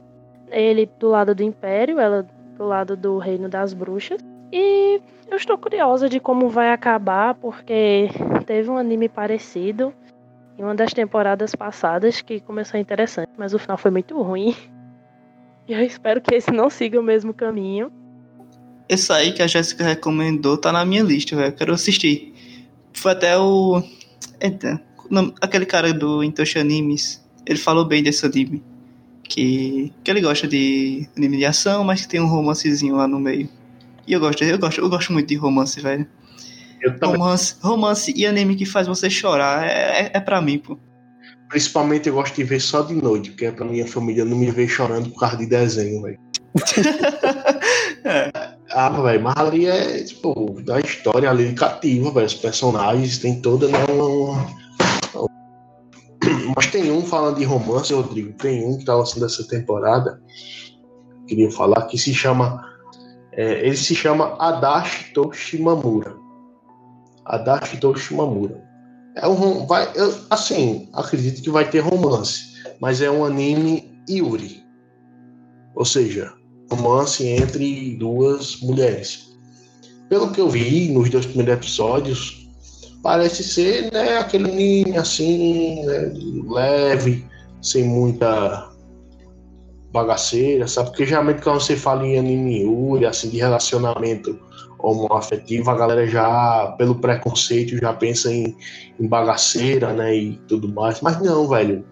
Ele 0.52 0.88
do 1.00 1.10
lado 1.10 1.34
do 1.34 1.42
Império, 1.42 2.00
ela 2.00 2.28
do 2.56 2.64
lado 2.64 2.96
do 2.96 3.18
Reino 3.18 3.50
das 3.50 3.74
Bruxas. 3.74 4.20
E 4.52 5.02
eu 5.28 5.36
estou 5.36 5.58
curiosa 5.58 6.08
de 6.08 6.20
como 6.20 6.48
vai 6.48 6.72
acabar, 6.72 7.34
porque 7.34 8.08
teve 8.46 8.70
um 8.70 8.78
anime 8.78 9.10
parecido 9.10 9.92
em 10.60 10.64
uma 10.64 10.76
das 10.76 10.94
temporadas 10.94 11.56
passadas 11.56 12.22
que 12.22 12.40
começou 12.40 12.80
interessante, 12.80 13.32
mas 13.36 13.56
o 13.56 13.60
final 13.60 13.78
foi 13.78 13.90
muito 13.90 14.22
ruim. 14.22 14.56
E 15.68 15.74
eu 15.74 15.82
espero 15.82 16.22
que 16.22 16.36
esse 16.36 16.52
não 16.52 16.70
siga 16.70 17.00
o 17.00 17.02
mesmo 17.02 17.34
caminho. 17.34 17.92
Esse 18.88 19.12
aí 19.12 19.32
que 19.32 19.42
a 19.42 19.48
Jéssica 19.48 19.84
recomendou 19.84 20.58
tá 20.58 20.72
na 20.72 20.86
minha 20.86 21.04
lista, 21.04 21.36
velho. 21.36 21.54
Quero 21.54 21.74
assistir. 21.74 22.34
Foi 22.94 23.12
até 23.12 23.38
o. 23.38 23.84
Eita, 24.40 24.82
aquele 25.42 25.66
cara 25.66 25.94
do 25.94 26.24
Intoshi 26.24 26.60
Animes. 26.60 27.24
Ele 27.46 27.60
falou 27.60 27.86
bem 27.86 28.04
desse 28.04 28.26
anime. 28.26 28.64
Que, 29.24 29.92
que 30.04 30.12
ele 30.12 30.22
gosta 30.22 30.48
de 30.48 31.08
anime 31.18 31.38
de 31.38 31.46
ação, 31.46 31.84
mas 31.84 32.02
que 32.02 32.08
tem 32.08 32.20
um 32.20 32.28
romancezinho 32.28 32.96
lá 32.96 33.08
no 33.08 33.20
meio. 33.20 33.50
E 34.08 34.14
eu 34.14 34.20
gosto, 34.20 34.44
eu 34.44 34.60
gosto, 34.60 34.82
eu 34.82 34.90
gosto 34.90 35.12
muito 35.12 35.28
de 35.28 35.36
romance, 35.36 35.82
velho. 35.82 36.08
Romance, 37.02 37.56
romance 37.62 38.14
e 38.16 38.28
anime 38.28 38.56
que 38.56 38.66
faz 38.66 38.86
você 38.86 39.10
chorar 39.10 39.66
é, 39.66 40.02
é, 40.02 40.12
é 40.14 40.20
pra 40.20 40.40
mim, 40.40 40.60
pô. 40.60 40.78
principalmente, 41.50 42.08
eu 42.08 42.14
gosto 42.14 42.36
de 42.36 42.44
ver 42.44 42.60
só 42.60 42.84
de 42.84 42.94
noite, 42.94 43.32
porque 43.32 43.46
é 43.48 43.52
pra 43.52 43.66
minha 43.66 43.88
família 43.88 44.24
não 44.24 44.38
me 44.38 44.52
ver 44.52 44.68
chorando 44.68 45.10
por 45.10 45.20
causa 45.20 45.38
de 45.38 45.48
desenho, 45.48 46.04
velho. 46.04 46.20
É. 48.06 48.55
Ah, 48.72 48.90
velho, 48.90 49.22
mas 49.24 49.36
ali 49.38 49.66
é, 49.68 50.04
tipo, 50.04 50.62
da 50.64 50.80
história 50.80 51.30
ali 51.30 51.54
cativa, 51.54 52.12
velho. 52.12 52.26
Os 52.26 52.34
personagens 52.34 53.18
tem 53.20 53.40
toda, 53.42 53.68
né, 53.68 53.78
uma, 53.90 54.06
uma- 54.08 54.56
Mas 56.56 56.68
tem 56.68 56.92
um 56.92 57.02
falando 57.04 57.38
de 57.38 57.44
romance, 57.44 57.94
Rodrigo. 57.94 58.34
Tem 58.34 58.66
um 58.66 58.78
que 58.78 58.86
tá 58.86 58.96
lançando 58.96 59.26
essa 59.26 59.48
temporada. 59.48 60.22
Queria 61.28 61.52
falar 61.52 61.84
que 61.88 61.98
se 61.98 62.14
chama. 62.14 62.64
é, 63.34 63.66
ele 63.68 63.78
se 63.78 63.96
chama 63.96 64.36
Adachi 64.40 65.14
Toshimamura. 65.14 66.16
Adachi 67.26 67.78
Toshimamura. 67.78 68.64
É 69.16 69.28
um. 69.28 69.66
Vai, 69.66 69.92
eu, 69.96 70.14
assim, 70.30 70.90
acredito 70.94 71.42
que 71.42 71.50
vai 71.50 71.70
ter 71.70 71.80
romance. 71.80 72.54
Mas 72.80 73.02
é 73.02 73.10
um 73.10 73.24
anime 73.26 74.02
Yuri. 74.10 74.64
Ou 75.76 75.86
seja, 75.86 76.34
romance 76.70 77.26
entre 77.26 77.96
duas 77.98 78.60
mulheres. 78.62 79.36
Pelo 80.10 80.32
que 80.32 80.42
eu 80.42 80.50
vi 80.50 80.92
nos 80.92 81.10
dois 81.10 81.26
primeiros 81.26 81.56
episódios, 81.56 82.48
parece 83.02 83.44
ser 83.44 83.92
né, 83.92 84.18
aquele 84.18 84.50
anime 84.50 84.98
assim, 84.98 85.86
né, 85.86 86.12
leve, 86.48 87.26
sem 87.62 87.84
muita 87.84 88.70
bagaceira, 89.92 90.68
sabe? 90.68 90.90
Porque 90.90 91.06
geralmente 91.06 91.42
quando 91.42 91.62
você 91.62 91.76
fala 91.76 92.06
em 92.06 92.18
anime 92.18 92.64
Yuri, 92.64 93.06
assim, 93.06 93.30
de 93.30 93.38
relacionamento 93.38 94.38
homoafetivo, 94.80 95.70
a 95.72 95.78
galera 95.78 96.06
já, 96.08 96.76
pelo 96.78 96.96
preconceito, 96.96 97.78
já 97.78 97.94
pensa 97.94 98.32
em, 98.32 98.56
em 99.00 99.08
bagaceira, 99.08 99.94
né, 99.94 100.16
e 100.16 100.38
tudo 100.48 100.68
mais. 100.70 101.02
Mas 101.02 101.20
não, 101.22 101.48
velho. 101.48 101.84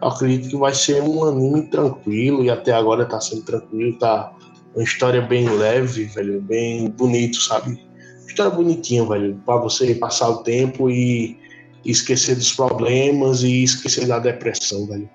Eu 0.00 0.08
acredito 0.08 0.50
que 0.50 0.56
vai 0.56 0.74
ser 0.74 1.02
um 1.02 1.24
anime 1.24 1.68
tranquilo 1.68 2.44
e 2.44 2.50
até 2.50 2.72
agora 2.72 3.06
tá 3.06 3.20
sendo 3.20 3.42
tranquilo, 3.42 3.98
tá 3.98 4.32
uma 4.74 4.84
história 4.84 5.22
bem 5.22 5.48
leve, 5.48 6.04
velho, 6.04 6.40
bem 6.42 6.90
bonito, 6.90 7.40
sabe? 7.40 7.82
História 8.26 8.50
bonitinha, 8.50 9.04
velho, 9.06 9.40
pra 9.46 9.56
você 9.56 9.94
passar 9.94 10.28
o 10.28 10.42
tempo 10.42 10.90
e 10.90 11.38
esquecer 11.84 12.34
dos 12.34 12.52
problemas 12.52 13.42
e 13.42 13.62
esquecer 13.62 14.06
da 14.06 14.18
depressão, 14.18 14.86
velho. 14.86 15.08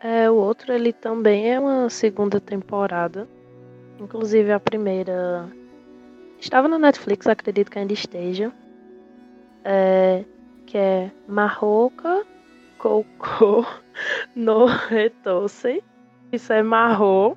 É, 0.00 0.30
o 0.30 0.36
outro 0.36 0.72
ele 0.72 0.92
também 0.92 1.50
é 1.50 1.58
uma 1.58 1.90
segunda 1.90 2.38
temporada. 2.38 3.26
Inclusive 3.98 4.52
a 4.52 4.60
primeira 4.60 5.48
estava 6.38 6.68
no 6.68 6.78
Netflix, 6.78 7.26
acredito 7.26 7.70
que 7.70 7.78
ainda 7.78 7.92
esteja. 7.92 8.52
É, 9.64 10.24
que 10.66 10.76
é 10.76 11.10
Marroca 11.26 12.24
Coco 12.84 13.66
no 14.36 14.66
Retose. 14.66 15.82
Isso 16.30 16.52
é 16.52 16.62
Marro 16.62 17.34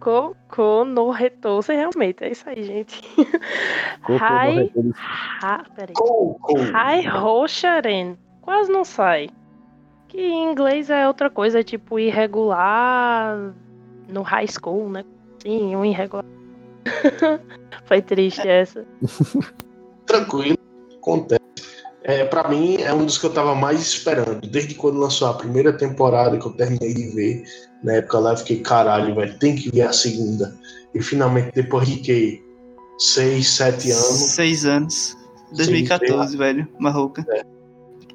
Coco 0.00 0.86
no 0.86 1.10
Retose, 1.10 1.74
realmente. 1.74 2.24
É 2.24 2.32
isso 2.32 2.48
aí, 2.48 2.62
gente. 2.62 3.02
Peraí. 4.06 5.92
Coco! 5.94 6.54
Hai 6.72 7.06
Rosharen. 7.06 8.16
Quase 8.40 8.72
não 8.72 8.84
sai. 8.84 9.28
Que 10.08 10.18
em 10.18 10.50
inglês 10.50 10.88
é 10.88 11.06
outra 11.06 11.28
coisa, 11.28 11.62
tipo 11.62 11.98
irregular 11.98 13.52
no 14.08 14.22
high 14.22 14.48
school, 14.48 14.88
né? 14.88 15.04
Sim, 15.40 15.76
um 15.76 15.84
irregular. 15.84 16.24
Foi 17.84 18.00
triste 18.00 18.48
essa. 18.48 18.86
Tranquilo, 20.06 20.56
acontece. 20.96 21.43
É, 22.04 22.22
pra 22.24 22.48
mim, 22.48 22.76
é 22.76 22.92
um 22.92 23.06
dos 23.06 23.16
que 23.16 23.24
eu 23.24 23.32
tava 23.32 23.54
mais 23.54 23.80
esperando. 23.80 24.46
Desde 24.46 24.74
quando 24.74 24.98
lançou 24.98 25.26
a 25.26 25.34
primeira 25.34 25.72
temporada, 25.72 26.36
que 26.36 26.46
eu 26.46 26.52
terminei 26.52 26.92
de 26.92 27.08
ver, 27.08 27.44
na 27.82 27.94
época 27.94 28.18
lá 28.18 28.32
eu 28.32 28.36
fiquei, 28.36 28.60
caralho, 28.60 29.14
velho, 29.14 29.38
tem 29.38 29.56
que 29.56 29.70
ver 29.70 29.82
a 29.82 29.92
segunda. 29.92 30.54
E 30.94 31.02
finalmente, 31.02 31.50
depois 31.54 31.88
de 31.88 31.96
que? 31.96 32.44
Seis, 32.98 33.48
sete 33.48 33.90
anos. 33.90 34.04
Seis 34.04 34.64
anos. 34.66 35.16
2014, 35.56 36.36
velho, 36.36 36.68
Marroca. 36.78 37.24
É. 37.28 37.42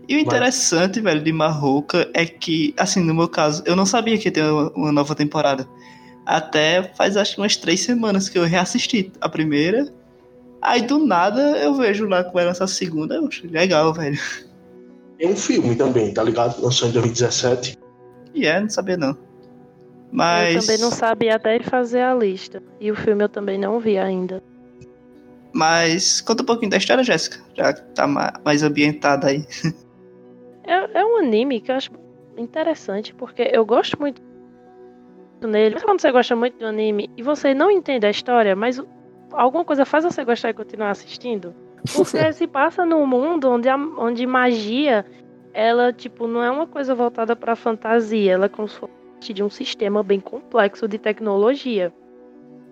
E 0.07 0.15
o 0.15 0.19
interessante, 0.19 0.99
velho, 0.99 1.23
de 1.23 1.31
Marroca 1.31 2.09
é 2.13 2.25
que, 2.25 2.73
assim, 2.77 2.99
no 2.99 3.13
meu 3.13 3.27
caso, 3.27 3.61
eu 3.65 3.75
não 3.75 3.85
sabia 3.85 4.17
que 4.17 4.27
ia 4.27 4.31
ter 4.31 4.43
uma 4.43 4.91
nova 4.91 5.13
temporada. 5.13 5.67
Até 6.25 6.91
faz 6.95 7.17
acho 7.17 7.35
que 7.35 7.41
umas 7.41 7.55
três 7.55 7.81
semanas 7.81 8.29
que 8.29 8.37
eu 8.37 8.43
reassisti 8.43 9.11
a 9.21 9.29
primeira. 9.29 9.91
Aí 10.61 10.81
do 10.81 10.99
nada 11.05 11.41
eu 11.57 11.73
vejo 11.75 12.07
lá 12.07 12.23
que 12.23 12.33
vai 12.33 12.45
lançar 12.45 12.65
a 12.65 12.67
segunda. 12.67 13.15
Eu 13.15 13.27
acho 13.27 13.47
legal, 13.47 13.93
velho. 13.93 14.19
Tem 15.17 15.29
um 15.29 15.35
filme 15.35 15.75
também, 15.75 16.13
tá 16.13 16.23
ligado? 16.23 16.61
Lançou 16.61 16.87
em 16.87 16.91
2017. 16.91 17.77
E 18.33 18.45
é, 18.45 18.59
não 18.59 18.69
sabia 18.69 18.97
não. 18.97 19.09
Eu 19.09 19.17
Mas. 20.11 20.65
também 20.65 20.77
não 20.79 20.91
sabia 20.91 21.35
até 21.35 21.59
fazer 21.61 22.01
a 22.01 22.13
lista. 22.13 22.61
E 22.79 22.91
o 22.91 22.95
filme 22.95 23.23
eu 23.23 23.29
também 23.29 23.57
não 23.57 23.79
vi 23.79 23.97
ainda. 23.97 24.41
Mas 25.53 26.21
conta 26.21 26.43
um 26.43 26.45
pouquinho 26.45 26.71
da 26.71 26.77
história, 26.77 27.03
Jéssica. 27.03 27.39
Já 27.55 27.73
que 27.73 27.81
tá 27.93 28.05
ma- 28.07 28.33
mais 28.45 28.63
ambientada 28.63 29.27
aí. 29.27 29.45
É, 30.65 30.99
é 30.99 31.05
um 31.05 31.17
anime 31.17 31.59
que 31.59 31.71
eu 31.71 31.75
acho 31.75 31.89
interessante, 32.37 33.13
porque 33.15 33.49
eu 33.51 33.65
gosto 33.65 33.99
muito 33.99 34.21
nele. 35.41 35.73
Mas 35.75 35.83
quando 35.83 35.99
você 36.01 36.11
gosta 36.11 36.35
muito 36.35 36.57
do 36.59 36.65
anime 36.67 37.09
e 37.17 37.23
você 37.23 37.53
não 37.53 37.71
entende 37.71 38.05
a 38.05 38.09
história, 38.11 38.55
mas 38.55 38.77
o- 38.77 38.87
alguma 39.31 39.65
coisa 39.65 39.85
faz 39.85 40.03
você 40.03 40.23
gostar 40.23 40.49
e 40.49 40.53
continuar 40.53 40.91
assistindo. 40.91 41.53
Porque 41.95 42.31
se 42.33 42.47
passa 42.47 42.85
num 42.85 43.05
mundo 43.05 43.49
onde, 43.49 43.69
a, 43.69 43.75
onde 43.75 44.25
magia, 44.25 45.05
ela, 45.53 45.91
tipo, 45.93 46.27
não 46.27 46.43
é 46.43 46.51
uma 46.51 46.67
coisa 46.67 46.93
voltada 46.93 47.35
pra 47.35 47.55
fantasia. 47.55 48.33
Ela 48.33 48.45
é 48.45 48.49
como 48.49 48.67
se 48.67 48.79
fosse 48.79 49.33
de 49.33 49.43
um 49.43 49.49
sistema 49.49 50.03
bem 50.03 50.19
complexo 50.19 50.87
de 50.87 50.97
tecnologia. 50.97 51.93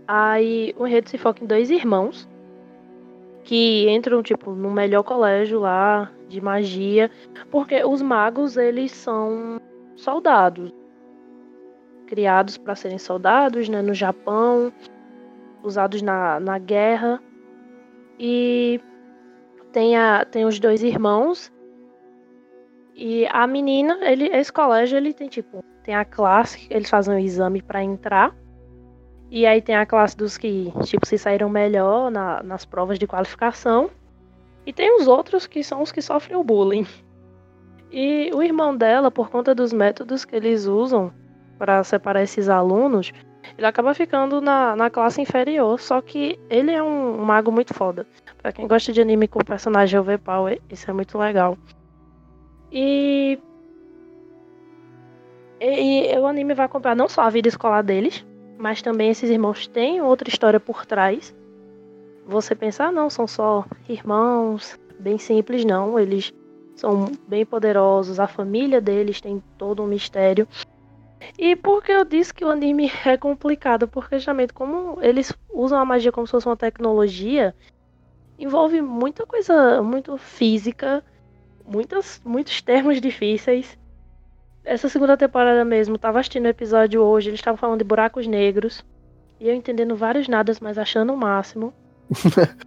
Aí 0.08 0.74
o 0.78 0.88
enredo 0.88 1.10
se 1.10 1.18
foca 1.18 1.44
em 1.44 1.48
dois 1.48 1.70
irmãos 1.70 2.28
que 3.44 3.90
entram, 3.90 4.22
tipo, 4.22 4.52
no 4.52 4.70
melhor 4.70 5.04
colégio 5.04 5.60
lá 5.60 6.12
de 6.28 6.42
magia. 6.42 7.10
Porque 7.50 7.84
os 7.84 8.02
magos, 8.02 8.58
eles 8.58 8.92
são 8.92 9.60
soldados. 9.96 10.72
Criados 12.06 12.58
para 12.58 12.76
serem 12.76 12.98
soldados, 12.98 13.68
né? 13.68 13.82
No 13.82 13.94
Japão. 13.94 14.72
Usados 15.64 16.02
na, 16.02 16.40
na 16.40 16.58
guerra. 16.58 17.22
E 18.20 18.80
tem, 19.72 19.96
a, 19.98 20.26
tem 20.26 20.46
os 20.46 20.60
dois 20.60 20.84
irmãos. 20.84 21.52
E 22.96 23.28
a 23.28 23.46
menina, 23.46 24.00
ele, 24.02 24.26
esse 24.28 24.52
colégio, 24.52 24.98
ele 24.98 25.14
tem 25.14 25.28
tipo. 25.28 25.64
Tem 25.84 25.96
a 25.96 26.04
classe, 26.04 26.68
eles 26.70 26.90
fazem 26.90 27.16
o 27.16 27.20
exame 27.20 27.62
para 27.62 27.84
entrar. 27.84 28.36
E 29.30 29.46
aí 29.46 29.62
tem 29.62 29.76
a 29.76 29.86
classe 29.86 30.16
dos 30.18 30.38
que, 30.38 30.72
tipo, 30.84 31.06
se 31.06 31.18
saíram 31.18 31.50
melhor 31.50 32.10
na- 32.10 32.42
nas 32.44 32.66
provas 32.66 32.98
de 32.98 33.06
qualificação. 33.06 33.90
E 34.66 34.74
tem 34.74 34.96
os 35.00 35.08
outros 35.08 35.46
que 35.48 35.64
são 35.64 35.82
os 35.82 35.92
que 35.92 36.02
sofrem 36.02 36.38
o 36.38 36.44
bullying. 36.44 36.86
E 37.92 38.32
o 38.34 38.42
irmão 38.44 38.76
dela, 38.76 39.10
por 39.12 39.30
conta 39.30 39.54
dos 39.56 39.72
métodos 39.72 40.26
que 40.26 40.36
eles 40.36 40.66
usam 40.66 41.14
para 41.58 41.84
separar 41.84 42.22
esses 42.22 42.50
alunos, 42.50 43.14
ele 43.58 43.66
acaba 43.66 43.94
ficando 43.94 44.40
na, 44.40 44.76
na 44.76 44.90
classe 44.90 45.20
inferior. 45.20 45.80
Só 45.80 46.00
que 46.02 46.40
ele 46.50 46.72
é 46.72 46.84
um 46.84 47.18
mago 47.18 47.52
muito 47.52 47.74
foda. 47.74 48.06
Pra 48.42 48.52
quem 48.52 48.68
gosta 48.68 48.94
de 48.94 49.02
anime 49.02 49.28
com 49.28 49.40
personagem 49.40 50.00
overpower, 50.00 50.62
isso 50.70 50.90
é 50.90 50.94
muito 50.94 51.18
legal. 51.18 51.58
E. 52.72 53.40
E, 55.60 56.14
e 56.14 56.20
o 56.20 56.28
anime 56.28 56.54
vai 56.54 56.68
acompanhar 56.68 56.96
não 56.96 57.10
só 57.10 57.22
a 57.22 57.30
vida 57.32 57.48
escolar 57.48 57.82
deles, 57.82 58.24
mas 58.60 58.84
também 58.84 59.10
esses 59.10 59.28
irmãos 59.28 59.66
têm 59.66 60.02
outra 60.02 60.30
história 60.30 60.60
por 60.60 60.86
trás. 60.86 61.36
Você 62.28 62.54
pensa, 62.54 62.86
ah, 62.86 62.92
não, 62.92 63.10
são 63.10 63.26
só 63.26 63.66
irmãos, 63.90 64.78
bem 65.00 65.18
simples, 65.18 65.66
não. 65.66 65.98
Eles 65.98 66.32
são 66.76 67.12
bem 67.28 67.44
poderosos, 67.44 68.20
a 68.20 68.28
família 68.28 68.80
deles 68.80 69.20
tem 69.20 69.42
todo 69.58 69.82
um 69.82 69.88
mistério. 69.88 70.48
E 71.38 71.56
por 71.56 71.84
que 71.84 71.92
eu 71.92 72.06
disse 72.06 72.34
que 72.34 72.46
o 72.46 72.50
anime 72.50 72.92
é 73.06 73.18
complicado? 73.18 73.88
Porque 73.88 74.18
justamente 74.18 74.54
como 74.54 74.98
eles 75.02 75.34
usam 75.50 75.80
a 75.80 75.86
magia 75.86 76.12
como 76.12 76.28
se 76.28 76.32
fosse 76.32 76.48
uma 76.48 76.58
tecnologia, 76.58 77.56
envolve 78.38 78.82
muita 78.82 79.26
coisa 79.26 79.82
muito 79.82 80.18
física, 80.18 81.04
muitas, 81.66 82.22
muitos 82.24 82.62
termos 82.62 83.02
difíceis. 83.02 83.78
essa 84.64 84.90
segunda 84.90 85.18
temporada 85.18 85.64
mesmo, 85.66 85.98
tava 85.98 86.20
assistindo 86.20 86.46
o 86.46 86.50
episódio 86.50 87.02
hoje, 87.02 87.30
eles 87.30 87.40
estavam 87.40 87.58
falando 87.58 87.80
de 87.80 87.86
buracos 87.86 88.28
negros. 88.28 88.86
E 89.40 89.48
eu 89.48 89.54
entendendo 89.54 89.96
vários 89.96 90.28
nadas, 90.28 90.60
mas 90.60 90.78
achando 90.78 91.14
o 91.14 91.18
máximo. 91.18 91.74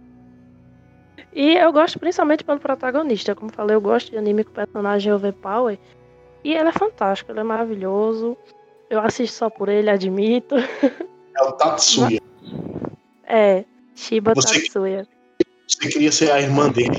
e 1.33 1.57
eu 1.57 1.71
gosto 1.73 1.99
principalmente 1.99 2.43
pelo 2.43 2.59
protagonista. 2.59 3.35
Como 3.35 3.51
falei, 3.51 3.75
eu 3.75 3.81
gosto 3.81 4.09
de 4.11 4.17
anime 4.17 4.45
com 4.45 4.53
personagem 4.53 5.11
overpower. 5.11 5.77
E 6.43 6.53
ele 6.53 6.69
é 6.69 6.71
fantástico, 6.71 7.31
ele 7.31 7.39
é 7.39 7.43
maravilhoso. 7.43 8.37
Eu 8.89 8.99
assisto 8.99 9.37
só 9.37 9.49
por 9.49 9.69
ele, 9.69 9.89
admito. 9.89 10.55
É 10.55 11.43
o 11.43 11.51
Tatsuya. 11.53 12.19
É, 13.33 13.63
Shiba 13.95 14.33
Você- 14.35 14.59
Tatsuya. 14.61 15.07
Você 15.65 15.87
queria 15.87 16.11
ser 16.11 16.31
a 16.31 16.41
irmã 16.41 16.69
dele. 16.69 16.97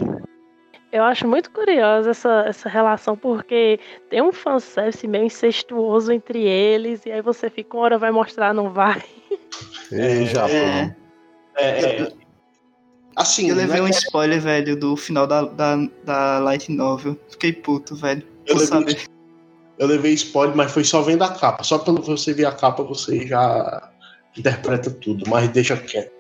Eu 0.91 1.05
acho 1.05 1.29
muito 1.29 1.51
curiosa 1.51 2.11
essa, 2.11 2.45
essa 2.47 2.69
relação, 2.71 3.15
porque 3.17 3.79
tem 4.09 4.23
um 4.23 4.33
fanservice 4.33 5.07
meio 5.07 5.25
incestuoso 5.25 6.11
entre 6.11 6.43
eles, 6.43 7.05
e 7.05 7.13
aí 7.13 7.21
você 7.21 7.51
fica, 7.51 7.77
uma 7.77 7.83
hora 7.85 7.99
vai 7.99 8.11
mostrar, 8.11 8.55
não 8.55 8.71
vai. 8.71 9.03
Ei, 9.93 10.25
Japão. 10.27 10.55
É, 10.55 10.97
É, 11.57 12.03
é, 12.03 12.13
assim, 13.15 13.51
eu 13.51 13.57
levei 13.57 13.81
né, 13.81 13.87
um 13.87 13.91
spoiler, 13.91 14.41
velho, 14.41 14.75
do 14.75 14.97
final 14.97 15.27
da, 15.27 15.43
da, 15.43 15.77
da 16.03 16.39
Light 16.39 16.71
Novel. 16.73 17.15
Fiquei 17.29 17.53
puto, 17.53 17.95
velho. 17.95 18.27
Eu 18.47 18.55
levei, 18.55 18.67
saber. 18.67 19.03
Eu 19.79 19.87
levei 19.87 20.13
spoiler, 20.15 20.57
mas 20.57 20.73
foi 20.73 20.85
só 20.85 21.03
vendo 21.03 21.23
a 21.23 21.35
capa. 21.35 21.63
Só 21.65 21.79
pelo 21.79 22.03
você 22.03 22.33
ver 22.33 22.47
a 22.47 22.53
capa, 22.53 22.83
você 22.83 23.27
já 23.27 23.91
interpreta 24.37 24.91
tudo, 24.91 25.29
mas 25.29 25.49
deixa 25.49 25.77
quieto. 25.77 26.13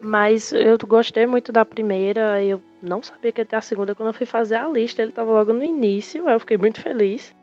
Mas 0.00 0.52
eu 0.52 0.76
gostei 0.86 1.26
muito 1.26 1.50
da 1.50 1.64
primeira, 1.64 2.42
eu 2.42 2.62
não 2.82 3.02
sabia 3.02 3.32
que 3.32 3.40
ia 3.40 3.46
ter 3.46 3.56
a 3.56 3.60
segunda. 3.60 3.94
Quando 3.94 4.08
eu 4.08 4.14
fui 4.14 4.26
fazer 4.26 4.56
a 4.56 4.68
lista, 4.68 5.02
ele 5.02 5.12
tava 5.12 5.32
logo 5.32 5.52
no 5.52 5.64
início, 5.64 6.28
eu 6.28 6.40
fiquei 6.40 6.58
muito 6.58 6.80
feliz. 6.80 7.34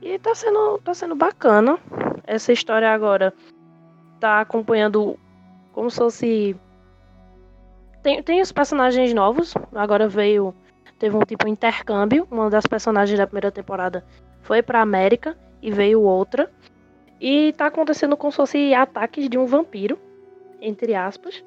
E 0.00 0.18
tá 0.18 0.34
sendo, 0.34 0.78
tá 0.78 0.94
sendo 0.94 1.16
bacana. 1.16 1.78
Essa 2.24 2.52
história 2.52 2.92
agora 2.92 3.34
tá 4.20 4.40
acompanhando 4.40 5.18
como 5.72 5.90
se 5.90 5.98
fosse. 5.98 6.56
Tem, 8.02 8.22
tem 8.22 8.40
os 8.40 8.52
personagens 8.52 9.12
novos, 9.12 9.54
agora 9.74 10.08
veio. 10.08 10.54
Teve 10.98 11.16
um 11.16 11.20
tipo 11.20 11.46
intercâmbio. 11.48 12.26
Uma 12.30 12.48
das 12.50 12.66
personagens 12.66 13.18
da 13.18 13.26
primeira 13.26 13.50
temporada 13.50 14.04
foi 14.42 14.62
pra 14.62 14.80
América 14.80 15.36
e 15.60 15.70
veio 15.70 16.00
outra. 16.00 16.50
E 17.20 17.52
tá 17.54 17.66
acontecendo 17.66 18.16
como 18.16 18.30
se 18.30 18.36
fosse 18.36 18.74
ataques 18.74 19.28
de 19.28 19.38
um 19.38 19.46
vampiro 19.46 19.98
entre 20.60 20.94
aspas, 20.94 21.44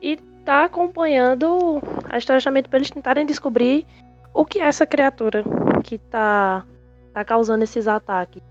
e 0.00 0.16
tá 0.44 0.64
acompanhando 0.64 1.80
a 2.08 2.18
história 2.18 2.38
justamente 2.38 2.68
para 2.68 2.78
eles 2.78 2.90
tentarem 2.90 3.26
descobrir 3.26 3.86
o 4.32 4.44
que 4.44 4.60
é 4.60 4.64
essa 4.64 4.86
criatura 4.86 5.42
que 5.82 5.98
tá, 5.98 6.64
tá 7.12 7.24
causando 7.24 7.64
esses 7.64 7.88
ataques. 7.88 8.42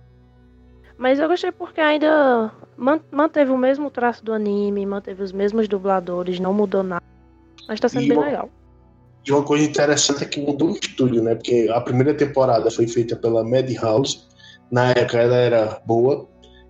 Mas 0.98 1.19
eu 1.19 1.27
gostei 1.27 1.52
porque 1.52 1.80
ainda 1.80 2.52
man- 2.76 3.02
manteve 3.11 3.52
o 3.52 3.57
mesmo 3.57 3.89
traço 3.91 4.26
do 4.26 4.34
anime, 4.34 4.85
manteve 4.85 5.23
os 5.23 5.31
mesmos 5.31 5.68
dubladores, 5.68 6.39
não 6.39 6.53
mudou 6.53 6.84
nada. 6.84 7.03
Mas 7.68 7.80
tá 7.80 7.88
sendo 7.88 8.06
E 8.06 8.10
bem 8.10 8.18
legal. 8.19 8.49
E 9.27 9.31
uma 9.31 9.43
coisa 9.43 9.65
interessante 9.65 10.23
é 10.23 10.25
que 10.25 10.39
mudou 10.39 10.69
o 10.69 10.77
estúdio, 10.77 11.21
né? 11.21 11.35
Porque 11.35 11.67
a 11.69 11.81
primeira 11.81 12.13
temporada 12.13 12.71
foi 12.71 12.87
feita 12.87 13.13
pela 13.13 13.43
Madhouse. 13.43 14.21
Na 14.71 14.91
época 14.91 15.17
ela 15.17 15.35
era 15.35 15.81
boa. 15.85 16.25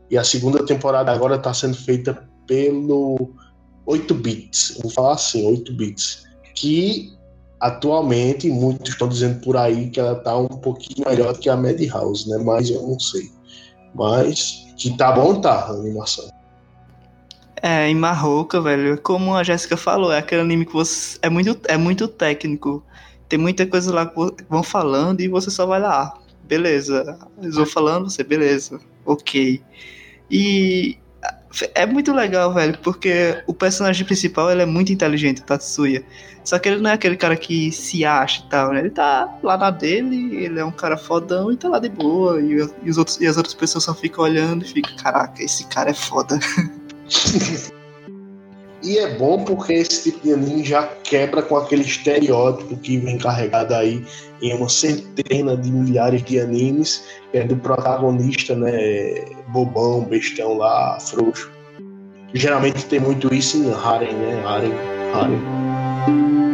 E 0.09 0.17
a 0.17 0.23
segunda 0.23 0.65
temporada 0.65 1.11
agora 1.11 1.35
está 1.35 1.53
sendo 1.53 1.77
feita 1.77 2.27
pelo 2.47 3.31
8 3.85 4.11
bits. 4.15 4.79
Vou 4.81 4.91
falar 4.91 5.13
assim, 5.13 5.45
8 5.45 5.71
bits. 5.73 6.23
Que 6.55 7.15
atualmente 7.59 8.49
muitos 8.49 8.89
estão 8.89 9.07
dizendo 9.07 9.39
por 9.41 9.55
aí 9.55 9.91
que 9.91 9.99
ela 9.99 10.15
tá 10.15 10.35
um 10.35 10.47
pouquinho 10.47 11.07
melhor 11.07 11.37
que 11.37 11.49
a 11.49 11.55
Madhouse, 11.55 12.27
né? 12.27 12.39
Mas 12.39 12.71
eu 12.71 12.81
não 12.81 12.99
sei. 12.99 13.29
Mas 13.93 14.65
que 14.77 14.97
tá 14.97 15.11
bom, 15.11 15.39
tá 15.39 15.65
a 15.65 15.71
animação. 15.73 16.27
É, 17.61 17.87
em 17.87 17.95
Marroca, 17.95 18.61
velho, 18.61 18.99
como 19.01 19.35
a 19.35 19.43
Jéssica 19.43 19.75
falou, 19.75 20.11
é 20.11 20.19
aquele 20.19 20.41
anime 20.41 20.65
que 20.65 20.73
você. 20.73 21.17
É 21.21 21.29
muito, 21.29 21.59
é 21.67 21.77
muito 21.77 22.07
técnico. 22.07 22.83
Tem 23.27 23.37
muita 23.39 23.65
coisa 23.65 23.93
lá 23.93 24.05
que 24.05 24.15
vão 24.49 24.63
falando 24.63 25.21
e 25.21 25.27
você 25.27 25.49
só 25.49 25.65
vai 25.65 25.79
lá. 25.79 26.03
ah, 26.03 26.19
Beleza. 26.43 27.17
Eles 27.41 27.55
vão 27.55 27.65
falando, 27.65 28.09
você, 28.09 28.23
beleza. 28.23 28.79
Ok. 29.05 29.61
E. 30.29 30.97
É 31.73 31.85
muito 31.85 32.13
legal, 32.13 32.53
velho, 32.53 32.77
porque 32.83 33.41
o 33.47 33.53
personagem 33.53 34.05
principal 34.05 34.51
ele 34.51 34.61
é 34.61 34.65
muito 34.65 34.91
inteligente, 34.93 35.41
o 35.41 35.45
Tatsuya. 35.45 36.03
Só 36.43 36.59
que 36.59 36.69
ele 36.69 36.81
não 36.81 36.91
é 36.91 36.93
aquele 36.93 37.17
cara 37.17 37.35
que 37.35 37.71
se 37.71 38.05
acha 38.05 38.43
e 38.45 38.49
tal, 38.49 38.71
né? 38.73 38.79
Ele 38.79 38.89
tá 38.91 39.37
lá 39.41 39.57
na 39.57 39.71
dele, 39.71 40.35
ele 40.35 40.59
é 40.59 40.65
um 40.65 40.71
cara 40.71 40.97
fodão 40.97 41.51
e 41.51 41.57
tá 41.57 41.67
lá 41.69 41.79
de 41.79 41.89
boa. 41.89 42.39
E, 42.41 42.57
e 42.83 42.89
os 42.89 42.97
outros, 42.97 43.19
e 43.19 43.25
as 43.25 43.37
outras 43.37 43.55
pessoas 43.55 43.85
só 43.85 43.93
ficam 43.93 44.23
olhando 44.23 44.63
e 44.63 44.67
ficam, 44.67 44.95
caraca, 44.97 45.41
esse 45.41 45.65
cara 45.67 45.89
é 45.89 45.93
foda. 45.93 46.37
E 48.83 48.99
é 48.99 49.15
bom 49.15 49.43
porque 49.43 49.73
esse 49.73 50.03
tipo 50.03 50.23
de 50.23 50.33
anime 50.33 50.63
já 50.63 50.87
quebra 51.03 51.41
com 51.41 51.57
aquele 51.57 51.81
estereótipo 51.81 52.77
que 52.77 52.97
vem 52.97 53.17
carregado 53.17 53.73
aí 53.73 54.05
em 54.41 54.53
uma 54.53 54.69
centena 54.69 55.57
de 55.57 55.71
milhares 55.71 56.23
de 56.23 56.39
animes, 56.39 57.03
que 57.31 57.39
é 57.39 57.43
do 57.43 57.57
protagonista, 57.57 58.55
né, 58.55 59.25
bobão, 59.49 60.05
bestão 60.05 60.57
lá, 60.57 60.99
frouxo. 60.99 61.51
Geralmente 62.33 62.85
tem 62.85 62.99
muito 62.99 63.33
isso 63.33 63.57
em 63.57 63.73
Harem, 63.73 64.13
né, 64.13 64.43
Harem, 64.45 64.73
Harem. 65.13 66.46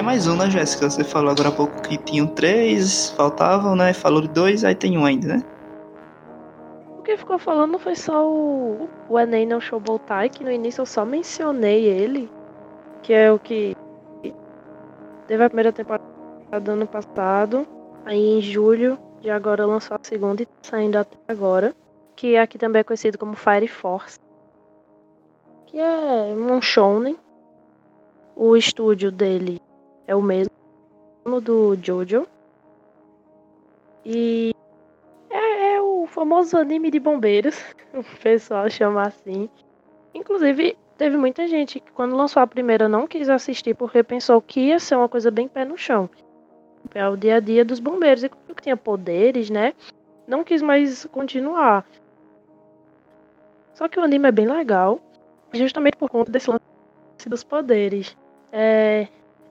Tem 0.00 0.06
mais 0.06 0.26
um, 0.26 0.34
né, 0.34 0.48
Jéssica? 0.48 0.88
Você 0.88 1.04
falou 1.04 1.30
agora 1.30 1.50
há 1.50 1.52
pouco 1.52 1.82
que 1.82 1.98
tinham 1.98 2.26
três, 2.26 3.10
faltavam, 3.10 3.76
né? 3.76 3.92
Falou 3.92 4.22
de 4.22 4.28
dois, 4.28 4.64
aí 4.64 4.74
tem 4.74 4.96
um 4.96 5.04
ainda, 5.04 5.36
né? 5.36 5.44
O 6.98 7.02
que 7.02 7.18
ficou 7.18 7.38
falando 7.38 7.78
foi 7.78 7.94
só 7.94 8.26
o, 8.26 8.88
o 9.10 9.18
Enem 9.18 9.44
no 9.44 9.60
Showbotai, 9.60 10.30
que 10.30 10.42
no 10.42 10.50
início 10.50 10.80
eu 10.80 10.86
só 10.86 11.04
mencionei 11.04 11.84
ele, 11.84 12.30
que 13.02 13.12
é 13.12 13.30
o 13.30 13.38
que 13.38 13.76
teve 15.26 15.44
a 15.44 15.50
primeira 15.50 15.70
temporada 15.70 16.02
do 16.62 16.70
ano 16.70 16.86
passado, 16.86 17.66
aí 18.06 18.38
em 18.38 18.40
julho 18.40 18.98
de 19.20 19.28
agora 19.28 19.66
lançou 19.66 19.96
a 19.96 20.00
segunda 20.02 20.40
e 20.40 20.46
tá 20.46 20.52
saindo 20.62 20.96
até 20.96 21.18
agora, 21.28 21.74
que 22.16 22.38
aqui 22.38 22.56
também 22.56 22.80
é 22.80 22.84
conhecido 22.84 23.18
como 23.18 23.36
Fire 23.36 23.68
Force, 23.68 24.18
que 25.66 25.78
é 25.78 26.34
um 26.34 26.62
shounen. 26.62 27.18
O 28.34 28.56
estúdio 28.56 29.12
dele 29.12 29.60
é 30.10 30.16
o 30.16 30.20
mesmo 30.20 30.50
do 31.40 31.76
Jojo. 31.80 32.26
E 34.04 34.52
é, 35.30 35.74
é 35.74 35.80
o 35.80 36.04
famoso 36.08 36.56
anime 36.56 36.90
de 36.90 36.98
bombeiros, 36.98 37.56
o 37.94 38.02
pessoal 38.20 38.68
chama 38.68 39.02
assim. 39.02 39.48
Inclusive, 40.12 40.76
teve 40.98 41.16
muita 41.16 41.46
gente 41.46 41.78
que 41.78 41.92
quando 41.92 42.16
lançou 42.16 42.42
a 42.42 42.46
primeira 42.46 42.88
não 42.88 43.06
quis 43.06 43.28
assistir 43.28 43.76
porque 43.76 44.02
pensou 44.02 44.42
que 44.42 44.60
ia 44.60 44.80
ser 44.80 44.96
uma 44.96 45.08
coisa 45.08 45.30
bem 45.30 45.46
pé 45.46 45.64
no 45.64 45.78
chão. 45.78 46.10
É 46.92 47.08
o 47.08 47.16
dia 47.16 47.36
a 47.36 47.40
dia 47.40 47.64
dos 47.64 47.78
bombeiros. 47.78 48.24
E 48.24 48.28
como 48.28 48.54
que 48.56 48.62
tinha 48.62 48.76
poderes, 48.76 49.48
né? 49.48 49.74
Não 50.26 50.42
quis 50.42 50.60
mais 50.60 51.04
continuar. 51.06 51.86
Só 53.74 53.88
que 53.88 54.00
o 54.00 54.02
anime 54.02 54.26
é 54.26 54.32
bem 54.32 54.48
legal, 54.48 55.00
justamente 55.52 55.96
por 55.96 56.10
conta 56.10 56.32
desse 56.32 56.50
lance 56.50 57.28
dos 57.28 57.44
poderes. 57.44 58.16
É, 58.50 59.06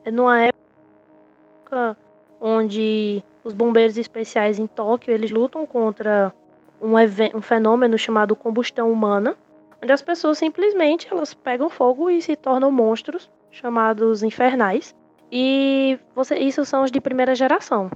numa 0.06 0.42
época 0.42 1.98
onde 2.42 3.24
os 3.44 3.54
bombeiros 3.54 3.98
especiais 3.98 4.60
em 4.60 4.68
Tóquio 4.68 5.14
eles 5.14 5.32
lutam 5.32 5.66
contra 5.66 6.34
um, 6.82 6.94
um 7.36 7.42
fenômeno 7.42 7.98
chamado 7.98 8.36
combustão 8.36 8.92
humana, 8.92 9.36
onde 9.82 9.92
as 9.92 10.02
pessoas 10.02 10.38
simplesmente 10.38 11.08
elas 11.12 11.34
pegam 11.34 11.70
fogo 11.70 12.10
e 12.10 12.22
se 12.22 12.36
tornam 12.36 12.72
monstros 12.72 13.30
chamados 13.52 14.24
infernais. 14.24 14.96
E 15.32 16.00
você, 16.16 16.38
isso 16.38 16.66
são 16.66 16.84
os 16.84 16.92
de 16.92 17.00
primeira 17.00 17.36
geração. 17.36 17.90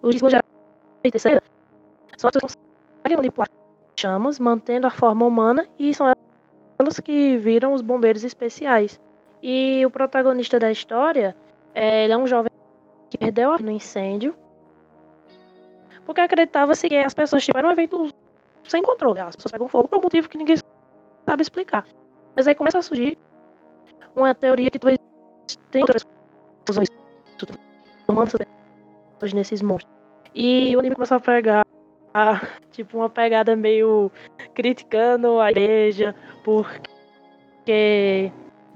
Os 0.00 0.14
de 0.14 0.18
segunda 0.18 0.42
e 1.04 1.10
terceira 1.10 1.42
são 2.16 2.28
as 2.28 2.34
pessoas 2.34 2.56
que 3.04 3.16
manipular 3.16 3.48
chamas, 3.98 4.38
mantendo 4.38 4.86
a 4.86 4.90
forma 4.90 5.26
humana, 5.26 5.66
e 5.78 5.92
são 5.94 6.12
elas 6.78 7.00
que 7.00 7.36
viram 7.36 7.72
os 7.72 7.82
bombeiros 7.82 8.24
especiais. 8.24 9.00
E 9.42 9.84
o 9.84 9.90
protagonista 9.90 10.58
da 10.58 10.70
história, 10.70 11.36
é, 11.74 12.04
ele 12.04 12.12
é 12.12 12.16
um 12.16 12.26
jovem 12.26 12.50
que 13.10 13.18
perdeu 13.18 13.52
a 13.52 13.58
no 13.58 13.70
incêndio, 13.70 14.34
porque 16.06 16.20
acreditava-se 16.20 16.88
que 16.88 16.96
as 16.96 17.12
pessoas 17.12 17.44
tiveram 17.44 17.68
um 17.68 17.72
evento 17.72 18.08
sem 18.64 18.82
controle. 18.82 19.20
As 19.20 19.34
pessoas 19.34 19.52
pegam 19.52 19.68
fogo 19.68 19.88
por 19.88 19.98
um 19.98 20.02
motivo 20.02 20.28
que 20.28 20.38
ninguém 20.38 20.56
sabe 21.26 21.42
explicar. 21.42 21.84
Mas 22.36 22.46
aí 22.46 22.54
começa 22.54 22.78
a 22.78 22.82
surgir 22.82 23.18
uma 24.14 24.34
teoria 24.34 24.70
que 24.70 24.78
talvez 24.78 24.98
tenha 25.70 25.82
outras 25.82 26.04
conclusões 26.58 26.88
transformando 27.36 28.28
essas 28.28 28.46
pessoas 29.14 29.32
nesses 29.32 29.62
monstros. 29.62 29.92
E 30.34 30.74
o 30.76 30.78
anime 30.78 30.94
começou 30.94 31.16
a 31.16 31.20
pegar 31.20 31.66
a, 32.14 32.40
tipo 32.70 32.98
uma 32.98 33.10
pegada 33.10 33.56
meio 33.56 34.10
criticando 34.54 35.40
a 35.40 35.50
igreja 35.50 36.14
porque 36.44 38.32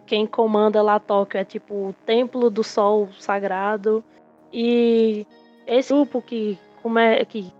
quem 0.06 0.26
comanda 0.26 0.82
lá 0.82 0.98
Tóquio 0.98 1.38
é 1.38 1.44
tipo 1.44 1.74
o 1.74 1.94
templo 2.04 2.48
do 2.48 2.62
sol 2.62 3.08
sagrado. 3.18 4.04
E 4.52 5.26
esse 5.66 5.92
grupo 5.92 6.22
que 6.22 6.58
como 6.82 6.98
é 6.98 7.24
que 7.24 7.52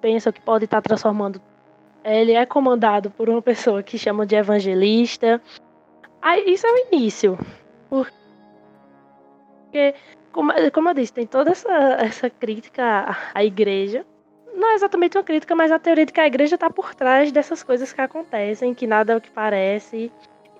pensa 0.00 0.32
que 0.32 0.40
pode 0.40 0.64
estar 0.64 0.80
transformando 0.80 1.40
ele 2.04 2.32
é 2.32 2.44
comandado 2.44 3.10
por 3.10 3.28
uma 3.28 3.40
pessoa 3.40 3.82
que 3.82 3.96
chama 3.96 4.26
de 4.26 4.34
evangelista. 4.34 5.40
Aí 6.20 6.52
isso 6.52 6.66
é 6.66 6.72
o 6.72 6.86
início 6.92 7.38
porque 7.92 9.94
como, 10.32 10.50
como 10.72 10.88
eu 10.88 10.94
disse 10.94 11.12
tem 11.12 11.26
toda 11.26 11.50
essa, 11.50 11.70
essa 12.00 12.30
crítica 12.30 13.14
à 13.34 13.44
igreja. 13.44 14.06
Não 14.54 14.70
é 14.70 14.74
exatamente 14.74 15.18
uma 15.18 15.24
crítica, 15.24 15.54
mas 15.54 15.70
a 15.70 15.78
teoria 15.78 16.06
de 16.06 16.12
que 16.12 16.20
a 16.20 16.26
igreja 16.26 16.54
está 16.54 16.70
por 16.70 16.94
trás 16.94 17.30
dessas 17.30 17.62
coisas 17.62 17.92
que 17.92 18.00
acontecem, 18.00 18.74
que 18.74 18.86
nada 18.86 19.12
é 19.12 19.16
o 19.16 19.20
que 19.20 19.30
parece. 19.30 20.10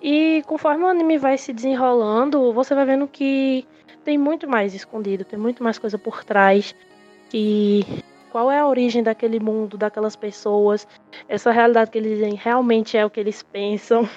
E 0.03 0.43
conforme 0.45 0.83
o 0.83 0.87
anime 0.87 1.17
vai 1.17 1.37
se 1.37 1.53
desenrolando, 1.53 2.51
você 2.51 2.75
vai 2.75 2.85
vendo 2.85 3.07
que 3.07 3.65
tem 4.03 4.17
muito 4.17 4.49
mais 4.49 4.73
escondido, 4.73 5.23
tem 5.23 5.39
muito 5.39 5.63
mais 5.63 5.79
coisa 5.79 5.97
por 5.97 6.25
trás. 6.25 6.75
Que 7.29 7.85
qual 8.29 8.51
é 8.51 8.59
a 8.59 8.67
origem 8.67 9.01
daquele 9.01 9.39
mundo, 9.39 9.77
daquelas 9.77 10.17
pessoas, 10.17 10.85
essa 11.29 11.51
realidade 11.51 11.89
que 11.89 11.97
eles 11.97 12.17
dizem 12.17 12.35
realmente 12.35 12.97
é 12.97 13.05
o 13.05 13.09
que 13.09 13.19
eles 13.21 13.41
pensam. 13.41 14.07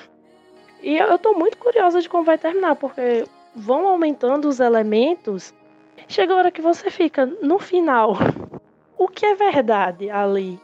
E 0.83 0.97
eu 0.97 1.19
tô 1.19 1.35
muito 1.35 1.57
curiosa 1.57 2.03
de 2.03 2.09
como 2.09 2.25
vai 2.25 2.37
terminar, 2.37 2.75
porque 2.75 3.25
vão 3.55 3.87
aumentando 3.87 4.49
os 4.49 4.59
elementos. 4.59 5.55
Chega 6.09 6.35
a 6.35 6.37
hora 6.37 6.51
que 6.51 6.61
você 6.61 6.91
fica 6.91 7.27
no 7.27 7.61
final 7.61 8.17
o 8.99 9.07
que 9.07 9.25
é 9.25 9.35
verdade 9.37 10.11
ali. 10.11 10.59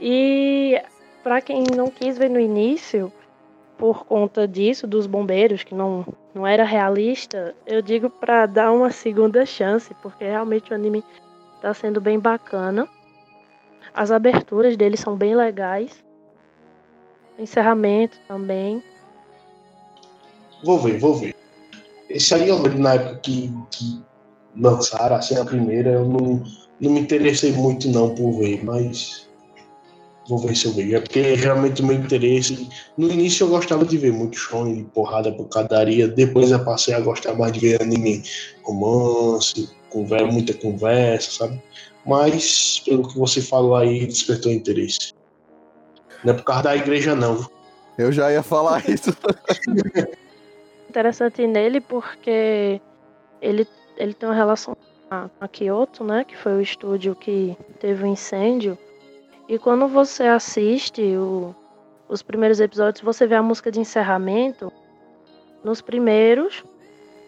E 0.00 0.82
para 1.22 1.40
quem 1.40 1.62
não 1.74 1.86
quis 1.86 2.18
ver 2.18 2.28
no 2.28 2.40
início, 2.40 3.12
por 3.84 4.06
conta 4.06 4.48
disso, 4.48 4.86
dos 4.86 5.06
bombeiros, 5.06 5.62
que 5.62 5.74
não, 5.74 6.06
não 6.34 6.46
era 6.46 6.64
realista, 6.64 7.54
eu 7.66 7.82
digo 7.82 8.08
para 8.08 8.46
dar 8.46 8.72
uma 8.72 8.90
segunda 8.90 9.44
chance, 9.44 9.94
porque 10.00 10.24
realmente 10.24 10.72
o 10.72 10.74
anime 10.74 11.04
tá 11.60 11.74
sendo 11.74 12.00
bem 12.00 12.18
bacana. 12.18 12.88
As 13.92 14.10
aberturas 14.10 14.74
dele 14.74 14.96
são 14.96 15.14
bem 15.14 15.36
legais. 15.36 16.02
O 17.38 17.42
encerramento 17.42 18.16
também. 18.26 18.82
Vou 20.64 20.78
ver, 20.78 20.98
vou 20.98 21.16
ver. 21.16 21.34
Esse 22.08 22.36
aí 22.36 22.48
eu 22.48 22.62
lembro 22.62 22.78
na 22.78 22.94
época 22.94 23.16
que, 23.16 23.52
que 23.70 24.02
lançaram, 24.56 25.16
assim, 25.16 25.36
a 25.36 25.44
primeira, 25.44 25.90
eu 25.90 26.08
não 26.08 26.42
não 26.80 26.90
me 26.90 27.00
interessei 27.00 27.52
muito 27.52 27.86
não 27.88 28.14
por 28.14 28.32
ver, 28.38 28.64
mas 28.64 29.28
vou 30.28 30.38
ver 30.38 30.56
se 30.56 30.66
eu 30.66 30.72
vejo. 30.72 30.96
É 30.96 31.00
porque 31.00 31.36
geralmente 31.36 31.82
o 31.82 31.86
meu 31.86 31.96
interesse. 31.96 32.68
No 32.96 33.10
início 33.10 33.44
eu 33.44 33.48
gostava 33.48 33.84
de 33.84 33.96
ver 33.98 34.12
muito 34.12 34.36
shonen, 34.36 34.84
porrada, 34.84 35.32
porcadaria. 35.32 36.08
Depois 36.08 36.50
eu 36.50 36.64
passei 36.64 36.94
a 36.94 37.00
gostar 37.00 37.34
mais 37.34 37.52
de 37.52 37.60
ver 37.60 37.82
anime 37.82 38.22
romance, 38.62 39.70
conversa, 39.90 40.26
muita 40.26 40.54
conversa, 40.54 41.30
sabe? 41.30 41.62
Mas, 42.06 42.82
pelo 42.84 43.08
que 43.08 43.18
você 43.18 43.40
falou 43.40 43.76
aí, 43.76 44.06
despertou 44.06 44.52
interesse. 44.52 45.14
Não 46.22 46.34
é 46.34 46.36
por 46.36 46.44
causa 46.44 46.64
da 46.64 46.76
igreja, 46.76 47.14
não. 47.14 47.48
Eu 47.96 48.12
já 48.12 48.30
ia 48.30 48.42
falar 48.42 48.82
isso. 48.88 49.16
Interessante 50.88 51.46
nele 51.46 51.80
porque 51.80 52.80
ele, 53.40 53.66
ele 53.96 54.14
tem 54.14 54.28
uma 54.28 54.34
relação 54.34 54.76
a 55.40 55.46
Kyoto, 55.46 56.02
né, 56.02 56.24
que 56.24 56.36
foi 56.36 56.54
o 56.54 56.60
estúdio 56.60 57.14
que 57.14 57.56
teve 57.78 58.02
o 58.02 58.06
um 58.06 58.12
incêndio. 58.12 58.76
E 59.46 59.58
quando 59.58 59.86
você 59.86 60.24
assiste 60.24 61.02
o, 61.16 61.54
os 62.08 62.22
primeiros 62.22 62.60
episódios, 62.60 63.02
você 63.02 63.26
vê 63.26 63.34
a 63.34 63.42
música 63.42 63.70
de 63.70 63.78
encerramento. 63.78 64.72
Nos 65.62 65.82
primeiros, 65.82 66.64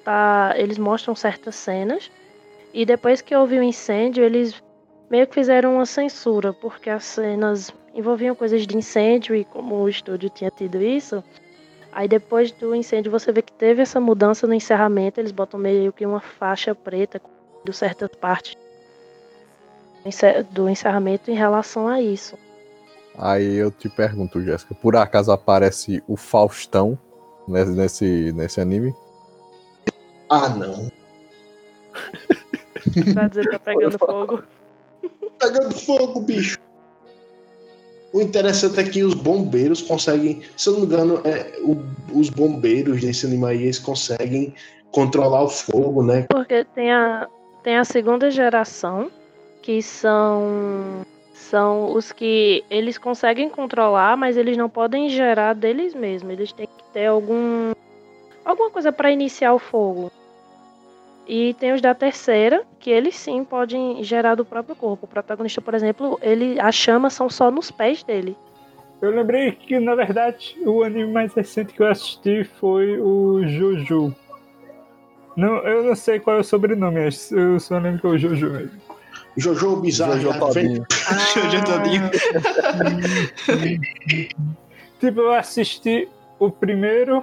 tá, 0.05 0.55
eles 0.57 0.79
mostram 0.79 1.15
certas 1.15 1.57
cenas. 1.57 2.11
E 2.73 2.85
depois 2.87 3.21
que 3.21 3.35
houve 3.35 3.59
o 3.59 3.61
um 3.61 3.63
incêndio, 3.63 4.25
eles 4.25 4.63
meio 5.11 5.27
que 5.27 5.35
fizeram 5.35 5.75
uma 5.75 5.87
censura, 5.87 6.53
porque 6.53 6.91
as 6.91 7.05
cenas 7.05 7.73
envolviam 7.95 8.35
coisas 8.35 8.67
de 8.67 8.77
incêndio 8.77 9.35
e 9.35 9.45
como 9.45 9.77
o 9.77 9.89
estúdio 9.89 10.29
tinha 10.29 10.51
tido 10.51 10.83
isso, 10.83 11.23
aí 11.93 12.07
depois 12.09 12.51
do 12.53 12.75
incêndio 12.75 13.11
você 13.11 13.33
vê 13.33 13.41
que 13.41 13.53
teve 13.53 13.81
essa 13.81 14.01
mudança 14.01 14.47
no 14.47 14.53
encerramento, 14.53 15.21
eles 15.21 15.33
botam 15.33 15.59
meio 15.59 15.93
que 15.93 16.05
uma 16.05 16.21
faixa 16.21 16.75
preta 16.75 17.23
de 17.65 17.73
certas 17.73 18.11
partes 18.17 18.66
do 20.51 20.69
encerramento 20.69 21.31
em 21.31 21.35
relação 21.35 21.89
a 21.89 22.01
isso. 22.01 22.37
Aí 23.19 23.57
eu 23.57 23.71
te 23.71 23.89
pergunto, 23.89 24.43
Jéssica, 24.43 24.75
por 24.75 24.95
acaso 24.97 25.33
aparece 25.33 26.03
o 26.07 26.17
Faustão 26.17 26.99
nesse, 27.49 27.71
nesse, 27.73 28.33
nesse 28.33 28.61
anime? 28.61 28.95
Ah, 30.29 30.49
não. 30.51 30.91
Pra 33.15 33.29
dizer 33.29 33.51
tá 33.51 33.59
pegando 33.59 33.99
fogo. 33.99 34.43
Pegando 35.39 35.75
fogo, 35.75 36.21
bicho. 36.21 36.59
O 38.13 38.21
interessante 38.21 38.81
é 38.81 38.85
que 38.85 39.03
os 39.03 39.15
bombeiros 39.15 39.83
conseguem, 39.83 40.43
se 40.57 40.69
eu 40.69 40.75
não 40.75 40.81
me 40.81 40.87
engano, 40.87 41.21
é, 41.25 41.59
o, 41.61 41.77
os 42.19 42.31
bombeiros 42.31 43.01
desse 43.01 43.27
anime 43.27 43.45
aí, 43.47 43.63
eles 43.65 43.79
conseguem 43.79 44.55
controlar 44.91 45.43
o 45.43 45.49
fogo, 45.49 46.03
né? 46.03 46.27
Porque 46.31 46.65
tem 46.75 46.93
a, 46.93 47.29
tem 47.63 47.77
a 47.77 47.85
segunda 47.85 48.31
geração, 48.31 49.11
que 49.67 49.83
são 49.83 51.05
são 51.35 51.93
os 51.93 52.13
que 52.13 52.63
eles 52.71 52.97
conseguem 52.97 53.51
controlar, 53.51 54.17
mas 54.17 54.37
eles 54.37 54.57
não 54.57 54.69
podem 54.69 55.09
gerar 55.09 55.55
deles 55.55 55.93
mesmos. 55.93 56.33
Eles 56.33 56.53
têm 56.53 56.69
que 56.69 56.85
ter 56.93 57.07
algum 57.07 57.73
alguma 58.45 58.71
coisa 58.71 58.93
para 58.93 59.11
iniciar 59.11 59.53
o 59.53 59.59
fogo. 59.59 60.13
E 61.27 61.53
tem 61.55 61.73
os 61.73 61.81
da 61.81 61.93
terceira, 61.97 62.63
que 62.79 62.91
eles 62.91 63.17
sim 63.17 63.43
podem 63.43 64.05
gerar 64.05 64.37
do 64.37 64.45
próprio 64.45 64.77
corpo. 64.77 65.05
O 65.05 65.09
protagonista, 65.09 65.61
por 65.61 65.75
exemplo, 65.75 66.17
ele 66.23 66.61
as 66.61 66.77
chamas 66.77 67.15
são 67.15 67.29
só 67.29 67.51
nos 67.51 67.69
pés 67.69 68.05
dele. 68.05 68.37
Eu 69.03 69.11
lembrei 69.11 69.51
que, 69.51 69.81
na 69.81 69.97
verdade, 69.97 70.57
o 70.65 70.85
anime 70.85 71.13
mais 71.13 71.35
recente 71.35 71.75
que 71.75 71.83
eu 71.83 71.89
assisti 71.89 72.45
foi 72.45 73.01
o 73.01 73.45
Jojo. 73.49 74.15
Não, 75.37 75.57
eu 75.67 75.83
não 75.83 75.97
sei 75.97 76.21
qual 76.21 76.37
é 76.37 76.41
o 76.41 76.45
sobrenome, 76.45 77.01
eu 77.33 77.59
só 77.59 77.79
lembro 77.79 78.01
que 78.01 78.07
é 78.07 78.11
o 78.11 78.17
Jojo 78.17 78.53
mesmo. 78.53 78.96
Jojo 79.37 79.77
Bizarro. 79.77 80.19
Jojo 80.21 80.39
Todinho. 80.39 80.87
Jojo 81.35 81.65
Todinho. 81.65 82.11
tipo, 85.01 85.21
eu 85.21 85.33
assisti 85.33 86.09
o 86.39 86.51
primeiro 86.51 87.23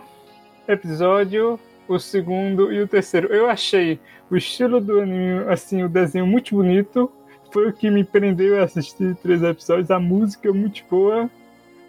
episódio, 0.67 1.59
o 1.87 1.99
segundo 1.99 2.71
e 2.71 2.81
o 2.81 2.87
terceiro. 2.87 3.27
Eu 3.33 3.49
achei 3.49 3.99
o 4.29 4.35
estilo 4.35 4.79
do 4.79 5.01
anime, 5.01 5.51
assim, 5.51 5.83
o 5.83 5.89
desenho 5.89 6.25
muito 6.25 6.55
bonito. 6.55 7.11
Foi 7.51 7.69
o 7.69 7.73
que 7.73 7.89
me 7.89 8.03
prendeu 8.03 8.59
a 8.59 8.63
assistir 8.63 9.15
três 9.17 9.43
episódios. 9.43 9.91
A 9.91 9.99
música 9.99 10.49
é 10.49 10.51
muito 10.51 10.83
boa, 10.89 11.29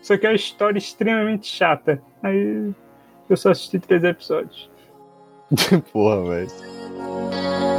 só 0.03 0.17
que 0.17 0.27
a 0.27 0.35
história 0.35 0.77
é 0.77 0.79
extremamente 0.79 1.47
chata. 1.47 2.03
Aí 2.23 2.71
eu 3.29 3.37
só 3.37 3.51
assisti 3.51 3.79
três 3.79 4.05
episódios. 4.05 4.71
Porra, 5.93 6.23
velho. 6.29 7.74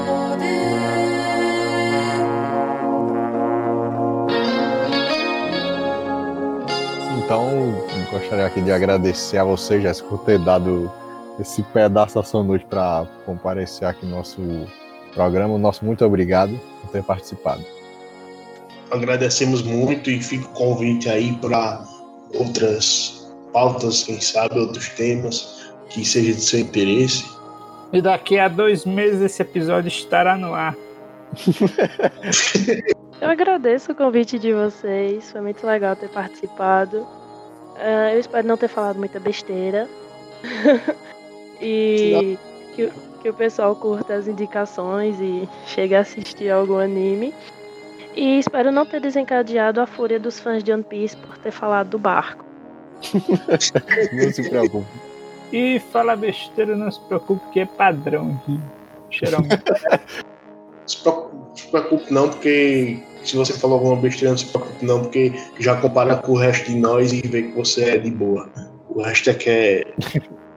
Então, 7.25 7.73
gostaria 8.11 8.45
aqui 8.45 8.61
de 8.61 8.71
agradecer 8.71 9.39
a 9.39 9.43
você, 9.43 9.81
Jéssica, 9.81 10.07
por 10.09 10.19
ter 10.19 10.37
dado 10.37 10.91
esse 11.39 11.63
pedaço 11.63 12.13
da 12.13 12.23
sua 12.23 12.43
noite 12.43 12.65
para 12.69 13.07
comparecer 13.25 13.87
aqui 13.87 14.05
no 14.05 14.17
nosso 14.17 14.39
programa. 15.11 15.57
Nosso 15.57 15.83
muito 15.83 16.05
obrigado 16.05 16.55
por 16.81 16.91
ter 16.91 17.01
participado. 17.01 17.65
Agradecemos 18.91 19.63
muito 19.63 20.11
e 20.11 20.21
fica 20.21 20.45
o 20.45 20.49
convite 20.49 21.09
aí 21.09 21.33
para 21.37 21.83
outras 22.35 23.27
pautas, 23.51 24.03
quem 24.03 24.21
sabe, 24.21 24.59
outros 24.59 24.89
temas 24.89 25.73
que 25.89 26.05
seja 26.05 26.31
de 26.31 26.41
seu 26.41 26.59
interesse. 26.59 27.25
E 27.91 28.03
daqui 28.03 28.37
a 28.37 28.47
dois 28.47 28.85
meses 28.85 29.21
esse 29.21 29.41
episódio 29.41 29.87
estará 29.87 30.37
no 30.37 30.53
ar. 30.53 30.75
Eu 33.21 33.29
agradeço 33.29 33.91
o 33.91 33.95
convite 33.95 34.37
de 34.37 34.53
vocês, 34.53 35.31
foi 35.31 35.41
muito 35.41 35.65
legal 35.65 35.95
ter 35.95 36.09
participado. 36.09 36.97
Uh, 37.75 38.13
eu 38.13 38.19
espero 38.19 38.47
não 38.47 38.57
ter 38.57 38.67
falado 38.67 38.97
muita 38.97 39.19
besteira. 39.19 39.87
e 41.61 42.37
que, 42.75 42.91
que, 43.21 43.29
o 43.29 43.33
pessoal 43.33 43.75
curta 43.75 44.13
as 44.13 44.27
indicações 44.27 45.19
e 45.19 45.47
chegue 45.65 45.95
a 45.95 46.01
assistir 46.01 46.49
algum 46.49 46.77
anime. 46.77 47.33
E 48.15 48.39
espero 48.39 48.71
não 48.71 48.85
ter 48.85 49.01
desencadeado 49.01 49.81
a 49.81 49.87
fúria 49.87 50.19
dos 50.19 50.39
fãs 50.39 50.63
de 50.63 50.71
One 50.71 50.83
Piece 50.83 51.17
por 51.17 51.37
ter 51.37 51.51
falado 51.51 51.89
do 51.89 51.99
barco. 51.99 52.45
não 54.13 54.31
se 54.31 54.49
preocupe. 54.49 54.87
E 55.51 55.79
falar 55.91 56.15
besteira, 56.15 56.75
não 56.75 56.91
se 56.91 56.99
preocupe, 57.01 57.41
que 57.51 57.59
é 57.61 57.65
padrão 57.65 58.39
aqui. 58.41 58.59
Geralmente. 59.09 59.63
Se 60.85 60.97
preocupe, 61.03 61.44
se 61.55 61.67
preocupe 61.67 62.13
não, 62.13 62.29
porque 62.29 62.99
se 63.23 63.35
você 63.35 63.53
falou 63.53 63.77
alguma 63.77 63.95
besteira, 63.95 64.31
não 64.31 64.37
se 64.37 64.45
preocupe 64.45 64.85
não, 64.85 65.01
porque 65.01 65.33
já 65.59 65.75
compara 65.77 66.15
com 66.17 66.33
o 66.33 66.37
resto 66.37 66.71
de 66.71 66.77
nós 66.77 67.11
e 67.11 67.21
vê 67.21 67.43
que 67.43 67.51
você 67.51 67.83
é 67.91 67.97
de 67.97 68.11
boa. 68.11 68.49
O 68.89 69.01
resto 69.01 69.29
é 69.29 69.33
que 69.33 69.49
é 69.49 69.93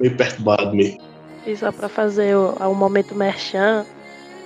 meio 0.00 0.16
perturbado 0.16 0.74
mesmo. 0.74 1.00
E 1.46 1.56
só 1.56 1.72
pra 1.72 1.88
fazer 1.88 2.36
o, 2.36 2.52
o 2.52 2.74
momento 2.74 3.14
merchan, 3.14 3.86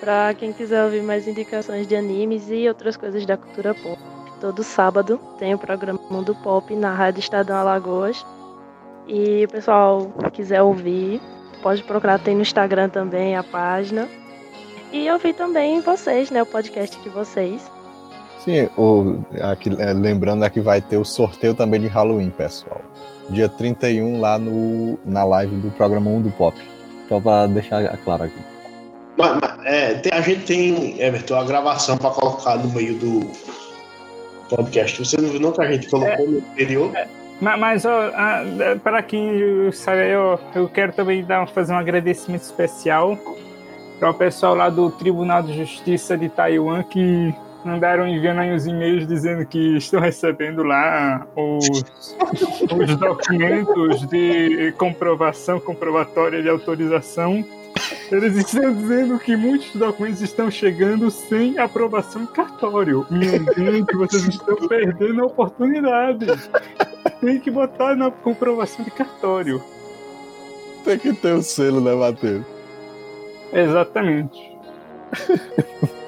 pra 0.00 0.34
quem 0.34 0.52
quiser 0.52 0.84
ouvir 0.84 1.02
mais 1.02 1.26
indicações 1.26 1.86
de 1.86 1.96
animes 1.96 2.48
e 2.48 2.68
outras 2.68 2.96
coisas 2.96 3.24
da 3.26 3.36
cultura 3.36 3.74
pop. 3.74 3.98
Todo 4.40 4.62
sábado 4.64 5.20
tem 5.38 5.54
o 5.54 5.58
programa 5.58 6.00
Mundo 6.10 6.34
Pop 6.42 6.74
na 6.74 6.92
Rádio 6.92 7.20
Estadão 7.20 7.56
Alagoas. 7.56 8.26
E 9.06 9.44
o 9.44 9.48
pessoal 9.48 10.12
quiser 10.32 10.62
ouvir, 10.62 11.20
pode 11.62 11.82
procurar, 11.84 12.18
tem 12.18 12.34
no 12.34 12.42
Instagram 12.42 12.88
também 12.88 13.36
a 13.36 13.42
página. 13.44 14.08
E 14.92 15.10
ouvir 15.10 15.32
também 15.32 15.80
vocês, 15.80 16.30
né? 16.30 16.42
O 16.42 16.46
podcast 16.46 17.00
de 17.00 17.08
vocês. 17.08 17.62
Sim, 18.44 18.68
o, 18.76 19.24
aqui, 19.40 19.70
é, 19.78 19.92
lembrando 19.92 20.48
que 20.50 20.60
vai 20.60 20.80
ter 20.80 20.98
o 20.98 21.04
sorteio 21.04 21.54
também 21.54 21.80
de 21.80 21.86
Halloween, 21.86 22.30
pessoal. 22.30 22.80
Dia 23.30 23.48
31 23.48 24.20
lá 24.20 24.38
no, 24.38 24.98
na 25.04 25.24
live 25.24 25.56
do 25.56 25.70
programa 25.70 26.10
1 26.10 26.22
do 26.22 26.30
Pop. 26.32 26.56
Só 27.08 27.20
pra 27.20 27.46
deixar 27.46 27.96
claro 27.98 28.24
aqui. 28.24 28.38
Mas, 29.16 29.38
mas, 29.40 29.66
é, 29.66 29.94
tem- 29.94 30.12
a 30.12 30.20
gente 30.20 30.44
tem, 30.44 31.00
Everton, 31.00 31.36
a 31.36 31.44
gravação 31.44 31.96
pra 31.96 32.10
colocar 32.10 32.56
no 32.56 32.68
meio 32.70 32.94
do 32.98 33.30
podcast. 34.50 35.04
Você 35.04 35.16
não 35.18 35.30
viu 35.30 35.40
não 35.40 35.52
que 35.52 35.62
a 35.62 35.72
gente 35.72 35.88
colocou 35.88 36.28
no 36.28 36.38
anterior? 36.38 36.92
mas, 37.40 37.58
mas 37.60 37.84
ó, 37.86 38.10
ah, 38.14 38.42
para 38.82 39.02
quem 39.02 39.70
sabe, 39.72 40.10
eu, 40.10 40.38
eu 40.54 40.68
quero 40.68 40.92
também 40.92 41.24
dar, 41.24 41.46
fazer 41.48 41.72
um 41.72 41.78
agradecimento 41.78 42.42
especial 42.42 43.16
para 44.02 44.10
o 44.10 44.14
pessoal 44.14 44.56
lá 44.56 44.68
do 44.68 44.90
Tribunal 44.90 45.44
de 45.44 45.56
Justiça 45.56 46.18
de 46.18 46.28
Taiwan 46.28 46.82
que 46.82 47.32
andaram 47.64 48.04
enviando 48.04 48.40
aí 48.40 48.52
os 48.52 48.66
e-mails 48.66 49.06
dizendo 49.06 49.46
que 49.46 49.76
estão 49.76 50.00
recebendo 50.00 50.64
lá 50.64 51.24
os, 51.36 51.84
os 52.76 52.96
documentos 52.96 54.04
de 54.08 54.74
comprovação, 54.76 55.60
comprovatória 55.60 56.42
de 56.42 56.48
autorização. 56.48 57.44
Eles 58.10 58.34
estão 58.34 58.74
dizendo 58.74 59.20
que 59.20 59.36
muitos 59.36 59.72
documentos 59.76 60.20
estão 60.20 60.50
chegando 60.50 61.08
sem 61.08 61.56
aprovação 61.60 62.26
cartório. 62.26 63.06
Minha 63.08 63.38
gente, 63.70 63.94
vocês 63.94 64.26
estão 64.26 64.56
perdendo 64.66 65.22
a 65.22 65.26
oportunidade. 65.26 66.26
Tem 67.20 67.38
que 67.38 67.52
botar 67.52 67.94
na 67.94 68.10
comprovação 68.10 68.84
de 68.84 68.90
cartório. 68.90 69.62
Tem 70.84 70.98
que 70.98 71.12
ter 71.12 71.34
o 71.34 71.42
selo, 71.42 71.80
né, 71.80 71.94
Matheus? 71.94 72.61
Exatamente. 73.52 74.58